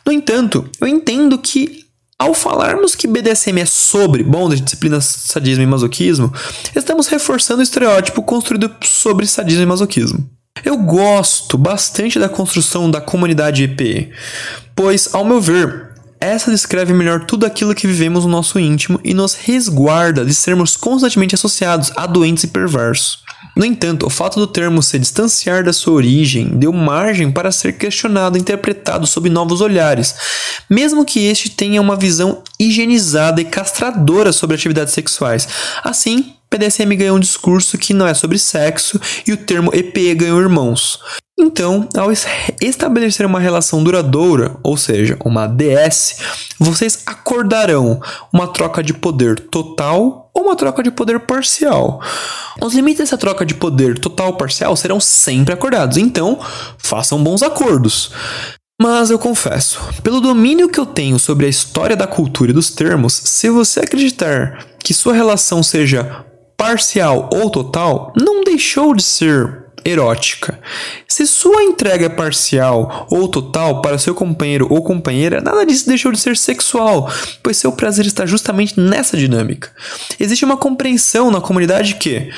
No 0.07 0.11
entanto, 0.11 0.67
eu 0.81 0.89
entendo 0.89 1.37
que 1.37 1.80
ao 2.21 2.35
falarmos 2.35 2.95
que 2.95 3.09
BDSM 3.09 3.63
é 3.63 3.65
sobre 3.65 4.23
bondage, 4.23 4.61
disciplina, 4.61 5.01
sadismo 5.01 5.63
e 5.63 5.67
masoquismo, 5.67 6.31
estamos 6.77 7.07
reforçando 7.07 7.61
o 7.61 7.63
estereótipo 7.63 8.23
construído 8.23 8.71
sobre 8.83 9.27
sadismo 9.27 9.63
e 9.63 9.67
masoquismo. 9.67 10.29
Eu 10.63 10.77
gosto 10.77 11.57
bastante 11.57 12.19
da 12.19 12.29
construção 12.29 12.91
da 12.91 13.01
comunidade 13.01 13.65
EPE, 13.65 14.13
pois, 14.77 15.15
ao 15.15 15.25
meu 15.25 15.41
ver, 15.41 15.90
essa 16.21 16.51
descreve 16.51 16.93
melhor 16.93 17.25
tudo 17.25 17.47
aquilo 17.47 17.75
que 17.75 17.87
vivemos 17.87 18.25
no 18.25 18.31
nosso 18.31 18.61
íntimo 18.61 19.01
e 19.03 19.15
nos 19.15 19.35
resguarda 19.35 20.25
de 20.25 20.35
sermos 20.35 20.77
constantemente 20.77 21.35
associados 21.35 21.91
a 21.97 22.07
doentes 22.07 22.45
e 22.45 22.49
perversos. 22.49 23.25
No 23.57 23.65
entanto, 23.65 24.07
o 24.07 24.11
fato 24.11 24.39
do 24.39 24.47
termo 24.47 24.83
se 24.83 24.99
distanciar 24.99 25.65
da 25.65 25.73
sua 25.73 25.95
origem 25.95 26.49
deu 26.49 26.73
margem 26.73 27.33
para 27.33 27.51
ser 27.51 27.73
questionado 27.73 28.37
e 28.37 28.41
interpretado 28.41 29.07
sob 29.07 29.31
novos 29.31 29.61
olhares, 29.61 30.15
mesmo 30.69 31.05
que 31.05 31.27
este 31.27 31.51
tenha 31.51 31.81
uma 31.81 31.97
visão 31.97 32.43
higienizada 32.59 33.41
e 33.41 33.45
castradora 33.45 34.33
sobre 34.33 34.57
atividades 34.57 34.93
sexuais. 34.93 35.49
Assim, 35.83 36.35
PDSM 36.51 36.97
ganhou 36.97 37.17
um 37.17 37.21
discurso 37.21 37.79
que 37.79 37.95
não 37.95 38.07
é 38.07 38.13
sobre 38.13 38.37
sexo 38.37 39.01
e 39.25 39.33
o 39.33 39.37
termo 39.37 39.71
EPE 39.73 40.15
ganhou 40.17 40.41
irmãos. 40.41 40.99
Então, 41.39 41.89
ao 41.97 42.11
estabelecer 42.61 43.25
uma 43.25 43.41
relação 43.41 43.83
duradoura, 43.83 44.57
ou 44.63 44.77
seja, 44.77 45.17
uma 45.25 45.47
DS, 45.47 46.17
vocês 46.59 47.03
acordarão 47.07 47.99
uma 48.31 48.47
troca 48.49 48.83
de 48.83 48.93
poder 48.93 49.41
total 49.41 50.31
ou 50.35 50.43
uma 50.43 50.57
troca 50.57 50.83
de 50.83 50.91
poder 50.91 51.21
parcial. 51.21 52.03
Os 52.61 52.75
limites 52.75 52.99
dessa 52.99 53.17
troca 53.17 53.47
de 53.47 53.55
poder 53.55 53.99
total 53.99 54.29
ou 54.29 54.37
parcial 54.37 54.77
serão 54.77 55.01
sempre 55.01 55.55
acordados, 55.55 55.97
então 55.97 56.39
façam 56.77 57.23
bons 57.23 57.43
acordos. 57.43 58.11
Mas 58.81 59.11
eu 59.11 59.19
confesso, 59.19 59.81
pelo 60.03 60.21
domínio 60.21 60.69
que 60.69 60.81
eu 60.81 60.87
tenho 60.87 61.19
sobre 61.19 61.47
a 61.47 61.51
história 61.51 61.97
da 61.97 62.07
cultura 62.07 62.51
e 62.51 62.55
dos 62.55 62.71
termos, 62.71 63.15
se 63.15 63.49
você 63.49 63.81
acreditar 63.81 64.67
que 64.79 64.93
sua 64.93 65.15
relação 65.15 65.63
seja 65.63 66.25
parcial 66.61 67.31
ou 67.33 67.49
total, 67.49 68.13
não 68.15 68.45
deixou 68.45 68.95
de 68.95 69.03
ser 69.03 69.65
erótica. 69.83 70.61
Se 71.09 71.27
sua 71.27 71.63
entrega 71.63 72.05
é 72.05 72.09
parcial 72.11 73.07
ou 73.11 73.27
total 73.29 73.81
para 73.81 73.97
seu 73.97 74.15
companheiro 74.15 74.67
ou 74.69 74.83
companheira, 74.83 75.41
nada 75.41 75.65
disso 75.65 75.89
deixou 75.89 76.13
de 76.13 76.21
ser 76.21 76.37
sexual, 76.37 77.11
pois 77.43 77.57
seu 77.57 77.73
prazer 77.73 78.05
está 78.05 78.27
justamente 78.27 78.79
nessa 78.79 79.17
dinâmica. 79.17 79.71
Existe 80.21 80.45
uma 80.45 80.59
compreensão 80.59 81.31
na 81.31 81.41
comunidade 81.41 81.95
que 81.95 82.31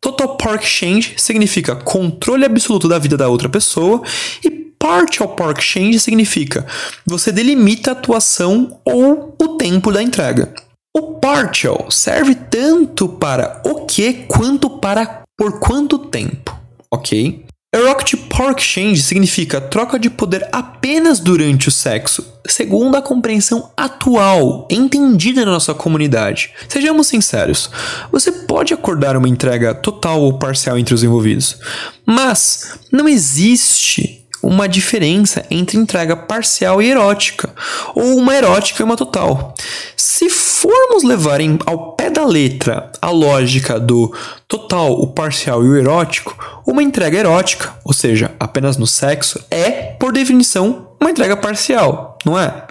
Total 0.00 0.36
Park 0.36 0.64
Change 0.64 1.14
significa 1.16 1.76
controle 1.76 2.44
absoluto 2.44 2.88
da 2.88 2.98
vida 2.98 3.16
da 3.16 3.28
outra 3.28 3.48
pessoa 3.48 4.02
e 4.44 4.50
Partial 4.76 5.28
Park 5.28 5.60
Change 5.60 6.00
significa 6.00 6.66
você 7.06 7.30
delimita 7.30 7.90
a 7.90 7.92
atuação 7.92 8.80
ou 8.84 9.36
o 9.40 9.56
tempo 9.56 9.92
da 9.92 10.02
entrega. 10.02 10.52
O 10.98 11.12
partial 11.20 11.92
serve 11.92 12.34
tanto 12.34 13.08
para 13.08 13.62
o 13.64 13.86
que 13.86 14.24
quanto 14.26 14.68
para 14.68 15.22
por 15.38 15.60
quanto 15.60 15.96
tempo, 15.96 16.52
ok? 16.90 17.46
Erotic 17.72 18.16
Park 18.28 18.58
Change 18.58 19.00
significa 19.00 19.60
troca 19.60 19.96
de 19.96 20.10
poder 20.10 20.48
apenas 20.50 21.20
durante 21.20 21.68
o 21.68 21.70
sexo, 21.70 22.26
segundo 22.48 22.96
a 22.96 23.02
compreensão 23.02 23.70
atual, 23.76 24.66
entendida 24.68 25.44
na 25.44 25.52
nossa 25.52 25.72
comunidade. 25.72 26.52
Sejamos 26.68 27.06
sinceros, 27.06 27.70
você 28.10 28.32
pode 28.32 28.74
acordar 28.74 29.16
uma 29.16 29.28
entrega 29.28 29.72
total 29.74 30.20
ou 30.20 30.36
parcial 30.36 30.76
entre 30.76 30.94
os 30.94 31.04
envolvidos, 31.04 31.60
mas 32.04 32.76
não 32.90 33.08
existe 33.08 34.17
uma 34.42 34.68
diferença 34.68 35.44
entre 35.50 35.76
entrega 35.76 36.16
parcial 36.16 36.80
e 36.80 36.90
erótica, 36.90 37.50
ou 37.94 38.16
uma 38.16 38.34
erótica 38.34 38.82
e 38.82 38.84
uma 38.84 38.96
total. 38.96 39.54
Se 39.96 40.28
formos 40.30 41.02
levar 41.02 41.40
em, 41.40 41.58
ao 41.66 41.92
pé 41.92 42.10
da 42.10 42.24
letra 42.24 42.90
a 43.00 43.10
lógica 43.10 43.78
do 43.78 44.14
total, 44.46 44.92
o 44.92 45.06
parcial 45.06 45.64
e 45.64 45.68
o 45.68 45.76
erótico, 45.76 46.36
uma 46.66 46.82
entrega 46.82 47.18
erótica, 47.18 47.74
ou 47.84 47.92
seja, 47.92 48.32
apenas 48.38 48.76
no 48.76 48.86
sexo, 48.86 49.44
é, 49.50 49.70
por 49.98 50.12
definição, 50.12 50.88
uma 51.00 51.10
entrega 51.10 51.36
parcial, 51.36 52.18
não 52.24 52.38
é? 52.38 52.64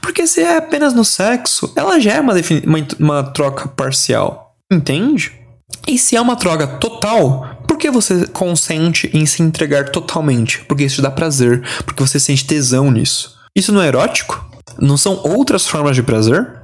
Porque 0.00 0.26
se 0.26 0.40
é 0.40 0.56
apenas 0.56 0.94
no 0.94 1.04
sexo, 1.04 1.72
ela 1.76 2.00
já 2.00 2.14
é 2.14 2.20
uma, 2.20 2.34
uma, 2.64 2.86
uma 2.98 3.22
troca 3.22 3.68
parcial, 3.68 4.54
entende? 4.72 5.43
E 5.86 5.98
se 5.98 6.16
é 6.16 6.20
uma 6.20 6.36
troca 6.36 6.66
total, 6.66 7.58
por 7.66 7.78
que 7.78 7.90
você 7.90 8.26
consente 8.28 9.10
em 9.12 9.26
se 9.26 9.42
entregar 9.42 9.90
totalmente? 9.90 10.60
Porque 10.64 10.84
isso 10.84 10.96
te 10.96 11.02
dá 11.02 11.10
prazer, 11.10 11.62
porque 11.84 12.02
você 12.02 12.18
sente 12.18 12.46
tesão 12.46 12.90
nisso. 12.90 13.36
Isso 13.56 13.72
não 13.72 13.82
é 13.82 13.88
erótico? 13.88 14.44
Não 14.78 14.96
são 14.96 15.20
outras 15.24 15.66
formas 15.66 15.94
de 15.94 16.02
prazer? 16.02 16.62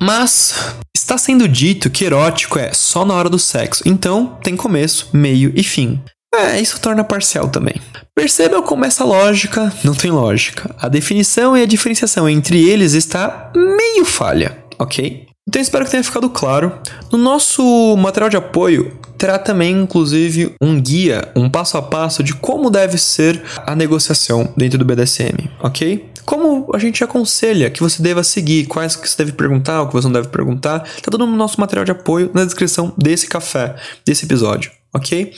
Mas 0.00 0.76
está 0.96 1.18
sendo 1.18 1.48
dito 1.48 1.90
que 1.90 2.04
erótico 2.04 2.58
é 2.58 2.72
só 2.72 3.04
na 3.04 3.14
hora 3.14 3.28
do 3.28 3.38
sexo, 3.38 3.82
então 3.86 4.38
tem 4.42 4.56
começo, 4.56 5.08
meio 5.12 5.52
e 5.54 5.62
fim. 5.62 6.00
É, 6.34 6.60
isso 6.60 6.80
torna 6.80 7.02
parcial 7.02 7.48
também. 7.48 7.80
Perceba 8.14 8.62
como 8.62 8.84
essa 8.84 9.04
lógica 9.04 9.72
não 9.82 9.94
tem 9.94 10.10
lógica. 10.10 10.74
A 10.78 10.88
definição 10.88 11.56
e 11.56 11.62
a 11.62 11.66
diferenciação 11.66 12.28
entre 12.28 12.68
eles 12.68 12.92
está 12.92 13.50
meio 13.54 14.04
falha, 14.04 14.62
ok? 14.78 15.27
Então 15.48 15.62
espero 15.62 15.86
que 15.86 15.90
tenha 15.90 16.04
ficado 16.04 16.28
claro. 16.28 16.78
No 17.10 17.16
nosso 17.16 17.96
material 17.96 18.28
de 18.28 18.36
apoio 18.36 18.98
terá 19.16 19.38
também, 19.38 19.80
inclusive, 19.80 20.54
um 20.60 20.78
guia, 20.78 21.32
um 21.34 21.48
passo 21.48 21.78
a 21.78 21.82
passo 21.82 22.22
de 22.22 22.34
como 22.34 22.70
deve 22.70 22.98
ser 22.98 23.42
a 23.66 23.74
negociação 23.74 24.52
dentro 24.56 24.78
do 24.78 24.84
BDSM, 24.84 25.50
ok? 25.60 26.08
Como 26.24 26.70
a 26.74 26.78
gente 26.78 27.02
aconselha 27.02 27.70
que 27.70 27.80
você 27.80 28.02
deva 28.02 28.22
seguir, 28.22 28.66
quais 28.66 28.94
que 28.94 29.08
você 29.08 29.16
deve 29.16 29.32
perguntar, 29.32 29.82
o 29.82 29.88
que 29.88 29.94
você 29.94 30.06
não 30.06 30.12
deve 30.12 30.28
perguntar, 30.28 30.80
tá 30.80 31.10
tudo 31.10 31.26
no 31.26 31.34
nosso 31.34 31.58
material 31.58 31.84
de 31.84 31.92
apoio 31.92 32.30
na 32.34 32.44
descrição 32.44 32.92
desse 32.96 33.26
café, 33.26 33.74
desse 34.06 34.26
episódio, 34.26 34.70
ok? 34.94 35.32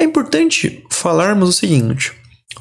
É 0.00 0.04
importante 0.04 0.82
falarmos 0.90 1.50
o 1.50 1.52
seguinte: 1.52 2.12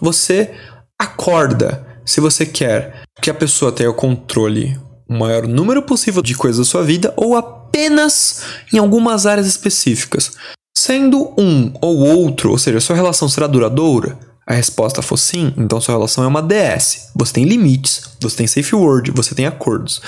você 0.01 0.51
acorda 0.99 1.87
se 2.05 2.19
você 2.19 2.45
quer 2.45 3.03
que 3.21 3.29
a 3.29 3.33
pessoa 3.33 3.71
tenha 3.71 3.89
o 3.89 3.93
controle 3.93 4.77
o 5.07 5.13
maior 5.13 5.47
número 5.47 5.81
possível 5.81 6.21
de 6.21 6.35
coisas 6.35 6.65
da 6.65 6.69
sua 6.69 6.83
vida 6.83 7.13
ou 7.15 7.35
apenas 7.35 8.43
em 8.71 8.77
algumas 8.77 9.25
áreas 9.25 9.47
específicas. 9.47 10.31
Sendo 10.75 11.33
um 11.37 11.71
ou 11.81 11.99
outro, 11.99 12.51
ou 12.51 12.57
seja, 12.57 12.79
sua 12.79 12.95
relação 12.95 13.29
será 13.29 13.47
duradoura? 13.47 14.17
A 14.45 14.53
resposta 14.53 15.01
for 15.01 15.17
sim, 15.17 15.53
então 15.55 15.79
sua 15.79 15.95
relação 15.95 16.23
é 16.23 16.27
uma 16.27 16.41
DS. 16.41 17.09
Você 17.15 17.33
tem 17.33 17.45
limites, 17.45 18.09
você 18.19 18.37
tem 18.37 18.47
safe 18.47 18.75
word, 18.75 19.11
você 19.11 19.33
tem 19.33 19.45
acordos. 19.45 20.01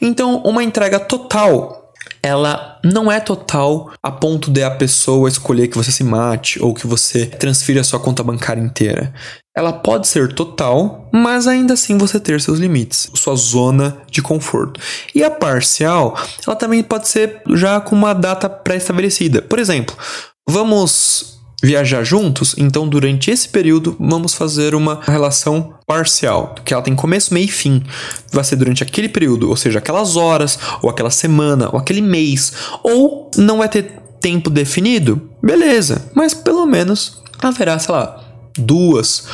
Então, 0.00 0.38
uma 0.38 0.64
entrega 0.64 0.98
total 0.98 1.83
ela 2.24 2.80
não 2.82 3.12
é 3.12 3.20
total 3.20 3.92
a 4.02 4.10
ponto 4.10 4.50
de 4.50 4.62
a 4.62 4.70
pessoa 4.70 5.28
escolher 5.28 5.68
que 5.68 5.76
você 5.76 5.92
se 5.92 6.02
mate 6.02 6.58
ou 6.62 6.72
que 6.72 6.86
você 6.86 7.26
transfira 7.26 7.82
a 7.82 7.84
sua 7.84 8.00
conta 8.00 8.22
bancária 8.22 8.62
inteira. 8.62 9.12
Ela 9.54 9.74
pode 9.74 10.08
ser 10.08 10.32
total, 10.32 11.10
mas 11.12 11.46
ainda 11.46 11.74
assim 11.74 11.98
você 11.98 12.18
ter 12.18 12.40
seus 12.40 12.58
limites, 12.58 13.10
sua 13.14 13.36
zona 13.36 13.98
de 14.10 14.22
conforto. 14.22 14.80
E 15.14 15.22
a 15.22 15.30
parcial, 15.30 16.18
ela 16.46 16.56
também 16.56 16.82
pode 16.82 17.08
ser 17.08 17.42
já 17.50 17.78
com 17.78 17.94
uma 17.94 18.14
data 18.14 18.48
pré-estabelecida. 18.48 19.42
Por 19.42 19.58
exemplo, 19.58 19.94
vamos 20.48 21.33
viajar 21.64 22.04
juntos, 22.04 22.54
então 22.58 22.86
durante 22.86 23.30
esse 23.30 23.48
período 23.48 23.96
vamos 23.98 24.34
fazer 24.34 24.74
uma 24.74 25.00
relação 25.02 25.74
parcial, 25.86 26.54
que 26.64 26.74
ela 26.74 26.82
tem 26.82 26.94
começo, 26.94 27.32
meio 27.32 27.46
e 27.46 27.48
fim. 27.48 27.82
Vai 28.30 28.44
ser 28.44 28.56
durante 28.56 28.82
aquele 28.82 29.08
período, 29.08 29.48
ou 29.48 29.56
seja, 29.56 29.78
aquelas 29.78 30.14
horas, 30.14 30.58
ou 30.82 30.90
aquela 30.90 31.10
semana, 31.10 31.70
ou 31.72 31.78
aquele 31.78 32.02
mês, 32.02 32.52
ou 32.82 33.30
não 33.36 33.58
vai 33.58 33.68
ter 33.68 34.00
tempo 34.20 34.50
definido, 34.50 35.30
beleza, 35.42 36.10
mas 36.14 36.34
pelo 36.34 36.66
menos 36.66 37.22
haverá, 37.40 37.78
sei 37.78 37.94
lá, 37.94 38.22
duas 38.56 39.24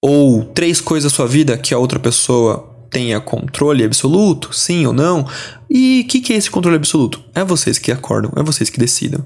ou 0.00 0.44
três 0.44 0.80
coisas 0.80 1.10
da 1.10 1.16
sua 1.16 1.26
vida 1.26 1.58
que 1.58 1.74
a 1.74 1.78
outra 1.78 1.98
pessoa 1.98 2.68
tenha 2.90 3.20
controle 3.20 3.84
absoluto, 3.84 4.52
sim 4.52 4.86
ou 4.86 4.92
não. 4.92 5.26
E 5.68 6.02
o 6.04 6.08
que, 6.08 6.20
que 6.20 6.32
é 6.32 6.36
esse 6.36 6.50
controle 6.50 6.76
absoluto? 6.76 7.22
É 7.34 7.44
vocês 7.44 7.78
que 7.78 7.92
acordam, 7.92 8.32
é 8.36 8.42
vocês 8.42 8.68
que 8.68 8.80
decidam. 8.80 9.24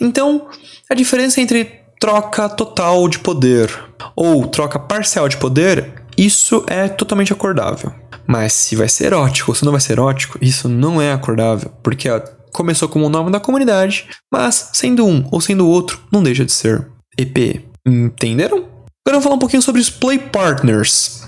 Então, 0.00 0.48
a 0.90 0.94
diferença 0.94 1.40
entre 1.40 1.85
troca 1.98 2.48
total 2.48 3.08
de 3.08 3.18
poder 3.18 3.70
ou 4.14 4.46
troca 4.46 4.78
parcial 4.78 5.28
de 5.28 5.36
poder, 5.36 6.02
isso 6.16 6.64
é 6.66 6.88
totalmente 6.88 7.32
acordável. 7.32 7.92
Mas 8.26 8.52
se 8.52 8.74
vai 8.74 8.88
ser 8.88 9.06
erótico 9.06 9.50
ou 9.50 9.54
se 9.54 9.64
não 9.64 9.72
vai 9.72 9.80
ser 9.80 9.92
erótico, 9.92 10.38
isso 10.40 10.68
não 10.68 11.00
é 11.00 11.12
acordável, 11.12 11.70
porque 11.82 12.08
começou 12.52 12.88
como 12.88 13.06
o 13.06 13.10
nome 13.10 13.30
da 13.30 13.38
comunidade, 13.38 14.08
mas 14.32 14.70
sendo 14.72 15.06
um 15.06 15.26
ou 15.30 15.40
sendo 15.40 15.68
outro, 15.68 16.00
não 16.10 16.22
deixa 16.22 16.44
de 16.44 16.52
ser 16.52 16.86
EP. 17.18 17.62
Entenderam? 17.86 18.58
Agora 18.58 19.20
vamos 19.20 19.24
falar 19.24 19.36
um 19.36 19.40
pouquinho 19.40 19.62
sobre 19.62 19.80
os 19.80 19.90
play 19.90 20.18
partners. 20.18 21.22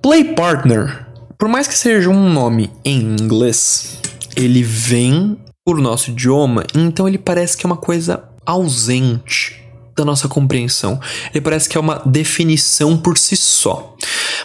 Play 0.00 0.32
partner, 0.34 1.06
por 1.36 1.48
mais 1.48 1.68
que 1.68 1.74
seja 1.74 2.08
um 2.08 2.32
nome 2.32 2.72
em 2.84 3.00
inglês, 3.00 3.98
ele 4.36 4.62
vem 4.62 5.36
por 5.64 5.78
nosso 5.78 6.10
idioma, 6.10 6.64
então 6.74 7.06
ele 7.06 7.18
parece 7.18 7.56
que 7.56 7.64
é 7.64 7.68
uma 7.68 7.76
coisa 7.76 8.28
ausente 8.44 9.62
da 9.96 10.04
nossa 10.04 10.28
compreensão. 10.28 11.00
Ele 11.30 11.40
parece 11.40 11.68
que 11.68 11.76
é 11.76 11.80
uma 11.80 12.02
definição 12.04 12.96
por 12.96 13.16
si 13.18 13.36
só. 13.36 13.94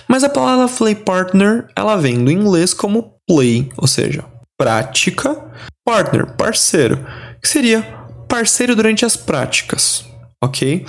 Mas 0.07 0.23
a 0.23 0.29
palavra 0.29 0.67
play 0.67 0.95
partner, 0.95 1.67
ela 1.75 1.95
vem 1.95 2.23
do 2.23 2.31
inglês 2.31 2.73
como 2.73 3.13
play, 3.27 3.69
ou 3.77 3.87
seja, 3.87 4.25
prática, 4.57 5.35
partner, 5.85 6.27
parceiro, 6.35 7.05
que 7.41 7.47
seria 7.47 7.81
parceiro 8.27 8.75
durante 8.75 9.05
as 9.05 9.15
práticas, 9.15 10.05
ok? 10.43 10.85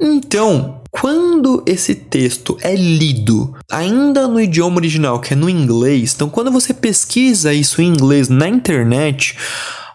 Então, 0.00 0.81
quando 0.92 1.64
esse 1.66 1.94
texto 1.94 2.56
é 2.60 2.74
lido 2.74 3.56
ainda 3.70 4.28
no 4.28 4.38
idioma 4.38 4.76
original, 4.76 5.18
que 5.18 5.32
é 5.32 5.36
no 5.36 5.48
inglês, 5.48 6.12
então 6.14 6.28
quando 6.28 6.52
você 6.52 6.74
pesquisa 6.74 7.52
isso 7.52 7.80
em 7.80 7.86
inglês 7.86 8.28
na 8.28 8.46
internet, 8.46 9.36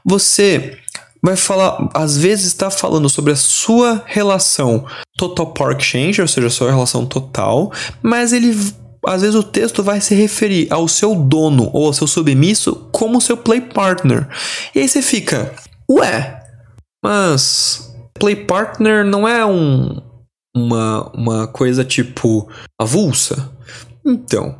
você 0.03 0.79
vai 1.21 1.35
falar, 1.35 1.89
às 1.93 2.17
vezes 2.17 2.47
está 2.47 2.71
falando 2.71 3.07
sobre 3.09 3.31
a 3.31 3.35
sua 3.35 4.03
relação 4.07 4.85
total 5.15 5.53
park 5.53 5.81
change, 5.81 6.19
ou 6.19 6.27
seja, 6.27 6.47
a 6.47 6.51
sua 6.51 6.71
relação 6.71 7.05
total, 7.05 7.71
mas 8.01 8.33
ele 8.33 8.57
às 9.05 9.21
vezes 9.21 9.35
o 9.35 9.43
texto 9.43 9.83
vai 9.83 10.01
se 10.01 10.15
referir 10.15 10.67
ao 10.71 10.87
seu 10.87 11.15
dono 11.15 11.69
ou 11.73 11.85
ao 11.85 11.93
seu 11.93 12.07
submisso 12.07 12.87
como 12.91 13.21
seu 13.21 13.37
play 13.37 13.61
partner. 13.61 14.27
E 14.73 14.79
aí 14.79 14.89
você 14.89 15.01
fica, 15.01 15.53
ué, 15.89 16.41
mas 17.03 17.95
play 18.19 18.35
partner 18.35 19.05
não 19.05 19.27
é 19.27 19.45
um 19.45 20.01
uma, 20.63 21.11
uma 21.13 21.47
coisa 21.47 21.83
tipo 21.83 22.49
avulsa? 22.79 23.51
Então, 24.05 24.55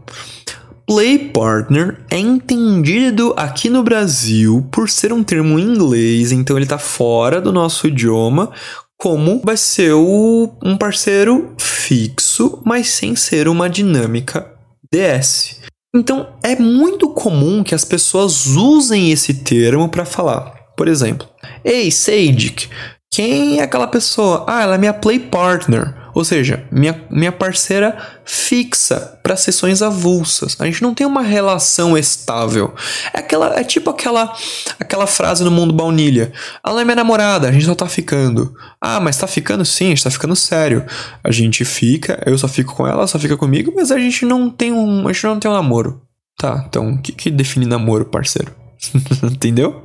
play 0.86 1.18
partner 1.30 2.00
é 2.10 2.18
entendido 2.18 3.34
aqui 3.38 3.70
no 3.70 3.84
Brasil 3.84 4.68
por 4.72 4.90
ser 4.90 5.12
um 5.12 5.24
termo 5.24 5.60
em 5.60 5.64
inglês, 5.64 6.32
então 6.32 6.58
ele 6.58 6.66
está 6.66 6.78
fora 6.78 7.42
do 7.42 7.52
nosso 7.52 7.88
idioma, 7.88 8.52
como 8.98 9.42
vai 9.44 9.56
ser 9.56 9.94
o, 9.94 10.52
um 10.64 10.76
parceiro 10.78 11.54
fixo, 11.60 12.62
mas 12.66 12.88
sem 12.88 13.16
ser 13.16 13.48
uma 13.48 13.70
dinâmica 13.70 14.52
DS. 14.92 15.58
Então 15.96 16.28
é 16.44 16.56
muito 16.56 17.10
comum 17.10 17.64
que 17.64 17.76
as 17.76 17.86
pessoas 17.86 18.48
usem 18.48 19.12
esse 19.12 19.36
termo 19.36 19.90
para 19.90 20.06
falar 20.06 20.54
Por 20.76 20.88
exemplo, 20.88 21.28
Ei, 21.64 21.90
Sadic, 21.90 22.70
quem 23.18 23.58
é 23.60 23.64
aquela 23.64 23.88
pessoa? 23.88 24.46
Ah, 24.48 24.62
ela 24.62 24.76
é 24.76 24.78
minha 24.78 24.94
play 24.94 25.18
partner. 25.18 25.92
Ou 26.14 26.24
seja, 26.24 26.64
minha, 26.72 27.04
minha 27.10 27.32
parceira 27.32 27.98
fixa 28.24 29.20
para 29.24 29.36
sessões 29.36 29.82
avulsas. 29.82 30.56
A 30.60 30.66
gente 30.66 30.84
não 30.84 30.94
tem 30.94 31.08
uma 31.08 31.24
relação 31.24 31.98
estável. 31.98 32.76
É, 33.12 33.18
aquela, 33.18 33.60
é 33.60 33.64
tipo 33.64 33.90
aquela, 33.90 34.32
aquela 34.80 35.08
frase 35.08 35.44
no 35.44 35.50
mundo 35.50 35.74
baunilha. 35.74 36.32
Ela 36.64 36.82
é 36.82 36.84
minha 36.84 36.96
namorada, 36.96 37.50
a 37.50 37.52
gente 37.52 37.66
só 37.66 37.74
tá 37.74 37.88
ficando. 37.88 38.54
Ah, 38.80 39.00
mas 39.00 39.18
tá 39.18 39.26
ficando 39.26 39.66
sim, 39.66 39.88
a 39.88 39.90
gente 39.90 40.04
tá 40.04 40.12
ficando 40.12 40.36
sério. 40.36 40.86
A 41.24 41.32
gente 41.32 41.66
fica, 41.66 42.22
eu 42.24 42.38
só 42.38 42.48
fico 42.48 42.76
com 42.76 42.86
ela, 42.86 42.98
ela 42.98 43.08
só 43.08 43.18
fica 43.18 43.36
comigo, 43.36 43.74
mas 43.76 43.90
a 43.90 43.98
gente 43.98 44.28
não 44.28 44.48
tem 44.48 44.72
um. 44.72 45.08
A 45.08 45.12
gente 45.12 45.24
não 45.24 45.40
tem 45.40 45.50
um 45.50 45.56
namoro. 45.56 46.04
Tá, 46.38 46.64
então 46.70 46.92
o 46.92 47.02
que, 47.02 47.14
que 47.14 47.32
define 47.32 47.66
namoro, 47.66 48.06
parceiro? 48.06 48.54
Entendeu? 49.26 49.82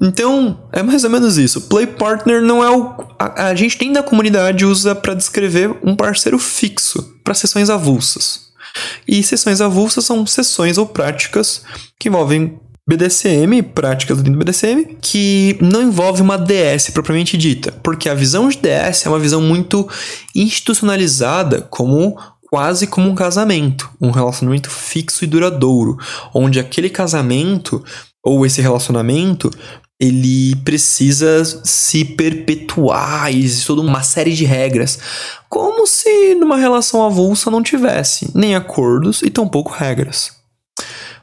Então, 0.00 0.68
é 0.72 0.82
mais 0.82 1.04
ou 1.04 1.10
menos 1.10 1.38
isso. 1.38 1.62
Play 1.62 1.86
partner 1.86 2.42
não 2.42 2.62
é 2.62 2.70
o. 2.70 2.94
A, 3.18 3.48
a 3.48 3.54
gente 3.54 3.78
tem 3.78 3.92
da 3.92 4.02
comunidade 4.02 4.64
usa 4.64 4.94
para 4.94 5.14
descrever 5.14 5.76
um 5.82 5.96
parceiro 5.96 6.38
fixo 6.38 7.16
para 7.24 7.34
sessões 7.34 7.70
avulsas. 7.70 8.46
E 9.08 9.22
sessões 9.22 9.60
avulsas 9.60 10.04
são 10.04 10.26
sessões 10.26 10.78
ou 10.78 10.86
práticas 10.86 11.62
que 11.98 12.08
envolvem 12.08 12.58
BDSM, 12.88 13.62
práticas 13.74 14.18
dentro 14.18 14.32
do 14.32 14.38
BDSM, 14.38 14.96
que 15.00 15.58
não 15.60 15.82
envolve 15.82 16.22
uma 16.22 16.38
DS 16.38 16.90
propriamente 16.90 17.36
dita, 17.36 17.72
porque 17.82 18.08
a 18.08 18.14
visão 18.14 18.48
de 18.48 18.58
DS 18.58 19.06
é 19.06 19.08
uma 19.08 19.18
visão 19.18 19.40
muito 19.40 19.88
institucionalizada 20.34 21.62
como 21.62 22.16
quase 22.48 22.86
como 22.86 23.08
um 23.08 23.14
casamento, 23.14 23.90
um 24.00 24.12
relacionamento 24.12 24.70
fixo 24.70 25.24
e 25.24 25.26
duradouro, 25.26 25.96
onde 26.32 26.60
aquele 26.60 26.88
casamento 26.88 27.84
ou 28.22 28.46
esse 28.46 28.60
relacionamento 28.60 29.50
ele 29.98 30.54
precisa 30.56 31.42
se 31.64 32.04
perpetuar, 32.04 33.30
existe 33.34 33.66
toda 33.66 33.80
uma 33.80 34.02
série 34.02 34.34
de 34.34 34.44
regras, 34.44 34.98
como 35.48 35.86
se 35.86 36.34
numa 36.34 36.56
relação 36.56 37.04
avulsa 37.04 37.50
não 37.50 37.62
tivesse 37.62 38.30
nem 38.34 38.54
acordos 38.54 39.22
e 39.22 39.30
tampouco 39.30 39.72
regras. 39.72 40.32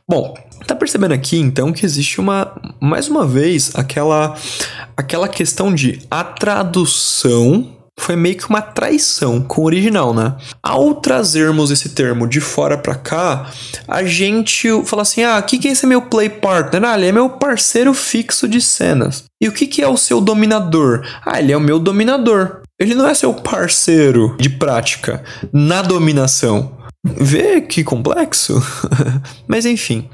Bom, 0.09 0.33
tá 0.65 0.75
percebendo 0.75 1.13
aqui 1.13 1.37
então 1.37 1.71
que 1.71 1.85
existe 1.85 2.19
uma 2.19 2.55
mais 2.81 3.07
uma 3.07 3.25
vez 3.25 3.71
aquela 3.75 4.35
aquela 4.97 5.27
questão 5.27 5.73
de 5.73 6.01
a 6.09 6.23
tradução 6.23 7.82
foi 7.99 8.15
meio 8.15 8.35
que 8.35 8.49
uma 8.49 8.61
traição 8.61 9.41
com 9.41 9.61
o 9.61 9.65
original, 9.65 10.13
né? 10.13 10.35
Ao 10.61 10.95
trazermos 10.95 11.71
esse 11.71 11.89
termo 11.89 12.27
de 12.27 12.41
fora 12.41 12.77
para 12.77 12.95
cá, 12.95 13.51
a 13.87 14.03
gente 14.03 14.69
fala 14.85 15.03
assim: 15.03 15.23
ah, 15.23 15.39
o 15.39 15.43
que, 15.43 15.67
é 15.67 15.71
esse 15.71 15.85
meu 15.85 16.01
play 16.01 16.29
partner? 16.29 16.83
Ah, 16.83 16.97
ele 16.97 17.07
é 17.07 17.11
meu 17.11 17.29
parceiro 17.29 17.93
fixo 17.93 18.47
de 18.47 18.59
cenas. 18.59 19.25
E 19.41 19.47
o 19.47 19.51
que, 19.51 19.67
que 19.67 19.81
é 19.81 19.87
o 19.87 19.97
seu 19.97 20.19
dominador? 20.19 21.05
Ah, 21.25 21.39
ele 21.39 21.51
é 21.51 21.57
o 21.57 21.61
meu 21.61 21.79
dominador. 21.79 22.61
Ele 22.79 22.95
não 22.95 23.07
é 23.07 23.13
seu 23.13 23.33
parceiro 23.33 24.35
de 24.39 24.49
prática 24.49 25.23
na 25.53 25.81
dominação. 25.81 26.77
Vê 27.05 27.61
que 27.61 27.83
complexo? 27.83 28.61
Mas 29.47 29.65
enfim. 29.65 30.09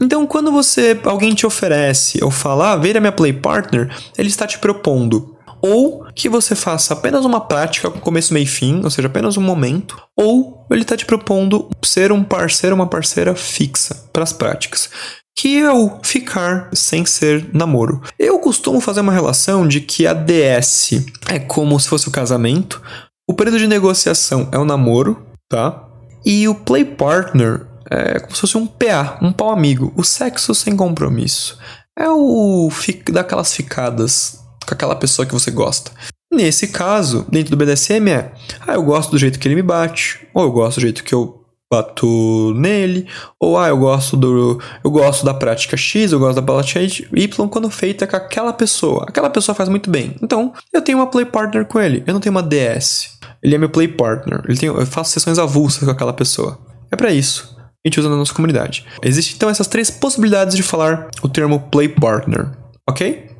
Então, 0.00 0.26
quando 0.26 0.52
você 0.52 0.98
alguém 1.04 1.34
te 1.34 1.46
oferece 1.46 2.22
ou 2.22 2.30
fala, 2.30 2.72
ah, 2.72 2.76
vira 2.76 3.00
minha 3.00 3.12
play 3.12 3.32
partner, 3.32 3.90
ele 4.16 4.28
está 4.28 4.46
te 4.46 4.58
propondo 4.58 5.35
ou 5.62 6.04
que 6.14 6.28
você 6.28 6.54
faça 6.54 6.94
apenas 6.94 7.24
uma 7.24 7.40
prática 7.40 7.90
com 7.90 8.00
começo, 8.00 8.32
meio 8.32 8.44
e 8.44 8.46
fim, 8.46 8.80
ou 8.82 8.90
seja, 8.90 9.08
apenas 9.08 9.36
um 9.36 9.42
momento, 9.42 10.00
ou 10.16 10.66
ele 10.70 10.82
está 10.82 10.96
te 10.96 11.06
propondo 11.06 11.68
ser 11.84 12.12
um 12.12 12.22
parceiro, 12.22 12.74
uma 12.74 12.86
parceira 12.86 13.34
fixa 13.34 14.08
para 14.12 14.22
as 14.22 14.32
práticas 14.32 14.90
que 15.38 15.58
é 15.58 15.70
o 15.70 15.98
ficar 16.02 16.70
sem 16.72 17.04
ser 17.04 17.50
namoro. 17.52 18.00
Eu 18.18 18.38
costumo 18.38 18.80
fazer 18.80 19.00
uma 19.00 19.12
relação 19.12 19.68
de 19.68 19.82
que 19.82 20.06
a 20.06 20.14
DS 20.14 21.04
é 21.28 21.38
como 21.38 21.78
se 21.78 21.88
fosse 21.88 22.08
o 22.08 22.10
casamento, 22.10 22.80
o 23.28 23.34
período 23.34 23.58
de 23.58 23.66
negociação 23.66 24.48
é 24.50 24.58
o 24.58 24.64
namoro, 24.64 25.26
tá? 25.48 25.84
E 26.24 26.48
o 26.48 26.54
play 26.54 26.84
partner 26.84 27.66
é 27.90 28.18
como 28.18 28.34
se 28.34 28.40
fosse 28.40 28.56
um 28.56 28.66
PA, 28.66 29.18
um 29.20 29.30
pau 29.30 29.50
amigo, 29.50 29.92
o 29.94 30.02
sexo 30.02 30.54
sem 30.54 30.74
compromisso. 30.74 31.58
É 31.98 32.08
o 32.08 32.70
daquelas 33.12 33.52
ficadas 33.52 34.40
com 34.66 34.74
aquela 34.74 34.96
pessoa 34.96 35.26
que 35.26 35.34
você 35.34 35.50
gosta. 35.50 35.90
Nesse 36.32 36.68
caso, 36.68 37.24
dentro 37.30 37.50
do 37.50 37.56
BDSM 37.56 38.10
é, 38.10 38.32
ah, 38.66 38.74
eu 38.74 38.82
gosto 38.82 39.10
do 39.10 39.18
jeito 39.18 39.38
que 39.38 39.46
ele 39.46 39.54
me 39.54 39.62
bate, 39.62 40.26
ou 40.34 40.44
eu 40.44 40.52
gosto 40.52 40.78
do 40.78 40.82
jeito 40.82 41.04
que 41.04 41.14
eu 41.14 41.46
bato 41.70 42.52
nele, 42.54 43.06
ou 43.40 43.58
ah, 43.58 43.68
eu 43.68 43.76
gosto 43.76 44.16
do 44.16 44.60
eu 44.84 44.90
gosto 44.90 45.24
da 45.24 45.34
prática 45.34 45.76
X, 45.76 46.12
eu 46.12 46.18
gosto 46.18 46.36
da 46.36 46.42
prática 46.42 46.80
Y 46.80 47.48
quando 47.48 47.70
feita 47.70 48.06
com 48.06 48.16
aquela 48.16 48.52
pessoa. 48.52 49.04
Aquela 49.08 49.30
pessoa 49.30 49.54
faz 49.54 49.68
muito 49.68 49.90
bem. 49.90 50.16
Então, 50.22 50.52
eu 50.72 50.82
tenho 50.82 50.98
uma 50.98 51.06
play 51.06 51.24
partner 51.24 51.64
com 51.64 51.80
ele. 51.80 52.02
Eu 52.06 52.12
não 52.12 52.20
tenho 52.20 52.34
uma 52.34 52.42
DS. 52.42 53.18
Ele 53.42 53.54
é 53.54 53.58
meu 53.58 53.70
play 53.70 53.88
partner. 53.88 54.42
Ele 54.48 54.58
tem, 54.58 54.68
eu 54.68 54.86
faço 54.86 55.12
sessões 55.12 55.38
avulsas 55.38 55.84
com 55.84 55.90
aquela 55.90 56.12
pessoa. 56.12 56.58
É 56.90 56.96
para 56.96 57.12
isso. 57.12 57.56
A 57.84 57.88
gente 57.88 58.00
usa 58.00 58.08
na 58.08 58.16
nossa 58.16 58.34
comunidade. 58.34 58.84
Existem 59.02 59.36
então 59.36 59.48
essas 59.48 59.68
três 59.68 59.90
possibilidades 59.90 60.56
de 60.56 60.62
falar 60.62 61.08
o 61.22 61.28
termo 61.28 61.60
play 61.70 61.88
partner, 61.88 62.50
ok? 62.88 63.35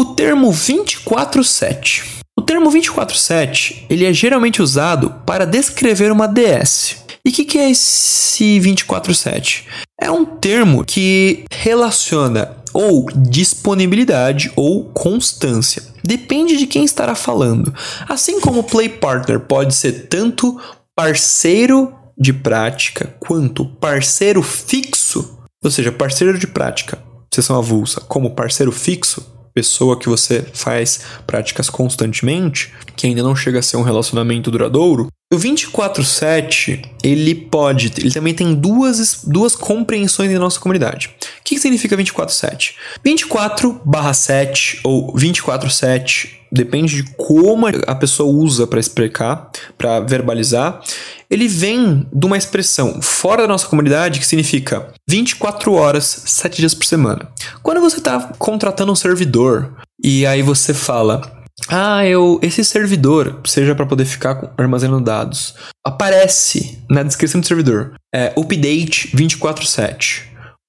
O 0.00 0.14
termo 0.14 0.50
24/7. 0.50 2.22
O 2.34 2.40
termo 2.40 2.70
24/7 2.70 3.84
ele 3.90 4.06
é 4.06 4.14
geralmente 4.14 4.62
usado 4.62 5.10
para 5.26 5.44
descrever 5.44 6.10
uma 6.10 6.26
DS. 6.26 7.04
E 7.22 7.28
o 7.28 7.32
que, 7.34 7.44
que 7.44 7.58
é 7.58 7.70
esse 7.70 8.58
24/7? 8.60 9.66
É 10.00 10.10
um 10.10 10.24
termo 10.24 10.86
que 10.86 11.44
relaciona 11.50 12.56
ou 12.72 13.10
disponibilidade 13.14 14.50
ou 14.56 14.84
constância. 14.84 15.82
Depende 16.02 16.56
de 16.56 16.66
quem 16.66 16.82
estará 16.82 17.14
falando. 17.14 17.74
Assim 18.08 18.40
como 18.40 18.64
play 18.64 18.88
partner 18.88 19.38
pode 19.40 19.74
ser 19.74 20.06
tanto 20.08 20.58
parceiro 20.96 21.92
de 22.16 22.32
prática 22.32 23.14
quanto 23.20 23.66
parceiro 23.66 24.42
fixo, 24.42 25.38
ou 25.62 25.70
seja, 25.70 25.92
parceiro 25.92 26.38
de 26.38 26.46
prática 26.46 26.98
sessão 27.32 27.56
avulsa 27.56 28.00
como 28.00 28.34
parceiro 28.34 28.72
fixo, 28.72 29.39
pessoa 29.60 29.98
que 29.98 30.08
você 30.08 30.42
faz 30.54 31.00
práticas 31.26 31.68
constantemente, 31.68 32.72
que 32.96 33.06
ainda 33.06 33.22
não 33.22 33.36
chega 33.36 33.58
a 33.58 33.62
ser 33.62 33.76
um 33.76 33.82
relacionamento 33.82 34.50
duradouro, 34.50 35.08
o 35.32 35.36
24/7, 35.36 36.82
ele 37.04 37.34
pode, 37.34 37.92
ele 37.98 38.10
também 38.10 38.34
tem 38.34 38.54
duas, 38.54 39.22
duas 39.22 39.54
compreensões 39.54 40.30
em 40.30 40.38
nossa 40.38 40.58
comunidade. 40.58 41.08
O 41.08 41.44
que, 41.44 41.54
que 41.54 41.60
significa 41.60 41.94
24/7? 41.96 42.74
24/7 43.04 44.80
ou 44.82 45.14
24/7 45.14 46.39
depende 46.50 47.02
de 47.02 47.10
como 47.16 47.66
a 47.66 47.94
pessoa 47.94 48.30
usa 48.30 48.66
para 48.66 48.80
explicar, 48.80 49.50
para 49.78 50.00
verbalizar. 50.00 50.80
Ele 51.30 51.46
vem 51.46 52.06
de 52.12 52.26
uma 52.26 52.36
expressão 52.36 53.00
fora 53.00 53.42
da 53.42 53.48
nossa 53.48 53.66
comunidade 53.66 54.18
que 54.18 54.26
significa 54.26 54.88
24 55.08 55.72
horas, 55.72 56.22
7 56.26 56.56
dias 56.56 56.74
por 56.74 56.84
semana. 56.84 57.28
Quando 57.62 57.80
você 57.80 57.98
está 57.98 58.32
contratando 58.38 58.92
um 58.92 58.96
servidor 58.96 59.76
e 60.02 60.26
aí 60.26 60.42
você 60.42 60.74
fala 60.74 61.40
ah, 61.68 62.04
eu 62.06 62.40
esse 62.42 62.64
servidor, 62.64 63.40
seja 63.44 63.74
para 63.74 63.86
poder 63.86 64.04
ficar 64.04 64.52
armazenando 64.56 65.04
dados, 65.04 65.54
aparece 65.84 66.78
na 66.88 67.02
descrição 67.02 67.40
do 67.40 67.46
servidor, 67.46 67.94
é, 68.14 68.32
update 68.36 69.14
24/7 69.14 70.22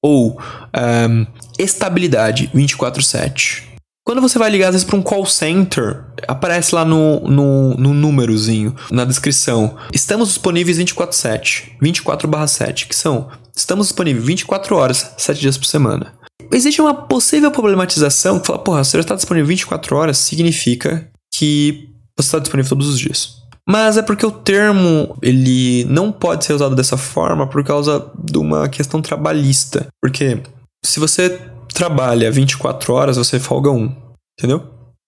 ou 0.03 0.39
um, 0.75 1.25
estabilidade 1.57 2.51
24/7. 2.53 3.70
Quando 4.03 4.21
você 4.21 4.39
vai 4.39 4.49
ligar, 4.49 4.67
às 4.67 4.73
vezes, 4.73 4.85
para 4.85 4.97
um 4.97 5.01
call 5.01 5.25
center, 5.25 6.03
aparece 6.27 6.73
lá 6.73 6.83
no, 6.83 7.19
no, 7.21 7.75
no 7.75 7.93
númerozinho, 7.93 8.75
na 8.89 9.05
descrição. 9.05 9.77
Estamos 9.93 10.29
disponíveis 10.29 10.77
24/7, 10.79 11.77
24/7, 11.81 12.87
que 12.87 12.95
são 12.95 13.29
estamos 13.55 13.87
disponíveis 13.87 14.25
24 14.25 14.75
horas, 14.75 15.13
7 15.17 15.39
dias 15.39 15.57
por 15.57 15.65
semana. 15.65 16.13
Existe 16.51 16.81
uma 16.81 16.93
possível 16.93 17.51
problematização 17.51 18.39
que 18.39 18.47
fala, 18.47 18.59
porra, 18.59 18.83
se 18.83 18.91
você 18.91 18.99
está 18.99 19.15
disponível 19.15 19.47
24 19.47 19.95
horas, 19.95 20.17
significa 20.17 21.07
que 21.33 21.89
você 22.17 22.27
está 22.27 22.39
disponível 22.39 22.69
todos 22.69 22.89
os 22.89 22.99
dias. 22.99 23.41
Mas 23.69 23.97
é 23.97 24.01
porque 24.01 24.25
o 24.25 24.31
termo 24.31 25.15
ele 25.21 25.85
não 25.85 26.11
pode 26.11 26.43
ser 26.43 26.53
usado 26.53 26.75
dessa 26.75 26.97
forma 26.97 27.47
por 27.47 27.63
causa 27.63 28.11
de 28.17 28.37
uma 28.37 28.67
questão 28.67 29.01
trabalhista. 29.01 29.87
Porque 30.01 30.41
se 30.83 30.99
você 30.99 31.39
trabalha 31.73 32.31
24 32.31 32.93
horas, 32.93 33.17
você 33.17 33.39
folga 33.39 33.71
um, 33.71 33.95
entendeu? 34.37 34.67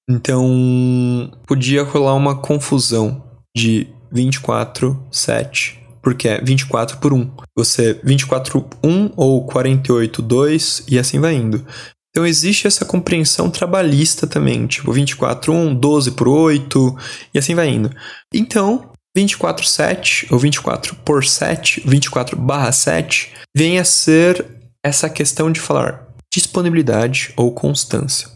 Então, 0.09 1.31
podia 1.47 1.83
rolar 1.83 2.15
uma 2.15 2.35
confusão 2.35 3.23
de 3.55 3.87
24, 4.11 5.01
7, 5.11 5.79
porque 6.01 6.27
é 6.27 6.41
24 6.41 6.97
por 6.97 7.13
1. 7.13 7.31
Você 7.57 7.99
24 8.03 8.65
1 8.83 9.11
ou 9.15 9.45
48 9.45 10.21
2 10.21 10.83
e 10.87 10.99
assim 10.99 11.19
vai 11.19 11.35
indo. 11.35 11.65
Então 12.09 12.27
existe 12.27 12.67
essa 12.67 12.85
compreensão 12.85 13.49
trabalhista 13.49 14.27
também, 14.27 14.67
tipo 14.67 14.91
24 14.91 15.51
1, 15.51 15.73
12 15.73 16.11
por 16.11 16.27
8 16.27 16.95
e 17.33 17.39
assim 17.39 17.55
vai 17.55 17.69
indo. 17.69 17.89
Então, 18.31 18.91
24 19.15 19.65
7 19.65 20.27
ou 20.29 20.37
24 20.37 20.95
por 20.97 21.25
7, 21.25 21.81
24 21.85 22.37
barra 22.37 22.71
7 22.71 23.31
vem 23.55 23.79
a 23.79 23.83
ser 23.83 24.45
essa 24.85 25.09
questão 25.09 25.51
de 25.51 25.59
falar 25.59 26.12
disponibilidade 26.33 27.31
ou 27.37 27.51
constância. 27.51 28.27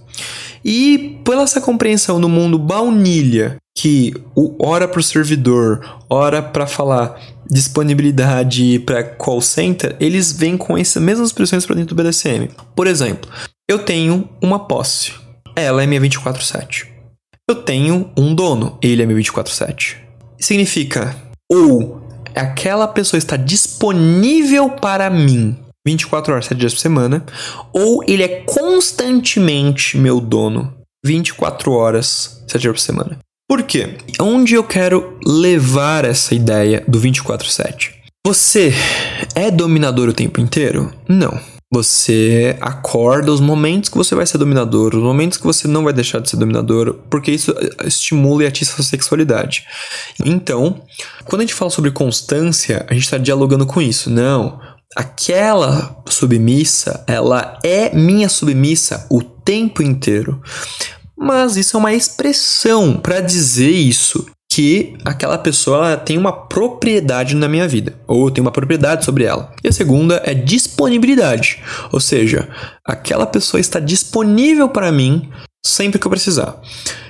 E 0.64 1.20
pela 1.24 1.44
essa 1.44 1.62
compreensão 1.62 2.20
no 2.20 2.30
mundo 2.30 2.60
baunilha, 2.60 3.58
que 3.76 4.14
o 4.36 4.56
hora 4.64 4.88
para 4.88 5.00
o 5.00 5.04
servidor, 5.04 6.02
hora 6.10 6.42
para 6.42 6.66
falar 6.66 7.20
disponibilidade 7.50 8.80
para 8.80 9.04
call 9.04 9.42
center, 9.42 9.96
eles 10.00 10.32
vêm 10.32 10.58
com 10.58 10.78
essas 10.78 11.02
mesmas 11.02 11.30
expressões 11.30 11.66
para 11.66 11.76
dentro 11.76 11.96
do 11.96 12.04
BDSM. 12.04 12.50
Por 12.76 12.88
exemplo, 12.88 13.30
eu 13.70 13.80
tenho 13.80 14.28
uma 14.42 14.60
posse, 14.60 15.14
ela 15.56 15.84
é 15.84 15.88
minha 15.88 16.02
24/7. 16.02 16.88
Eu 17.50 17.56
tenho 17.56 18.12
um 18.18 18.36
dono, 18.36 18.78
ele 18.82 19.02
é 19.02 19.06
meu 19.06 19.16
24/7. 19.16 19.98
Significa 20.40 21.16
ou 21.50 22.02
aquela 22.36 22.88
pessoa 22.88 23.18
está 23.18 23.38
disponível 23.38 24.70
para 24.70 25.10
mim 25.10 25.58
24 25.88 26.34
horas, 26.34 26.46
7 26.46 26.60
dias 26.60 26.74
por 26.74 26.80
semana, 26.80 27.26
ou 27.72 28.04
ele 28.06 28.24
é 28.24 28.44
constantemente 28.46 29.98
meu 29.98 30.20
dono 30.20 30.74
24 31.06 31.72
horas, 31.72 32.44
7 32.48 32.62
dias 32.62 32.74
por 32.74 32.80
semana. 32.80 33.20
Por 33.50 33.64
quê? 33.64 33.98
Onde 34.20 34.56
eu 34.56 34.64
quero 34.64 35.18
levar 35.26 36.04
essa 36.04 36.36
ideia 36.36 36.84
do 36.86 37.00
24/7? 37.00 37.94
Você 38.26 38.74
é 39.34 39.50
dominador 39.50 40.10
o 40.10 40.14
tempo 40.14 40.42
inteiro? 40.42 40.92
Não. 41.08 41.40
Você 41.74 42.58
acorda 42.62 43.32
os 43.32 43.42
momentos 43.42 43.90
que 43.90 43.98
você 43.98 44.16
vai 44.16 44.26
ser 44.26 44.38
dominador, 44.38 44.96
os 44.96 45.04
momentos 45.04 45.38
que 45.38 45.46
você 45.46 45.68
não 45.68 45.84
vai 45.84 45.94
deixar 45.94 46.20
de 46.20 46.30
ser 46.30 46.38
dominador, 46.38 46.96
porque 47.10 47.32
isso 47.32 47.52
eh, 47.52 47.88
estimula 47.88 48.44
e 48.44 48.48
atiça 48.48 48.72
a 48.72 48.76
sua 48.78 48.86
sexualidade. 48.86 49.66
Então, 50.26 50.82
quando 51.26 51.42
a 51.42 51.46
gente 51.46 51.54
fala 51.54 51.72
sobre 51.72 51.92
constância, 51.92 52.86
a 52.90 52.94
gente 52.94 53.04
está 53.04 53.18
dialogando 53.18 53.66
com 53.66 53.82
isso. 53.82 54.10
Não, 54.10 54.60
aquela 54.96 56.02
submissa, 56.08 57.04
ela 57.08 57.60
é 57.64 57.96
minha 57.96 58.30
submissa 58.30 59.06
o 59.10 59.22
tempo 59.22 59.82
inteiro. 59.82 60.42
Mas 61.18 61.58
isso 61.58 61.76
é 61.76 61.80
uma 61.80 61.94
expressão 61.94 62.98
para 62.98 63.20
dizer 63.20 63.72
isso 63.72 64.26
que 64.50 64.96
aquela 65.04 65.38
pessoa 65.38 65.98
tem 65.98 66.18
uma 66.18 66.32
propriedade 66.32 67.36
na 67.36 67.48
minha 67.48 67.68
vida, 67.68 67.96
ou 68.08 68.32
tem 68.32 68.42
uma 68.42 68.52
propriedade 68.52 69.04
sobre 69.04 69.24
ela. 69.24 69.52
E 69.64 69.68
a 69.68 69.72
segunda 69.72 70.22
é 70.26 70.34
disponibilidade, 70.34 71.62
ou 71.92 72.00
seja, 72.00 72.48
aquela 72.84 73.26
pessoa 73.26 73.60
está 73.60 73.80
disponível 73.80 74.70
para 74.70 74.92
mim 74.92 75.30
sempre 75.64 76.00
que 76.00 76.08
eu 76.08 76.12
precisar. 76.12 76.60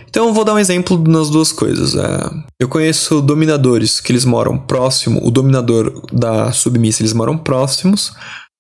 Então 0.10 0.28
eu 0.28 0.34
vou 0.34 0.44
dar 0.44 0.54
um 0.54 0.60
exemplo 0.60 0.98
nas 1.08 1.30
duas 1.30 1.52
coisas. 1.52 1.96
É, 1.96 2.30
eu 2.60 2.68
conheço 2.68 3.22
dominadores 3.22 4.00
que 4.00 4.12
eles 4.12 4.26
moram 4.26 4.58
próximo, 4.58 5.20
o 5.26 5.32
dominador 5.32 6.02
da 6.12 6.52
submissa 6.52 7.02
eles 7.02 7.14
moram 7.14 7.38
próximos, 7.38 8.14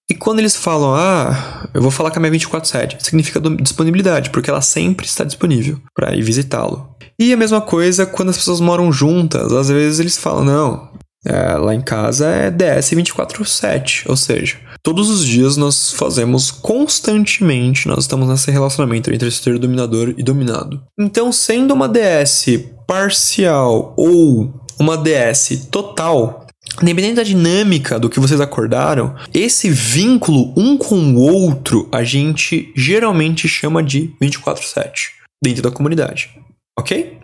e 0.09 0.15
quando 0.15 0.39
eles 0.39 0.55
falam, 0.55 0.95
ah, 0.95 1.67
eu 1.73 1.81
vou 1.81 1.91
falar 1.91 2.11
com 2.11 2.17
a 2.17 2.21
minha 2.21 2.31
24/7, 2.31 2.97
significa 3.03 3.41
disponibilidade, 3.41 4.29
porque 4.29 4.49
ela 4.49 4.61
sempre 4.61 5.05
está 5.05 5.25
disponível 5.25 5.79
para 5.93 6.15
ir 6.15 6.21
visitá-lo. 6.21 6.89
E 7.19 7.33
a 7.33 7.37
mesma 7.37 7.59
coisa 7.59 8.05
quando 8.05 8.29
as 8.29 8.37
pessoas 8.37 8.61
moram 8.61 8.91
juntas, 8.91 9.51
às 9.51 9.67
vezes 9.67 9.99
eles 9.99 10.17
falam, 10.17 10.45
não, 10.45 10.89
é, 11.27 11.57
lá 11.57 11.75
em 11.75 11.81
casa 11.81 12.27
é 12.27 12.49
DS 12.49 12.91
24/7, 12.91 14.05
ou 14.07 14.15
seja, 14.15 14.57
todos 14.81 15.09
os 15.09 15.25
dias 15.25 15.57
nós 15.57 15.91
fazemos 15.91 16.49
constantemente, 16.49 17.87
nós 17.87 17.99
estamos 17.99 18.29
nesse 18.29 18.49
relacionamento 18.49 19.13
entre 19.13 19.29
ser 19.29 19.59
dominador 19.59 20.13
e 20.17 20.23
dominado. 20.23 20.81
Então, 20.97 21.31
sendo 21.31 21.73
uma 21.73 21.89
DS 21.89 22.45
parcial 22.87 23.93
ou 23.97 24.53
uma 24.79 24.97
DS 24.97 25.67
total, 25.69 26.47
Independente 26.81 27.15
da 27.15 27.23
dinâmica 27.23 27.97
do 27.97 28.09
que 28.09 28.19
vocês 28.19 28.39
acordaram, 28.39 29.15
esse 29.33 29.69
vínculo 29.69 30.53
um 30.55 30.77
com 30.77 30.99
o 30.99 31.17
outro 31.17 31.87
a 31.91 32.03
gente 32.03 32.71
geralmente 32.75 33.47
chama 33.47 33.81
de 33.81 34.13
24/7 34.21 35.13
dentro 35.43 35.63
da 35.63 35.71
comunidade, 35.71 36.29
ok? 36.77 37.17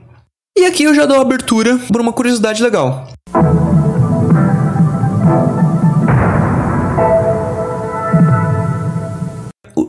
E 0.57 0.65
aqui 0.65 0.83
eu 0.83 0.95
já 0.95 1.05
dou 1.05 1.19
abertura 1.19 1.77
para 1.91 2.01
uma 2.01 2.13
curiosidade 2.13 2.63
legal. 2.63 3.11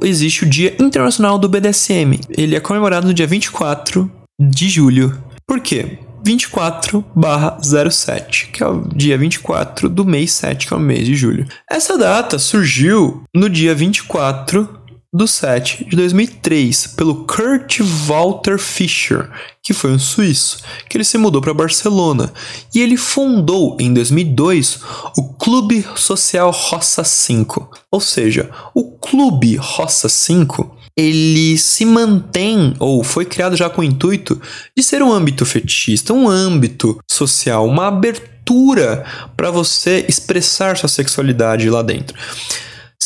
Existe 0.05 0.45
o 0.45 0.49
Dia 0.49 0.77
Internacional 0.79 1.39
do 1.39 1.49
BDSM. 1.49 2.21
Ele 2.37 2.55
é 2.55 2.61
comemorado 2.61 3.07
no 3.07 3.15
dia 3.15 3.27
24 3.27 4.11
de 4.39 4.69
julho. 4.69 5.19
Por 5.47 5.61
quê? 5.61 5.99
24/07, 6.27 8.51
que 8.51 8.63
é 8.63 8.67
o 8.67 8.83
dia 8.95 9.19
24 9.19 9.89
do 9.89 10.05
mês 10.05 10.33
7, 10.33 10.67
que 10.67 10.75
é 10.75 10.77
o 10.77 10.81
mês 10.81 11.07
de 11.07 11.15
julho. 11.15 11.47
Essa 11.71 11.97
data 11.99 12.39
surgiu 12.39 13.23
no 13.35 13.49
dia 13.49 13.75
24 13.75 14.69
do 15.15 15.29
7 15.29 15.85
de 15.85 15.95
2003 15.95 16.89
pelo 16.89 17.25
Kurt 17.25 17.79
Walter 17.81 18.59
Fischer, 18.59 19.31
que 19.63 19.73
foi 19.73 19.93
um 19.93 19.99
suíço, 19.99 20.59
que 20.89 20.97
ele 20.97 21.05
se 21.05 21.17
mudou 21.17 21.41
para 21.41 21.55
Barcelona 21.55 22.33
e 22.75 22.81
ele 22.81 22.97
fundou 22.97 23.77
em 23.79 23.95
2002 23.95 24.81
o 25.17 25.33
Clube 25.35 25.87
Social 25.95 26.51
Roça 26.51 27.05
5. 27.05 27.71
Ou 27.93 28.01
seja, 28.01 28.51
o 28.75 28.91
Clube 28.91 29.55
Roça 29.55 30.09
5 30.09 30.79
ele 30.97 31.57
se 31.59 31.85
mantém 31.85 32.75
ou 32.81 33.05
foi 33.05 33.25
criado 33.25 33.57
já 33.57 33.71
com 33.71 33.83
o 33.83 33.85
intuito 33.85 34.41
de 34.77 34.83
ser 34.83 35.01
um 35.01 35.13
âmbito 35.13 35.47
fetichista, 35.47 36.13
um 36.13 36.29
âmbito 36.29 36.99
social, 37.09 37.67
uma 37.67 37.87
abertura 37.87 39.05
para 39.37 39.51
você 39.51 40.05
expressar 40.09 40.77
sua 40.77 40.89
sexualidade 40.89 41.71
lá 41.71 41.83
dentro. 41.83 42.17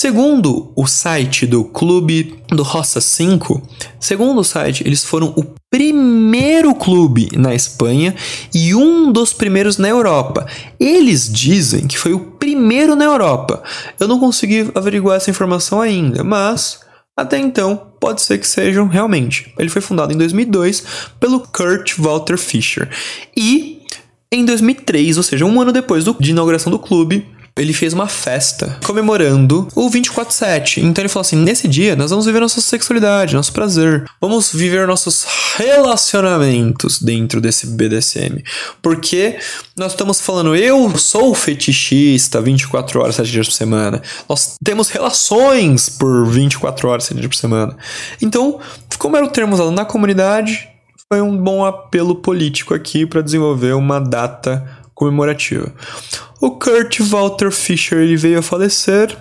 Segundo 0.01 0.73
o 0.77 0.87
site 0.87 1.45
do 1.45 1.65
Clube 1.65 2.39
do 2.51 2.63
Roça 2.63 3.01
5, 3.01 3.61
segundo 3.99 4.39
o 4.39 4.45
site, 4.45 4.87
eles 4.87 5.03
foram 5.03 5.35
o 5.37 5.45
primeiro 5.69 6.73
clube 6.73 7.29
na 7.37 7.53
Espanha 7.53 8.15
e 8.55 8.77
um 8.77 9.11
dos 9.11 9.33
primeiros 9.33 9.77
na 9.77 9.89
Europa. 9.89 10.47
Eles 10.79 11.29
dizem 11.29 11.89
que 11.89 11.99
foi 11.99 12.13
o 12.13 12.21
primeiro 12.21 12.95
na 12.95 13.07
Europa. 13.07 13.61
Eu 13.99 14.07
não 14.07 14.21
consegui 14.21 14.71
averiguar 14.73 15.17
essa 15.17 15.31
informação 15.31 15.81
ainda, 15.81 16.23
mas 16.23 16.79
até 17.17 17.37
então, 17.37 17.91
pode 17.99 18.23
ser 18.23 18.39
que 18.39 18.47
sejam 18.47 18.87
realmente. 18.87 19.53
Ele 19.59 19.69
foi 19.69 19.83
fundado 19.83 20.13
em 20.13 20.17
2002 20.17 20.85
pelo 21.19 21.41
Kurt 21.41 21.99
Walter 21.99 22.39
Fischer. 22.39 22.89
E 23.37 23.83
em 24.31 24.45
2003, 24.45 25.17
ou 25.17 25.25
seja, 25.25 25.45
um 25.45 25.61
ano 25.61 25.73
depois 25.73 26.05
do, 26.05 26.15
de 26.21 26.31
inauguração 26.31 26.71
do 26.71 26.79
clube, 26.79 27.27
ele 27.59 27.73
fez 27.73 27.93
uma 27.93 28.07
festa 28.07 28.79
comemorando 28.85 29.69
o 29.75 29.91
24/7. 29.91 30.81
Então 30.83 31.03
ele 31.03 31.09
falou 31.09 31.23
assim: 31.23 31.37
nesse 31.37 31.69
dia 31.69 31.97
nós 31.97 32.11
vamos 32.11 32.27
viver 32.27 32.41
nossa 32.41 32.61
sexualidade, 32.61 33.35
nosso 33.35 33.53
prazer, 33.53 34.05
vamos 34.21 34.53
viver 34.53 34.87
nossos 34.87 35.27
relacionamentos 35.57 37.01
dentro 37.03 37.41
desse 37.41 37.67
BDSM. 37.67 38.43
Porque 38.81 39.39
nós 39.77 39.93
estamos 39.93 40.21
falando, 40.21 40.55
eu 40.55 40.97
sou 40.97 41.35
fetichista 41.35 42.41
24 42.41 43.01
horas, 43.01 43.17
7 43.17 43.31
dias 43.31 43.47
por 43.47 43.55
semana. 43.55 44.03
Nós 44.29 44.57
temos 44.63 44.89
relações 44.89 45.89
por 45.89 46.27
24 46.27 46.89
horas, 46.89 47.05
7 47.05 47.19
dias 47.19 47.29
por 47.29 47.37
semana. 47.37 47.77
Então, 48.23 48.61
como 48.99 49.17
era 49.17 49.27
o 49.27 49.31
termo 49.31 49.55
usado 49.55 49.71
na 49.71 49.85
comunidade, 49.85 50.69
foi 51.11 51.23
um 51.23 51.37
bom 51.37 51.65
apelo 51.65 52.17
político 52.17 52.75
aqui 52.75 53.07
para 53.07 53.23
desenvolver 53.23 53.73
uma 53.73 53.99
data 53.99 54.78
comemorativa. 54.99 55.73
O 56.41 56.51
Kurt 56.51 56.99
Walter 57.01 57.53
Fischer 57.53 57.99
ele 57.99 58.17
veio 58.17 58.41
a 58.41 58.43
falecer 58.43 59.17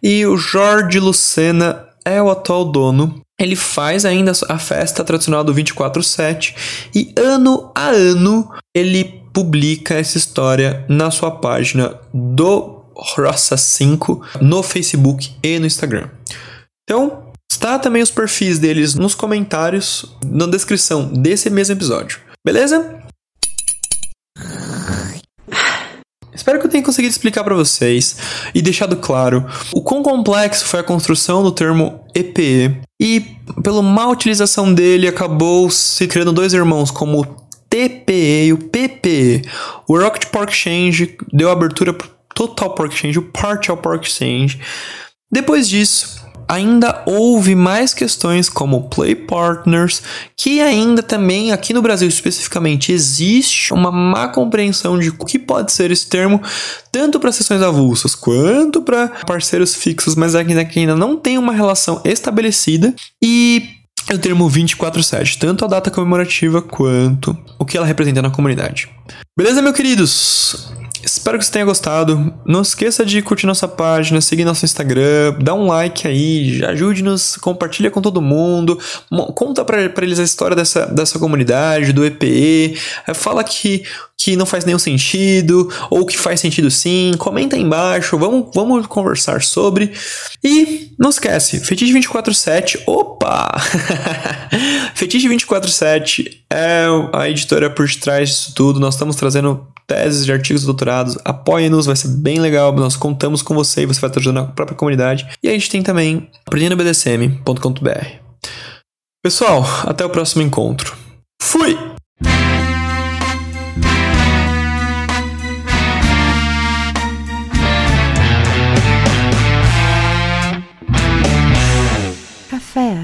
e 0.00 0.24
o 0.24 0.36
Jorge 0.36 1.00
Lucena 1.00 1.84
é 2.04 2.22
o 2.22 2.30
atual 2.30 2.64
dono. 2.64 3.20
Ele 3.38 3.56
faz 3.56 4.04
ainda 4.04 4.32
a 4.48 4.58
festa 4.58 5.02
tradicional 5.02 5.42
do 5.42 5.52
24/7 5.52 6.54
e 6.94 7.12
ano 7.18 7.72
a 7.74 7.88
ano 7.88 8.48
ele 8.74 9.20
publica 9.32 9.94
essa 9.94 10.16
história 10.16 10.84
na 10.88 11.10
sua 11.10 11.32
página 11.32 11.94
do 12.14 12.84
Roça 12.94 13.56
5 13.56 14.22
no 14.40 14.62
Facebook 14.62 15.34
e 15.42 15.58
no 15.58 15.66
Instagram. 15.66 16.08
Então, 16.84 17.32
está 17.50 17.78
também 17.78 18.00
os 18.00 18.10
perfis 18.10 18.58
deles 18.60 18.94
nos 18.94 19.14
comentários, 19.14 20.06
na 20.24 20.46
descrição 20.46 21.12
desse 21.12 21.50
mesmo 21.50 21.74
episódio. 21.74 22.20
Beleza? 22.44 23.05
Espero 26.36 26.60
que 26.60 26.66
eu 26.66 26.70
tenha 26.70 26.84
conseguido 26.84 27.10
explicar 27.10 27.42
para 27.42 27.54
vocês 27.54 28.16
e 28.54 28.60
deixado 28.60 28.96
claro 28.96 29.46
o 29.72 29.82
quão 29.82 30.02
complexo 30.02 30.66
foi 30.66 30.80
a 30.80 30.84
construção 30.84 31.42
do 31.42 31.50
termo 31.50 32.00
EPE 32.14 32.80
e 33.00 33.36
pela 33.62 33.82
má 33.82 34.08
utilização 34.08 34.72
dele 34.72 35.08
acabou 35.08 35.70
se 35.70 36.06
criando 36.06 36.32
dois 36.32 36.52
irmãos 36.52 36.90
como 36.90 37.22
o 37.22 37.46
TPE 37.68 38.46
e 38.46 38.52
o 38.52 38.58
PPE. 38.58 39.42
O 39.88 39.98
Rocket 39.98 40.26
Pork 40.26 40.52
Exchange 40.52 41.16
deu 41.32 41.50
abertura 41.50 41.92
para 41.92 42.08
Total 42.34 42.74
Pork 42.74 42.94
Exchange, 42.94 43.18
o 43.18 43.22
Partial 43.22 43.76
Pork 43.76 44.06
Exchange. 44.06 44.60
Depois 45.30 45.68
disso, 45.68 46.15
ainda 46.48 47.02
houve 47.06 47.54
mais 47.54 47.92
questões 47.92 48.48
como 48.48 48.88
play 48.88 49.14
partners, 49.14 50.02
que 50.36 50.60
ainda 50.60 51.02
também 51.02 51.52
aqui 51.52 51.72
no 51.72 51.82
Brasil 51.82 52.08
especificamente 52.08 52.92
existe 52.92 53.72
uma 53.72 53.90
má 53.90 54.28
compreensão 54.28 54.98
de 54.98 55.10
o 55.10 55.24
que 55.24 55.38
pode 55.38 55.72
ser 55.72 55.90
esse 55.90 56.06
termo, 56.06 56.40
tanto 56.92 57.18
para 57.18 57.32
sessões 57.32 57.62
avulsas 57.62 58.14
quanto 58.14 58.82
para 58.82 59.08
parceiros 59.26 59.74
fixos, 59.74 60.14
mas 60.14 60.34
ainda 60.34 60.64
que 60.64 60.80
ainda 60.80 60.94
não 60.94 61.16
tem 61.16 61.38
uma 61.38 61.52
relação 61.52 62.00
estabelecida 62.04 62.94
e 63.22 63.70
o 64.14 64.18
termo 64.18 64.44
247, 64.44 65.38
tanto 65.38 65.64
a 65.64 65.68
data 65.68 65.90
comemorativa 65.90 66.62
quanto 66.62 67.36
o 67.58 67.64
que 67.64 67.76
ela 67.76 67.86
representa 67.86 68.22
na 68.22 68.30
comunidade. 68.30 68.88
Beleza, 69.36 69.60
meus 69.60 69.74
queridos? 69.74 70.72
Espero 71.06 71.38
que 71.38 71.44
você 71.44 71.52
tenha 71.52 71.64
gostado. 71.64 72.34
Não 72.44 72.62
esqueça 72.62 73.06
de 73.06 73.22
curtir 73.22 73.46
nossa 73.46 73.68
página, 73.68 74.20
seguir 74.20 74.44
nosso 74.44 74.64
Instagram, 74.64 75.36
dá 75.40 75.54
um 75.54 75.68
like 75.68 76.06
aí, 76.06 76.64
ajude-nos, 76.64 77.36
compartilha 77.36 77.92
com 77.92 78.02
todo 78.02 78.20
mundo, 78.20 78.76
conta 79.36 79.64
para 79.64 79.82
eles 80.02 80.18
a 80.18 80.24
história 80.24 80.56
dessa, 80.56 80.84
dessa 80.86 81.16
comunidade, 81.16 81.92
do 81.92 82.04
EPE, 82.04 82.76
eh, 83.06 83.14
fala 83.14 83.44
que, 83.44 83.84
que 84.18 84.34
não 84.34 84.44
faz 84.44 84.64
nenhum 84.64 84.80
sentido, 84.80 85.72
ou 85.90 86.04
que 86.04 86.18
faz 86.18 86.40
sentido 86.40 86.72
sim, 86.72 87.12
comenta 87.18 87.54
aí 87.54 87.62
embaixo, 87.62 88.18
vamos, 88.18 88.50
vamos 88.52 88.84
conversar 88.88 89.42
sobre. 89.42 89.92
E 90.42 90.90
não 90.98 91.10
esquece, 91.10 91.60
Fetiche 91.60 91.92
247, 91.92 92.82
opa! 92.86 93.54
Fetiche 94.94 95.26
247 95.26 96.44
é 96.50 96.86
a 97.12 97.28
editora 97.28 97.68
por 97.68 97.88
trás 97.96 98.30
disso 98.30 98.54
tudo, 98.54 98.80
nós 98.80 98.94
estamos 98.94 99.16
trazendo 99.16 99.66
teses 99.86 100.24
de 100.24 100.32
artigos 100.32 100.64
doutorados, 100.64 101.16
apoie-nos, 101.24 101.86
vai 101.86 101.96
ser 101.96 102.08
bem 102.08 102.40
legal, 102.40 102.72
nós 102.72 102.96
contamos 102.96 103.42
com 103.42 103.54
você 103.54 103.82
e 103.82 103.86
você 103.86 104.00
vai 104.00 104.10
estar 104.10 104.20
ajudando 104.20 104.44
a 104.44 104.48
própria 104.48 104.76
comunidade. 104.76 105.26
E 105.42 105.48
a 105.48 105.52
gente 105.52 105.70
tem 105.70 105.82
também 105.82 106.28
aprendendobdsm.com.br. 106.46 108.06
Pessoal, 109.22 109.64
até 109.84 110.04
o 110.04 110.10
próximo 110.10 110.42
encontro. 110.42 110.96
Fui! 111.40 111.76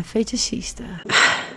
Feitiçista. 0.02 0.84